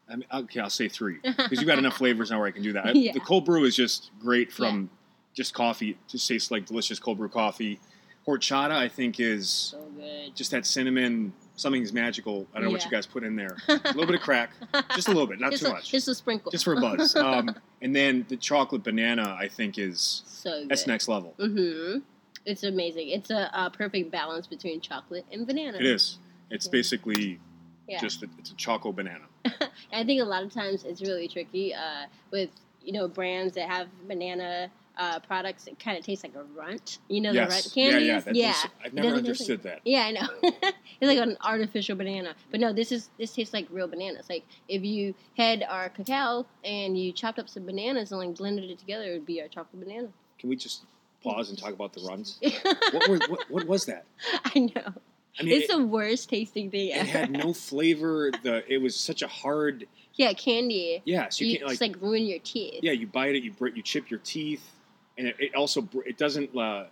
I 0.09 0.15
mean, 0.15 0.25
okay, 0.33 0.59
I'll 0.59 0.69
say 0.69 0.87
three 0.87 1.17
because 1.23 1.53
you've 1.59 1.67
got 1.67 1.77
enough 1.79 1.97
flavors 1.97 2.31
now 2.31 2.39
where 2.39 2.47
I 2.47 2.51
can 2.51 2.63
do 2.63 2.73
that. 2.73 2.95
Yeah. 2.95 3.13
The 3.13 3.19
cold 3.19 3.45
brew 3.45 3.65
is 3.65 3.75
just 3.75 4.11
great 4.21 4.51
from 4.51 4.89
just 5.33 5.53
coffee. 5.53 5.91
It 5.91 5.97
just 6.07 6.27
tastes 6.27 6.51
like 6.51 6.65
delicious 6.65 6.99
cold 6.99 7.17
brew 7.17 7.29
coffee. 7.29 7.79
Horchata, 8.27 8.71
I 8.71 8.87
think, 8.87 9.19
is 9.19 9.49
So 9.49 9.79
good. 9.97 10.35
just 10.35 10.51
that 10.51 10.65
cinnamon. 10.65 11.33
Something's 11.55 11.93
magical. 11.93 12.47
I 12.53 12.57
don't 12.57 12.65
know 12.65 12.71
what 12.71 12.83
you 12.85 12.89
guys 12.91 13.05
put 13.05 13.23
in 13.23 13.35
there. 13.35 13.55
A 13.67 13.73
little 13.89 14.05
bit 14.05 14.15
of 14.15 14.21
crack, 14.21 14.51
just 14.95 15.07
a 15.07 15.11
little 15.11 15.27
bit, 15.27 15.39
not 15.39 15.51
just 15.51 15.63
too 15.63 15.69
a, 15.69 15.73
much, 15.73 15.91
Just 15.91 16.07
a 16.07 16.15
sprinkle. 16.15 16.51
just 16.51 16.63
for 16.63 16.73
a 16.73 16.81
buzz. 16.81 17.15
Um, 17.21 17.55
and 17.81 17.95
then 17.95 18.25
the 18.29 18.37
chocolate 18.37 18.83
banana, 18.83 19.35
I 19.39 19.47
think, 19.47 19.77
is 19.77 20.23
so 20.25 20.49
good. 20.61 20.69
that's 20.69 20.87
next 20.87 21.07
level. 21.07 21.35
Mm-hmm. 21.37 21.99
It's 22.45 22.63
amazing. 22.63 23.09
It's 23.09 23.29
a, 23.29 23.49
a 23.53 23.69
perfect 23.69 24.11
balance 24.11 24.47
between 24.47 24.81
chocolate 24.81 25.25
and 25.31 25.45
banana. 25.45 25.77
It 25.77 25.85
is. 25.85 26.17
It's 26.49 26.65
Yeah. 26.65 26.71
basically 26.71 27.39
Yeah. 27.87 27.99
just 27.99 28.23
a, 28.23 28.27
it's 28.39 28.49
a 28.51 28.55
choco 28.55 28.91
banana. 28.91 29.25
I 29.93 30.03
think 30.03 30.21
a 30.21 30.25
lot 30.25 30.43
of 30.43 30.51
times 30.51 30.83
it's 30.83 31.01
really 31.01 31.27
tricky 31.27 31.73
uh, 31.75 32.05
with 32.31 32.49
you 32.83 32.93
know 32.93 33.07
brands 33.07 33.53
that 33.55 33.69
have 33.69 33.87
banana 34.07 34.71
uh, 34.97 35.19
products 35.19 35.65
that 35.65 35.79
kind 35.79 35.97
of 35.97 36.05
taste 36.05 36.23
like 36.23 36.35
a 36.35 36.43
runt. 36.57 36.99
You 37.07 37.21
know 37.21 37.33
the 37.33 37.39
runt 37.39 37.71
candies. 37.73 37.75
Yeah, 37.75 38.13
yeah. 38.15 38.19
that 38.19 38.35
yeah. 38.35 38.49
is- 38.51 38.65
I've 38.85 38.93
never 38.93 39.15
understood 39.15 39.63
that. 39.63 39.81
Yeah, 39.85 40.01
I 40.05 40.11
know. 40.11 40.27
it's 40.43 40.73
like 41.01 41.17
an 41.17 41.37
artificial 41.41 41.95
banana. 41.95 42.35
But 42.51 42.59
no, 42.59 42.73
this 42.73 42.91
is 42.91 43.09
this 43.17 43.33
tastes 43.33 43.53
like 43.53 43.67
real 43.71 43.87
bananas. 43.87 44.27
Like 44.29 44.43
if 44.67 44.83
you 44.83 45.15
had 45.37 45.63
our 45.67 45.89
cacao 45.89 46.45
and 46.63 46.97
you 46.97 47.11
chopped 47.11 47.39
up 47.39 47.49
some 47.49 47.65
bananas 47.65 48.11
and 48.11 48.19
like 48.19 48.35
blended 48.37 48.69
it 48.69 48.79
together, 48.79 49.05
it 49.05 49.13
would 49.13 49.25
be 49.25 49.41
our 49.41 49.47
chocolate 49.47 49.83
banana. 49.83 50.09
Can 50.39 50.49
we 50.49 50.55
just 50.55 50.83
pause 51.23 51.49
and 51.49 51.57
talk 51.57 51.73
about 51.73 51.93
the 51.93 52.01
runs? 52.01 52.39
What, 52.91 53.07
were, 53.09 53.19
what, 53.29 53.49
what 53.49 53.67
was 53.67 53.85
that? 53.85 54.05
I 54.43 54.59
know. 54.59 54.93
I 55.39 55.43
mean, 55.43 55.61
It's 55.61 55.71
it, 55.71 55.77
the 55.77 55.85
worst 55.85 56.29
tasting 56.29 56.69
thing 56.69 56.89
it 56.89 57.05
had 57.07 57.31
no 57.31 57.53
flavor. 57.53 58.31
The 58.43 58.63
it 58.71 58.79
was 58.81 58.95
such 58.95 59.21
a 59.21 59.27
hard. 59.27 59.87
yeah, 60.15 60.33
candy. 60.33 61.01
Yeah, 61.05 61.29
so 61.29 61.45
you, 61.45 61.51
You, 61.51 61.57
can't 61.57 61.67
like, 61.67 61.71
just 61.79 61.81
like 61.81 62.01
ruin 62.01 62.25
your 62.25 62.39
teeth. 62.39 62.79
yeah, 62.83 62.91
you 62.91 63.07
bite 63.07 63.35
it, 63.35 63.43
you 63.43 63.53
you 63.73 63.81
chip 63.81 64.09
your 64.11 64.19
teeth, 64.19 64.69
and 65.17 65.27
it, 65.27 65.35
it 65.39 65.55
also 65.55 65.87
it 66.05 66.17
doesn't 66.17 66.55
uh, 66.55 66.85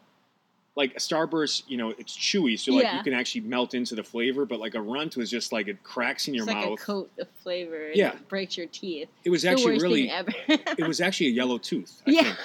like 0.76 0.92
a 0.96 1.00
Starburst. 1.00 1.64
You 1.68 1.78
know, 1.78 1.90
it's 1.98 2.16
chewy, 2.18 2.60
so 2.60 2.74
like 2.74 2.84
Yeah. 2.84 2.98
you 2.98 3.04
can 3.04 3.14
actually 3.14 3.42
melt 3.42 3.74
into 3.74 3.96
the 3.96 4.04
flavor. 4.04 4.46
But 4.46 4.60
like 4.60 4.76
a 4.76 4.82
runt 4.82 5.18
was 5.18 5.30
just 5.30 5.52
like 5.52 5.68
it 5.68 5.84
cracks 5.84 6.28
in 6.28 6.34
your 6.34 6.44
it's 6.44 6.54
like 6.54 6.66
mouth. 6.66 6.80
a 6.80 6.84
coat 6.84 7.12
of 7.20 7.28
flavor. 7.44 7.92
Yeah. 7.94 8.16
breaks 8.28 8.58
your 8.58 8.68
teeth. 8.68 9.10
it 9.24 9.30
was 9.30 9.46
actually 9.46 9.80
really. 9.80 10.10
It 10.48 10.88
was 10.88 11.02
actually 11.02 11.28
a 11.28 11.32
yellow 11.32 11.58
tooth. 11.58 12.02
I 12.08 12.12
yeah. 12.12 12.24
think. 12.24 12.38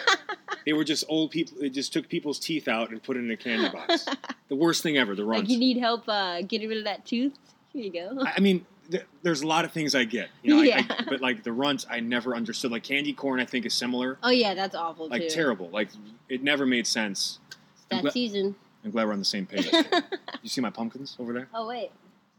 They 0.66 0.72
were 0.72 0.84
just 0.84 1.04
old 1.08 1.30
people. 1.30 1.58
They 1.60 1.68
just 1.68 1.92
took 1.92 2.08
people's 2.08 2.38
teeth 2.38 2.68
out 2.68 2.90
and 2.90 3.02
put 3.02 3.16
it 3.16 3.20
in 3.20 3.30
a 3.30 3.36
candy 3.36 3.68
box. 3.68 4.06
the 4.48 4.56
worst 4.56 4.82
thing 4.82 4.96
ever. 4.96 5.14
The 5.14 5.24
runt. 5.24 5.42
like 5.42 5.50
you 5.50 5.58
need 5.58 5.76
help 5.76 6.08
uh, 6.08 6.40
getting 6.42 6.68
rid 6.68 6.78
of 6.78 6.84
that 6.84 7.04
tooth. 7.04 7.36
Here 7.72 7.82
you 7.84 7.92
go. 7.92 8.22
I 8.24 8.34
I 8.36 8.40
mean, 8.40 8.64
th- 8.90 9.04
there's 9.22 9.42
a 9.42 9.46
lot 9.46 9.64
of 9.64 9.72
things 9.72 9.94
I 9.94 10.04
get, 10.04 10.28
you 10.42 10.56
know. 10.56 10.62
Yeah. 10.62 10.82
I, 10.88 11.04
but 11.08 11.20
like 11.20 11.42
the 11.42 11.52
runts, 11.52 11.86
I 11.90 12.00
never 12.00 12.34
understood. 12.34 12.70
Like 12.70 12.82
candy 12.84 13.12
corn, 13.12 13.40
I 13.40 13.44
think 13.44 13.66
is 13.66 13.74
similar. 13.74 14.18
oh 14.22 14.30
yeah, 14.30 14.54
that's 14.54 14.74
awful 14.74 15.08
Like 15.08 15.22
too. 15.22 15.28
terrible. 15.30 15.68
Like 15.70 15.88
it 16.28 16.42
never 16.42 16.66
made 16.66 16.86
sense. 16.86 17.38
It's 17.50 17.84
that 17.90 18.02
Gla- 18.02 18.10
season. 18.12 18.54
I'm 18.84 18.90
glad 18.90 19.06
we're 19.06 19.12
on 19.14 19.18
the 19.18 19.24
same 19.24 19.46
page. 19.46 19.70
you 20.42 20.48
see 20.48 20.60
my 20.60 20.70
pumpkins 20.70 21.16
over 21.18 21.32
there? 21.32 21.48
oh 21.54 21.66
wait, 21.68 21.90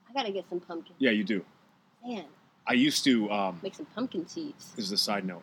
I 0.09 0.13
gotta 0.13 0.31
get 0.31 0.47
some 0.49 0.59
pumpkins. 0.59 0.95
Yeah, 0.99 1.11
you 1.11 1.23
do. 1.23 1.43
Man, 2.05 2.25
I 2.67 2.73
used 2.73 3.03
to. 3.05 3.29
Um, 3.31 3.59
make 3.63 3.75
some 3.75 3.87
pumpkin 3.95 4.27
seeds. 4.27 4.73
this 4.75 4.85
is 4.85 4.91
a 4.91 4.97
side 4.97 5.25
note. 5.25 5.41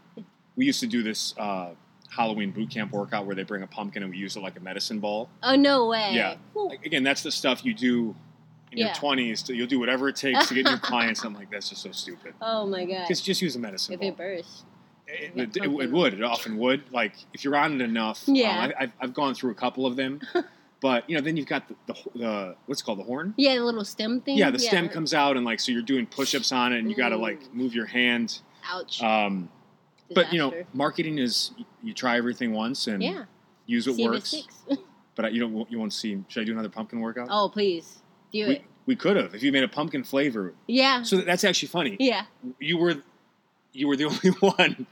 We 0.56 0.66
used 0.66 0.80
to 0.80 0.86
do 0.86 1.02
this 1.02 1.34
uh, 1.38 1.70
Halloween 2.10 2.50
boot 2.52 2.70
camp 2.70 2.92
workout 2.92 3.26
where 3.26 3.34
they 3.34 3.42
bring 3.42 3.62
a 3.62 3.66
pumpkin 3.66 4.02
and 4.02 4.12
we 4.12 4.18
use 4.18 4.36
it 4.36 4.40
like 4.42 4.56
a 4.56 4.60
medicine 4.60 5.00
ball. 5.00 5.28
Oh 5.42 5.56
no 5.56 5.86
way. 5.88 6.10
Yeah. 6.12 6.34
Like, 6.54 6.84
again, 6.86 7.02
that's 7.02 7.22
the 7.22 7.32
stuff 7.32 7.64
you 7.64 7.74
do 7.74 8.14
in 8.72 8.78
Yeah. 8.78 8.86
your 8.86 8.94
twenties. 8.94 9.48
You'll 9.48 9.66
do 9.66 9.78
whatever 9.78 10.08
it 10.08 10.16
takes 10.16 10.48
to 10.48 10.54
get 10.54 10.64
new 10.66 10.78
clients. 10.78 11.22
I'm 11.24 11.34
like, 11.34 11.50
that's 11.50 11.68
just 11.68 11.82
so 11.82 11.92
stupid. 11.92 12.34
Oh 12.42 12.66
my 12.66 12.84
god. 12.84 13.06
Just 13.08 13.24
just 13.24 13.40
use 13.42 13.54
a 13.56 13.58
medicine 13.58 13.94
If 13.94 14.00
ball. 14.00 14.08
it 14.08 14.16
bursts. 14.16 14.64
It, 15.06 15.32
Yeah, 15.34 15.42
it, 15.44 15.56
it, 15.56 15.90
would. 15.92 16.14
It 16.14 16.22
often 16.22 16.56
would. 16.58 16.82
Like 16.90 17.12
if 17.34 17.44
you're 17.44 17.56
on 17.56 17.80
it 17.80 17.84
enough. 17.84 18.28
um, 18.28 18.34
Yeah. 18.34 18.72
I, 18.78 18.82
I've, 18.84 18.92
I've 19.00 19.14
gone 19.14 19.34
through 19.34 19.50
a 19.50 19.54
couple 19.54 19.84
of 19.86 19.96
them, 19.96 20.20
but 20.80 21.08
you 21.08 21.16
know, 21.16 21.20
then 21.22 21.36
you've 21.36 21.46
got 21.46 21.68
the, 21.68 21.74
the, 21.86 21.94
the 22.18 22.56
what's 22.66 22.80
it 22.80 22.84
called 22.84 22.98
the 22.98 23.04
horn. 23.04 23.34
Yeah, 23.36 23.56
the 23.56 23.64
little 23.64 23.84
stem 23.84 24.20
thing. 24.22 24.36
Yeah, 24.38 24.50
the 24.50 24.58
stem 24.58 24.88
comes 24.88 25.12
out 25.12 25.36
and 25.36 25.44
like 25.44 25.60
so 25.60 25.70
you're 25.72 25.82
doing 25.82 26.06
push-ups 26.06 26.50
on 26.52 26.72
it 26.72 26.78
and 26.78 26.90
you 26.90 26.96
got 26.96 27.10
to 27.10 27.16
like 27.16 27.52
move 27.54 27.74
your 27.74 27.86
hand. 27.86 28.40
Ouch. 28.70 29.02
Um, 29.02 29.50
but 30.14 30.32
you 30.32 30.38
know, 30.38 30.54
marketing 30.72 31.18
is 31.18 31.52
you 31.82 31.92
try 31.94 32.16
everything 32.16 32.52
once 32.52 32.86
and 32.86 33.02
yeah. 33.02 33.24
use 33.66 33.86
what 33.86 33.96
See 33.96 34.04
works. 34.08 34.34
But 35.14 35.34
you 35.34 35.40
don't 35.40 35.70
you 35.70 35.78
won't 35.78 35.92
see. 35.92 36.24
Should 36.28 36.40
I 36.40 36.44
do 36.44 36.52
another 36.52 36.70
pumpkin 36.70 36.98
workout? 37.00 37.28
oh 37.30 37.50
please, 37.52 37.98
do 38.32 38.48
we, 38.48 38.54
it. 38.56 38.62
we 38.86 38.96
could 38.96 39.16
have 39.16 39.34
if 39.34 39.42
you 39.42 39.52
made 39.52 39.64
a 39.64 39.68
pumpkin 39.68 40.04
flavor. 40.04 40.54
Yeah. 40.66 41.02
So 41.02 41.18
that's 41.18 41.44
actually 41.44 41.68
funny. 41.68 41.96
Yeah. 42.00 42.24
You 42.58 42.78
were 42.78 42.96
you 43.72 43.88
were 43.88 43.96
the 43.96 44.04
only 44.06 44.30
one 44.40 44.86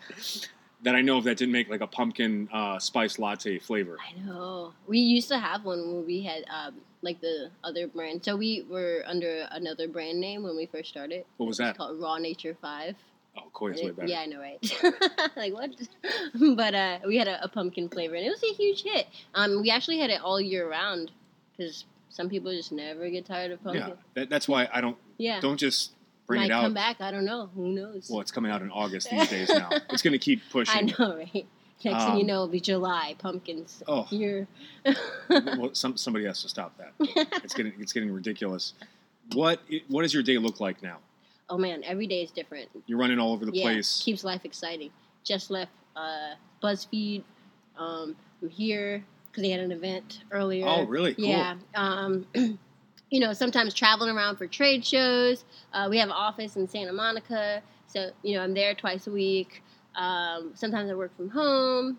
that 0.83 0.95
I 0.95 1.03
know 1.03 1.19
of 1.19 1.25
that 1.25 1.37
didn't 1.37 1.53
make 1.53 1.69
like 1.69 1.81
a 1.81 1.87
pumpkin 1.87 2.49
uh, 2.53 2.79
spice 2.79 3.19
latte 3.19 3.59
flavor. 3.59 3.99
I 4.01 4.19
know. 4.27 4.73
We 4.87 4.99
used 4.99 5.29
to 5.29 5.39
have 5.39 5.65
one 5.65 5.79
when 5.79 6.07
we 6.07 6.23
had 6.23 6.45
um, 6.49 6.77
like 7.03 7.21
the 7.21 7.51
other 7.65 7.87
brand. 7.87 8.25
So 8.25 8.37
we 8.37 8.65
were 8.69 9.03
under 9.07 9.47
another 9.51 9.89
brand 9.89 10.21
name 10.21 10.43
when 10.43 10.57
we 10.57 10.67
first 10.67 10.89
started. 10.89 11.25
What 11.37 11.47
was 11.47 11.61
It 11.61 11.65
that? 11.65 11.77
called 11.77 12.01
Raw 12.01 12.17
Nature 12.17 12.57
Five. 12.61 12.97
Oh, 13.37 13.43
Koia's 13.55 13.81
way 13.81 13.91
better. 13.91 14.09
Yeah, 14.09 14.21
I 14.21 14.27
know, 14.27 14.41
right? 14.41 14.59
like 15.37 15.53
what? 15.53 15.71
but 16.57 16.75
uh, 16.75 16.99
we 17.07 17.17
had 17.17 17.29
a, 17.29 17.45
a 17.45 17.49
pumpkin 17.49 17.89
flavor, 17.89 18.17
and 18.17 18.27
it 18.27 18.31
was 18.31 18.43
a 18.43 18.55
huge 18.55 18.83
hit. 18.83 19.07
Um, 19.35 19.63
we 19.63 19.71
actually 19.71 19.99
had 19.99 20.11
it 20.11 20.21
all 20.21 20.41
year 20.41 20.69
round 20.69 21.13
because 21.57 21.85
some 22.11 22.29
people 22.29 22.53
just 22.53 22.71
never 22.73 23.09
get 23.09 23.25
tired 23.25 23.51
of 23.53 23.63
pumpkin. 23.65 23.89
Yeah, 23.89 23.95
that, 24.15 24.29
that's 24.29 24.47
why 24.47 24.69
I 24.73 24.81
don't 24.83 24.97
Yeah, 25.17 25.41
don't 25.41 25.57
just 25.59 25.93
bring 26.27 26.41
might 26.41 26.47
it 26.47 26.53
out. 26.53 26.63
come 26.65 26.75
back. 26.75 27.01
I 27.01 27.11
don't 27.11 27.25
know. 27.25 27.49
Who 27.55 27.69
knows? 27.69 28.09
Well, 28.11 28.21
it's 28.21 28.31
coming 28.31 28.53
out 28.53 28.61
in 28.63 28.71
August 28.71 29.11
these 29.11 29.29
days 29.31 29.49
now. 29.49 29.71
It's 29.91 30.03
going 30.03 30.13
to 30.13 30.19
keep 30.19 30.43
pushing. 30.51 30.91
I 30.91 30.95
know, 30.99 31.17
right? 31.17 31.47
Next 31.83 32.05
thing 32.05 32.17
you 32.17 32.21
Um, 32.21 32.27
know, 32.27 32.35
it'll 32.35 32.49
be 32.49 32.61
July 32.61 33.15
pumpkins. 33.19 33.83
Oh. 33.89 34.03
Here. 34.03 34.47
well, 35.31 35.71
some, 35.73 35.97
somebody 35.97 36.27
has 36.27 36.43
to 36.43 36.49
stop 36.49 36.77
that. 36.79 36.93
It's 37.45 37.55
getting 37.55 37.73
it's 37.79 37.93
getting 37.93 38.13
ridiculous. 38.13 38.75
What 39.33 39.61
what 39.89 40.03
does 40.03 40.13
your 40.13 40.23
day 40.23 40.39
look 40.39 40.61
like 40.61 40.83
now? 40.83 40.99
oh 41.49 41.59
man, 41.59 41.83
every 41.85 42.07
day 42.07 42.23
is 42.23 42.31
different. 42.31 42.69
You're 42.87 42.99
running 42.99 43.19
all 43.19 43.33
over 43.33 43.45
the 43.45 43.51
yeah, 43.53 43.65
place. 43.65 44.03
keeps 44.05 44.23
life 44.23 44.45
exciting. 44.45 44.91
Just 45.25 45.51
left 45.51 45.73
uh, 45.97 46.35
BuzzFeed. 46.63 47.25
Um, 47.77 48.15
I'm 48.43 48.49
here 48.51 49.03
because 49.31 49.43
they 49.43 49.51
had 49.51 49.61
an 49.61 49.73
event 49.73 50.21
earlier. 50.31 50.67
Oh, 50.67 50.85
really? 50.85 51.15
Cool. 51.15 51.27
Yeah. 51.27 51.57
Um, 51.75 52.27
you 53.11 53.21
know, 53.21 53.33
sometimes 53.33 53.75
traveling 53.75 54.15
around 54.15 54.37
for 54.37 54.47
trade 54.47 54.85
shows. 54.85 55.45
Uh, 55.73 55.89
we 55.91 55.99
have 55.99 56.09
an 56.09 56.15
office 56.15 56.57
in 56.57 56.69
Santa 56.69 56.93
Monica, 56.93 57.63
so 57.87 58.11
you 58.23 58.37
know 58.37 58.43
I'm 58.43 58.55
there 58.55 58.75
twice 58.75 59.07
a 59.07 59.11
week. 59.11 59.63
Um, 59.97 60.53
sometimes 60.55 60.91
I 60.91 60.95
work 60.95 61.17
from 61.17 61.29
home. 61.31 61.99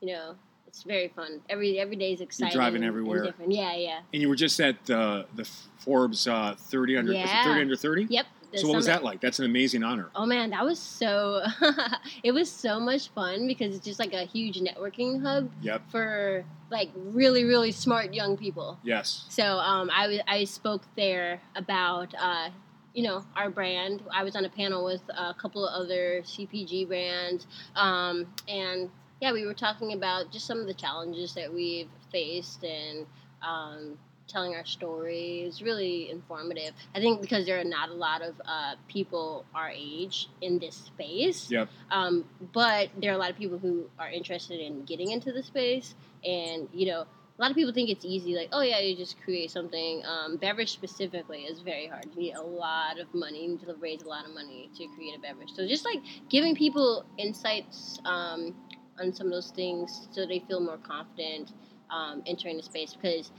You 0.00 0.08
know, 0.14 0.34
it's 0.66 0.82
very 0.82 1.08
fun. 1.08 1.40
Every 1.48 1.78
every 1.78 1.96
day 1.96 2.12
is 2.12 2.20
exciting. 2.20 2.56
driving 2.56 2.84
everywhere. 2.84 3.34
Yeah, 3.46 3.74
yeah. 3.74 4.00
And 4.12 4.22
you 4.22 4.28
were 4.28 4.36
just 4.36 4.60
at 4.60 4.84
the 4.86 5.26
the 5.36 5.48
Forbes 5.78 6.26
uh, 6.26 6.54
30 6.58 6.96
under 6.96 7.12
Yeah. 7.12 7.44
30 7.44 7.60
under 7.62 7.76
30. 7.76 8.06
Yep. 8.10 8.26
So 8.56 8.68
what 8.68 8.76
was 8.76 8.86
that 8.86 9.04
like? 9.04 9.20
That's 9.20 9.38
an 9.38 9.44
amazing 9.44 9.82
honor. 9.82 10.10
Oh 10.14 10.26
man, 10.26 10.50
that 10.50 10.64
was 10.64 10.78
so. 10.78 11.42
it 12.24 12.32
was 12.32 12.50
so 12.50 12.80
much 12.80 13.08
fun 13.10 13.46
because 13.46 13.76
it's 13.76 13.84
just 13.84 13.98
like 13.98 14.12
a 14.12 14.24
huge 14.24 14.60
networking 14.60 15.22
hub 15.22 15.50
Yep. 15.62 15.82
for 15.90 16.44
like 16.70 16.90
really 16.94 17.44
really 17.44 17.72
smart 17.72 18.12
young 18.14 18.36
people. 18.36 18.78
Yes. 18.82 19.24
So 19.28 19.58
um, 19.58 19.90
I 19.94 20.08
was 20.08 20.20
I 20.26 20.44
spoke 20.44 20.82
there 20.96 21.40
about 21.54 22.14
uh, 22.18 22.50
you 22.94 23.02
know 23.02 23.24
our 23.36 23.50
brand. 23.50 24.02
I 24.12 24.24
was 24.24 24.34
on 24.36 24.44
a 24.44 24.50
panel 24.50 24.84
with 24.84 25.02
a 25.10 25.34
couple 25.34 25.66
of 25.66 25.84
other 25.84 26.22
CPG 26.24 26.88
brands, 26.88 27.46
um, 27.76 28.26
and 28.48 28.90
yeah, 29.20 29.32
we 29.32 29.44
were 29.46 29.54
talking 29.54 29.92
about 29.92 30.32
just 30.32 30.46
some 30.46 30.58
of 30.60 30.66
the 30.66 30.74
challenges 30.74 31.34
that 31.34 31.52
we've 31.52 31.88
faced 32.10 32.64
and. 32.64 33.06
Um, 33.42 33.96
telling 34.30 34.54
our 34.54 34.64
story 34.64 35.42
is 35.42 35.62
really 35.62 36.10
informative. 36.10 36.74
I 36.94 37.00
think 37.00 37.20
because 37.20 37.46
there 37.46 37.60
are 37.60 37.64
not 37.64 37.88
a 37.90 37.94
lot 37.94 38.22
of 38.22 38.34
uh, 38.44 38.74
people 38.88 39.44
our 39.54 39.70
age 39.70 40.28
in 40.40 40.58
this 40.58 40.76
space. 40.76 41.50
Yep. 41.50 41.68
um, 41.90 42.24
but 42.52 42.90
there 43.00 43.10
are 43.12 43.14
a 43.14 43.18
lot 43.18 43.30
of 43.30 43.36
people 43.36 43.58
who 43.58 43.86
are 43.98 44.10
interested 44.10 44.60
in 44.60 44.84
getting 44.84 45.10
into 45.10 45.32
the 45.32 45.42
space. 45.42 45.94
And 46.24 46.68
you 46.72 46.86
know 46.86 47.00
a 47.02 47.40
lot 47.40 47.50
of 47.50 47.56
people 47.56 47.72
think 47.72 47.88
it's 47.88 48.04
easy 48.04 48.34
like 48.34 48.50
oh 48.52 48.60
yeah 48.60 48.80
you 48.80 48.96
just 48.96 49.16
create 49.22 49.50
something. 49.50 50.02
Um, 50.04 50.36
beverage 50.36 50.72
specifically 50.72 51.42
is 51.42 51.60
very 51.60 51.86
hard. 51.86 52.06
You 52.14 52.20
need 52.20 52.34
a 52.34 52.42
lot 52.42 52.98
of 52.98 53.12
money. 53.14 53.42
You 53.42 53.48
need 53.50 53.60
to 53.60 53.74
raise 53.80 54.02
a 54.02 54.08
lot 54.08 54.26
of 54.26 54.34
money 54.34 54.70
to 54.76 54.86
create 54.96 55.16
a 55.16 55.20
beverage. 55.20 55.50
So 55.54 55.66
just 55.66 55.84
like 55.84 56.02
giving 56.28 56.54
people 56.54 57.04
insights 57.18 58.00
um, 58.04 58.54
on 59.00 59.12
some 59.12 59.28
of 59.28 59.32
those 59.32 59.50
things 59.50 60.08
so 60.12 60.26
they 60.26 60.40
feel 60.40 60.60
more 60.60 60.76
confident 60.78 61.52
um, 61.90 62.22
entering 62.26 62.56
the 62.56 62.62
space 62.62 62.94
because 62.94 63.30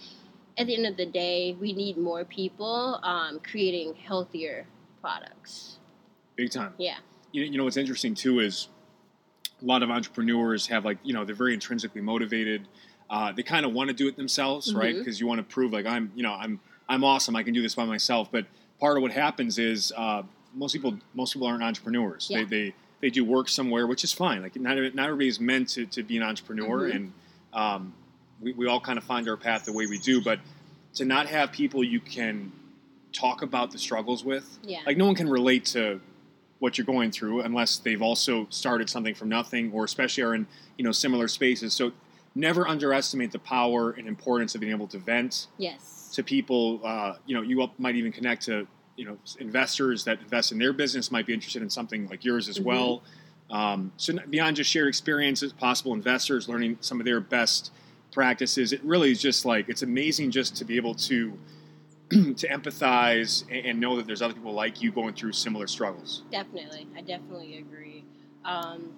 at 0.58 0.68
the 0.68 0.76
end 0.76 0.86
of 0.86 0.97
the 0.97 1.06
day 1.06 1.56
we 1.60 1.74
need 1.74 1.97
more 1.97 2.24
people 2.26 2.99
um, 3.04 3.39
creating 3.39 3.93
healthier 3.95 4.66
products 5.02 5.78
Big 6.36 6.52
time. 6.52 6.74
yeah 6.78 6.97
You, 7.32 7.43
you 7.43 7.58
know 7.58 7.64
what's 7.66 7.78
interesting 7.78 8.16
too 8.16 8.39
is 8.39 8.68
a 9.62 9.66
lot 9.66 9.84
of 9.84 9.89
entrepreneurs 9.91 10.68
have 10.68 10.86
like 10.86 10.97
you 11.04 11.14
know 11.14 11.24
they're 11.26 11.36
very 11.36 11.54
intrinsically 11.54 12.02
motivated. 12.02 12.68
Uh, 13.10 13.32
they 13.32 13.43
kind 13.43 13.66
of 13.66 13.74
want 13.74 13.89
to 13.89 13.93
do 13.93 14.08
it 14.08 14.16
themselves, 14.16 14.74
right? 14.74 14.95
Mhm. 14.95 14.99
Because 14.99 15.20
you 15.20 15.28
want 15.28 15.38
to 15.39 15.43
prove 15.43 15.72
like 15.72 15.86
I'm 15.86 16.12
you 16.16 16.24
know 16.24 16.34
I'm 16.34 16.60
I'm 16.89 17.04
awesome. 17.04 17.36
I 17.36 17.43
can 17.43 17.54
do 17.54 17.62
this 17.62 17.76
by 17.76 17.86
myself. 17.86 18.32
But 18.32 18.45
part 18.80 18.97
of 18.97 19.04
what 19.04 19.12
happens 19.12 19.60
is 19.60 19.93
uh, 19.95 20.24
most 20.56 20.74
people 20.74 20.97
most 21.14 21.34
people 21.34 21.47
aren't 21.47 21.62
entrepreneurs. 21.62 22.28
Yeah. 22.30 22.39
They, 22.39 22.45
they 22.45 22.74
they 23.02 23.10
do 23.12 23.24
work 23.24 23.49
somewhere, 23.49 23.86
which 23.86 24.04
is 24.04 24.12
fine. 24.14 24.41
Like 24.41 24.56
not 24.60 24.78
not 24.95 25.06
everybody's 25.10 25.39
meant 25.39 25.70
to, 25.76 25.86
to 25.86 26.02
be 26.02 26.18
an 26.18 26.24
entrepreneur, 26.24 26.89
Mhm. 26.89 26.95
and 26.95 27.14
um, 27.54 27.93
we, 28.42 28.54
we 28.54 28.68
all 28.68 28.80
kind 28.80 28.98
of 28.98 29.04
find 29.04 29.28
our 29.30 29.38
path 29.38 29.66
the 29.66 29.74
way 29.74 29.86
we 29.86 29.98
do. 30.00 30.22
But 30.22 30.39
to 30.96 31.06
not 31.06 31.28
have 31.28 31.52
people 31.52 31.84
you 31.84 32.00
can 32.00 32.52
talk 33.14 33.42
about 33.42 33.72
the 33.72 33.78
struggles 33.78 34.24
with, 34.24 34.58
yeah 34.64 34.80
like 34.86 34.98
no 34.98 35.06
one 35.06 35.16
can 35.16 35.30
relate 35.30 35.66
to 35.66 36.00
what 36.60 36.78
you're 36.78 36.86
going 36.86 37.12
through 37.12 37.42
unless 37.42 37.78
they've 37.78 38.02
also 38.02 38.46
started 38.50 38.89
something 38.89 39.16
from 39.16 39.28
nothing 39.30 39.72
or 39.74 39.84
especially 39.84 40.24
are 40.24 40.36
in 40.36 40.46
you 40.78 40.84
know 40.84 40.92
similar 40.92 41.28
spaces 41.28 41.74
so 41.74 41.92
never 42.36 42.68
underestimate 42.68 43.32
the 43.32 43.39
power 43.39 43.92
and 43.92 44.08
importance 44.08 44.54
of 44.56 44.62
being 44.62 44.72
able 44.72 44.88
to 44.88 45.00
vent 45.00 45.48
yes 45.58 46.12
to 46.14 46.24
people 46.24 46.80
uh, 46.86 47.14
you 47.26 47.36
know 47.36 47.42
you 47.42 47.68
might 47.80 47.96
even 47.96 48.12
connect 48.12 48.44
to 48.46 48.68
you 48.96 49.06
know 49.06 49.18
investors 49.39 50.04
that 50.06 50.20
invest 50.22 50.52
in 50.52 50.60
their 50.60 50.72
business 50.72 51.12
might 51.12 51.26
be 51.26 51.34
interested 51.34 51.62
in 51.64 51.70
something 51.70 52.08
like 52.10 52.24
yours 52.24 52.48
as 52.48 52.60
Mhm. 52.60 52.64
well 52.66 53.02
um, 53.50 53.92
so 53.98 54.14
beyond 54.30 54.56
just 54.56 54.70
shared 54.70 54.88
experiences 54.88 55.52
possible 55.52 55.94
investors 55.94 56.48
learning 56.48 56.78
some 56.80 57.00
of 57.02 57.06
their 57.06 57.20
best 57.20 57.72
practices 58.12 58.74
it 58.74 58.84
really 58.84 59.12
is 59.12 59.22
just 59.22 59.45
like 59.45 59.70
it's 59.70 59.82
amazing 59.84 60.30
just 60.32 60.55
to 60.55 60.66
be 60.66 60.76
able 60.78 60.93
to 60.93 61.38
to 62.09 62.47
empathize 62.49 63.43
and, 63.49 63.66
and 63.66 63.80
know 63.80 63.95
that 63.95 64.05
there's 64.05 64.22
other 64.22 64.34
people 64.34 64.53
like 64.53 64.82
you 64.82 64.91
going 64.91 65.14
through 65.14 65.32
similar 65.32 65.68
struggles 65.68 66.24
Definitely, 66.32 66.88
I 66.97 67.01
definitely 67.01 67.57
agree. 67.59 68.03
Um, 68.43 68.93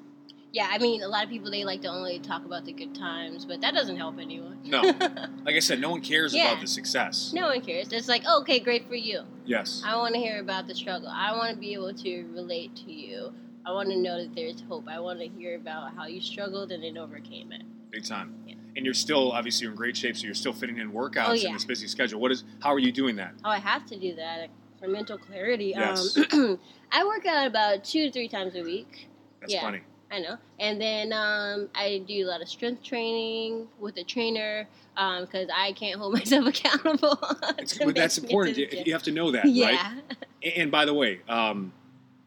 yeah, 0.51 0.68
I 0.72 0.78
mean, 0.78 1.01
a 1.01 1.07
lot 1.07 1.24
of 1.24 1.30
people 1.32 1.49
they 1.49 1.64
like 1.64 1.82
to 1.82 1.88
only 1.88 2.20
talk 2.20 2.45
about 2.45 2.64
the 2.66 2.74
good 2.74 2.93
times, 2.93 3.43
but 3.43 3.59
that 3.61 3.74
doesn't 3.74 3.97
help 3.97 4.20
anyone. 4.20 4.59
No. 4.64 4.82
like 5.45 5.55
i 5.55 5.59
said 5.59 5.80
no 5.82 5.89
one 5.89 6.01
cares 6.01 6.34
Yeah. 6.34 6.51
about 6.51 6.61
the 6.61 6.68
success 6.68 7.32
no 7.34 7.47
one 7.47 7.61
cares. 7.61 7.91
It's 7.91 8.07
like, 8.07 8.24
oh, 8.28 8.41
okay, 8.41 8.59
great 8.59 8.88
for 8.88 8.95
you. 8.95 9.22
yes 9.45 9.84
I 9.86 9.95
want 9.95 10.14
to 10.16 10.20
hear 10.20 10.39
about 10.39 10.68
the 10.68 10.74
struggle. 10.76 11.09
I 11.09 11.32
want 11.36 11.53
to 11.53 11.59
be 11.59 11.74
able 11.74 11.93
to 11.93 12.24
relate 12.34 12.76
to 12.78 12.91
you. 12.91 13.34
I 13.66 13.72
want 13.72 13.89
to 13.89 13.97
know 13.97 14.18
that 14.22 14.34
there's 14.36 14.61
hope. 14.68 14.88
I 14.88 14.99
want 14.99 15.20
to 15.20 15.28
hear 15.28 15.55
about 15.55 15.95
how 15.95 16.05
you 16.07 16.20
struggled 16.22 16.72
and 16.72 16.84
then 16.84 16.97
overcame 16.97 17.51
it. 17.51 17.64
big 17.91 18.05
time 18.05 18.34
Yeah. 18.47 18.55
And 18.76 18.86
you're 18.86 18.93
still 18.93 19.32
obviously 19.32 19.63
you're 19.65 19.71
in 19.71 19.78
great 19.78 19.95
shape 19.95 20.15
so 20.17 20.26
you're 20.26 20.34
still 20.34 20.53
fitting 20.53 20.78
in 20.78 20.91
workouts 20.91 21.43
Oh, 21.43 21.47
in 21.47 21.53
this 21.53 21.65
busy 21.65 21.88
schedule 21.88 22.19
what 22.19 22.32
is 22.32 22.43
how 22.61 22.74
are 22.74 22.80
you 22.80 22.91
doing 22.91 23.15
that 23.17 23.34
Oh, 23.43 23.49
I 23.49 23.59
have 23.59 23.86
to 23.88 23.99
do 23.99 24.15
that 24.15 24.49
for 24.80 24.88
mental 24.89 25.17
clarity. 25.17 25.74
Yes. 25.76 26.17
Um, 26.34 26.59
I 26.91 27.05
work 27.05 27.26
out 27.26 27.47
about 27.47 27.84
two 27.86 28.05
to 28.07 28.11
three 28.11 28.28
times 28.28 28.55
a 28.55 28.61
week. 28.63 29.07
that's 29.39 29.53
Yeah. 29.53 29.61
funny 29.61 29.82
I 30.11 30.19
know. 30.19 30.38
And 30.59 30.80
then 30.80 31.11
um, 31.11 31.69
I 31.74 32.03
do 32.07 32.24
a 32.26 32.30
lot 32.30 32.41
of 32.41 32.47
strength 32.47 32.84
training 32.84 33.67
with 33.80 33.97
a 33.97 34.03
trainer 34.03 34.67
because 34.95 35.47
I 35.51 35.71
can't 35.71 35.99
hold 35.99 36.13
myself 36.19 36.45
accountable. 36.45 37.17
But 37.84 37.95
that's 37.95 38.19
important 38.19 38.57
you, 38.57 38.67
you 38.86 38.93
have 38.93 39.01
to 39.03 39.11
know 39.11 39.32
that 39.32 39.45
right 39.45 39.53
yeah. 39.53 39.93
And, 40.43 40.53
and 40.57 40.71
by 40.71 40.86
the 40.86 40.93
way, 40.93 41.21
um, 41.28 41.74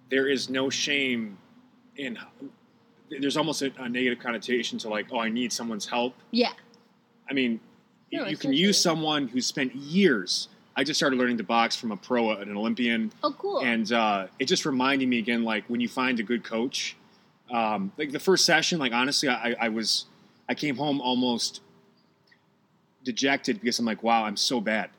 there 0.08 0.26
is 0.26 0.48
no 0.48 0.70
shame 0.70 1.38
in. 1.96 2.18
There's 3.10 3.36
almost 3.36 3.62
a, 3.62 3.72
a 3.78 3.88
negative 3.88 4.18
connotation 4.18 4.78
to 4.80 4.88
like, 4.88 5.06
oh, 5.12 5.20
I 5.20 5.28
need 5.28 5.52
someone's 5.52 5.86
help. 5.86 6.14
Yeah. 6.32 6.52
I 7.30 7.34
mean, 7.34 7.60
you- 8.10 8.20
No, 8.22 8.26
you 8.28 8.36
can 8.36 8.52
use 8.52 8.80
someone 8.80 9.28
who 9.28 9.40
spent 9.40 9.74
years 9.74 10.48
I 10.78 10.84
just 10.84 10.98
started 11.00 11.18
learning 11.18 11.38
to 11.38 11.42
box 11.42 11.74
from 11.74 11.90
a 11.90 11.96
pro, 11.96 12.32
an 12.32 12.54
Olympian, 12.54 13.10
Oh, 13.24 13.32
cool. 13.38 13.60
and 13.60 13.90
uh, 13.92 14.26
it 14.38 14.44
just 14.44 14.66
reminded 14.66 15.08
me 15.08 15.18
again, 15.18 15.42
like 15.42 15.64
when 15.68 15.80
you 15.80 15.88
find 15.88 16.20
a 16.20 16.22
good 16.22 16.44
coach. 16.44 16.96
Um, 17.50 17.92
like 17.96 18.12
the 18.12 18.18
first 18.18 18.44
session, 18.44 18.78
like 18.78 18.92
honestly, 18.92 19.26
I, 19.30 19.56
I 19.58 19.68
was, 19.70 20.04
I 20.50 20.54
came 20.54 20.76
home 20.76 21.00
almost 21.00 21.62
dejected 23.04 23.60
because 23.60 23.78
I'm 23.78 23.86
like, 23.86 24.02
wow, 24.02 24.24
I'm 24.24 24.36
so 24.36 24.60
bad. 24.60 24.90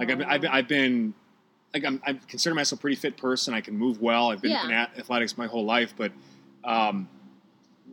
Like 0.00 0.10
I've, 0.10 0.18
been- 0.18 0.28
I've, 0.28 0.40
been- 0.40 0.50
I've 0.50 0.68
been, 0.68 1.14
like 1.72 1.84
I'm, 1.84 2.02
I 2.04 2.14
consider 2.28 2.54
myself 2.56 2.80
a 2.80 2.82
pretty 2.82 2.96
fit 2.96 3.16
person. 3.16 3.54
I 3.54 3.60
can 3.60 3.76
move 3.76 4.00
well. 4.00 4.30
I've 4.32 4.42
been 4.42 4.50
Yeah. 4.52 4.64
in 4.64 4.72
athletics 4.98 5.38
my 5.38 5.46
whole 5.46 5.64
life, 5.64 5.94
but 5.96 6.10
um, 6.64 7.08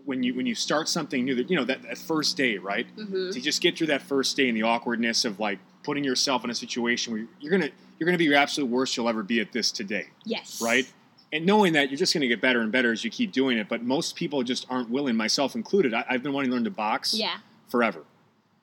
when 0.05 0.23
you 0.23 0.33
when 0.35 0.45
you 0.45 0.55
start 0.55 0.87
something 0.89 1.23
new, 1.25 1.35
that 1.35 1.49
you 1.49 1.55
know 1.55 1.63
that, 1.65 1.81
that 1.83 1.97
first 1.97 2.37
day, 2.37 2.57
right? 2.57 2.87
hmm 2.95 3.29
To 3.31 3.39
just 3.41 3.61
get 3.61 3.77
through 3.77 3.87
that 3.87 4.01
first 4.01 4.35
day 4.37 4.47
and 4.47 4.57
the 4.57 4.63
awkwardness 4.63 5.25
of 5.25 5.39
like 5.39 5.59
putting 5.83 6.03
yourself 6.03 6.43
in 6.43 6.49
a 6.49 6.55
situation 6.55 7.13
where 7.13 7.25
you're 7.39 7.51
gonna 7.51 7.69
you're 7.99 8.05
gonna 8.05 8.17
be 8.17 8.25
your 8.25 8.35
absolute 8.35 8.69
worst 8.69 8.95
you'll 8.97 9.09
ever 9.09 9.23
be 9.23 9.39
at 9.39 9.51
this 9.51 9.71
today, 9.71 10.07
Yes. 10.25 10.59
right? 10.61 10.85
And 11.33 11.45
knowing 11.45 11.73
that 11.73 11.89
you're 11.89 11.97
just 11.97 12.13
gonna 12.13 12.27
get 12.27 12.41
better 12.41 12.61
and 12.61 12.71
better 12.71 12.91
as 12.91 13.03
you 13.03 13.09
keep 13.11 13.31
doing 13.31 13.57
it, 13.57 13.69
but 13.69 13.83
most 13.83 14.15
people 14.15 14.43
just 14.43 14.65
aren't 14.69 14.89
willing, 14.89 15.15
myself 15.15 15.55
included. 15.55 15.93
I, 15.93 16.03
I've 16.09 16.23
been 16.23 16.33
wanting 16.33 16.49
to 16.51 16.55
learn 16.55 16.63
to 16.65 16.71
box 16.71 17.13
Yeah. 17.13 17.37
forever. 17.69 18.03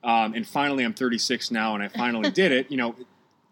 Um, 0.04 0.34
and 0.34 0.46
finally, 0.46 0.84
I'm 0.84 0.94
36 0.94 1.50
now, 1.50 1.74
and 1.74 1.82
I 1.82 1.88
finally 1.88 2.30
did 2.30 2.52
it. 2.52 2.66
You 2.70 2.76
know, 2.76 2.94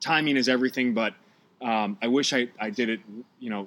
timing 0.00 0.36
is 0.36 0.48
everything, 0.48 0.92
but 0.94 1.14
um, 1.62 1.96
I 2.02 2.06
wish 2.08 2.32
I, 2.32 2.48
I 2.60 2.70
did 2.70 2.88
it, 2.88 3.00
you 3.40 3.50
know, 3.50 3.66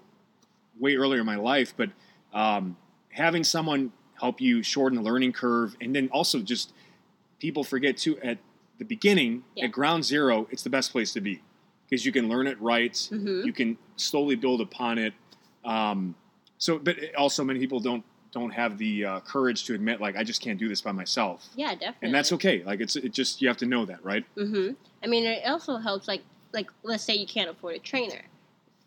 way 0.80 0.95
earlier 0.95 1.20
in 1.20 1.26
my 1.26 1.36
life. 1.36 1.74
But 1.76 1.89
um, 2.34 2.78
having 3.09 3.43
someone 3.43 3.91
help 4.20 4.39
you 4.41 4.61
shorten 4.63 4.97
the 4.97 5.03
learning 5.03 5.34
curve, 5.34 5.76
and 5.82 5.95
then 5.95 6.09
also 6.11 6.39
just 6.39 6.74
people 7.39 7.63
forget 7.63 7.97
too 7.97 8.20
at 8.20 8.38
the 8.78 8.86
beginning, 8.86 9.43
Yeah. 9.55 9.65
at 9.65 9.72
ground 9.72 10.05
zero, 10.05 10.47
it's 10.51 10.63
the 10.63 10.70
best 10.70 10.91
place 10.91 11.11
to 11.13 11.22
be 11.22 11.41
because 11.89 12.05
you 12.05 12.11
can 12.11 12.30
learn 12.30 12.47
it 12.47 12.59
right. 12.61 12.95
hmm 13.09 13.41
You 13.45 13.53
can 13.53 13.78
slowly 13.97 14.36
build 14.36 14.61
upon 14.61 14.97
it. 14.97 15.13
Um, 15.65 16.15
so, 16.57 16.78
but 16.80 16.95
also 17.17 17.43
many 17.43 17.59
people 17.59 17.80
don't 17.80 18.03
don't 18.32 18.51
have 18.51 18.78
the 18.78 19.03
uh, 19.05 19.20
courage 19.22 19.63
to 19.65 19.74
admit 19.74 19.99
like 19.99 20.15
I 20.15 20.24
just 20.24 20.39
can't 20.39 20.59
do 20.59 20.70
this 20.70 20.82
by 20.82 20.91
myself 20.91 21.49
Yeah, 21.55 21.74
definitely. 21.74 21.95
and 22.03 22.13
that's 22.13 22.32
okay. 22.34 22.63
Like 22.63 22.80
it's 22.80 22.95
it 22.95 23.11
just 23.11 23.41
you 23.41 23.47
have 23.47 23.57
to 23.57 23.65
know 23.65 23.86
that, 23.86 24.03
right? 24.05 24.24
Mm-hmm. 24.38 24.74
I 25.03 25.07
mean, 25.07 25.26
it 25.26 25.43
also 25.47 25.78
helps. 25.78 26.07
Like, 26.07 26.22
like 26.53 26.70
let's 26.84 27.03
say 27.03 27.15
you 27.15 27.26
can't 27.26 27.49
afford 27.49 27.76
a 27.76 27.80
trainer, 27.80 28.22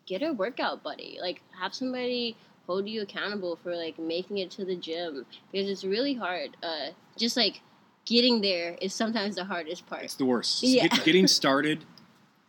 get 0.07 0.23
a 0.23 0.33
workout 0.33 0.83
buddy. 0.85 1.19
Like, 1.21 1.41
have 1.61 1.75
somebody 1.75 2.37
hold 2.73 2.89
you 2.89 3.03
accountable 3.03 3.57
for 3.57 3.77
like 3.77 3.99
making 3.99 4.39
it 4.39 4.51
to 4.51 4.65
the 4.65 4.75
gym 4.75 5.27
because 5.51 5.69
it's 5.69 5.85
really 5.85 6.15
hard. 6.15 6.57
Uh, 6.63 6.89
just 7.19 7.37
like 7.37 7.61
getting 8.07 8.41
there 8.41 8.77
is 8.81 8.95
sometimes 8.95 9.37
the 9.37 9.45
hardest 9.45 9.87
part. 9.87 10.05
It's 10.05 10.15
the 10.15 10.25
worst. 10.25 10.63
Yeah. 10.63 10.87
Get- 10.89 11.05
getting 11.05 11.27
started 11.27 11.85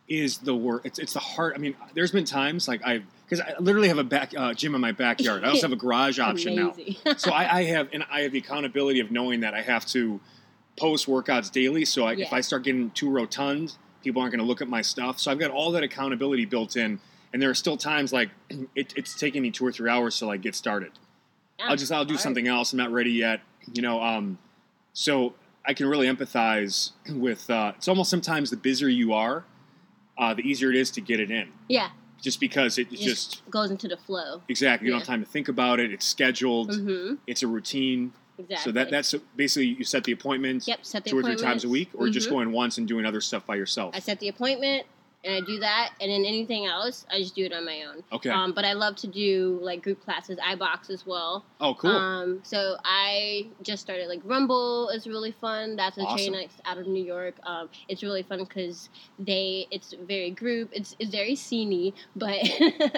is 0.08 0.38
the 0.38 0.54
worst. 0.54 0.86
It's 0.86 0.98
it's 0.98 1.12
the 1.12 1.20
hard. 1.20 1.54
I 1.54 1.58
mean, 1.58 1.74
there's 1.94 2.10
been 2.10 2.24
times 2.24 2.66
like 2.66 2.80
I 2.86 3.02
because 3.28 3.40
I 3.40 3.54
literally 3.58 3.88
have 3.88 3.98
a 3.98 4.04
back 4.04 4.32
uh, 4.36 4.54
gym 4.54 4.74
in 4.74 4.80
my 4.80 4.92
backyard. 4.92 5.44
I 5.44 5.50
also 5.50 5.62
have 5.62 5.72
a 5.72 5.76
garage 5.76 6.18
option 6.30 6.54
now. 6.56 6.74
So 7.18 7.30
I, 7.30 7.58
I 7.58 7.64
have 7.64 7.88
and 7.92 8.04
I 8.10 8.20
have 8.22 8.32
the 8.32 8.38
accountability 8.38 9.00
of 9.00 9.10
knowing 9.10 9.40
that 9.40 9.52
I 9.52 9.60
have 9.60 9.84
to 9.86 10.20
post 10.78 11.06
workouts 11.06 11.52
daily. 11.52 11.84
So 11.84 12.04
I, 12.06 12.14
if 12.14 12.32
I 12.32 12.40
start 12.40 12.64
getting 12.64 12.90
too 12.92 13.10
rotund, 13.10 13.76
people 14.02 14.22
aren't 14.22 14.32
going 14.32 14.40
to 14.40 14.46
look 14.46 14.62
at 14.62 14.68
my 14.68 14.80
stuff. 14.80 15.20
So 15.20 15.30
I've 15.30 15.38
got 15.38 15.50
all 15.50 15.70
that 15.72 15.82
accountability 15.82 16.46
built 16.46 16.76
in. 16.76 16.98
And 17.34 17.42
there 17.42 17.50
are 17.50 17.54
still 17.54 17.76
times 17.76 18.12
like 18.12 18.30
it, 18.76 18.94
it's 18.96 19.14
taking 19.18 19.42
me 19.42 19.50
two 19.50 19.66
or 19.66 19.72
three 19.72 19.90
hours 19.90 20.18
to 20.20 20.26
like 20.26 20.40
get 20.40 20.54
started. 20.54 20.92
Yeah, 21.58 21.66
I'll 21.68 21.76
just 21.76 21.92
I'll 21.92 22.04
do 22.06 22.16
something 22.16 22.46
else. 22.48 22.72
I'm 22.72 22.78
not 22.78 22.92
ready 22.92 23.10
yet. 23.10 23.40
You 23.74 23.82
know, 23.82 24.00
um, 24.00 24.38
so 24.92 25.34
I 25.66 25.74
can 25.74 25.86
really 25.88 26.06
empathize 26.06 26.92
with. 27.10 27.50
Uh, 27.50 27.72
it's 27.76 27.88
almost 27.88 28.08
sometimes 28.08 28.50
the 28.50 28.56
busier 28.56 28.88
you 28.88 29.12
are, 29.12 29.44
uh, 30.16 30.32
the 30.32 30.42
easier 30.42 30.70
it 30.70 30.76
is 30.76 30.90
to 30.92 31.00
get 31.00 31.18
it 31.18 31.30
in. 31.32 31.48
Yeah, 31.68 31.90
Just 32.22 32.38
because 32.38 32.78
it, 32.78 32.86
it's 32.92 33.02
just, 33.02 33.30
just 33.32 33.50
goes 33.50 33.70
into 33.72 33.88
the 33.88 33.96
flow. 33.96 34.42
exactly 34.48 34.86
you 34.86 34.92
don't 34.92 35.00
have 35.00 35.06
time 35.08 35.24
to 35.24 35.28
think 35.28 35.48
about 35.48 35.80
it. 35.80 35.92
It's 35.92 36.06
scheduled. 36.06 36.70
Mm-hmm. 36.70 37.14
It's 37.26 37.42
a 37.42 37.48
routine. 37.48 38.12
Exactly. 38.38 38.56
So 38.64 38.72
that 38.72 38.90
that's 38.90 39.14
basically 39.36 39.66
you 39.78 39.84
set 39.84 40.04
the 40.04 40.12
appointment 40.12 40.66
yep. 40.68 40.84
Set 40.84 41.02
the 41.04 41.10
two 41.10 41.18
or 41.18 41.22
three 41.22 41.36
times 41.36 41.64
a 41.64 41.68
week, 41.68 41.90
or 41.94 42.08
just 42.08 42.28
Mhm. 42.28 42.32
going 42.32 42.52
once 42.52 42.78
and 42.78 42.86
doing 42.86 43.06
other 43.06 43.20
stuff 43.20 43.44
by 43.46 43.54
yourself. 43.56 43.94
I 43.96 44.00
set 44.00 44.18
the 44.20 44.28
appointment 44.28 44.86
and 45.24 45.34
I 45.34 45.40
do 45.40 45.58
that, 45.60 45.92
and 46.00 46.10
then 46.10 46.24
anything 46.24 46.66
else, 46.66 47.06
I 47.10 47.18
just 47.18 47.34
do 47.34 47.44
it 47.44 47.52
on 47.52 47.64
my 47.64 47.82
own. 47.88 48.04
Okay. 48.12 48.30
Um, 48.30 48.52
but 48.52 48.64
I 48.64 48.74
love 48.74 48.96
to 48.96 49.06
do 49.06 49.58
like 49.62 49.82
group 49.82 50.04
classes. 50.04 50.38
I 50.44 50.54
box 50.54 50.90
as 50.90 51.06
well. 51.06 51.44
oh, 51.60 51.74
cool. 51.74 51.90
Um, 51.90 52.40
so 52.42 52.76
I 52.84 53.46
just 53.62 53.82
started 53.82 54.08
like 54.08 54.20
Rumble 54.24 54.90
is 54.90 55.06
really 55.06 55.32
fun. 55.32 55.76
That's 55.76 55.98
a 55.98 56.02
Awesome. 56.02 56.18
chain 56.18 56.32
that's 56.32 56.60
out 56.64 56.78
of 56.78 56.86
New 56.86 57.02
York. 57.04 57.34
Um, 57.44 57.68
it's 57.88 58.02
really 58.02 58.22
fun 58.22 58.40
because 58.40 58.88
they 59.18 59.66
it's 59.70 59.94
very 60.06 60.30
group. 60.30 60.70
It's 60.72 60.94
it's 60.98 61.10
very 61.10 61.34
sceney, 61.34 61.94
but 62.14 62.38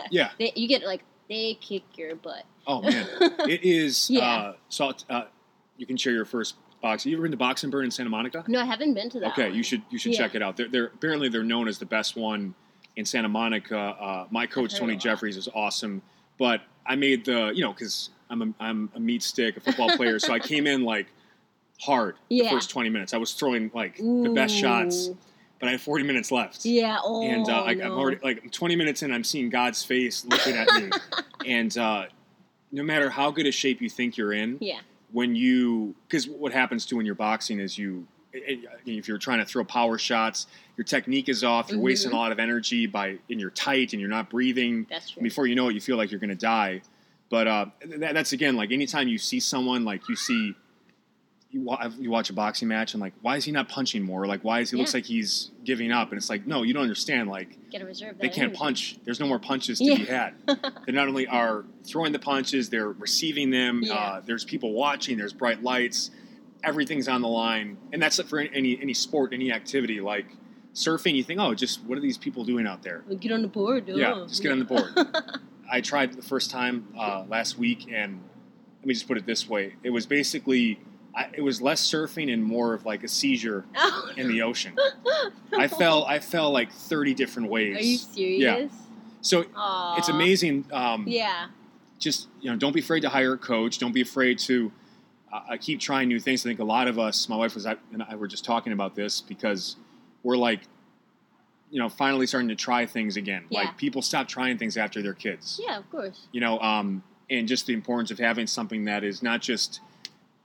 yeah. 0.10 0.30
they, 0.38 0.52
you 0.56 0.68
get 0.68 0.82
like 0.82 1.02
they 1.28 1.54
kick 1.60 1.82
your 1.96 2.16
butt. 2.16 2.44
Oh 2.66 2.82
man, 2.82 3.06
it 3.48 3.62
is. 3.62 4.10
Yeah. 4.10 4.22
Uh, 4.36 4.52
so 4.68 4.92
uh, 5.08 5.24
you 5.76 5.86
can 5.86 5.96
share 5.96 6.12
your 6.12 6.24
first 6.24 6.56
box. 6.80 7.04
You 7.06 7.14
ever 7.16 7.22
been 7.22 7.30
to 7.32 7.36
Box 7.36 7.62
and 7.62 7.72
Burn 7.72 7.84
in 7.84 7.90
Santa 7.90 8.10
Monica? 8.10 8.44
no, 8.48 8.60
I 8.60 8.64
haven't 8.64 8.94
been 8.94 9.10
to 9.10 9.20
that. 9.20 9.32
Okay, 9.32 9.48
one. 9.48 9.54
you 9.54 9.62
should 9.62 9.82
you 9.90 9.98
should 9.98 10.12
Yeah. 10.12 10.18
check 10.18 10.34
it 10.34 10.42
out. 10.42 10.56
They're, 10.56 10.68
they're 10.68 10.86
apparently 10.86 11.28
they're 11.28 11.42
known 11.44 11.68
as 11.68 11.78
the 11.78 11.86
best 11.86 12.16
one 12.16 12.54
in 12.96 13.04
Santa 13.04 13.28
Monica. 13.28 13.78
Uh, 13.78 14.26
my 14.30 14.46
coach 14.46 14.74
Tony. 14.76 14.96
Jeffries 14.96 15.36
is 15.36 15.48
awesome, 15.54 16.02
but 16.38 16.62
I 16.86 16.96
made 16.96 17.24
the 17.24 17.52
you 17.54 17.62
know 17.62 17.72
because 17.72 18.10
I'm 18.30 18.42
a, 18.42 18.48
I'm 18.58 18.90
a 18.94 19.00
meat 19.00 19.22
stick, 19.22 19.56
a 19.56 19.60
football 19.60 19.90
player, 19.96 20.18
so 20.18 20.32
I 20.32 20.38
came 20.52 20.66
in 20.66 20.82
like 20.84 21.06
hard 21.80 22.16
the 22.30 22.48
first 22.48 22.70
20 22.70 22.88
minutes. 22.88 23.12
I 23.14 23.18
was 23.18 23.34
throwing 23.34 23.70
like 23.74 23.96
the 23.98 24.32
best 24.34 24.54
shots, 24.54 25.10
but 25.60 25.68
I 25.68 25.72
had 25.72 25.80
40 25.80 26.04
minutes 26.04 26.32
left. 26.32 26.64
Yeah. 26.64 26.98
Oh. 27.02 27.22
And 27.22 27.48
uh, 27.48 27.62
I, 27.64 27.72
I'm 27.72 27.92
already 27.92 28.18
like 28.22 28.50
20 28.50 28.76
minutes 28.76 29.02
in, 29.02 29.12
I'm 29.12 29.24
seeing 29.24 29.50
God's 29.50 29.84
face 29.84 30.24
looking 30.24 30.54
at 30.56 30.68
me, 30.74 30.90
and 31.46 31.76
uh, 31.76 32.06
no 32.72 32.82
matter 32.82 33.10
how 33.10 33.30
good 33.30 33.46
a 33.46 33.52
shape 33.52 33.80
you 33.82 33.90
think 33.90 34.16
you're 34.16 34.32
in, 34.32 34.56
Yeah. 34.60 34.80
When 35.16 35.34
you 35.34 35.94
because 36.06 36.28
what 36.28 36.52
happens 36.52 36.84
too 36.84 36.94
when 36.98 37.06
you're 37.06 37.14
boxing 37.14 37.58
is 37.58 37.78
you 37.78 38.06
eh, 38.34 38.38
eh, 38.38 38.40
it- 38.52 38.58
it- 38.84 38.98
if 38.98 39.08
you're 39.08 39.16
trying 39.16 39.38
to 39.38 39.46
throw 39.46 39.64
power 39.64 39.96
shots 39.96 40.46
your 40.76 40.84
technique 40.84 41.30
is 41.30 41.42
off 41.42 41.70
you're 41.70 41.80
wasting 41.80 42.10
mm-hmm. 42.10 42.18
a 42.18 42.20
lot 42.20 42.32
of 42.32 42.38
energy 42.38 42.84
by 42.86 43.16
and 43.30 43.40
you're 43.40 43.48
tight 43.48 43.94
and 43.94 44.00
you're 44.00 44.10
not 44.10 44.28
breathing. 44.28 44.86
That's 44.90 45.12
true. 45.12 45.22
before 45.22 45.46
you 45.46 45.54
know 45.54 45.70
it 45.70 45.74
you 45.74 45.80
feel 45.80 45.96
like 45.96 46.10
you're 46.10 46.20
going 46.20 46.36
to 46.40 46.44
die. 46.58 46.82
But 47.30 47.46
uh, 47.48 47.66
that, 48.02 48.12
that's 48.12 48.32
again 48.34 48.56
like 48.56 48.72
anytime 48.72 49.08
you 49.08 49.16
see 49.16 49.40
someone 49.40 49.86
like 49.86 50.06
you 50.10 50.16
see 50.16 50.54
you, 51.56 51.62
wa- 51.64 51.90
you 51.98 52.10
watch 52.10 52.28
a 52.30 52.32
boxing 52.32 52.68
match 52.68 52.94
and 52.94 53.00
like 53.00 53.14
why 53.22 53.36
is 53.36 53.44
he 53.44 53.52
not 53.52 53.68
punching 53.68 54.02
more 54.02 54.26
like 54.26 54.42
why 54.42 54.60
is 54.60 54.70
he 54.70 54.76
looks 54.76 54.92
like 54.94 55.04
he's 55.06 55.50
giving 55.64 55.90
up 55.90 56.10
and 56.10 56.18
it's 56.18 56.28
like 56.28 56.46
no 56.46 56.62
you 56.62 56.74
don't 56.74 56.82
understand 56.82 57.28
like 57.28 57.56
Get 57.70 57.80
a 57.82 57.86
reserve. 57.86 58.18
they 58.18 58.28
can't 58.28 58.44
energy. 58.48 58.56
punch. 58.58 58.98
There's 59.04 59.20
no 59.20 59.26
more 59.26 59.38
punches 59.38 59.78
to 59.78 59.84
Yeah. 59.84 59.96
be 59.96 60.04
had. 60.04 60.34
they 60.86 60.92
not 60.92 61.08
only 61.08 61.26
are 61.26 61.64
throwing 61.84 62.12
the 62.12 62.18
punches, 62.18 62.68
they're 62.68 62.90
receiving 62.90 63.50
them. 63.50 63.82
Yeah. 63.82 63.94
Uh, 63.94 64.20
there's 64.24 64.44
people 64.44 64.72
watching. 64.72 65.16
There's 65.18 65.32
bright 65.32 65.62
lights. 65.62 66.10
Everything's 66.64 67.06
on 67.08 67.22
the 67.22 67.28
line, 67.28 67.76
and 67.92 68.02
that's 68.02 68.18
it 68.18 68.26
for 68.28 68.38
any 68.40 68.78
any 68.80 68.94
sport, 68.94 69.32
any 69.32 69.52
activity 69.52 70.00
like 70.00 70.26
surfing. 70.74 71.14
You 71.14 71.22
think, 71.22 71.38
oh, 71.40 71.54
just 71.54 71.82
what 71.84 71.96
are 71.98 72.00
these 72.00 72.18
people 72.18 72.44
doing 72.44 72.66
out 72.66 72.82
there? 72.82 73.04
Get 73.20 73.30
on 73.32 73.42
the 73.42 73.48
board. 73.48 73.88
Yeah, 73.88 74.14
oh. 74.14 74.26
just 74.26 74.42
get 74.42 74.52
on 74.52 74.58
the 74.58 74.64
board. 74.64 74.92
I 75.70 75.80
tried 75.80 76.14
the 76.14 76.22
first 76.22 76.50
time 76.50 76.88
uh, 76.98 77.24
last 77.28 77.58
week, 77.58 77.86
and 77.92 78.20
let 78.80 78.86
me 78.86 78.94
just 78.94 79.06
put 79.06 79.16
it 79.16 79.26
this 79.26 79.48
way: 79.48 79.74
it 79.82 79.90
was 79.90 80.06
basically. 80.06 80.80
I, 81.16 81.28
it 81.32 81.40
was 81.40 81.62
less 81.62 81.80
surfing 81.80 82.30
and 82.32 82.44
more 82.44 82.74
of 82.74 82.84
like 82.84 83.02
a 83.02 83.08
seizure 83.08 83.64
Oh, 83.76 84.10
in 84.16 84.28
the 84.28 84.42
ocean. 84.42 84.76
I 85.56 85.66
fell. 85.66 86.04
I 86.04 86.18
fell 86.18 86.50
like 86.50 86.70
thirty 86.70 87.14
different 87.14 87.48
ways. 87.48 87.76
Are 87.76 87.80
you 87.80 87.96
serious? 87.98 88.72
Yeah. 88.72 88.78
So 89.22 89.46
Aw. 89.56 89.96
it's 89.96 90.08
amazing. 90.08 90.66
Um, 90.72 91.04
Yeah. 91.08 91.46
Just 91.98 92.28
you 92.40 92.50
know, 92.50 92.56
don't 92.56 92.74
be 92.74 92.80
afraid 92.80 93.00
to 93.00 93.08
hire 93.08 93.32
a 93.32 93.38
coach. 93.38 93.78
Don't 93.78 93.92
be 93.94 94.02
afraid 94.02 94.38
to 94.40 94.70
uh, 95.32 95.40
uh, 95.52 95.56
keep 95.58 95.80
trying 95.80 96.08
new 96.08 96.20
things. 96.20 96.44
I 96.44 96.50
think 96.50 96.60
a 96.60 96.64
lot 96.64 96.86
of 96.88 96.98
us, 96.98 97.26
my 97.28 97.36
wife 97.36 97.54
was 97.54 97.64
and 97.64 98.02
I 98.06 98.14
were 98.16 98.28
just 98.28 98.44
talking 98.44 98.74
about 98.74 98.94
this 98.94 99.22
because 99.22 99.76
we're 100.22 100.36
like, 100.36 100.60
you 101.70 101.80
know, 101.80 101.88
finally 101.88 102.26
starting 102.26 102.48
to 102.48 102.54
try 102.54 102.84
things 102.84 103.16
again. 103.16 103.44
Yeah. 103.48 103.60
Like 103.60 103.78
people 103.78 104.02
stop 104.02 104.28
trying 104.28 104.58
things 104.58 104.76
after 104.76 105.00
their 105.00 105.14
kids. 105.14 105.58
Yeah, 105.64 105.78
of 105.78 105.90
course. 105.90 106.26
You 106.32 106.42
know, 106.42 106.58
um, 106.60 107.02
and 107.30 107.48
just 107.48 107.66
the 107.66 107.72
importance 107.72 108.10
of 108.10 108.18
having 108.18 108.46
something 108.46 108.84
that 108.84 109.02
is 109.02 109.22
not 109.22 109.40
just 109.40 109.80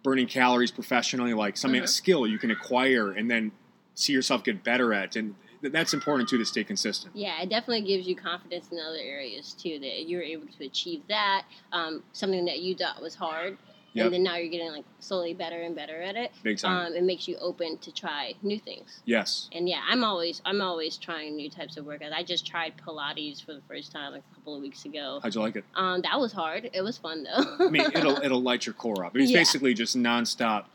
burning 0.04 0.28
calories 0.28 0.72
professionally, 0.72 1.34
like 1.34 1.58
something 1.58 1.82
a 1.82 1.84
Mhm. 1.84 1.90
skill 1.90 2.28
you 2.28 2.38
can 2.40 2.52
acquire 2.52 3.12
and 3.12 3.30
then 3.30 3.52
see 3.94 4.14
yourself 4.14 4.44
get 4.44 4.64
better 4.64 4.94
at, 4.94 5.16
and 5.16 5.36
th- 5.62 5.72
that's 5.72 5.94
important 5.94 6.28
too 6.30 6.38
to 6.38 6.46
stay 6.46 6.64
consistent. 6.64 7.16
Yeah, 7.16 7.42
it 7.42 7.50
definitely 7.50 7.82
gives 7.82 8.08
you 8.08 8.16
confidence 8.16 8.70
in 8.72 8.80
other 8.80 8.98
areas 8.98 9.54
too. 9.54 9.78
That 9.80 10.08
you're 10.08 10.24
able 10.24 10.48
to 10.48 10.66
achieve 10.66 11.04
that. 11.08 11.44
Um, 11.72 12.04
something 12.14 12.46
that 12.46 12.60
you 12.62 12.76
thought 12.76 13.02
was 13.02 13.16
hard, 13.16 13.58
Yep. 13.94 14.06
and 14.06 14.14
then 14.14 14.24
now 14.24 14.38
you're 14.38 14.50
getting 14.50 14.72
like 14.72 14.86
slowly 15.00 15.34
better 15.34 15.62
and 15.62 15.76
better 15.76 16.02
at 16.02 16.16
it. 16.16 16.32
Big 16.44 16.58
time. 16.60 16.88
Um, 16.88 16.94
it 16.94 17.04
makes 17.04 17.28
you 17.28 17.36
open 17.42 17.78
to 17.80 17.92
try 17.92 18.34
new 18.42 18.58
things. 18.58 19.02
yes. 19.06 19.50
And 19.52 19.68
yeah, 19.68 19.82
I'm 19.90 20.04
always 20.04 20.42
I'm 20.46 20.62
always 20.62 20.96
trying 20.98 21.36
new 21.36 21.50
types 21.50 21.76
of 21.78 21.86
workouts. 21.86 22.14
I 22.14 22.24
just 22.24 22.48
tried 22.48 22.74
Pilates 22.78 23.44
for 23.46 23.54
the 23.54 23.62
first 23.68 23.92
time 23.92 24.14
like 24.14 24.24
a 24.32 24.36
couple 24.36 24.56
of 24.56 24.62
weeks 24.62 24.86
ago. 24.86 25.20
How'd 25.22 25.36
you 25.36 25.42
like 25.42 25.56
it? 25.58 25.66
Um, 25.76 26.02
that 26.04 26.20
was 26.20 26.32
hard. 26.32 26.70
It 26.74 26.82
was 26.82 26.98
fun 26.98 27.24
though. 27.26 27.66
I 27.66 27.70
mean, 27.70 27.82
it'll 27.94 28.18
it'll 28.24 28.42
light 28.42 28.66
your 28.66 28.74
core 28.74 29.04
up. 29.04 29.16
It's 29.18 29.30
Yeah. 29.32 29.40
basically 29.40 29.74
just 29.74 29.98
nonstop 29.98 30.66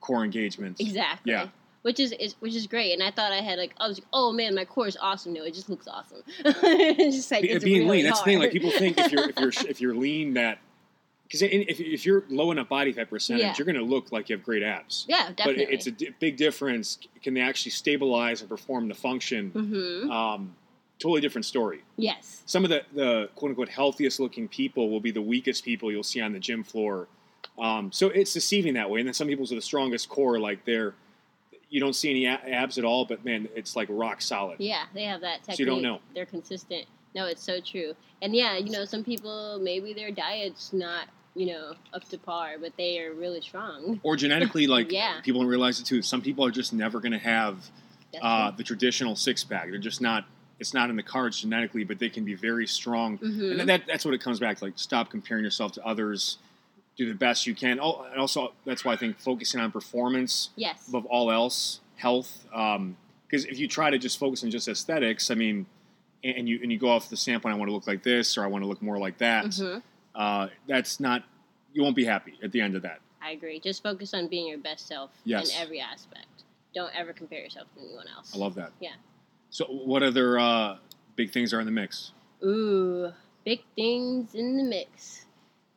core 0.00 0.24
engagement. 0.24 0.80
exactly. 0.80 1.32
Yeah. 1.32 1.48
which 1.82 1.98
is, 1.98 2.12
is 2.12 2.34
which 2.40 2.54
is 2.54 2.66
great. 2.68 2.92
And 2.92 3.02
I 3.02 3.10
thought 3.10 3.32
I 3.32 3.40
had 3.40 3.58
like 3.58 3.74
I 3.80 3.88
was 3.88 3.98
like, 3.98 4.06
oh 4.12 4.30
man, 4.32 4.54
my 4.54 4.64
core 4.64 4.86
is 4.86 4.96
awesome. 5.00 5.32
No, 5.32 5.42
it 5.42 5.54
just 5.54 5.68
looks 5.68 5.88
awesome. 5.88 6.22
it's 6.44 7.16
just 7.16 7.30
like 7.32 7.42
Be- 7.42 7.58
being 7.58 7.80
really 7.88 7.96
lean. 7.98 8.04
That's 8.04 8.20
the 8.20 8.24
thing. 8.26 8.38
Like 8.38 8.52
people 8.52 8.70
think 8.70 8.96
if 8.98 9.10
you're 9.10 9.28
if 9.30 9.38
you're 9.40 9.52
if 9.70 9.80
you're 9.80 9.94
lean 9.96 10.34
that 10.34 10.58
because 11.30 11.42
if, 11.42 11.78
if 11.78 12.04
you're 12.04 12.24
low 12.28 12.50
enough 12.50 12.68
body 12.68 12.92
fat 12.92 13.08
percentage, 13.08 13.42
Yeah. 13.42 13.54
you're 13.56 13.64
going 13.64 13.76
to 13.78 13.84
look 13.84 14.10
like 14.10 14.28
you 14.28 14.36
have 14.36 14.44
great 14.44 14.64
abs. 14.64 15.06
yeah, 15.08 15.30
definitely. 15.36 15.66
But 15.66 15.74
it's 15.74 15.86
a 15.86 15.92
big 16.18 16.36
difference. 16.36 16.98
Can 17.22 17.34
they 17.34 17.40
actually 17.40 17.70
stabilize 17.70 18.40
and 18.40 18.48
perform 18.50 18.88
the 18.88 18.94
function? 18.94 19.50
hmm 19.50 20.10
Um, 20.10 20.56
totally 20.98 21.20
different 21.20 21.44
story. 21.44 21.82
yes. 21.96 22.42
Some 22.46 22.64
of 22.64 22.70
the, 22.70 22.82
the 22.92 23.30
quote 23.36 23.50
unquote 23.50 23.68
healthiest 23.68 24.18
looking 24.18 24.48
people 24.48 24.90
will 24.90 24.98
be 25.00 25.12
the 25.12 25.22
weakest 25.22 25.64
people 25.64 25.92
you'll 25.92 26.02
see 26.02 26.20
on 26.20 26.32
the 26.32 26.40
gym 26.40 26.64
floor. 26.64 27.06
Um, 27.58 27.92
so 27.92 28.08
it's 28.08 28.32
deceiving 28.34 28.74
that 28.74 28.90
way. 28.90 28.98
And 29.00 29.06
then 29.06 29.14
some 29.14 29.28
people's 29.28 29.50
with 29.50 29.58
the 29.58 29.62
strongest 29.62 30.08
core, 30.08 30.40
like 30.40 30.64
they're, 30.64 30.94
you 31.68 31.78
don't 31.78 31.94
see 31.94 32.10
any 32.10 32.24
a- 32.26 32.40
abs 32.60 32.76
at 32.76 32.84
all, 32.84 33.04
but 33.04 33.24
man, 33.24 33.48
it's 33.54 33.76
like 33.76 33.86
rock 33.90 34.20
solid. 34.20 34.56
Yeah, 34.58 34.84
they 34.94 35.04
have 35.04 35.20
that 35.20 35.38
technique. 35.44 35.56
So 35.58 35.60
you 35.62 35.66
don't 35.66 35.82
know. 35.82 36.00
They're 36.14 36.26
consistent. 36.26 36.86
No, 37.14 37.26
it's 37.26 37.42
so 37.42 37.60
true. 37.60 37.94
And 38.22 38.34
yeah, 38.34 38.56
you 38.58 38.70
know, 38.70 38.84
some 38.84 39.04
people 39.04 39.58
maybe 39.62 39.92
their 39.92 40.10
diet's 40.10 40.72
not, 40.72 41.06
you 41.34 41.46
know, 41.46 41.74
up 41.92 42.08
to 42.08 42.18
par, 42.18 42.54
but 42.60 42.72
they 42.76 42.98
are 43.00 43.12
really 43.12 43.40
strong. 43.40 44.00
Or 44.02 44.16
genetically, 44.16 44.66
like 44.76 44.90
Yeah. 44.92 45.20
people 45.22 45.40
don't 45.40 45.50
realize 45.50 45.80
it 45.80 45.84
too. 45.86 46.02
Some 46.02 46.22
people 46.22 46.44
are 46.44 46.50
just 46.50 46.72
never 46.72 47.00
going 47.00 47.12
to 47.12 47.18
have 47.18 47.70
uh, 48.20 48.50
the 48.50 48.64
traditional 48.64 49.14
six 49.16 49.44
pack. 49.44 49.70
They're 49.70 49.78
just 49.78 50.00
not. 50.00 50.24
It's 50.58 50.74
not 50.74 50.90
in 50.90 50.96
the 50.96 51.02
cards 51.02 51.40
genetically, 51.40 51.84
but 51.84 51.98
they 51.98 52.10
can 52.10 52.24
be 52.24 52.34
very 52.34 52.66
strong. 52.66 53.16
Mhm. 53.18 53.60
And 53.60 53.68
that, 53.70 53.86
that's 53.86 54.04
what 54.04 54.12
it 54.12 54.20
comes 54.20 54.38
back 54.40 54.58
to. 54.58 54.64
Like, 54.64 54.74
stop 54.76 55.08
comparing 55.08 55.42
yourself 55.42 55.72
to 55.72 55.86
others. 55.86 56.36
Do 56.98 57.08
the 57.08 57.14
best 57.14 57.46
you 57.46 57.54
can. 57.54 57.80
Oh, 57.80 58.02
and 58.10 58.20
also, 58.20 58.52
that's 58.66 58.84
why 58.84 58.92
I 58.92 58.96
think 58.96 59.18
focusing 59.18 59.58
on 59.58 59.72
performance 59.72 60.50
Yes. 60.56 60.86
above 60.88 61.06
all 61.06 61.30
else, 61.30 61.80
health. 61.96 62.44
Because 62.50 63.46
if 63.46 63.58
you 63.58 63.68
try 63.68 63.88
to 63.88 63.96
just 63.96 64.18
focus 64.18 64.44
on 64.44 64.50
just 64.50 64.68
aesthetics, 64.68 65.30
I 65.30 65.34
mean, 65.34 65.64
and, 66.22 66.36
and 66.38 66.48
you 66.48 66.58
and 66.62 66.70
you 66.70 66.78
go 66.78 66.90
off 66.90 67.08
the 67.08 67.16
standpoint, 67.16 67.54
I 67.54 67.58
want 67.58 67.70
to 67.70 67.74
look 67.74 67.86
like 67.86 68.02
this 68.02 68.36
or 68.36 68.44
I 68.44 68.48
want 68.48 68.62
to 68.62 68.68
look 68.68 68.82
more 68.82 68.98
like 68.98 69.16
that. 69.18 69.54
hmm 69.54 69.78
Uh, 70.14 70.48
that's 70.68 71.00
not. 71.00 71.24
You 71.72 71.82
won't 71.82 71.96
be 71.96 72.04
happy 72.04 72.34
at 72.42 72.50
the 72.52 72.60
end 72.60 72.74
of 72.76 72.82
that. 72.82 73.00
I 73.22 73.30
agree. 73.32 73.60
Just 73.60 73.82
focus 73.82 74.14
on 74.14 74.28
being 74.28 74.46
your 74.48 74.58
best 74.58 74.88
self 74.88 75.10
Yes. 75.24 75.50
in 75.54 75.62
every 75.62 75.80
aspect. 75.80 76.26
Don't 76.74 76.92
ever 76.96 77.12
compare 77.12 77.40
yourself 77.40 77.66
to 77.74 77.80
anyone 77.80 78.06
else. 78.16 78.32
I 78.34 78.38
love 78.38 78.54
that. 78.56 78.72
Yeah. 78.80 78.92
So, 79.50 79.64
what 79.66 80.02
other 80.02 80.38
uh, 80.38 80.78
big 81.16 81.32
things 81.32 81.52
are 81.52 81.60
in 81.60 81.66
the 81.66 81.72
mix? 81.72 82.12
Ooh, 82.44 83.12
big 83.44 83.60
things 83.76 84.34
in 84.34 84.56
the 84.56 84.62
mix. 84.64 85.26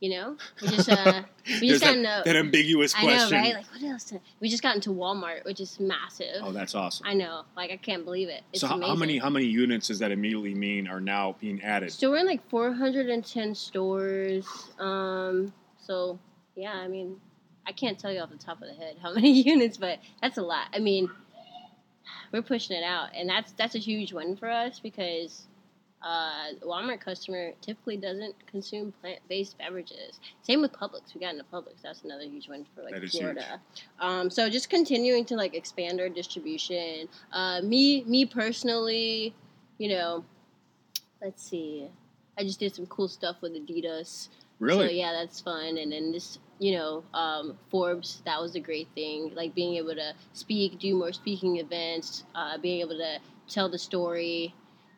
You 0.04 0.10
know, 0.10 0.36
we 0.62 0.68
just 0.68 0.90
uh, 0.90 1.24
we 1.62 1.70
just 1.70 1.82
got 1.82 1.92
that, 1.92 1.98
into. 1.98 2.22
that 2.26 2.36
ambiguous 2.36 2.94
I 2.94 3.04
know, 3.04 3.08
question. 3.08 3.38
right? 3.38 3.54
Like, 3.54 3.66
what 3.72 3.84
else? 3.84 4.04
to- 4.04 4.20
we 4.42 4.50
just 4.50 4.62
got 4.62 4.76
into 4.76 4.90
Walmart, 4.90 5.46
which 5.46 5.62
is 5.62 5.80
massive. 5.80 6.42
oh, 6.42 6.52
that's 6.52 6.76
awesome. 6.76 7.08
I 7.08 7.14
know. 7.14 7.44
Like, 7.56 7.72
I 7.72 7.78
can't 7.78 8.04
believe 8.04 8.28
it. 8.28 8.44
It's 8.52 8.60
so, 8.60 8.68
how, 8.68 8.82
how 8.82 8.96
many 8.96 9.18
how 9.18 9.30
many 9.30 9.46
units 9.46 9.88
does 9.88 10.00
that 10.00 10.12
immediately 10.12 10.56
mean 10.56 10.90
are 10.90 11.00
now 11.00 11.38
being 11.40 11.62
added? 11.64 11.94
So 11.94 12.12
we're 12.12 12.18
in 12.18 12.26
like 12.26 12.46
410 12.50 13.56
stores. 13.56 14.46
Um, 14.78 15.54
so 15.78 16.20
yeah, 16.58 16.74
I 16.74 16.90
mean, 16.90 17.22
I 17.66 17.72
can't 17.72 17.98
tell 17.98 18.12
you 18.12 18.20
off 18.20 18.30
the 18.30 18.36
top 18.36 18.62
of 18.62 18.68
the 18.68 18.74
head 18.74 18.98
how 19.02 19.14
many 19.14 19.32
units, 19.42 19.78
but 19.78 20.00
that's 20.22 20.38
a 20.38 20.44
lot. 20.44 20.68
I 20.74 20.80
mean, 20.80 21.10
we're 22.34 22.42
pushing 22.42 22.76
it 22.76 22.84
out, 22.84 23.12
and 23.16 23.30
that's 23.30 23.54
that's 23.54 23.76
a 23.76 23.80
huge 23.80 24.12
win 24.12 24.36
for 24.36 24.50
us 24.50 24.82
because 24.82 25.48
uh, 26.04 26.50
Walmart 26.62 27.00
customer 27.00 27.52
typically 27.62 27.98
doesn't 27.98 28.36
consume 28.48 28.94
plant-based 29.02 29.58
beverages. 29.58 30.20
Same 30.42 30.62
with 30.62 30.74
Publix. 30.74 31.14
We 31.16 31.22
got 31.22 31.34
into 31.34 31.46
Publix. 31.46 31.82
That's 31.82 32.04
another 32.04 32.24
huge 32.24 32.50
one 32.50 32.66
for 32.76 32.84
like 32.84 33.02
Florida. 33.10 33.62
Um, 34.00 34.30
so 34.30 34.50
just 34.50 34.70
continuing 34.70 35.26
to 35.26 35.36
like 35.36 35.56
expand 35.56 36.02
our 36.02 36.10
distribution. 36.10 37.08
Uh, 37.32 37.62
me 37.64 38.04
me 38.04 38.26
personally, 38.26 39.34
you 39.78 39.90
know, 39.90 40.26
let's 41.22 41.42
see. 41.42 41.88
I 42.38 42.44
just 42.44 42.60
did 42.60 42.76
some 42.76 42.88
cool 42.88 43.08
stuff 43.08 43.38
with 43.42 43.54
Adidas. 43.54 44.30
Really? 44.60 44.88
So 44.88 44.94
yeah, 44.94 45.12
that's 45.14 45.40
fun. 45.40 45.78
And 45.78 45.92
then 45.92 46.12
this, 46.12 46.40
you 46.60 46.78
know, 46.78 47.04
um, 47.14 47.58
Forbes, 47.70 48.22
that 48.26 48.42
was 48.42 48.56
a 48.56 48.60
great 48.60 48.88
thing. 48.96 49.32
Like 49.36 49.54
being 49.54 49.76
able 49.76 49.96
to 49.96 50.14
speak, 50.34 50.80
do 50.80 50.96
more 50.96 51.14
speaking 51.14 51.58
events, 51.58 52.24
uh, 52.36 52.58
being 52.58 52.82
able 52.82 52.98
to 52.98 53.20
tell 53.48 53.70
the 53.70 53.78
story, 53.78 54.54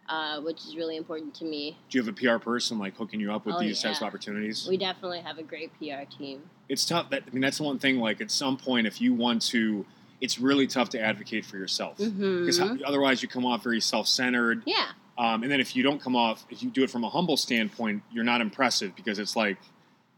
uh, 0.09 0.39
which 0.41 0.59
is 0.65 0.75
really 0.75 0.97
important 0.97 1.33
to 1.35 1.45
me. 1.45 1.77
Do 1.89 1.97
you 1.97 2.03
have 2.03 2.13
a 2.13 2.17
PR 2.17 2.37
person 2.43 2.77
like 2.79 2.95
hooking 2.95 3.19
you 3.19 3.31
up 3.33 3.45
with 3.45 3.55
Oh, 3.55 3.59
these 3.59 3.81
types 3.81 4.01
of 4.01 4.07
opportunities? 4.07 4.67
We 4.69 4.77
definitely 4.77 5.19
have 5.21 5.37
a 5.37 5.43
great 5.43 5.71
PR 5.79 6.03
team. 6.17 6.41
it's 6.69 6.85
tough. 6.85 7.09
That 7.09 7.23
I 7.27 7.31
mean, 7.31 7.41
that's 7.41 7.57
the 7.57 7.63
one 7.63 7.79
thing. 7.79 7.99
Like 7.99 8.21
at 8.21 8.31
some 8.31 8.57
point, 8.57 8.87
if 8.87 8.99
you 9.01 9.13
want 9.13 9.41
to, 9.43 9.85
it's 10.21 10.39
really 10.39 10.67
tough 10.67 10.89
to 10.89 10.99
advocate 10.99 11.45
for 11.45 11.57
yourself 11.57 11.97
because 11.97 12.59
hmm 12.59 12.77
otherwise 12.85 13.21
you 13.21 13.27
come 13.27 13.45
off 13.45 13.63
very 13.63 13.81
self-centered. 13.81 14.63
Yeah, 14.65 14.87
Um, 15.17 15.43
and 15.43 15.51
then 15.51 15.59
if 15.59 15.75
you 15.75 15.83
don't 15.83 16.01
come 16.01 16.15
off, 16.15 16.45
if 16.49 16.61
you 16.63 16.69
do 16.69 16.83
it 16.83 16.89
from 16.89 17.03
a 17.03 17.09
humble 17.09 17.37
standpoint, 17.37 18.03
you're 18.11 18.23
not 18.23 18.41
impressive 18.41 18.95
because 18.95 19.19
it's 19.19 19.35
like, 19.35 19.57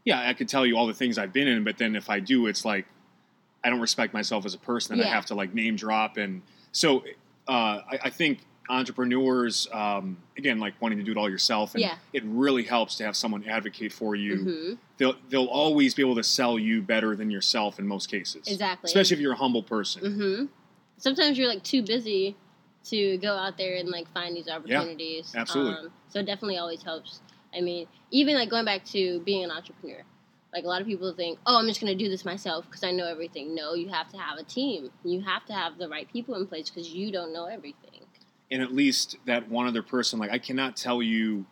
yeah, 0.04 0.28
I 0.28 0.34
could 0.34 0.48
tell 0.48 0.64
you 0.64 0.76
all 0.76 0.86
the 0.86 0.94
things 0.94 1.18
I've 1.18 1.32
been 1.32 1.48
in, 1.48 1.64
but 1.64 1.76
then 1.78 1.96
if 1.96 2.08
I 2.10 2.20
do, 2.20 2.46
it's 2.46 2.64
like 2.64 2.86
I 3.64 3.70
don't 3.70 3.80
respect 3.80 4.14
myself 4.14 4.46
as 4.46 4.54
a 4.54 4.58
person, 4.58 4.92
and 4.94 5.02
I 5.02 5.06
have 5.12 5.26
to 5.26 5.34
like 5.34 5.52
name 5.52 5.74
drop. 5.76 6.16
And 6.16 6.42
so 6.72 7.02
uh, 7.48 7.80
I, 7.90 7.98
I 8.04 8.10
think 8.10 8.38
entrepreneurs, 8.68 9.66
um, 9.72 10.16
again, 10.36 10.58
like 10.58 10.74
wanting 10.80 10.98
to 10.98 11.04
do 11.04 11.12
it 11.12 11.16
all 11.16 11.30
yourself, 11.30 11.74
and 11.74 11.82
Yeah. 11.82 11.96
it 12.12 12.22
really 12.24 12.62
helps 12.64 12.96
to 12.96 13.04
have 13.04 13.16
someone 13.16 13.44
advocate 13.48 13.92
for 13.92 14.14
you. 14.14 14.36
hmm 14.36 14.74
They'll 14.98 15.14
they'll 15.28 15.46
always 15.46 15.94
be 15.94 16.02
able 16.02 16.16
to 16.16 16.24
sell 16.24 16.58
you 16.58 16.82
better 16.82 17.14
than 17.14 17.30
yourself 17.30 17.78
in 17.78 17.86
most 17.86 18.10
cases, 18.10 18.48
exactly. 18.48 18.88
especially 18.88 19.14
if 19.14 19.20
you're 19.20 19.32
a 19.32 19.36
humble 19.36 19.62
person. 19.62 20.12
hmm 20.12 20.44
Sometimes 20.96 21.38
you're 21.38 21.46
like 21.48 21.62
too 21.62 21.82
busy 21.82 22.34
to 22.86 23.16
go 23.18 23.36
out 23.36 23.56
there 23.56 23.76
and 23.76 23.88
like 23.90 24.10
find 24.12 24.36
these 24.36 24.48
opportunities. 24.48 25.30
Yeah, 25.34 25.42
absolutely. 25.42 25.74
Um, 25.74 25.92
so 26.08 26.18
it 26.18 26.26
definitely 26.26 26.58
always 26.58 26.82
helps. 26.82 27.20
I 27.54 27.60
mean, 27.60 27.86
even 28.10 28.34
like 28.34 28.50
going 28.50 28.64
back 28.64 28.84
to 28.86 29.20
being 29.20 29.44
an 29.44 29.50
entrepreneur. 29.52 30.02
Like 30.52 30.64
a 30.64 30.66
lot 30.66 30.80
of 30.80 30.86
people 30.86 31.12
think, 31.12 31.38
oh, 31.46 31.58
I'm 31.58 31.68
just 31.68 31.80
going 31.80 31.96
to 31.96 32.04
do 32.04 32.08
this 32.10 32.24
myself 32.24 32.64
because 32.66 32.82
I 32.82 32.90
know 32.90 33.06
everything. 33.06 33.54
No, 33.54 33.74
you 33.74 33.88
have 33.90 34.08
to 34.12 34.16
have 34.16 34.38
a 34.38 34.42
team. 34.42 34.90
You 35.04 35.20
have 35.20 35.44
to 35.46 35.52
have 35.52 35.76
the 35.76 35.88
right 35.88 36.10
people 36.10 36.34
in 36.36 36.46
place 36.46 36.70
because 36.70 36.88
you 36.88 37.12
don't 37.12 37.32
know 37.34 37.44
everything. 37.44 38.00
And 38.50 38.62
at 38.62 38.72
least 38.74 39.16
that 39.26 39.48
one 39.48 39.66
other 39.66 39.82
person 39.82 40.18
like 40.18 40.30
i 40.30 40.38
cannot 40.38 40.76
tell 40.76 41.02
you 41.02 41.44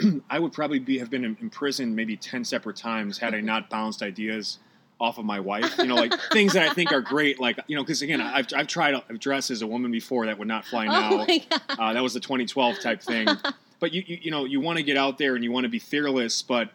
i 0.30 0.38
would 0.38 0.52
probably 0.52 0.78
be 0.78 0.98
have 0.98 1.10
been 1.10 1.34
prison 1.50 1.94
maybe 1.94 2.16
10 2.16 2.44
separate 2.44 2.76
times 2.76 3.18
had 3.18 3.34
i 3.34 3.40
not 3.40 3.68
bounced 3.70 4.02
ideas 4.02 4.58
off 5.00 5.18
of 5.18 5.24
my 5.24 5.40
wife. 5.40 5.76
You 5.78 5.86
know 5.86 5.96
like 5.96 6.12
things 6.32 6.52
that 6.52 6.68
i 6.70 6.72
think 6.72 6.92
are 6.92 7.00
great 7.00 7.40
like 7.40 7.58
you 7.66 7.74
know 7.74 7.82
because 7.82 8.02
again 8.02 8.20
i've, 8.20 8.46
I've 8.54 8.68
tried 8.68 8.94
i've 8.94 9.18
dressed 9.18 9.50
as 9.50 9.60
a 9.60 9.66
woman 9.66 9.90
before 9.90 10.26
that 10.26 10.38
would 10.38 10.46
not 10.46 10.64
fly 10.64 10.86
now. 10.86 11.10
Oh 11.12 11.26
my 11.26 11.40
uh, 11.70 11.92
that 11.92 12.02
was 12.02 12.14
the 12.14 12.20
2012 12.20 12.78
type 12.80 13.02
thing. 13.02 13.28
But 13.80 13.92
you, 13.92 14.04
you 14.06 14.18
you 14.22 14.30
know 14.30 14.44
you 14.44 14.60
want 14.60 14.76
to 14.78 14.84
get 14.84 14.96
out 14.96 15.18
there 15.18 15.34
and 15.34 15.42
you 15.42 15.50
want 15.50 15.64
to 15.64 15.68
be 15.68 15.80
fearless 15.80 16.40
but 16.40 16.70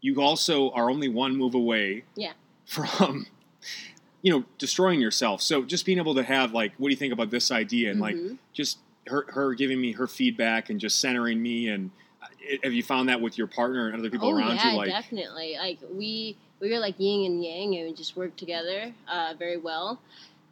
you 0.00 0.20
also 0.20 0.70
are 0.72 0.90
only 0.90 1.08
one 1.08 1.36
move 1.36 1.54
away 1.54 2.02
Yeah. 2.16 2.32
from 2.66 3.26
you 4.22 4.32
know 4.32 4.44
destroying 4.58 5.00
yourself 5.00 5.40
so 5.40 5.62
just 5.62 5.86
being 5.86 5.98
able 5.98 6.14
to 6.14 6.22
have 6.22 6.52
like 6.52 6.72
what 6.78 6.88
do 6.88 6.92
you 6.92 6.96
think 6.98 7.12
about 7.12 7.30
this 7.30 7.50
idea 7.50 7.90
and 7.90 8.00
like 8.00 8.16
Mhm. 8.16 8.38
just 8.52 8.78
her, 9.06 9.24
her 9.28 9.54
giving 9.54 9.80
me 9.80 9.92
her 9.92 10.06
feedback 10.06 10.70
and 10.70 10.78
just 10.78 11.00
centering 11.00 11.42
me 11.42 11.68
and 11.68 11.90
uh, 12.22 12.26
have 12.62 12.72
you 12.72 12.82
found 12.82 13.08
that 13.08 13.20
with 13.20 13.38
your 13.38 13.46
partner 13.46 13.88
and 13.88 13.98
other 13.98 14.10
people 14.10 14.28
oh 14.28 14.32
around 14.32 14.56
yeah, 14.56 14.72
you 14.72 14.76
like 14.76 14.88
definitely. 14.88 15.56
Like 15.58 15.78
we 15.90 16.36
we 16.60 16.70
were 16.70 16.78
like 16.78 16.96
yin 16.98 17.24
and 17.32 17.42
yang, 17.42 17.74
and 17.76 17.86
we 17.88 17.94
just 17.94 18.16
worked 18.16 18.38
together 18.38 18.92
uh, 19.08 19.34
very 19.38 19.56
well. 19.56 19.98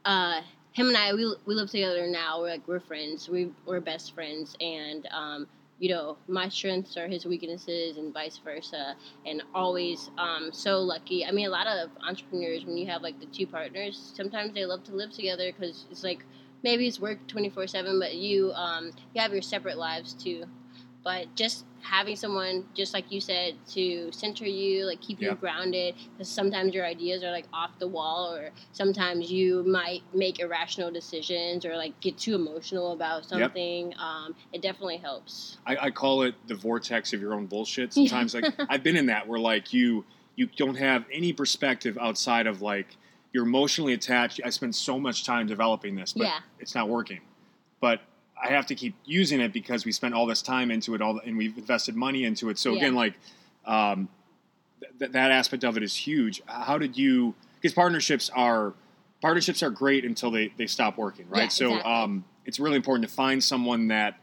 Uh, 0.05 0.41
him 0.73 0.89
and 0.89 0.97
I, 0.97 1.13
we 1.13 1.35
we 1.45 1.55
live 1.55 1.71
together 1.71 2.07
now. 2.07 2.41
We're 2.41 2.49
like 2.51 2.67
we're 2.67 2.81
friends. 2.81 3.29
We 3.29 3.51
we're 3.67 3.81
best 3.81 4.15
friends, 4.15 4.57
and 4.61 5.07
um, 5.11 5.47
you 5.79 5.89
know 5.91 6.19
my 6.29 6.49
strengths 6.49 6.97
are 6.97 7.09
his 7.09 7.25
weaknesses, 7.27 7.97
and 7.97 8.13
vice 8.13 8.39
versa. 8.39 8.97
And 9.27 9.43
always 9.55 10.11
um, 10.19 10.51
so 10.53 10.81
lucky. 10.81 11.25
I 11.25 11.31
mean, 11.33 11.47
a 11.47 11.51
lot 11.51 11.67
of 11.67 11.91
entrepreneurs, 12.07 12.65
when 12.65 12.77
you 12.77 12.87
have 12.87 13.03
like 13.03 13.21
the 13.21 13.27
two 13.27 13.47
partners, 13.47 14.13
sometimes 14.15 14.55
they 14.55 14.65
love 14.67 14.85
to 14.85 14.95
live 14.95 15.13
together 15.13 15.53
because 15.53 15.87
it's 15.91 16.05
like 16.05 16.25
maybe 16.63 16.87
it's 16.87 17.01
work 17.01 17.27
twenty 17.27 17.51
four 17.51 17.67
seven, 17.67 17.99
but 18.01 18.15
you 18.15 18.53
um, 18.53 18.93
you 19.15 19.21
have 19.21 19.33
your 19.33 19.43
separate 19.43 19.79
lives 19.79 20.15
too 20.15 20.45
but 21.05 21.35
just 21.35 21.65
having 21.81 22.17
someone 22.17 22.67
just 22.75 22.93
like 22.93 23.11
you 23.11 23.21
said 23.21 23.55
to 23.67 24.11
center 24.13 24.45
you 24.45 24.85
like 24.85 25.01
keep 25.01 25.21
you 25.21 25.35
grounded 25.37 25.95
because 26.13 26.29
sometimes 26.29 26.75
your 26.75 26.85
ideas 26.85 27.23
are 27.23 27.31
like 27.31 27.47
off 27.53 27.71
the 27.79 27.87
wall 27.87 28.35
or 28.35 28.51
sometimes 28.73 29.31
you 29.31 29.63
might 29.65 30.03
make 30.13 30.41
irrational 30.41 30.91
decisions 30.91 31.65
or 31.65 31.77
like 31.77 31.99
get 32.01 32.19
too 32.19 32.35
emotional 32.35 32.93
about 32.93 33.25
something 33.25 33.95
um, 33.99 34.35
it 34.53 34.61
definitely 34.61 34.97
helps. 34.99 35.57
I, 35.67 35.77
I 35.77 35.91
call 35.91 36.23
it 36.23 36.35
the 36.47 36.55
vortex 36.57 37.13
of 37.13 37.21
your 37.21 37.33
own 37.33 37.47
bullshit 37.47 37.95
sometimes 37.95 38.35
like 38.35 38.45
i've 38.69 38.83
been 38.83 38.97
in 38.97 39.07
that 39.07 39.27
where 39.29 39.41
like 39.41 39.73
you 39.73 40.05
you 40.37 40.47
don't 40.57 40.77
have 40.77 41.05
any 41.13 41.33
perspective 41.33 41.97
outside 41.99 42.47
of 42.47 42.61
like 42.61 42.97
you're 43.33 43.45
emotionally 43.47 43.93
attached 43.93 44.41
i 44.45 44.51
spent 44.51 44.75
so 44.75 44.99
much 44.99 45.25
time 45.25 45.47
developing 45.47 45.95
this 45.95 46.13
but 46.13 46.25
Yeah. 46.25 46.41
it's 46.59 46.75
not 46.75 46.89
working. 46.89 47.21
But 47.81 48.01
i 48.43 48.49
have 48.49 48.67
to 48.67 48.75
keep 48.75 48.95
using 49.05 49.41
it 49.41 49.53
because 49.53 49.85
we 49.85 49.93
spent 49.93 50.15
all 50.15 50.27
this 50.27 50.43
time 50.43 50.71
into 50.71 50.95
it 50.95 51.01
all 51.03 51.19
and 51.25 51.37
we've 51.37 51.57
invested 51.59 51.95
money 51.97 52.25
into 52.25 52.49
it 52.51 52.59
so 52.59 52.71
Yeah. 52.73 52.77
again 52.79 52.95
like 52.95 53.15
um, 53.65 54.09
th- 54.99 55.13
that 55.13 55.31
aspect 55.31 55.65
of 55.65 55.77
it 55.77 55.83
is 55.83 55.95
huge 55.95 56.43
how 56.47 56.79
did 56.79 56.97
you 56.97 57.35
because 57.61 57.75
partnerships 57.75 58.31
are 58.35 58.75
partnerships 59.21 59.63
are 59.65 59.71
great 59.71 60.05
until 60.05 60.31
they, 60.31 60.53
they 60.57 60.67
stop 60.69 60.97
working, 60.97 61.29
right? 61.29 61.43
Yeah, 61.43 61.49
so 61.49 61.67
exactly. 61.71 61.93
um, 61.93 62.25
it's 62.45 62.61
really 62.61 62.77
important 62.77 63.09
to 63.09 63.13
find 63.13 63.43
someone 63.43 63.89
that 63.89 64.17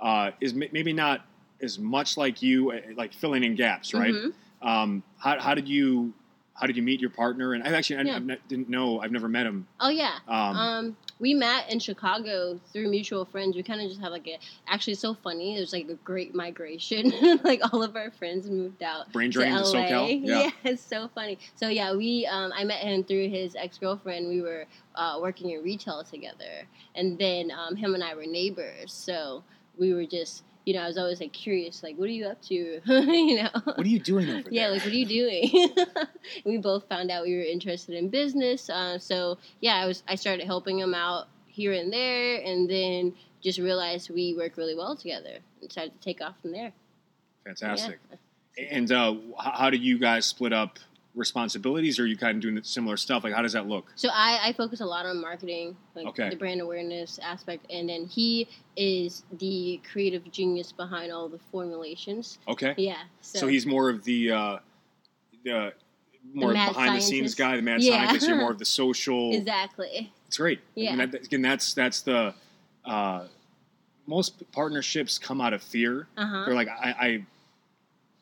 uh, 0.00 0.30
is 0.40 0.54
m- 0.54 0.62
maybe 0.72 0.94
not 0.94 1.26
as 1.60 1.78
much 1.78 2.16
like 2.16 2.40
you, 2.40 2.70
uh, 2.72 2.80
like 2.96 3.12
filling 3.12 3.44
in 3.44 3.54
gaps, 3.56 3.92
right? 3.92 4.14
Mhm. 4.14 4.32
Um, 4.62 5.02
how, 5.18 5.38
how 5.38 5.54
did 5.54 5.68
you 5.68 6.14
how 6.54 6.66
did 6.66 6.76
you 6.78 6.82
meet 6.82 6.98
your 6.98 7.10
partner? 7.10 7.52
And 7.52 7.62
I 7.62 7.72
actually 7.72 7.96
I, 7.98 8.02
Yeah. 8.04 8.20
I 8.34 8.38
didn't 8.48 8.70
know 8.70 9.00
I've 9.02 9.12
never 9.12 9.28
met 9.28 9.44
him. 9.44 9.66
Oh 9.80 9.90
yeah. 9.90 10.14
Um, 10.26 10.56
Um, 10.56 10.96
we 11.20 11.34
met 11.34 11.70
in 11.70 11.78
Chicago 11.78 12.60
through 12.72 12.88
mutual 12.88 13.24
friends. 13.24 13.56
We 13.56 13.62
kind 13.62 13.80
of 13.80 13.88
just 13.88 14.00
have 14.00 14.12
like 14.12 14.26
a. 14.28 14.38
Actually, 14.66 14.92
it's 14.92 15.02
so 15.02 15.14
funny. 15.14 15.56
There's 15.56 15.72
like 15.72 15.88
a 15.88 15.94
great 15.94 16.34
migration. 16.34 17.12
like 17.44 17.60
all 17.72 17.82
of 17.82 17.96
our 17.96 18.10
friends 18.10 18.48
moved 18.48 18.82
out 18.82 19.12
brain 19.12 19.30
to 19.32 19.38
drain 19.38 19.52
to, 19.52 19.60
LA. 19.60 19.72
SoCal. 19.72 20.20
Yeah. 20.28 20.50
it's 20.64 20.82
so 20.82 21.08
funny. 21.14 21.38
So 21.56 21.68
yeah, 21.68 21.94
we. 21.94 22.26
Um, 22.26 22.52
I 22.54 22.64
met 22.64 22.80
him 22.80 23.04
through 23.04 23.28
his 23.28 23.56
ex 23.56 23.78
girlfriend. 23.78 24.28
We 24.28 24.42
were 24.42 24.66
uh, 24.94 25.18
working 25.20 25.50
in 25.50 25.62
retail 25.62 26.04
together, 26.04 26.66
and 26.94 27.18
then 27.18 27.50
um, 27.50 27.76
him 27.76 27.94
and 27.94 28.04
I 28.04 28.14
were 28.14 28.26
neighbors. 28.26 28.92
So 28.92 29.42
we 29.78 29.94
were 29.94 30.06
just. 30.06 30.44
You 30.68 30.74
know, 30.74 30.82
I 30.82 30.86
was 30.86 30.98
always 30.98 31.18
like 31.18 31.32
curious, 31.32 31.82
like, 31.82 31.96
what 31.96 32.10
are 32.10 32.12
you 32.12 32.26
up 32.26 32.42
to? 32.42 32.54
you 32.84 33.42
know, 33.42 33.48
What 33.64 33.78
are 33.78 33.88
you 33.88 33.98
doing 33.98 34.28
over 34.28 34.42
there? 34.42 34.52
yeah, 34.52 34.68
like 34.68 34.82
what 34.84 34.92
are 34.92 34.96
you 34.96 35.06
doing? 35.06 35.74
we 36.44 36.58
both 36.58 36.86
found 36.90 37.10
out 37.10 37.24
we 37.24 37.34
were 37.34 37.42
interested 37.42 37.94
in 37.94 38.10
business. 38.10 38.68
Uh, 38.68 38.98
so 38.98 39.38
yeah, 39.60 39.76
I 39.76 39.86
was 39.86 40.02
I 40.06 40.14
started 40.14 40.44
helping 40.44 40.78
him 40.78 40.92
out 40.92 41.28
here 41.46 41.72
and 41.72 41.90
there, 41.90 42.42
and 42.44 42.68
then 42.68 43.14
just 43.42 43.58
realized 43.58 44.10
we 44.10 44.34
work 44.34 44.58
really 44.58 44.74
well 44.74 44.94
together. 44.94 45.38
And 45.62 45.70
decided 45.70 45.98
to 45.98 46.04
take 46.04 46.20
off 46.20 46.38
from 46.42 46.52
there. 46.52 46.74
Fantastic. 47.46 47.98
Yeah. 48.10 48.64
And 48.70 48.92
uh, 48.92 49.14
how 49.38 49.70
do 49.70 49.78
you 49.78 49.98
guys 49.98 50.26
split 50.26 50.52
up 50.52 50.78
responsibilities? 51.18 51.98
Or 51.98 52.04
are 52.04 52.06
you 52.06 52.16
kind 52.16 52.36
of 52.36 52.40
doing 52.42 52.62
similar 52.62 52.96
stuff? 52.96 53.24
Like, 53.24 53.34
how 53.34 53.42
does 53.42 53.52
that 53.52 53.66
look? 53.66 53.92
So 53.96 54.08
I, 54.12 54.38
I 54.48 54.52
focus 54.52 54.80
a 54.80 54.86
lot 54.86 55.04
on 55.04 55.20
marketing, 55.20 55.76
like 55.94 56.06
Okay. 56.06 56.30
the 56.30 56.36
brand 56.36 56.60
awareness 56.60 57.18
aspect, 57.22 57.66
and 57.70 57.88
then 57.88 58.06
he 58.06 58.48
is 58.76 59.24
the 59.38 59.80
creative 59.90 60.30
genius 60.30 60.72
behind 60.72 61.12
all 61.12 61.28
the 61.28 61.38
formulations. 61.50 62.38
Okay. 62.48 62.74
Yeah. 62.78 62.96
So, 63.20 63.40
So, 63.40 63.46
he's 63.48 63.66
more 63.66 63.90
of 63.90 64.04
the 64.04 64.30
uh, 64.30 64.58
the 65.44 65.72
more 66.32 66.52
mad 66.52 66.68
behind 66.68 66.96
the 66.96 67.00
scenes 67.00 67.34
guy, 67.34 67.56
the 67.56 67.62
mad 67.62 67.82
Yeah. 67.82 68.04
scientist. 68.06 68.28
You're 68.28 68.36
more 68.38 68.52
of 68.52 68.58
the 68.64 68.64
social. 68.64 69.34
exactly. 69.34 70.12
It's 70.28 70.36
great. 70.36 70.60
Yeah. 70.74 70.92
And 70.92 71.12
that, 71.12 71.24
again, 71.24 71.42
that's 71.42 71.74
that's 71.74 72.02
the 72.02 72.34
uh, 72.84 73.24
most 74.06 74.50
partnerships 74.52 75.18
come 75.18 75.40
out 75.40 75.52
of 75.52 75.62
fear. 75.62 76.06
Uh 76.16 76.26
huh. 76.26 76.44
They're 76.46 76.54
like, 76.54 76.68
I, 76.68 76.90
I 77.00 77.24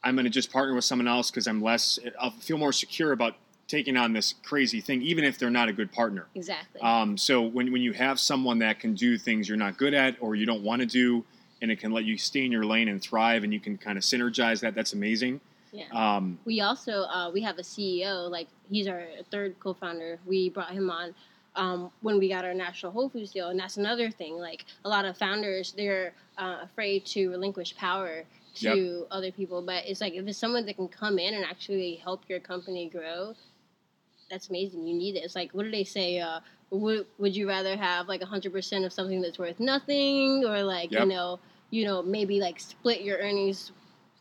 I'm 0.07 0.15
going 0.15 0.25
to 0.25 0.31
just 0.31 0.53
partner 0.53 0.75
with 0.75 0.85
someone 0.85 1.09
else 1.09 1.31
because 1.31 1.49
I'm 1.49 1.61
less. 1.61 1.99
I'll 2.21 2.31
feel 2.31 2.59
more 2.59 2.73
secure 2.73 3.11
about 3.11 3.35
taking 3.67 3.97
on 3.97 4.13
this 4.13 4.35
crazy 4.45 4.81
thing, 4.81 5.03
even 5.03 5.25
if 5.25 5.37
they're 5.37 5.51
not 5.51 5.69
a 5.69 5.73
good 5.73 5.91
partner. 5.91 6.27
Exactly. 6.37 6.81
Um, 6.81 7.19
so 7.19 7.43
when 7.43 7.73
when 7.73 7.83
you 7.83 7.93
have 7.93 8.21
someone 8.21 8.61
that 8.61 8.79
can 8.79 8.95
do 8.95 9.19
things 9.19 9.49
you're 9.49 9.59
not 9.59 9.77
good 9.77 9.95
at 9.95 10.17
or 10.21 10.37
you 10.37 10.47
don't 10.47 10.63
want 10.63 10.81
to 10.81 10.87
do, 10.87 11.25
and 11.61 11.73
it 11.73 11.81
can 11.81 11.91
let 11.91 12.05
you 12.05 12.17
stay 12.17 12.45
in 12.45 12.53
your 12.53 12.65
lane 12.65 12.87
and 12.89 13.03
thrive, 13.03 13.43
and 13.43 13.53
you 13.53 13.59
can 13.59 13.77
kind 13.77 13.99
of 13.99 14.05
synergize 14.05 14.61
that, 14.61 14.77
that's 14.77 14.93
amazing. 14.93 15.41
yeah. 15.73 15.87
Um, 15.93 16.39
We 16.45 16.61
also 16.61 17.03
uh, 17.03 17.31
we 17.35 17.41
have 17.43 17.59
a 17.59 17.63
CEO. 17.63 18.31
Like 18.31 18.47
he's 18.71 18.87
our 18.87 19.03
third 19.33 19.59
co-founder. 19.59 20.21
We 20.25 20.51
brought 20.51 20.71
him 20.71 20.89
on 20.89 21.15
um, 21.57 21.91
when 22.03 22.21
we 22.21 22.29
got 22.29 22.45
our 22.45 22.55
national 22.55 22.93
Whole 22.93 23.09
Foods 23.09 23.33
deal, 23.33 23.49
and 23.49 23.59
that's 23.59 23.77
another 23.77 24.09
thing. 24.09 24.39
Like 24.39 24.67
a 24.85 24.89
lot 24.89 25.05
of 25.05 25.19
founders, 25.19 25.73
they're 25.73 26.13
uh, 26.39 26.59
afraid 26.63 27.05
to 27.07 27.31
relinquish 27.31 27.77
power 27.77 28.23
to 28.57 29.07
other 29.11 29.31
people. 29.31 29.63
But 29.63 29.85
it's 29.87 30.01
like 30.01 30.15
if 30.15 30.27
it's 30.27 30.39
someone 30.39 30.67
that 30.67 30.77
can 30.77 30.89
come 30.89 31.19
in 31.19 31.35
and 31.35 31.45
actually 31.45 31.97
help 31.97 32.23
your 32.29 32.41
company 32.41 32.89
grow, 32.89 33.35
that's 34.31 34.49
amazing. 34.49 34.87
You 34.87 34.95
need 34.97 35.17
it. 35.17 35.21
It's 35.25 35.35
like 35.37 35.53
what 35.53 35.65
do 35.65 35.71
they 35.71 35.85
say? 35.85 36.19
Uh, 36.21 36.41
would 36.71 37.07
would 37.19 37.37
you 37.37 37.49
rather 37.49 37.77
have 37.77 38.09
like 38.09 38.23
hundred 38.23 38.53
percent 38.53 38.85
of 38.85 38.93
something 38.93 39.21
that's 39.23 39.39
worth 39.39 39.61
nothing, 39.61 40.45
or 40.45 40.63
like 40.63 40.91
Yep. 40.91 41.01
you 41.03 41.09
know, 41.09 41.39
you 41.71 41.85
know, 41.85 42.03
maybe 42.03 42.41
like 42.41 42.59
split 42.61 43.03
your 43.03 43.19
earnings 43.19 43.73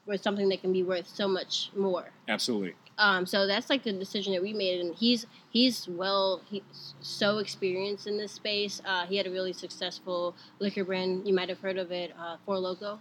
with 0.05 0.21
something 0.21 0.47
that 0.49 0.61
can 0.61 0.71
be 0.71 0.83
worth 0.83 1.07
so 1.07 1.27
much 1.27 1.71
more. 1.75 2.11
absolutely. 2.29 2.75
Um, 2.97 3.25
so 3.25 3.45
that's 3.47 3.69
like 3.69 3.83
the 3.83 3.91
decision 3.91 4.31
that 4.33 4.41
we 4.41 4.53
made, 4.53 4.79
and 4.79 4.95
he's 4.95 5.25
he's 5.49 5.87
well, 5.89 6.41
he's 6.47 6.93
so 7.01 7.39
experienced 7.39 8.07
in 8.07 8.17
this 8.17 8.31
space. 8.31 8.81
Uh, 8.85 9.05
he 9.05 9.17
had 9.17 9.27
a 9.27 9.31
really 9.31 9.51
successful 9.51 10.33
liquor 10.59 10.85
brand. 10.85 11.27
You 11.27 11.33
might 11.33 11.49
have 11.49 11.59
heard 11.59 11.77
of 11.77 11.91
it, 11.91 12.13
uh, 12.17 12.37
Four 12.45 12.59
Loco. 12.59 12.99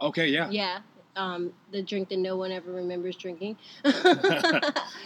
Okay, 0.00 0.28
yeah. 0.28 0.48
Yeah, 0.50 0.80
um, 1.18 1.52
the 1.72 1.82
drink 1.82 2.08
that 2.08 2.18
no 2.18 2.36
one 2.36 2.52
ever 2.52 2.72
remembers 2.72 3.16
drinking. 3.16 3.56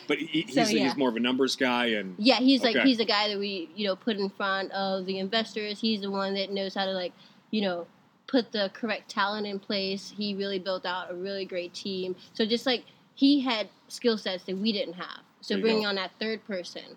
But 0.08 0.18
he, 0.18 0.42
he's, 0.42 0.54
So, 0.54 0.60
yeah. 0.62 0.84
he's 0.84 0.96
more 0.96 1.08
of 1.08 1.16
a 1.16 1.20
numbers 1.20 1.56
guy, 1.56 1.86
and 1.86 2.14
yeah, 2.18 2.36
he's 2.36 2.62
like 2.62 2.76
he's 2.76 2.98
the 2.98 3.04
guy 3.04 3.28
that 3.28 3.38
we 3.38 3.70
you 3.74 3.86
know 3.86 3.96
put 3.96 4.16
in 4.16 4.28
front 4.28 4.70
of 4.72 5.06
the 5.06 5.18
investors. 5.18 5.80
He's 5.80 6.02
the 6.02 6.10
one 6.10 6.34
that 6.34 6.52
knows 6.52 6.74
how 6.74 6.84
to 6.84 6.92
like 6.92 7.12
you 7.50 7.62
know 7.62 7.86
put 8.26 8.52
the 8.52 8.70
correct 8.74 9.10
talent 9.10 9.46
in 9.46 9.58
place. 9.58 10.12
He 10.16 10.34
really 10.34 10.58
built 10.58 10.84
out 10.84 11.10
a 11.10 11.14
really 11.14 11.44
great 11.44 11.72
team. 11.72 12.16
So 12.34 12.44
just 12.44 12.66
like 12.66 12.84
he 13.14 13.40
had 13.40 13.68
skill 13.88 14.18
sets 14.18 14.44
that 14.44 14.56
we 14.56 14.72
didn't 14.72 14.94
have. 14.94 15.20
So 15.40 15.60
bringing 15.60 15.82
go. 15.82 15.88
on 15.88 15.94
that 15.96 16.10
third 16.20 16.44
person 16.46 16.96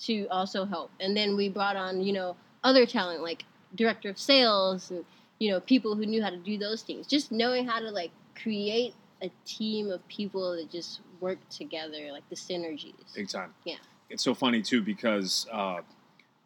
to 0.00 0.26
also 0.30 0.64
help, 0.64 0.90
and 1.00 1.16
then 1.16 1.36
we 1.36 1.48
brought 1.48 1.76
on 1.76 2.02
you 2.02 2.12
know 2.12 2.36
other 2.62 2.86
talent 2.86 3.22
like 3.22 3.44
director 3.74 4.08
of 4.08 4.18
sales 4.18 4.90
and 4.90 5.04
you 5.38 5.50
know 5.50 5.60
people 5.60 5.96
who 5.96 6.06
knew 6.06 6.22
how 6.22 6.30
to 6.30 6.36
do 6.36 6.58
those 6.58 6.82
things. 6.82 7.06
Just 7.06 7.32
knowing 7.32 7.66
how 7.66 7.80
to 7.80 7.90
like 7.90 8.10
create 8.40 8.94
a 9.22 9.30
team 9.44 9.90
of 9.90 10.06
people 10.08 10.56
that 10.56 10.70
just 10.70 11.00
work 11.20 11.38
together, 11.48 12.12
like 12.12 12.28
the 12.28 12.36
synergies. 12.36 13.14
big 13.14 13.28
time. 13.28 13.54
Yeah. 13.64 13.76
It's 14.10 14.22
so 14.22 14.34
funny 14.34 14.62
too 14.62 14.82
because 14.82 15.46
uh, 15.50 15.80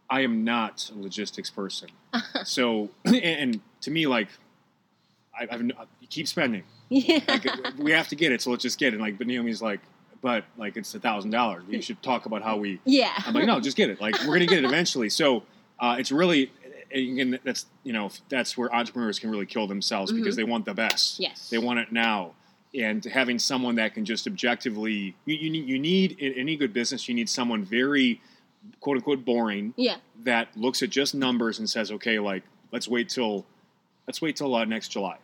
I 0.08 0.20
am 0.22 0.44
not 0.44 0.90
a 0.94 0.98
logistics 0.98 1.50
person. 1.50 1.90
so, 2.44 2.88
and, 3.04 3.60
to 3.82 3.90
me, 3.90 4.06
like, 4.06 4.28
I, 5.38 5.46
I've 5.50 5.62
you 5.62 6.08
keep 6.08 6.28
spending. 6.28 6.64
yeah. 6.88 7.20
Like, 7.28 7.46
we 7.78 7.90
have 7.92 8.08
to 8.08 8.16
get 8.16 8.32
it, 8.32 8.40
so 8.40 8.50
let's 8.50 8.62
just 8.62 8.78
get 8.78 8.88
it. 8.88 8.92
And, 8.94 9.02
like, 9.02 9.18
but 9.18 9.26
Naomi's 9.26 9.60
like, 9.60 9.80
but 10.20 10.44
like 10.56 10.76
it's 10.76 10.92
a 10.96 11.00
thousand 11.00 11.30
dollars. 11.30 11.62
We 11.68 11.80
should 11.80 12.02
talk 12.02 12.26
about 12.26 12.42
how 12.42 12.56
we. 12.56 12.80
Yeah. 12.84 13.12
I'm 13.24 13.34
like, 13.34 13.46
no, 13.46 13.60
just 13.60 13.76
get 13.76 13.90
it. 13.90 14.00
Like, 14.00 14.16
we're 14.20 14.34
gonna 14.34 14.46
get 14.46 14.58
it 14.58 14.64
eventually. 14.64 15.10
So, 15.10 15.42
uh, 15.78 15.96
it's 15.98 16.10
really, 16.10 16.50
and 16.92 17.38
that's 17.44 17.66
you 17.84 17.92
know 17.92 18.10
that's 18.28 18.56
where 18.56 18.74
entrepreneurs 18.74 19.18
can 19.18 19.30
really 19.30 19.46
kill 19.46 19.66
themselves 19.66 20.12
because 20.12 20.36
they 20.36 20.44
want 20.44 20.64
the 20.64 20.74
best. 20.74 21.20
Yes. 21.20 21.48
They 21.50 21.58
want 21.58 21.78
it 21.78 21.92
now. 21.92 22.32
And 22.74 23.02
having 23.04 23.38
someone 23.38 23.76
that 23.76 23.94
can 23.94 24.04
just 24.04 24.26
objectively, 24.26 25.16
you, 25.24 25.34
you 25.36 25.48
need, 25.50 25.66
you 25.66 25.78
need 25.78 26.18
in 26.18 26.34
any 26.34 26.54
good 26.54 26.74
business, 26.74 27.08
you 27.08 27.14
need 27.14 27.28
someone 27.30 27.64
very, 27.64 28.20
quote 28.80 28.98
unquote, 28.98 29.24
boring 29.24 29.72
Yeah. 29.76 29.96
that 30.24 30.48
looks 30.54 30.82
at 30.82 30.90
just 30.90 31.14
numbers 31.14 31.58
and 31.58 31.68
says, 31.68 31.90
okay, 31.92 32.18
like 32.18 32.42
let's 32.70 32.86
wait 32.86 33.08
till, 33.08 33.46
let's 34.06 34.20
wait 34.20 34.36
till 34.36 34.54
uh, 34.54 34.66
next 34.66 34.88
July. 34.88 35.16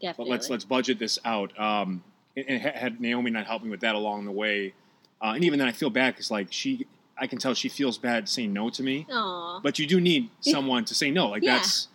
Definitely. 0.00 0.24
But 0.24 0.30
let's 0.32 0.50
let's 0.50 0.64
budget 0.64 0.98
this 0.98 1.18
out. 1.24 1.58
Um, 1.58 2.02
and, 2.36 2.46
and 2.48 2.60
had 2.62 3.00
Naomi 3.00 3.30
not 3.30 3.46
helped 3.46 3.64
me 3.64 3.70
with 3.70 3.80
that 3.80 3.94
along 3.94 4.24
the 4.24 4.32
way, 4.32 4.74
uh, 5.22 5.32
and 5.34 5.44
even 5.44 5.58
then 5.60 5.68
I 5.68 5.72
feel 5.72 5.90
bad 5.90 6.14
because 6.14 6.30
like 6.32 6.48
she, 6.50 6.86
I 7.20 7.26
can 7.26 7.38
tell 7.38 7.54
she 7.54 7.68
feels 7.68 7.98
bad 7.98 8.28
saying 8.28 8.52
no 8.52 8.70
to 8.70 8.82
me. 8.82 9.06
Aw. 9.10 9.60
But 9.60 9.78
you 9.78 9.86
do 9.86 10.00
need 10.00 10.30
someone 10.40 10.84
to 10.86 10.94
say 10.94 11.10
no. 11.10 11.28
Like 11.28 11.42
Yeah. 11.42 11.56
that's 11.56 11.88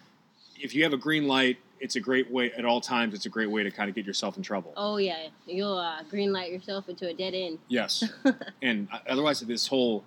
if 0.59 0.74
you 0.76 0.84
have 0.84 0.93
a 0.93 0.97
green 0.97 1.28
light, 1.28 1.57
it's 1.80 1.95
a 1.95 1.99
great 1.99 2.32
way 2.32 2.51
at 2.57 2.63
all 2.65 2.80
times. 2.82 3.13
It's 3.13 3.26
a 3.26 3.30
great 3.30 3.51
way 3.51 3.63
to 3.63 3.71
kind 3.71 3.89
of 3.89 3.95
get 3.95 4.05
yourself 4.05 4.38
in 4.38 4.43
trouble. 4.43 4.74
Oh 4.78 4.97
yeah, 4.97 5.28
you'll 5.45 5.78
uh, 5.78 6.03
green 6.09 6.32
light 6.32 6.51
yourself 6.51 6.88
into 6.89 7.07
a 7.09 7.13
dead 7.13 7.34
end. 7.34 7.59
Yes, 7.67 8.03
and 8.61 8.88
uh, 8.91 8.99
otherwise, 9.09 9.41
this 9.41 9.67
whole 9.67 10.03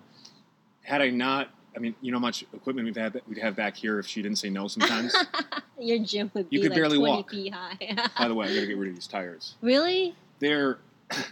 had 0.81 1.01
I 1.01 1.09
not, 1.09 1.49
I 1.75 1.79
mean, 1.79 1.93
you 2.01 2.11
know, 2.11 2.17
how 2.17 2.21
much 2.21 2.43
equipment 2.53 2.85
we'd 2.85 2.97
have 2.97 3.15
we'd 3.27 3.37
have 3.37 3.55
back 3.55 3.75
here 3.77 3.99
if 3.99 4.07
she 4.07 4.21
didn't 4.23 4.37
say 4.39 4.49
no. 4.49 4.67
Sometimes. 4.67 5.15
Your 5.79 5.99
gym 5.99 6.31
would 6.33 6.49
be 6.49 6.55
You 6.55 6.63
could 6.63 6.71
like 6.71 6.79
barely 6.79 6.97
20 6.97 7.11
walk. 7.13 7.29
feet 7.29 7.53
high. 7.53 7.77
By 8.17 8.27
the 8.27 8.33
way, 8.33 8.47
I 8.47 8.53
got 8.55 8.61
to 8.61 8.65
get 8.73 8.77
rid 8.77 8.89
of 8.89 8.95
these 8.95 9.05
tires. 9.05 9.53
really? 9.61 10.15
They're 10.39 10.79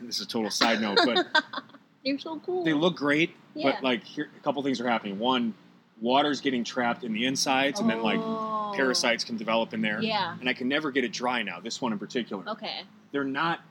this 0.04 0.20
is 0.20 0.22
a 0.22 0.28
total 0.28 0.52
side 0.52 0.80
note, 0.82 1.00
but 1.04 1.26
They're 2.06 2.20
so 2.20 2.40
cool. 2.46 2.64
they 2.64 2.74
look 2.74 2.96
great. 2.96 3.32
Yeah. 3.56 3.72
But 3.72 3.84
like, 3.84 4.04
here 4.04 4.30
a 4.36 4.40
couple 4.42 4.62
things 4.64 4.80
are 4.80 4.88
happening. 4.88 5.18
One, 5.20 5.54
water's 6.00 6.40
getting 6.42 6.64
trapped 6.64 7.04
in 7.04 7.14
the 7.14 7.26
insides, 7.26 7.80
and 7.80 7.90
then 7.90 8.02
like 8.04 8.20
Oh. 8.22 8.74
parasites 8.76 9.24
can 9.24 9.38
develop 9.38 9.74
in 9.74 9.82
there. 9.82 10.02
Yeah. 10.02 10.36
And 10.40 10.48
I 10.50 10.54
can 10.54 10.68
never 10.68 10.92
get 10.92 11.04
it 11.04 11.12
dry 11.14 11.42
now. 11.44 11.60
This 11.60 11.82
one 11.82 11.92
in 11.94 12.00
particular. 12.00 12.44
Okay. 12.50 12.82
they're 13.12 13.24
not 13.24 13.62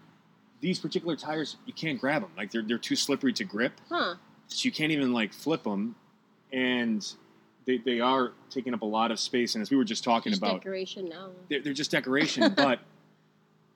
these 0.60 0.78
particular 0.78 1.14
tires 1.16 1.56
you 1.66 1.74
can't 1.74 2.00
grab 2.00 2.22
them 2.22 2.30
like 2.38 2.50
they're, 2.50 2.62
they're 2.62 2.78
too 2.78 2.96
slippery 2.96 3.34
to 3.34 3.44
grip 3.44 3.78
Huh. 3.90 4.14
so 4.48 4.64
you 4.64 4.72
can't 4.72 4.90
even 4.92 5.12
like 5.12 5.34
flip 5.34 5.62
them 5.64 5.94
and 6.50 7.06
they, 7.66 7.76
they 7.76 8.00
are 8.00 8.32
taking 8.48 8.72
up 8.72 8.80
a 8.80 8.86
lot 8.86 9.10
of 9.10 9.20
space 9.20 9.54
and 9.54 9.60
as 9.60 9.70
we 9.70 9.76
were 9.76 9.84
just 9.84 10.02
talking 10.02 10.32
Just 10.32 10.40
about 10.40 10.62
decoration 10.62 11.10
now. 11.10 11.28
they're, 11.50 11.60
they're 11.60 11.74
just 11.74 11.90
decoration 11.90 12.54
but 12.56 12.78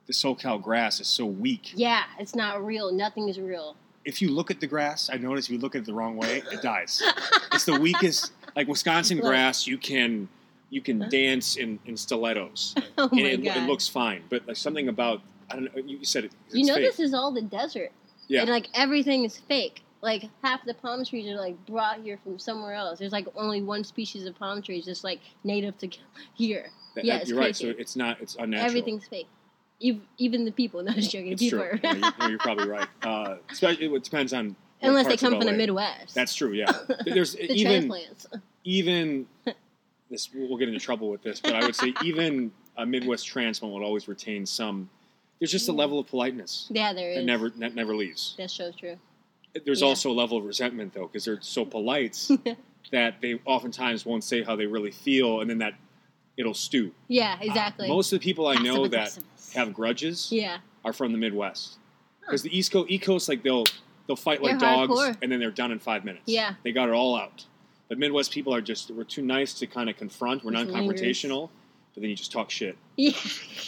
the 0.07 0.15
socal 0.15 0.63
grass 0.63 0.99
is 1.01 1.07
so 1.09 1.27
weak 1.27 1.73
Yeah, 1.75 2.05
it's 2.19 2.35
not 2.35 2.65
real. 2.65 2.91
Nothing 2.91 3.29
is 3.29 3.39
real. 3.39 3.77
If 4.09 4.23
you 4.23 4.31
look 4.31 4.51
at 4.51 4.59
the 4.59 4.67
grass 4.67 5.11
i 5.13 5.17
notice 5.17 5.45
if 5.47 5.53
you 5.53 5.59
look 5.59 5.75
at 5.77 5.83
it 5.83 5.85
the 5.85 5.93
wrong 5.93 6.17
way 6.17 6.43
it 6.51 6.63
dies 6.63 7.03
it's 7.53 7.65
the 7.65 7.79
weakest 7.79 8.33
like 8.57 8.67
wisconsin 8.67 9.19
grass 9.21 9.67
you 9.67 9.77
can 9.77 10.27
you 10.71 10.81
can 10.81 11.01
uh-huh. 11.03 11.11
dance 11.11 11.57
in, 11.57 11.79
in 11.85 11.95
stilettos 11.97 12.75
oh 12.99 13.09
and 13.13 13.21
it, 13.21 13.45
it 13.45 13.67
looks 13.67 13.87
fine 13.87 14.23
but 14.31 14.41
like 14.49 14.57
something 14.57 14.89
about 14.89 15.21
i 15.51 15.55
don't 15.55 15.65
know 15.65 15.83
you 15.85 16.05
said 16.05 16.25
it 16.25 16.33
you 16.53 16.65
know 16.65 16.75
fake. 16.75 16.87
this 16.89 16.99
is 16.99 17.13
all 17.13 17.31
the 17.31 17.43
desert. 17.43 17.93
yeah 18.29 18.41
And 18.41 18.51
like 18.51 18.69
everything 18.75 19.25
is 19.25 19.37
fake. 19.37 19.83
like 20.01 20.23
half 20.43 20.65
the 20.65 20.75
palm 20.75 21.05
trees 21.05 21.27
are 21.29 21.37
like 21.47 21.57
brought 21.67 21.99
here 22.03 22.19
from 22.23 22.39
somewhere 22.39 22.75
else. 22.75 22.99
There's 23.01 23.13
like 23.13 23.27
only 23.35 23.61
one 23.63 23.83
species 23.85 24.27
of 24.27 24.39
palm 24.39 24.63
trees 24.63 24.85
just 24.85 25.03
like 25.05 25.21
native 25.45 25.77
to 25.79 25.89
here. 26.35 26.67
That- 26.95 27.05
Yeah, 27.05 27.19
that- 27.19 27.29
you're 27.29 27.39
right. 27.39 27.57
So 27.57 27.75
it's 27.83 27.97
not. 27.97 28.21
It's 28.21 28.37
unnatural. 28.37 28.69
Everything's 28.69 29.07
fake. 29.09 29.29
Ev- 29.83 30.01
Even 30.19 30.45
the 30.45 30.51
people. 30.53 30.83
Not 30.83 30.97
just 30.97 31.11
joking. 31.11 31.33
It's 31.33 31.43
people 31.43 31.61
true. 31.61 31.79
You're, 31.83 31.95
no, 31.97 32.11
you're 32.29 32.39
probably 32.39 32.69
right. 32.77 32.89
Uh, 33.03 33.37
especially, 33.51 33.87
it 33.95 34.05
depends 34.05 34.33
on. 34.33 34.57
Unless 34.81 35.07
they 35.09 35.17
come 35.17 35.33
from 35.37 35.47
the 35.47 35.53
Midwest. 35.53 36.15
That's 36.15 36.35
true. 36.35 36.53
Yeah. 36.53 36.71
There's 37.05 37.35
the 37.35 37.51
even 37.53 37.89
transplants. 37.89 38.27
even 38.65 39.27
this. 40.11 40.29
We'll 40.35 40.57
get 40.59 40.69
into 40.69 40.81
trouble 40.81 41.11
with 41.11 41.23
this, 41.23 41.41
but 41.41 41.55
I 41.55 41.65
would 41.65 41.75
say 41.75 41.93
even 42.05 42.53
a 42.77 42.87
Midwest 42.87 43.27
transplant 43.27 43.75
would 43.75 43.83
always 43.83 44.07
retain 44.09 44.47
some. 44.47 44.89
There's 45.41 45.51
just 45.53 45.69
a 45.69 45.73
level 45.73 45.99
of 46.01 46.07
politeness 46.09 46.67
Yeah, 46.71 46.93
there 46.93 47.11
is. 47.11 47.19
that 47.19 47.25
never 47.25 47.51
that 47.51 47.75
never 47.75 47.95
leaves. 47.95 48.35
That's 48.39 48.53
so 48.53 48.73
true. 48.73 48.97
There's 49.65 49.81
Yeah. 49.81 49.87
also 49.89 50.11
a 50.11 50.13
level 50.15 50.39
of 50.39 50.45
resentment 50.45 50.95
though, 50.95 51.07
because 51.07 51.25
they're 51.25 51.41
so 51.41 51.65
polite 51.65 52.29
that 52.93 53.21
they 53.21 53.41
oftentimes 53.45 54.05
won't 54.07 54.23
say 54.25 54.43
how 54.43 54.55
they 54.57 54.67
really 54.67 54.91
feel, 54.93 55.41
and 55.41 55.49
then 55.51 55.59
that 55.59 55.75
it'll 56.39 56.55
stew. 56.55 56.93
Yeah, 57.09 57.37
exactly. 57.41 57.87
Uh, 57.91 57.93
most 57.95 58.13
of 58.13 58.21
the 58.21 58.25
people 58.25 58.47
I 58.47 58.55
know 58.55 58.87
that 58.89 59.19
have 59.55 59.75
grudges 59.75 60.29
Yeah. 60.33 60.59
are 60.85 60.93
from 60.95 61.13
the 61.13 61.19
Midwest, 61.19 61.77
because 62.21 62.43
the 62.43 62.57
East 62.57 62.73
Coast, 62.73 62.91
East 62.91 63.05
Coast, 63.05 63.29
like 63.29 63.43
they'll 63.43 63.65
they'll 64.07 64.17
fight 64.17 64.43
like 64.43 64.59
They're 64.59 64.71
dogs, 64.71 64.93
hardcore. 64.93 65.17
and 65.21 65.31
then 65.31 65.41
they're 65.41 65.51
done 65.51 65.73
in 65.73 65.79
five 65.79 66.05
minutes. 66.05 66.23
Yeah. 66.27 66.55
they 66.63 66.73
got 66.73 66.89
it 66.89 66.95
all 66.95 67.15
out. 67.17 67.45
But 67.89 67.99
Midwest 67.99 68.31
people 68.31 68.55
are 68.55 68.61
just 68.63 68.91
we're 68.91 69.05
too 69.05 69.23
nice 69.23 69.53
to 69.55 69.67
kind 69.67 69.91
of 69.91 69.97
confront. 69.99 70.45
We're 70.45 70.53
non-confrontational, 70.53 71.51
but 71.95 72.01
then 72.03 72.09
you 72.11 72.17
just 72.17 72.33
talk 72.33 72.51
shit 72.51 72.77
Yeah. 72.97 73.11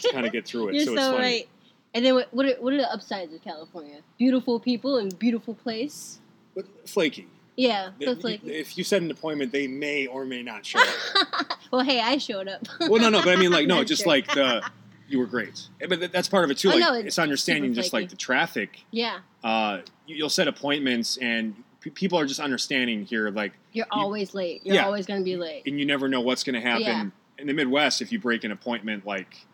to 0.02 0.12
kind 0.12 0.24
of 0.26 0.32
get 0.32 0.46
through 0.46 0.68
it. 0.68 0.74
You're 0.76 0.84
so 0.84 0.94
so, 0.94 1.00
it's 1.00 1.06
funny. 1.10 1.18
right. 1.18 1.48
And 1.92 2.04
then 2.04 2.14
what? 2.14 2.32
What 2.32 2.46
are, 2.46 2.54
what 2.60 2.72
are 2.72 2.76
the 2.76 2.92
upsides 2.92 3.34
of 3.34 3.42
California? 3.42 3.98
Beautiful 4.18 4.60
people 4.60 4.96
and 4.98 5.18
beautiful 5.18 5.54
place. 5.54 6.20
But 6.54 6.66
flaky. 6.88 7.26
Yeah, 7.56 7.90
so 8.02 8.12
like. 8.22 8.42
if 8.44 8.78
you 8.78 8.84
set 8.84 9.02
an 9.02 9.10
appointment, 9.10 9.52
they 9.52 9.66
may 9.66 10.06
or 10.06 10.24
may 10.24 10.42
not 10.42 10.64
show 10.64 10.78
up. 10.80 11.58
well, 11.72 11.82
hey, 11.82 12.00
I 12.00 12.18
showed 12.18 12.48
up. 12.48 12.66
well, 12.80 13.00
no, 13.00 13.08
no, 13.10 13.22
but 13.22 13.28
I 13.30 13.36
mean, 13.36 13.50
like, 13.50 13.66
no, 13.66 13.82
just 13.84 14.02
sure. 14.02 14.12
like 14.12 14.26
the 14.34 14.62
you 15.08 15.18
were 15.18 15.26
great. 15.26 15.68
Eh, 15.80 15.86
But 15.88 16.12
that's 16.12 16.28
part 16.28 16.44
of 16.44 16.50
it 16.50 16.58
too. 16.58 16.68
Oh, 16.68 16.72
Like, 16.72 16.80
no, 16.80 16.94
it's, 16.94 17.06
it's 17.08 17.18
understanding 17.18 17.74
just 17.74 17.92
like 17.92 18.08
the 18.10 18.16
traffic. 18.16 18.80
yeah, 18.90 19.18
Uh, 19.42 19.80
you- 20.06 20.16
you'll 20.16 20.28
set 20.30 20.46
appointments, 20.48 21.16
and 21.18 21.54
p- 21.80 21.90
people 21.90 22.18
are 22.18 22.26
just 22.26 22.38
understanding 22.40 23.04
here. 23.04 23.30
Like, 23.30 23.52
you're 23.72 23.86
always 23.90 24.34
late. 24.34 24.60
You're 24.64 24.76
Yeah. 24.76 24.84
always 24.86 25.06
gonna 25.06 25.22
be 25.22 25.36
late. 25.36 25.62
and 25.66 25.78
you 25.80 25.86
never 25.86 26.08
know 26.08 26.20
what's 26.20 26.44
going 26.44 26.54
to 26.54 26.60
happen 26.60 26.82
Yeah. 26.82 27.04
in 27.38 27.46
the 27.46 27.52
Midwest. 27.54 28.02
If 28.02 28.12
you 28.12 28.18
break 28.20 28.44
an 28.44 28.52
appointment, 28.52 29.04
like, 29.06 29.46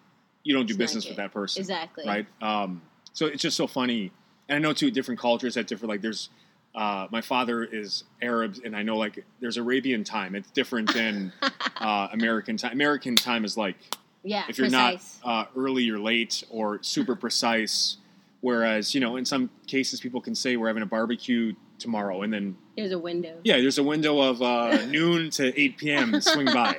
you 0.43 0.55
don't 0.55 0.67
do 0.67 0.73
It's 0.73 0.79
business 0.79 1.07
with 1.09 1.17
that 1.17 1.33
person. 1.33 1.61
Exactly. 1.61 2.05
right? 2.07 2.27
Um, 2.43 2.83
so 3.13 3.27
it's 3.27 3.43
just 3.43 3.57
so 3.57 3.67
funny. 3.67 4.13
And 4.49 4.57
I 4.57 4.59
know 4.61 4.73
too, 4.73 4.91
different 4.91 5.19
cultures 5.21 5.55
have 5.57 5.67
different. 5.67 5.89
Like, 5.91 6.03
there's 6.03 6.29
uh, 6.77 7.07
my 7.11 7.21
father 7.23 7.65
is 7.65 8.05
Arab, 8.23 8.57
and 8.65 8.77
I 8.77 8.83
know 8.83 8.97
like 8.99 9.25
there's 9.41 9.57
Arabian 9.57 10.05
time. 10.05 10.35
It's 10.35 10.51
different 10.51 10.93
than 10.93 11.33
uh, 11.79 12.09
American 12.13 12.57
time. 12.59 12.73
American 12.73 13.17
time 13.17 13.45
is 13.45 13.57
like 13.57 13.77
Yeah. 14.23 14.45
if 14.49 14.59
you're 14.59 14.67
precise. 14.69 15.19
not 15.25 15.47
uh, 15.47 15.49
early 15.57 15.89
or 15.91 15.99
late 15.99 16.45
or 16.51 16.83
super 16.83 17.17
precise. 17.17 17.97
Whereas 18.43 18.95
you 18.95 19.01
know, 19.01 19.17
in 19.17 19.25
some 19.25 19.49
cases, 19.67 20.01
people 20.01 20.21
can 20.21 20.35
say 20.35 20.57
we're 20.57 20.69
having 20.69 20.83
a 20.83 20.87
barbecue 20.87 21.55
tomorrow, 21.79 22.23
and 22.23 22.33
then 22.33 22.57
There's 22.77 22.93
a 22.93 22.99
window. 22.99 23.39
yeah, 23.43 23.57
there's 23.61 23.79
a 23.79 23.83
window 23.83 24.21
of 24.21 24.43
uh, 24.43 24.85
noon 24.91 25.31
to 25.31 25.59
eight 25.61 25.79
p.m. 25.79 26.21
Swing 26.21 26.47
by. 26.47 26.77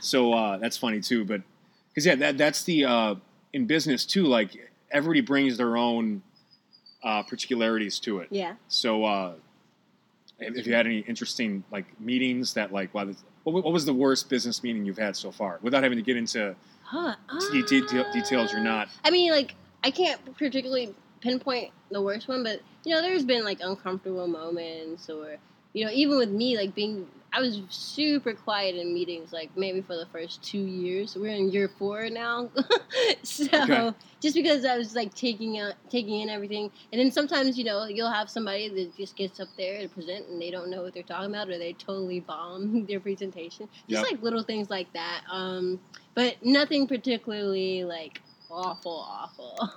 So 0.00 0.32
uh, 0.32 0.58
that's 0.58 0.76
funny 0.78 1.00
too. 1.00 1.24
But 1.24 1.42
because 1.88 2.06
yeah, 2.06 2.14
that 2.14 2.38
that's 2.38 2.62
the 2.64 2.84
uh, 2.84 3.14
in 3.52 3.66
business 3.66 4.06
too. 4.06 4.24
Like 4.26 4.56
everybody 4.92 5.20
brings 5.20 5.56
their 5.56 5.76
own 5.76 6.22
uh, 7.02 7.22
particularities 7.22 7.98
to 8.00 8.18
it. 8.20 8.28
Yeah. 8.30 8.54
So 8.68 9.04
uh, 9.04 9.34
if 10.38 10.66
you 10.66 10.74
had 10.74 10.86
any 10.86 11.00
interesting 11.00 11.64
like 11.70 11.86
meetings 12.00 12.54
that 12.54 12.72
like 12.72 12.92
wow, 12.94 13.06
what, 13.44 13.64
what 13.64 13.72
was 13.72 13.84
the 13.86 13.94
worst 13.94 14.28
business 14.28 14.62
meeting 14.62 14.84
you've 14.84 14.98
had 14.98 15.16
so 15.16 15.30
far? 15.30 15.58
Without 15.62 15.82
having 15.82 15.96
to 15.96 16.02
get 16.02 16.16
into 16.16 16.54
Huh. 16.82 17.14
de- 17.52 17.62
de- 17.62 17.86
de- 17.86 18.12
details, 18.12 18.50
you're 18.52 18.60
not. 18.60 18.88
I 19.04 19.10
mean, 19.10 19.30
like, 19.30 19.54
I 19.84 19.92
can't 19.92 20.20
particularly 20.36 20.92
pinpoint 21.20 21.70
the 21.90 22.02
worst 22.02 22.26
one, 22.26 22.42
but 22.42 22.60
you 22.84 22.92
know, 22.94 23.00
there's 23.00 23.24
been 23.24 23.44
like 23.44 23.60
uncomfortable 23.62 24.26
moments, 24.26 25.08
or 25.08 25.36
you 25.72 25.84
know, 25.84 25.90
even 25.92 26.18
with 26.18 26.30
me, 26.30 26.56
like 26.56 26.74
being, 26.74 27.06
I 27.32 27.40
was 27.40 27.60
super 27.68 28.34
quiet 28.34 28.74
in 28.74 28.92
meetings, 28.92 29.32
like 29.32 29.56
maybe 29.56 29.80
for 29.82 29.96
the 29.96 30.06
first 30.06 30.42
two 30.42 30.58
years. 30.58 31.14
We're 31.16 31.34
in 31.34 31.50
year 31.50 31.68
four 31.78 32.10
now, 32.10 32.50
so 33.22 33.46
Okay. 33.54 33.92
just 34.20 34.34
because 34.34 34.64
I 34.64 34.76
was 34.76 34.96
like 34.96 35.14
taking 35.14 35.58
out, 35.60 35.74
taking 35.90 36.20
in 36.22 36.28
everything, 36.28 36.72
and 36.92 37.00
then 37.00 37.12
sometimes 37.12 37.56
you 37.56 37.62
know 37.64 37.84
you'll 37.86 38.10
have 38.10 38.28
somebody 38.28 38.68
that 38.68 38.96
just 38.96 39.14
gets 39.16 39.38
up 39.38 39.48
there 39.56 39.80
to 39.80 39.88
present 39.88 40.26
and 40.28 40.42
they 40.42 40.50
don't 40.50 40.70
know 40.70 40.82
what 40.82 40.92
they're 40.92 41.04
talking 41.04 41.30
about, 41.30 41.48
or 41.48 41.56
they 41.58 41.72
totally 41.74 42.18
bomb 42.20 42.84
their 42.88 43.00
presentation. 43.00 43.68
Just 43.88 44.02
Yep. 44.02 44.12
like 44.12 44.22
little 44.22 44.42
things 44.42 44.68
like 44.68 44.92
that. 44.94 45.22
Um, 45.30 45.80
but 46.14 46.34
nothing 46.44 46.88
particularly 46.88 47.84
like 47.84 48.20
awful, 48.50 49.06
awful. 49.08 49.70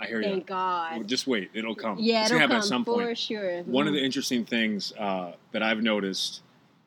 I 0.00 0.06
hear 0.06 0.22
Thank 0.22 0.24
you. 0.24 0.30
Thank 0.36 0.46
God. 0.46 1.08
Just 1.08 1.26
wait, 1.26 1.50
it'll 1.52 1.74
come. 1.74 1.98
Yeah, 1.98 2.22
it's 2.22 2.30
it'll 2.30 2.40
happen 2.40 2.54
come 2.56 2.62
at 2.62 2.68
some 2.68 2.84
point. 2.86 3.08
for 3.10 3.14
sure. 3.14 3.62
One 3.64 3.86
of 3.86 3.92
the 3.92 4.02
interesting 4.02 4.46
things 4.46 4.94
uh, 4.98 5.32
that 5.52 5.62
I've 5.62 5.82
noticed. 5.82 6.40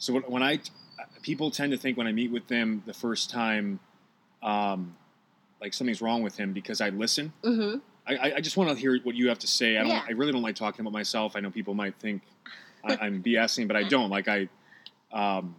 So 0.03 0.19
when, 0.19 0.43
I 0.43 0.59
people 1.21 1.49
tend 1.49 1.71
to 1.71 1.77
think 1.77 1.97
when 1.97 2.07
I 2.07 2.11
meet 2.11 2.29
with 2.29 2.45
them 2.49 2.83
the 2.85 2.93
first 2.93 3.29
time, 3.29 3.79
um, 4.41 4.97
like 5.61 5.73
something's 5.73 6.01
wrong 6.01 6.21
with 6.23 6.35
him 6.35 6.51
because 6.51 6.81
I 6.81 6.89
listen. 6.89 7.31
hmm 7.41 7.75
I- 8.05 8.17
I, 8.17 8.33
I 8.35 8.41
just 8.41 8.57
want 8.57 8.69
to 8.69 8.75
hear 8.75 8.99
what 9.03 9.15
you 9.15 9.29
have 9.29 9.39
to 9.39 9.47
say. 9.47 9.77
I 9.77 9.83
don't. 9.83 9.91
Yeah. 9.91 10.03
I 10.05 10.11
really 10.11 10.33
don't 10.33 10.41
like 10.41 10.57
talking 10.57 10.81
about 10.81 10.91
myself. 10.91 11.37
I 11.37 11.39
know 11.39 11.49
people 11.49 11.73
might 11.73 11.95
think 12.01 12.21
I, 12.83 12.97
I'm 12.97 13.23
BSing, 13.23 13.65
but 13.65 13.77
I 13.77 13.83
don't. 13.83 14.09
Like 14.09 14.27
I, 14.27 14.49
um, 15.13 15.55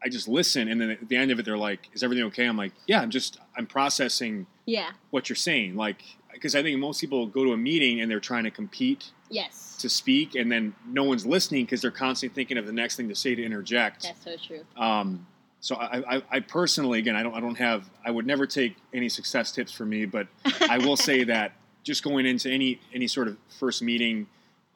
I 0.00 0.08
just 0.08 0.28
listen, 0.28 0.68
and 0.68 0.80
then 0.80 0.90
at 0.90 1.08
the 1.08 1.16
end 1.16 1.32
of 1.32 1.40
it, 1.40 1.44
they're 1.44 1.58
like, 1.58 1.88
"Is 1.94 2.04
everything 2.04 2.24
okay?" 2.26 2.44
I'm 2.46 2.56
like, 2.56 2.70
"Yeah, 2.86 3.00
I'm 3.00 3.10
just 3.10 3.38
I'm 3.56 3.66
processing 3.66 4.46
Yeah. 4.66 4.90
what 5.10 5.28
you're 5.28 5.34
saying." 5.34 5.74
Like 5.74 6.04
because 6.32 6.54
I 6.54 6.62
think 6.62 6.78
most 6.78 7.00
people 7.00 7.26
go 7.26 7.42
to 7.42 7.52
a 7.54 7.56
meeting 7.56 8.00
and 8.00 8.08
they're 8.08 8.20
trying 8.20 8.44
to 8.44 8.52
compete 8.52 9.10
Yes. 9.32 9.76
to 9.78 9.88
speak, 9.88 10.34
and 10.34 10.50
then 10.50 10.74
no 10.86 11.04
one's 11.04 11.26
listening 11.26 11.64
because 11.64 11.80
they're 11.80 11.90
constantly 11.90 12.34
thinking 12.34 12.58
of 12.58 12.66
the 12.66 12.72
next 12.72 12.96
thing 12.96 13.08
to 13.08 13.14
say 13.14 13.34
to 13.34 13.42
interject. 13.42 14.02
That's 14.02 14.24
so 14.24 14.36
true. 14.36 14.60
Um, 14.76 15.26
so 15.60 15.76
I, 15.76 16.16
I, 16.16 16.22
I 16.30 16.40
personally, 16.40 16.98
again, 16.98 17.14
I 17.14 17.22
don't, 17.22 17.34
I 17.34 17.40
don't 17.40 17.54
have, 17.56 17.88
I 18.04 18.10
would 18.10 18.26
never 18.26 18.46
take 18.46 18.76
any 18.92 19.08
success 19.08 19.52
tips 19.52 19.72
from 19.72 19.90
me, 19.90 20.04
but 20.04 20.26
I 20.68 20.78
will 20.78 20.96
say 20.96 21.24
that 21.24 21.52
just 21.84 22.02
going 22.02 22.26
into 22.26 22.50
any 22.50 22.80
any 22.94 23.08
sort 23.08 23.28
of 23.28 23.36
first 23.58 23.82
meeting 23.82 24.26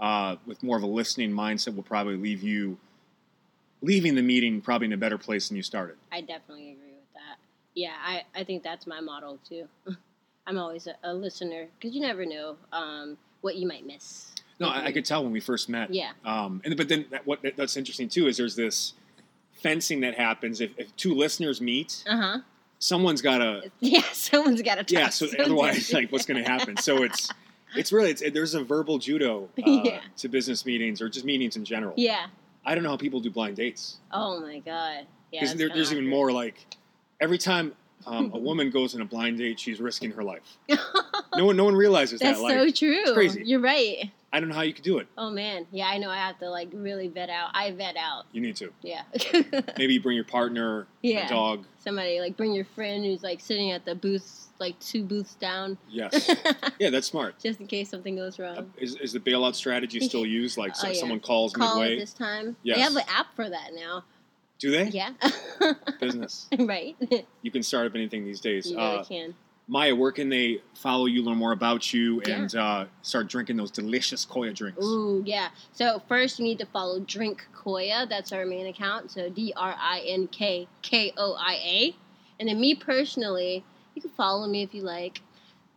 uh, 0.01 0.37
with 0.47 0.63
more 0.63 0.77
of 0.77 0.83
a 0.83 0.87
listening 0.87 1.31
mindset 1.31 1.75
will 1.75 1.83
probably 1.83 2.17
leave 2.17 2.43
you 2.43 2.79
leaving 3.83 4.15
the 4.15 4.23
meeting 4.23 4.61
probably 4.61 4.87
in 4.87 4.93
a 4.93 4.97
better 4.97 5.19
place 5.19 5.49
than 5.49 5.57
you 5.57 5.63
started. 5.63 5.97
I 6.11 6.21
definitely 6.21 6.73
agree 6.73 6.93
with 6.93 7.13
that. 7.15 7.39
Yeah, 7.75 7.95
I, 8.05 8.23
I 8.35 8.45
think 8.45 8.63
that's 8.63 8.87
my 8.87 9.01
model 9.01 9.39
too. 9.49 9.69
I'm 10.47 10.59
always 10.59 10.87
a, 10.87 10.95
a 11.03 11.13
listener 11.13 11.67
because 11.79 11.95
you 11.95 12.01
never 12.01 12.25
know 12.25 12.57
um, 12.73 13.17
what 13.41 13.57
you 13.57 13.67
might 13.67 13.87
miss. 13.87 14.33
No, 14.59 14.69
I, 14.69 14.87
I 14.87 14.93
could 14.93 15.05
tell 15.05 15.23
when 15.23 15.33
we 15.33 15.41
first 15.41 15.69
met. 15.69 15.93
Yeah. 15.93 16.13
Um, 16.25 16.63
and 16.65 16.77
but 16.77 16.89
then 16.89 17.05
that, 17.11 17.27
what 17.27 17.41
that's 17.57 17.77
interesting 17.77 18.09
too 18.09 18.27
is 18.27 18.37
there's 18.37 18.57
this 18.57 18.95
fencing 19.53 20.01
that 20.01 20.15
happens 20.15 20.61
if, 20.61 20.71
if 20.79 20.95
two 20.97 21.15
listeners 21.15 21.61
meet, 21.61 22.03
Uh 22.09 22.17
huh. 22.17 22.39
someone's 22.79 23.23
got 23.23 23.39
to 23.39 23.71
Yeah, 23.81 24.03
someone's 24.13 24.63
got 24.63 24.87
to 24.87 24.95
yeah. 24.95 25.09
So 25.11 25.27
otherwise, 25.39 25.93
like, 25.93 26.11
what's 26.13 26.27
going 26.27 26.43
to 26.43 26.49
happen? 26.49 26.77
So 26.77 27.03
it's 27.03 27.29
it's 27.77 27.93
really 27.93 28.11
it's, 28.11 28.23
there's 28.33 28.55
a 28.55 28.63
verbal 28.65 28.99
judo 28.99 29.45
uh, 29.59 29.63
Yeah. 29.85 30.01
to 30.19 30.29
business 30.29 30.65
meetings 30.65 31.01
or 31.03 31.09
just 31.09 31.25
meetings 31.27 31.57
in 31.57 31.65
general. 31.65 31.95
Yeah. 31.97 32.27
I 32.65 32.75
don't 32.75 32.83
know 32.83 32.91
how 32.91 32.97
people 32.97 33.21
do 33.21 33.31
blind 33.31 33.57
dates 33.57 33.99
Oh 34.13 34.41
my 34.41 34.59
god. 34.61 35.07
Yeah. 35.33 35.41
because 35.41 35.55
there, 35.57 35.69
there's 35.69 35.93
even 35.93 36.07
more 36.09 36.33
like 36.33 36.67
every 37.21 37.39
time 37.39 37.73
um, 38.07 38.31
a 38.35 38.39
woman 38.39 38.71
goes 38.71 38.95
on 38.95 39.01
a 39.01 39.05
blind 39.05 39.39
date, 39.39 39.59
she's 39.59 39.81
risking 39.81 40.13
her 40.13 40.23
life. 40.23 40.59
No 41.35 41.45
one 41.47 41.57
no 41.57 41.65
one 41.65 41.75
realizes 41.75 42.21
That's 42.21 42.39
that. 42.39 42.45
Like 42.45 42.55
so 42.55 42.71
true. 42.71 43.15
crazy. 43.15 43.43
You're 43.45 43.61
right. 43.61 44.11
I 44.37 44.41
don't 44.41 44.51
know 44.51 44.55
how 44.55 44.61
you 44.61 44.75
could 44.75 44.85
do 44.85 44.99
it. 44.99 45.07
Oh 45.17 45.31
man. 45.31 45.67
Yeah, 45.73 45.87
I 45.87 45.97
know. 45.97 46.11
I 46.11 46.19
have 46.19 46.39
to 46.41 46.51
like 46.51 46.69
really 46.75 47.09
vet 47.09 47.31
out. 47.31 47.53
I 47.55 47.71
vet 47.71 47.97
out. 47.97 48.25
You 48.33 48.43
need 48.43 48.55
to. 48.57 48.71
Yeah. 48.83 49.01
Maybe 49.79 49.95
you 49.95 50.03
bring 50.03 50.15
your 50.15 50.27
partner, 50.27 50.87
Yeah. 51.01 51.27
dog. 51.27 51.65
Somebody 51.79 52.21
like 52.21 52.37
bring 52.37 52.53
your 52.53 52.67
friend 52.67 53.03
who's 53.03 53.23
like 53.23 53.41
sitting 53.41 53.71
at 53.73 53.87
the 53.87 53.95
booths, 53.95 54.49
like 54.59 54.79
two 54.79 55.05
booths 55.05 55.37
down, 55.37 55.79
Yes. 55.89 56.29
yeah, 56.79 56.91
that's 56.91 57.07
smart. 57.07 57.39
just 57.39 57.61
in 57.61 57.67
case 57.67 57.89
something 57.89 58.15
goes 58.15 58.39
Uh, 58.39 58.43
wrong. 58.43 58.73
Is, 58.77 58.97
is 58.97 59.15
the 59.15 59.21
bailout 59.21 59.55
strategy 59.55 60.01
still 60.01 60.27
used? 60.41 60.59
Like 60.59 60.77
so, 60.77 60.89
Oh, 60.89 60.91
yeah. 60.91 61.01
someone 61.01 61.21
calls 61.21 61.55
Call 61.55 61.79
midway? 61.81 61.99
this 61.99 62.13
time. 62.13 62.57
Yes. 62.63 62.77
They 62.77 62.83
have 62.83 62.97
an 62.97 63.05
app 63.09 63.35
for 63.35 63.49
that 63.49 63.71
now. 63.75 64.05
Do 64.59 64.71
they? 64.71 64.89
Yeah. 64.89 65.13
Business. 66.01 66.49
right. 66.59 66.95
You 67.43 67.51
can 67.51 67.63
start 67.63 67.87
up 67.87 67.95
anything 67.95 68.25
these 68.27 68.41
days. 68.41 68.71
You 68.71 68.77
really 68.77 68.99
Uh, 68.99 69.05
can. 69.05 69.35
Maya, 69.69 69.95
where 69.97 70.13
can 70.13 70.29
they 70.29 70.61
follow 70.75 71.07
you, 71.07 71.23
learn 71.25 71.39
more 71.39 71.53
about 71.53 71.93
you, 71.93 72.23
Yeah. 72.27 72.37
and 72.43 72.55
uh, 72.55 72.85
start 73.03 73.27
drinking 73.29 73.57
those 73.57 73.71
delicious 73.73 74.25
Koia 74.25 74.55
drinks? 74.55 74.85
Ooh, 74.85 75.23
yeah. 75.27 75.49
So 75.73 76.01
first 76.09 76.39
you 76.39 76.45
need 76.45 76.59
to 76.61 76.67
follow 76.67 77.01
Drink 77.01 77.45
Koia. 77.55 78.09
That's 78.09 78.33
our 78.33 78.47
main 78.47 78.67
account. 78.69 79.11
So 79.11 79.29
D 79.29 79.53
R 79.57 79.75
I 79.79 80.01
N 80.07 80.29
K 80.29 80.69
K 80.83 81.13
O 81.17 81.35
I 81.39 81.55
A. 81.55 81.97
And 82.39 82.49
then 82.49 82.61
me 82.61 82.75
personally, 82.77 83.65
you 83.95 84.03
can 84.03 84.11
follow 84.13 84.47
me 84.47 84.63
if 84.63 84.73
you 84.75 84.83
like. 84.83 85.21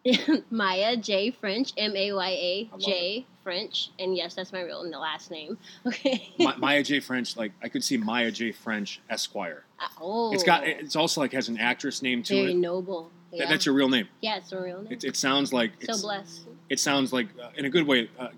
Maya 0.49 0.95
J 0.95 1.31
French, 1.31 1.73
M 1.75 1.95
A 1.95 2.13
Y 2.13 2.29
A 2.29 2.69
J 2.79 3.25
French, 3.43 3.89
and 3.99 4.15
yes, 4.15 4.33
that's 4.35 4.53
my 4.53 4.61
real 4.61 4.83
the 4.83 4.97
last 4.99 5.29
name. 5.31 5.57
Okay. 5.85 6.31
Ma- 6.39 6.55
Maya 6.57 6.83
J. 6.83 6.99
French, 7.01 7.35
like 7.35 7.51
I 7.61 7.67
could 7.69 7.83
see 7.83 7.97
Maya 7.97 8.31
J. 8.31 8.51
French 8.53 9.01
Esquire. 9.09 9.63
oh, 9.99 10.31
It's 10.33 10.43
got. 10.43 10.65
It's 10.67 10.95
also 10.95 11.19
like 11.21 11.33
has 11.33 11.49
an 11.49 11.57
actress 11.57 12.01
name 12.01 12.21
to 12.23 12.33
very 12.35 12.51
it. 12.51 12.55
noble. 12.57 13.11
Yeah. 13.31 13.47
That's 13.49 13.65
your 13.65 13.75
real 13.75 13.89
name. 13.89 14.07
yeah, 14.21 14.37
it's 14.37 14.51
a 14.51 14.61
real 14.61 14.81
name. 14.81 14.91
It, 14.91 15.03
it 15.03 15.15
sounds 15.15 15.53
like 15.53 15.71
so 15.83 16.01
blessed. 16.01 16.41
it 16.69 16.79
sounds 16.79 17.13
like 17.13 17.27
uh, 17.41 17.49
in 17.55 17.65
a 17.65 17.69
good 17.69 17.85
way. 17.85 18.09
Uh, 18.17 18.29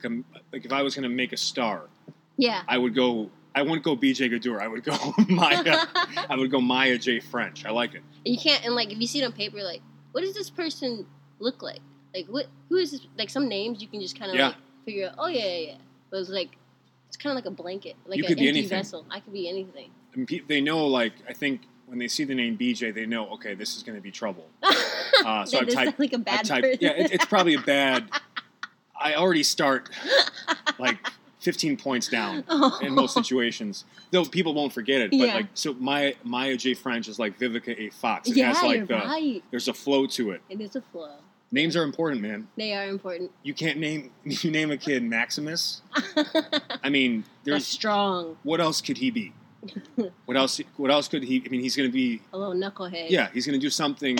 like 0.52 0.66
if 0.66 0.74
I 0.74 0.82
was 0.82 0.96
going 0.96 1.04
to 1.04 1.10
make 1.16 1.32
a 1.34 1.38
star, 1.38 1.84
Yeah. 2.38 2.64
I 2.68 2.78
would 2.78 2.94
go. 2.96 3.30
I 3.54 3.62
wouldn't 3.64 3.84
go 3.84 3.96
B.J. 3.98 4.30
Gaddour. 4.30 4.62
I 4.62 4.68
would 4.68 4.84
go 4.84 4.96
Maya. 5.30 5.62
I 6.30 6.36
would 6.38 6.52
go 6.52 6.62
Maya 6.62 6.98
J. 6.98 7.20
French. 7.20 7.66
I 7.66 7.72
like 7.72 7.94
it. 7.96 8.02
you 8.26 8.38
can't 8.38 8.64
and 8.66 8.76
like 8.76 8.92
if 8.92 9.00
you 9.00 9.08
see 9.08 9.22
it 9.22 9.26
on 9.26 9.34
paper, 9.34 9.62
like 9.64 9.82
what 10.14 10.22
does 10.22 10.34
this 10.34 10.50
person 10.50 11.06
look 11.40 11.62
like? 11.62 11.80
Like 12.16 12.28
what? 12.28 12.48
Who 12.70 12.78
is 12.78 12.92
this? 12.92 13.02
Like 13.18 13.30
some 13.30 13.48
names 13.50 13.82
you 13.82 13.88
can 13.88 14.02
just 14.02 14.18
kind 14.18 14.32
of 14.32 14.38
Yeah. 14.38 14.48
like 14.48 14.56
figure 14.86 15.08
out. 15.08 15.16
Oh 15.18 15.28
yeah, 15.28 15.46
yeah, 15.46 15.68
yeah. 15.72 15.76
But 16.10 16.20
it's 16.22 16.30
like 16.30 16.50
it's 17.08 17.18
kind 17.18 17.32
of 17.32 17.36
like 17.44 17.46
a 17.46 17.56
blanket, 17.56 17.96
like 18.06 18.18
You 18.18 18.24
an 18.24 18.28
could 18.30 18.38
be 18.38 18.48
empty 18.48 18.60
anything. 18.60 18.78
vessel. 18.78 19.06
I 19.12 19.20
could 19.20 19.34
be 19.34 19.48
anything. 19.50 19.92
And 20.14 20.28
pe- 20.28 20.42
they 20.48 20.62
know. 20.62 20.88
Like 20.88 21.14
I 21.28 21.34
think 21.34 21.62
when 21.92 22.00
they 22.00 22.08
see 22.08 22.24
the 22.24 22.34
name 22.34 22.56
B.J., 22.56 22.92
they 22.92 23.06
know. 23.06 23.28
Okay, 23.32 23.54
this 23.54 23.76
is 23.76 23.84
going 23.84 23.98
to 23.98 24.02
be 24.02 24.12
trouble. 24.12 24.48
Uh, 25.24 25.46
so 25.46 25.60
I 25.60 25.66
type- 25.66 26.00
like 26.00 26.14
a 26.14 26.18
bad 26.18 26.46
type. 26.46 26.64
Yeah, 26.80 26.92
it, 26.92 27.12
it's 27.12 27.26
probably 27.26 27.54
a 27.54 27.60
bad. 27.62 28.06
I 29.00 29.14
already 29.14 29.44
start 29.44 29.88
like 30.80 30.98
15 31.42 31.78
points 31.78 32.08
down. 32.08 32.44
Oh. 32.50 32.80
in 32.82 32.96
most 32.96 33.14
situations. 33.14 33.86
Though 34.10 34.26
people 34.26 34.56
won't 34.56 34.74
forget 34.74 35.00
it, 35.02 35.12
but 35.12 35.18
Yeah. 35.20 35.34
like 35.36 35.48
so, 35.54 35.74
Maya 35.74 36.14
Maya 36.24 36.58
J. 36.58 36.74
French 36.74 37.08
is 37.08 37.20
like 37.20 37.38
Vivica 37.38 37.78
A. 37.78 37.90
Fox. 37.92 38.30
It 38.30 38.38
yeah, 38.38 38.48
has 38.54 38.64
like 38.64 38.78
you're 38.78 38.86
the 38.88 38.94
right. 38.96 39.44
there's 39.52 39.68
a 39.68 39.74
flow 39.76 40.08
to 40.08 40.32
it. 40.32 40.42
It 40.50 40.60
is 40.60 40.76
a 40.76 40.82
flow. 40.82 41.14
Names 41.52 41.76
are 41.76 41.84
important, 41.84 42.22
man. 42.22 42.48
They 42.58 42.74
are 42.74 42.88
important. 42.88 43.30
You 43.44 43.54
can't 43.54 43.78
name 43.78 44.10
you 44.24 44.50
name 44.50 44.72
a 44.72 44.78
kid 44.78 45.04
Maximus. 45.04 45.84
I 46.84 46.90
mean, 46.90 47.26
there's 47.44 47.68
strong. 47.68 48.38
what 48.42 48.60
else 48.60 48.82
could 48.82 48.98
he 48.98 49.12
be? 49.12 49.34
What 50.26 50.38
else? 50.38 50.60
What 50.78 50.92
else 50.92 51.08
could 51.08 51.24
he? 51.24 51.44
I 51.46 51.50
mean, 51.50 51.62
he's 51.62 51.76
going 51.76 51.88
to 51.90 51.94
be. 51.94 52.22
A 52.34 52.38
little 52.38 52.54
knucklehead. 52.56 53.10
Yeah, 53.10 53.30
he's 53.34 53.46
going 53.46 53.60
to 53.60 53.64
do 53.64 53.70
something. 53.70 54.18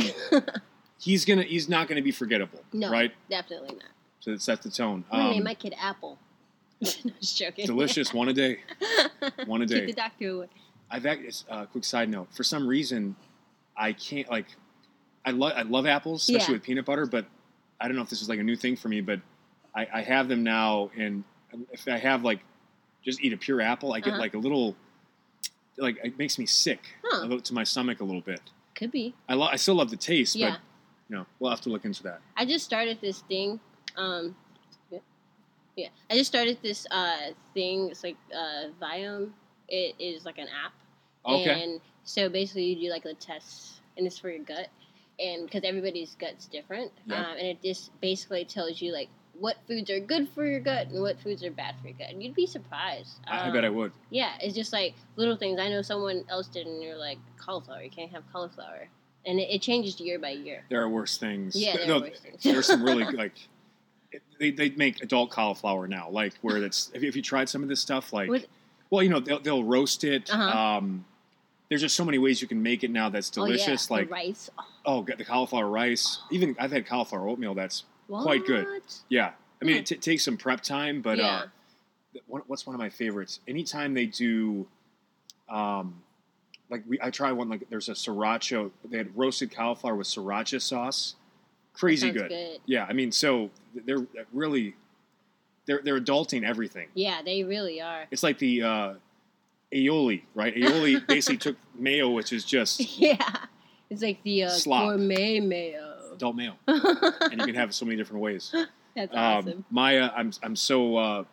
he's 1.00 1.26
gonna. 1.26 1.44
He's 1.44 1.68
not 1.70 1.88
going 1.88 1.96
to 1.96 2.02
be 2.02 2.12
forgettable, 2.12 2.62
No, 2.74 2.92
right? 2.92 3.12
definitely 3.30 3.76
not. 3.76 3.86
So 4.20 4.32
it 4.32 4.42
sets 4.42 4.64
the 4.64 4.70
tone. 4.70 5.04
I'm 5.12 5.20
gonna 5.20 5.30
name 5.32 5.38
Um, 5.40 5.44
my 5.46 5.54
kid 5.56 5.74
Apple. 5.80 6.20
just 6.84 7.38
joking. 7.38 7.66
delicious. 7.66 8.14
One 8.14 8.30
a 8.30 8.34
day. 8.34 8.60
One 9.46 9.62
a 9.62 9.66
day. 9.66 9.80
Keep 9.86 9.96
the 9.96 10.02
doctor 10.02 10.30
away. 10.30 10.48
I've 10.92 11.06
act- 11.06 11.44
a 11.50 11.54
uh, 11.54 11.66
quick 11.68 11.84
side 11.86 12.10
note. 12.10 12.28
For 12.32 12.44
some 12.44 12.68
reason, 12.68 13.16
I 13.78 13.94
can't 13.94 14.30
like. 14.30 14.46
I 15.26 15.32
love 15.32 15.54
I 15.56 15.62
love 15.64 15.86
apples, 15.88 16.24
especially 16.30 16.54
Yeah. 16.54 16.58
with 16.58 16.64
peanut 16.64 16.86
butter. 16.86 17.06
But 17.06 17.26
I 17.80 17.88
don't 17.88 17.96
know 17.96 18.04
if 18.04 18.10
this 18.10 18.22
is 18.22 18.30
like 18.30 18.40
a 18.40 18.44
new 18.44 18.56
thing 18.56 18.76
for 18.76 18.90
me. 18.90 19.02
But 19.02 19.22
I, 19.76 19.88
I 19.94 20.02
have 20.02 20.28
them 20.28 20.44
now, 20.44 20.92
and 20.98 21.24
if 21.72 21.88
I 21.88 21.98
have 21.98 22.24
like 22.24 22.40
just 23.04 23.22
eat 23.22 23.34
a 23.34 23.38
pure 23.38 23.62
apple, 23.62 23.94
I 23.94 24.00
get 24.02 24.14
Uh-huh. 24.14 24.20
like 24.22 24.34
a 24.36 24.40
little. 24.40 24.76
Like 25.82 26.00
it 26.04 26.18
makes 26.18 26.38
me 26.38 26.46
sick 26.46 26.80
Huh. 27.04 27.40
to 27.44 27.54
my 27.54 27.64
stomach 27.64 28.00
a 28.02 28.04
little 28.04 28.22
bit. 28.22 28.40
Could 28.76 28.92
be. 28.92 29.14
I 29.28 29.34
lo- 29.34 29.48
I 29.52 29.56
still 29.56 29.76
love 29.76 29.90
the 29.90 29.98
taste, 29.98 30.36
Yeah. 30.36 30.52
but 30.52 30.60
you 31.10 31.16
know 31.18 31.26
we'll 31.40 31.50
have 31.50 31.62
to 31.62 31.70
look 31.70 31.84
into 31.86 32.04
that. 32.04 32.22
I 32.38 32.46
just 32.46 32.64
started 32.64 33.00
this 33.02 33.20
thing. 33.22 33.60
Um, 33.98 34.36
yeah, 34.92 35.00
yeah. 35.76 35.88
I 36.10 36.14
just 36.16 36.30
started 36.32 36.60
this 36.62 36.86
uh 36.92 37.32
thing. 37.56 37.90
It's 37.90 38.04
like 38.04 38.18
uh 38.34 38.68
Viome. 38.82 39.32
It 39.68 39.96
is 40.00 40.24
like 40.26 40.38
an 40.38 40.48
app. 40.64 40.74
Okay. 41.26 41.64
And 41.64 41.82
so 42.04 42.30
basically, 42.30 42.66
you 42.66 42.76
do 42.88 42.90
like 42.92 43.04
the 43.04 43.14
tests, 43.16 43.82
and 43.98 44.06
it's 44.06 44.20
for 44.20 44.30
your 44.30 44.44
gut, 44.44 44.68
and 45.20 45.46
because 45.46 45.64
everybody's 45.64 46.16
gut's 46.20 46.46
different, 46.46 46.92
um, 47.10 47.36
and 47.38 47.48
it 47.48 47.62
just 47.64 47.90
basically 48.02 48.46
tells 48.46 48.82
you 48.82 48.92
like 48.94 49.10
what 49.40 49.58
foods 49.68 49.90
are 49.90 50.00
good 50.00 50.28
for 50.36 50.46
your 50.46 50.60
gut 50.60 50.88
and 50.88 51.02
what 51.02 51.20
foods 51.20 51.44
are 51.44 51.52
bad 51.52 51.76
for 51.82 51.88
your 51.88 51.98
gut. 51.98 52.10
And 52.12 52.22
you'd 52.22 52.36
be 52.36 52.46
surprised. 52.46 53.18
I, 53.28 53.48
I 53.50 53.52
bet 53.52 53.64
I 53.66 53.70
Um, 53.70 53.76
would. 53.76 53.92
Yeah, 54.10 54.34
it's 54.40 54.54
just 54.56 54.72
like 54.74 54.94
little 55.16 55.36
things. 55.36 55.60
I 55.60 55.68
know 55.70 55.82
someone 55.82 56.24
else 56.30 56.48
did, 56.48 56.68
and 56.68 56.82
you're 56.82 56.98
like 56.98 57.18
cauliflower. 57.38 57.82
You 57.82 57.90
can't 57.90 58.12
have 58.12 58.24
cauliflower, 58.32 58.88
and 59.26 59.40
it, 59.40 59.50
it 59.50 59.62
changes 59.62 60.00
year 60.00 60.20
by 60.20 60.32
year. 60.32 60.64
There 60.70 60.82
are 60.82 60.90
worse 60.90 61.18
things. 61.18 61.56
Yeah, 61.56 61.78
there 61.78 61.96
are 61.96 62.02
worse 62.02 62.20
things. 62.20 62.44
There's 62.44 62.68
some 62.68 62.84
really 62.84 63.04
like. 63.16 63.34
They, 64.40 64.52
they 64.52 64.72
make 64.72 65.02
adult 65.02 65.30
cauliflower 65.32 65.88
now, 65.88 66.10
like 66.10 66.34
where 66.42 66.60
that's, 66.60 66.92
if 66.94 67.02
you, 67.02 67.12
you 67.12 67.22
tried 67.22 67.48
some 67.48 67.64
of 67.64 67.70
this 67.70 67.80
stuff? 67.80 68.12
Like, 68.12 68.28
What- 68.28 68.46
well, 68.90 69.02
you 69.04 69.10
know, 69.10 69.22
they'll, 69.22 69.40
they'll 69.40 69.64
roast 69.64 70.04
it. 70.04 70.30
Uh-huh. 70.30 70.44
Um, 70.78 71.06
there's 71.70 71.80
just 71.80 71.96
so 71.96 72.04
many 72.04 72.18
ways 72.18 72.42
you 72.42 72.48
can 72.50 72.62
make 72.62 72.84
it 72.84 72.92
now 72.92 73.08
that's 73.08 73.30
delicious. 73.30 73.90
Oh, 73.90 73.96
yeah, 73.96 74.00
Like, 74.02 74.10
the 74.10 74.14
rice. 74.14 74.50
Oh, 74.60 74.64
oh, 74.86 75.02
get 75.04 75.18
the 75.18 75.24
cauliflower 75.24 75.70
rice. 75.70 76.20
Even 76.30 76.58
I've 76.60 76.72
had 76.74 76.86
cauliflower 76.86 77.30
oatmeal. 77.30 77.54
That's 77.54 77.86
Quite 78.22 78.46
good. 78.46 78.68
yeah. 79.10 79.32
I 79.62 79.66
mean, 79.66 79.76
Hmm. 79.76 79.80
it 79.82 79.86
t- 79.86 79.96
takes 79.96 80.24
some 80.24 80.38
prep 80.38 80.62
time, 80.62 81.02
but 81.02 81.18
yeah. 81.20 81.28
uh, 81.28 82.20
what, 82.28 82.50
what's 82.50 82.66
one 82.66 82.74
of 82.76 82.80
my 82.80 82.90
favorites? 82.90 83.40
Anytime 83.48 83.94
they 83.94 84.08
do, 84.08 84.68
um, 85.50 86.02
like 86.70 86.84
we, 86.88 87.00
I 87.02 87.10
try 87.12 87.32
one 87.32 87.50
like 87.50 87.70
there's 87.70 87.90
a 87.90 87.94
sriracha. 87.94 88.72
They 88.90 88.98
had 88.98 89.16
roasted 89.18 89.52
cauliflower 89.56 89.96
with 89.96 90.08
sriracha 90.08 90.62
sauce. 90.62 91.16
Crazy 91.74 92.12
good. 92.12 92.30
good. 92.30 92.60
Yeah, 92.66 92.86
I 92.90 92.94
mean, 92.94 93.12
so 93.12 93.50
they're 93.86 94.06
really 94.34 94.76
they're 95.68 95.82
they're 95.84 96.00
adulting 96.00 96.44
everything. 96.44 96.88
Yeah, 96.96 97.22
they 97.24 97.44
really 97.44 97.82
are. 97.82 98.06
It's 98.12 98.24
like 98.24 98.40
the 98.40 98.64
uh, 98.64 98.94
aioli, 99.74 100.24
right? 100.34 100.56
Aioli 100.56 101.06
basically 101.08 101.38
took 101.38 101.56
mayo, 101.76 102.10
which 102.10 102.34
is 102.34 102.44
just 102.44 102.98
Yeah, 103.00 103.18
it's 103.90 104.02
like 104.02 104.22
the 104.24 104.44
uh, 104.46 104.58
gourmet 104.66 105.40
mayo. 105.40 105.91
Adult 106.14 106.36
male, 106.36 106.56
and 106.68 107.38
you 107.38 107.46
can 107.46 107.56
have 107.56 107.70
it 107.70 107.74
so 107.74 107.86
many 107.86 107.98
different 107.98 108.22
ways. 108.22 108.54
That's 108.96 109.14
Um, 109.16 109.20
awesome. 109.20 109.66
Maya, 109.70 110.10
I'm 110.16 110.32
I'm 110.44 110.56
so 110.56 110.98
uh, 110.98 111.24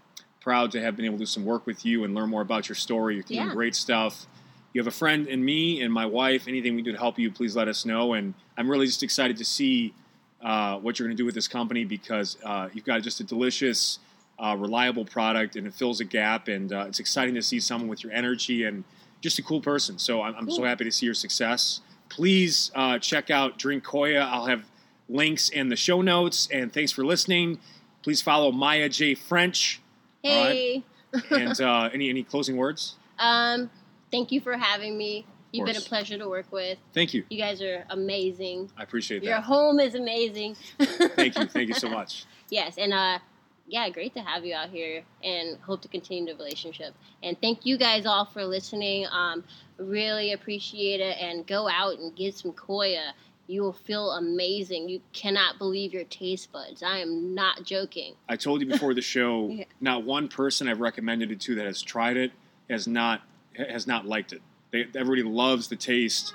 proud 0.40 0.70
to 0.72 0.80
have 0.80 0.96
been 0.96 1.04
able 1.04 1.16
to 1.16 1.22
do 1.22 1.26
some 1.26 1.44
work 1.44 1.66
with 1.66 1.84
you 1.84 2.04
and 2.04 2.14
learn 2.14 2.28
more 2.30 2.42
about 2.42 2.68
your 2.68 2.76
story. 2.76 3.14
You're 3.14 3.24
doing 3.24 3.40
Yeah. 3.48 3.52
great 3.52 3.74
stuff. 3.74 4.26
You 4.72 4.80
have 4.80 4.86
a 4.86 4.90
friend 4.96 5.26
in 5.26 5.44
me 5.44 5.82
and 5.82 5.92
my 5.92 6.06
wife. 6.06 6.46
Anything 6.46 6.74
we 6.76 6.82
can 6.82 6.86
do 6.86 6.92
to 6.92 6.98
help 6.98 7.18
you, 7.18 7.30
please 7.32 7.56
let 7.56 7.68
us 7.68 7.84
know. 7.84 8.12
And 8.14 8.34
I'm 8.56 8.70
really 8.70 8.86
just 8.86 9.02
excited 9.02 9.36
to 9.38 9.44
see 9.44 9.92
uh, 10.40 10.78
what 10.78 10.98
you're 10.98 11.08
going 11.08 11.16
to 11.16 11.20
do 11.20 11.24
with 11.24 11.34
this 11.34 11.48
company 11.48 11.84
because 11.84 12.36
uh, 12.44 12.68
you've 12.72 12.84
got 12.84 13.02
just 13.02 13.18
a 13.20 13.24
delicious, 13.24 13.98
uh, 14.38 14.54
reliable 14.56 15.04
product, 15.04 15.56
and 15.56 15.66
it 15.66 15.74
fills 15.74 16.00
a 16.00 16.04
gap. 16.04 16.46
And 16.46 16.72
uh, 16.72 16.84
it's 16.86 17.00
exciting 17.00 17.34
to 17.34 17.42
see 17.42 17.58
someone 17.58 17.88
with 17.88 18.04
your 18.04 18.12
energy 18.12 18.64
and 18.64 18.84
just 19.20 19.38
a 19.40 19.42
cool 19.42 19.60
person. 19.60 19.98
So 19.98 20.22
I'm, 20.22 20.34
I'm 20.36 20.50
so 20.50 20.62
happy 20.62 20.84
to 20.84 20.92
see 20.92 21.06
your 21.06 21.14
success. 21.14 21.80
Please 22.08 22.70
uh, 22.74 22.98
check 22.98 23.30
out 23.30 23.58
Drink 23.58 23.84
Koia. 23.84 24.22
I'll 24.22 24.46
have 24.46 24.64
links 25.08 25.48
in 25.48 25.68
the 25.68 25.76
show 25.76 26.02
notes. 26.02 26.48
And 26.52 26.72
thanks 26.72 26.92
for 26.92 27.04
listening. 27.04 27.58
Please 28.02 28.22
follow 28.22 28.50
Maya 28.52 28.88
J 28.88 29.14
French. 29.14 29.80
right. 30.24 30.32
Hey, 30.32 30.82
And 31.30 31.58
uh, 31.60 31.88
any 31.92 32.10
any 32.10 32.22
closing 32.22 32.56
words? 32.56 32.96
um, 33.18 33.70
thank 34.10 34.30
you 34.30 34.40
for 34.40 34.56
having 34.56 34.96
me. 34.98 35.24
You've 35.52 35.64
been 35.66 35.76
a 35.76 35.80
pleasure 35.80 36.18
to 36.18 36.28
work 36.28 36.52
with. 36.52 36.76
Thank 36.92 37.14
you. 37.14 37.24
You 37.30 37.38
guys 37.38 37.62
are 37.62 37.84
amazing. 37.88 38.70
I 38.76 38.82
appreciate 38.82 39.22
Your 39.22 39.32
that. 39.32 39.38
Your 39.38 39.40
home 39.40 39.80
is 39.80 39.94
amazing. 39.94 40.56
Thank 40.78 41.38
you. 41.38 41.46
Thank 41.46 41.68
you 41.68 41.74
so 41.74 41.88
much. 41.88 42.26
Yes, 42.50 42.76
and 42.76 42.92
uh, 42.92 43.18
yeah, 43.66 43.88
great 43.88 44.12
to 44.14 44.20
have 44.20 44.44
you 44.44 44.54
out 44.54 44.68
here, 44.68 45.02
and 45.24 45.56
hope 45.60 45.80
to 45.82 45.88
continue 45.88 46.26
the 46.30 46.36
relationship. 46.38 46.94
And 47.22 47.40
thank 47.40 47.64
you 47.64 47.78
guys 47.78 48.04
all 48.04 48.26
for 48.26 48.44
listening. 48.44 49.06
Um, 49.10 49.42
really 49.78 50.32
appreciate 50.32 51.00
it, 51.00 51.16
and 51.20 51.46
go 51.46 51.68
out 51.68 51.98
and 51.98 52.14
get 52.14 52.34
some 52.34 52.52
Koia. 52.52 53.12
You 53.46 53.62
will 53.62 53.72
feel 53.72 54.10
amazing. 54.12 54.90
You 54.90 55.00
cannot 55.14 55.56
believe 55.58 55.94
your 55.94 56.04
taste 56.04 56.52
buds. 56.52 56.82
I 56.82 56.98
am 56.98 57.34
not 57.34 57.64
joking. 57.64 58.14
I 58.28 58.36
told 58.36 58.60
you 58.60 58.66
before 58.66 58.92
the 58.92 59.00
show, 59.00 59.48
Yeah. 59.52 59.64
not 59.80 60.04
one 60.04 60.28
person 60.28 60.68
I've 60.68 60.80
recommended 60.80 61.30
it 61.30 61.40
to 61.42 61.54
that 61.54 61.64
has 61.64 61.80
tried 61.80 62.18
it 62.18 62.32
has 62.68 62.86
not 62.86 63.22
has 63.56 63.86
not 63.86 64.04
liked 64.06 64.32
it. 64.34 64.42
They, 64.70 64.86
everybody 64.94 65.22
loves 65.22 65.68
the 65.68 65.76
taste, 65.76 66.34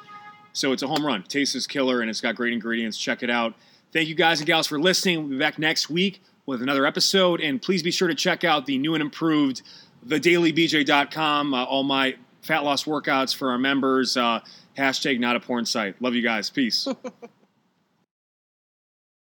so 0.53 0.71
it's 0.71 0.81
a 0.81 0.87
home 0.87 1.05
run. 1.05 1.21
Taste 1.23 1.55
is 1.55 1.67
killer, 1.67 2.01
and 2.01 2.09
it's 2.09 2.19
got 2.21 2.35
great 2.35 2.51
ingredients. 2.53 2.97
Check 2.97 3.21
it 3.21 3.29
out. 3.29 3.53
Thank 3.91 4.07
you 4.09 4.15
guys 4.15 4.39
and 4.39 4.47
gals 4.47 4.65
for 4.65 4.79
listening. 4.79 5.19
We'll 5.19 5.29
be 5.29 5.37
back 5.37 5.59
next 5.59 5.91
week 5.91 6.19
with 6.47 6.63
another 6.63 6.85
episode, 6.87 7.39
and 7.41 7.61
please 7.61 7.83
be 7.83 7.91
sure 7.91 8.07
to 8.07 8.15
check 8.15 8.43
out 8.43 8.65
the 8.65 8.79
new 8.79 8.95
and 8.95 9.01
improved 9.03 9.61
thedailybj.com. 10.07 11.53
Uh, 11.53 11.63
all 11.63 11.83
my 11.83 12.15
fat 12.43 12.63
loss 12.63 12.83
workouts 12.83 13.35
for 13.35 13.51
our 13.51 13.57
members. 13.57 14.15
Uh, 14.15 14.39
hashtag 14.77 15.19
not 15.19 15.35
a 15.35 15.39
porn 15.39 15.65
site. 15.65 16.01
Love 16.01 16.13
you 16.13 16.21
guys. 16.21 16.49
Peace. 16.49 16.87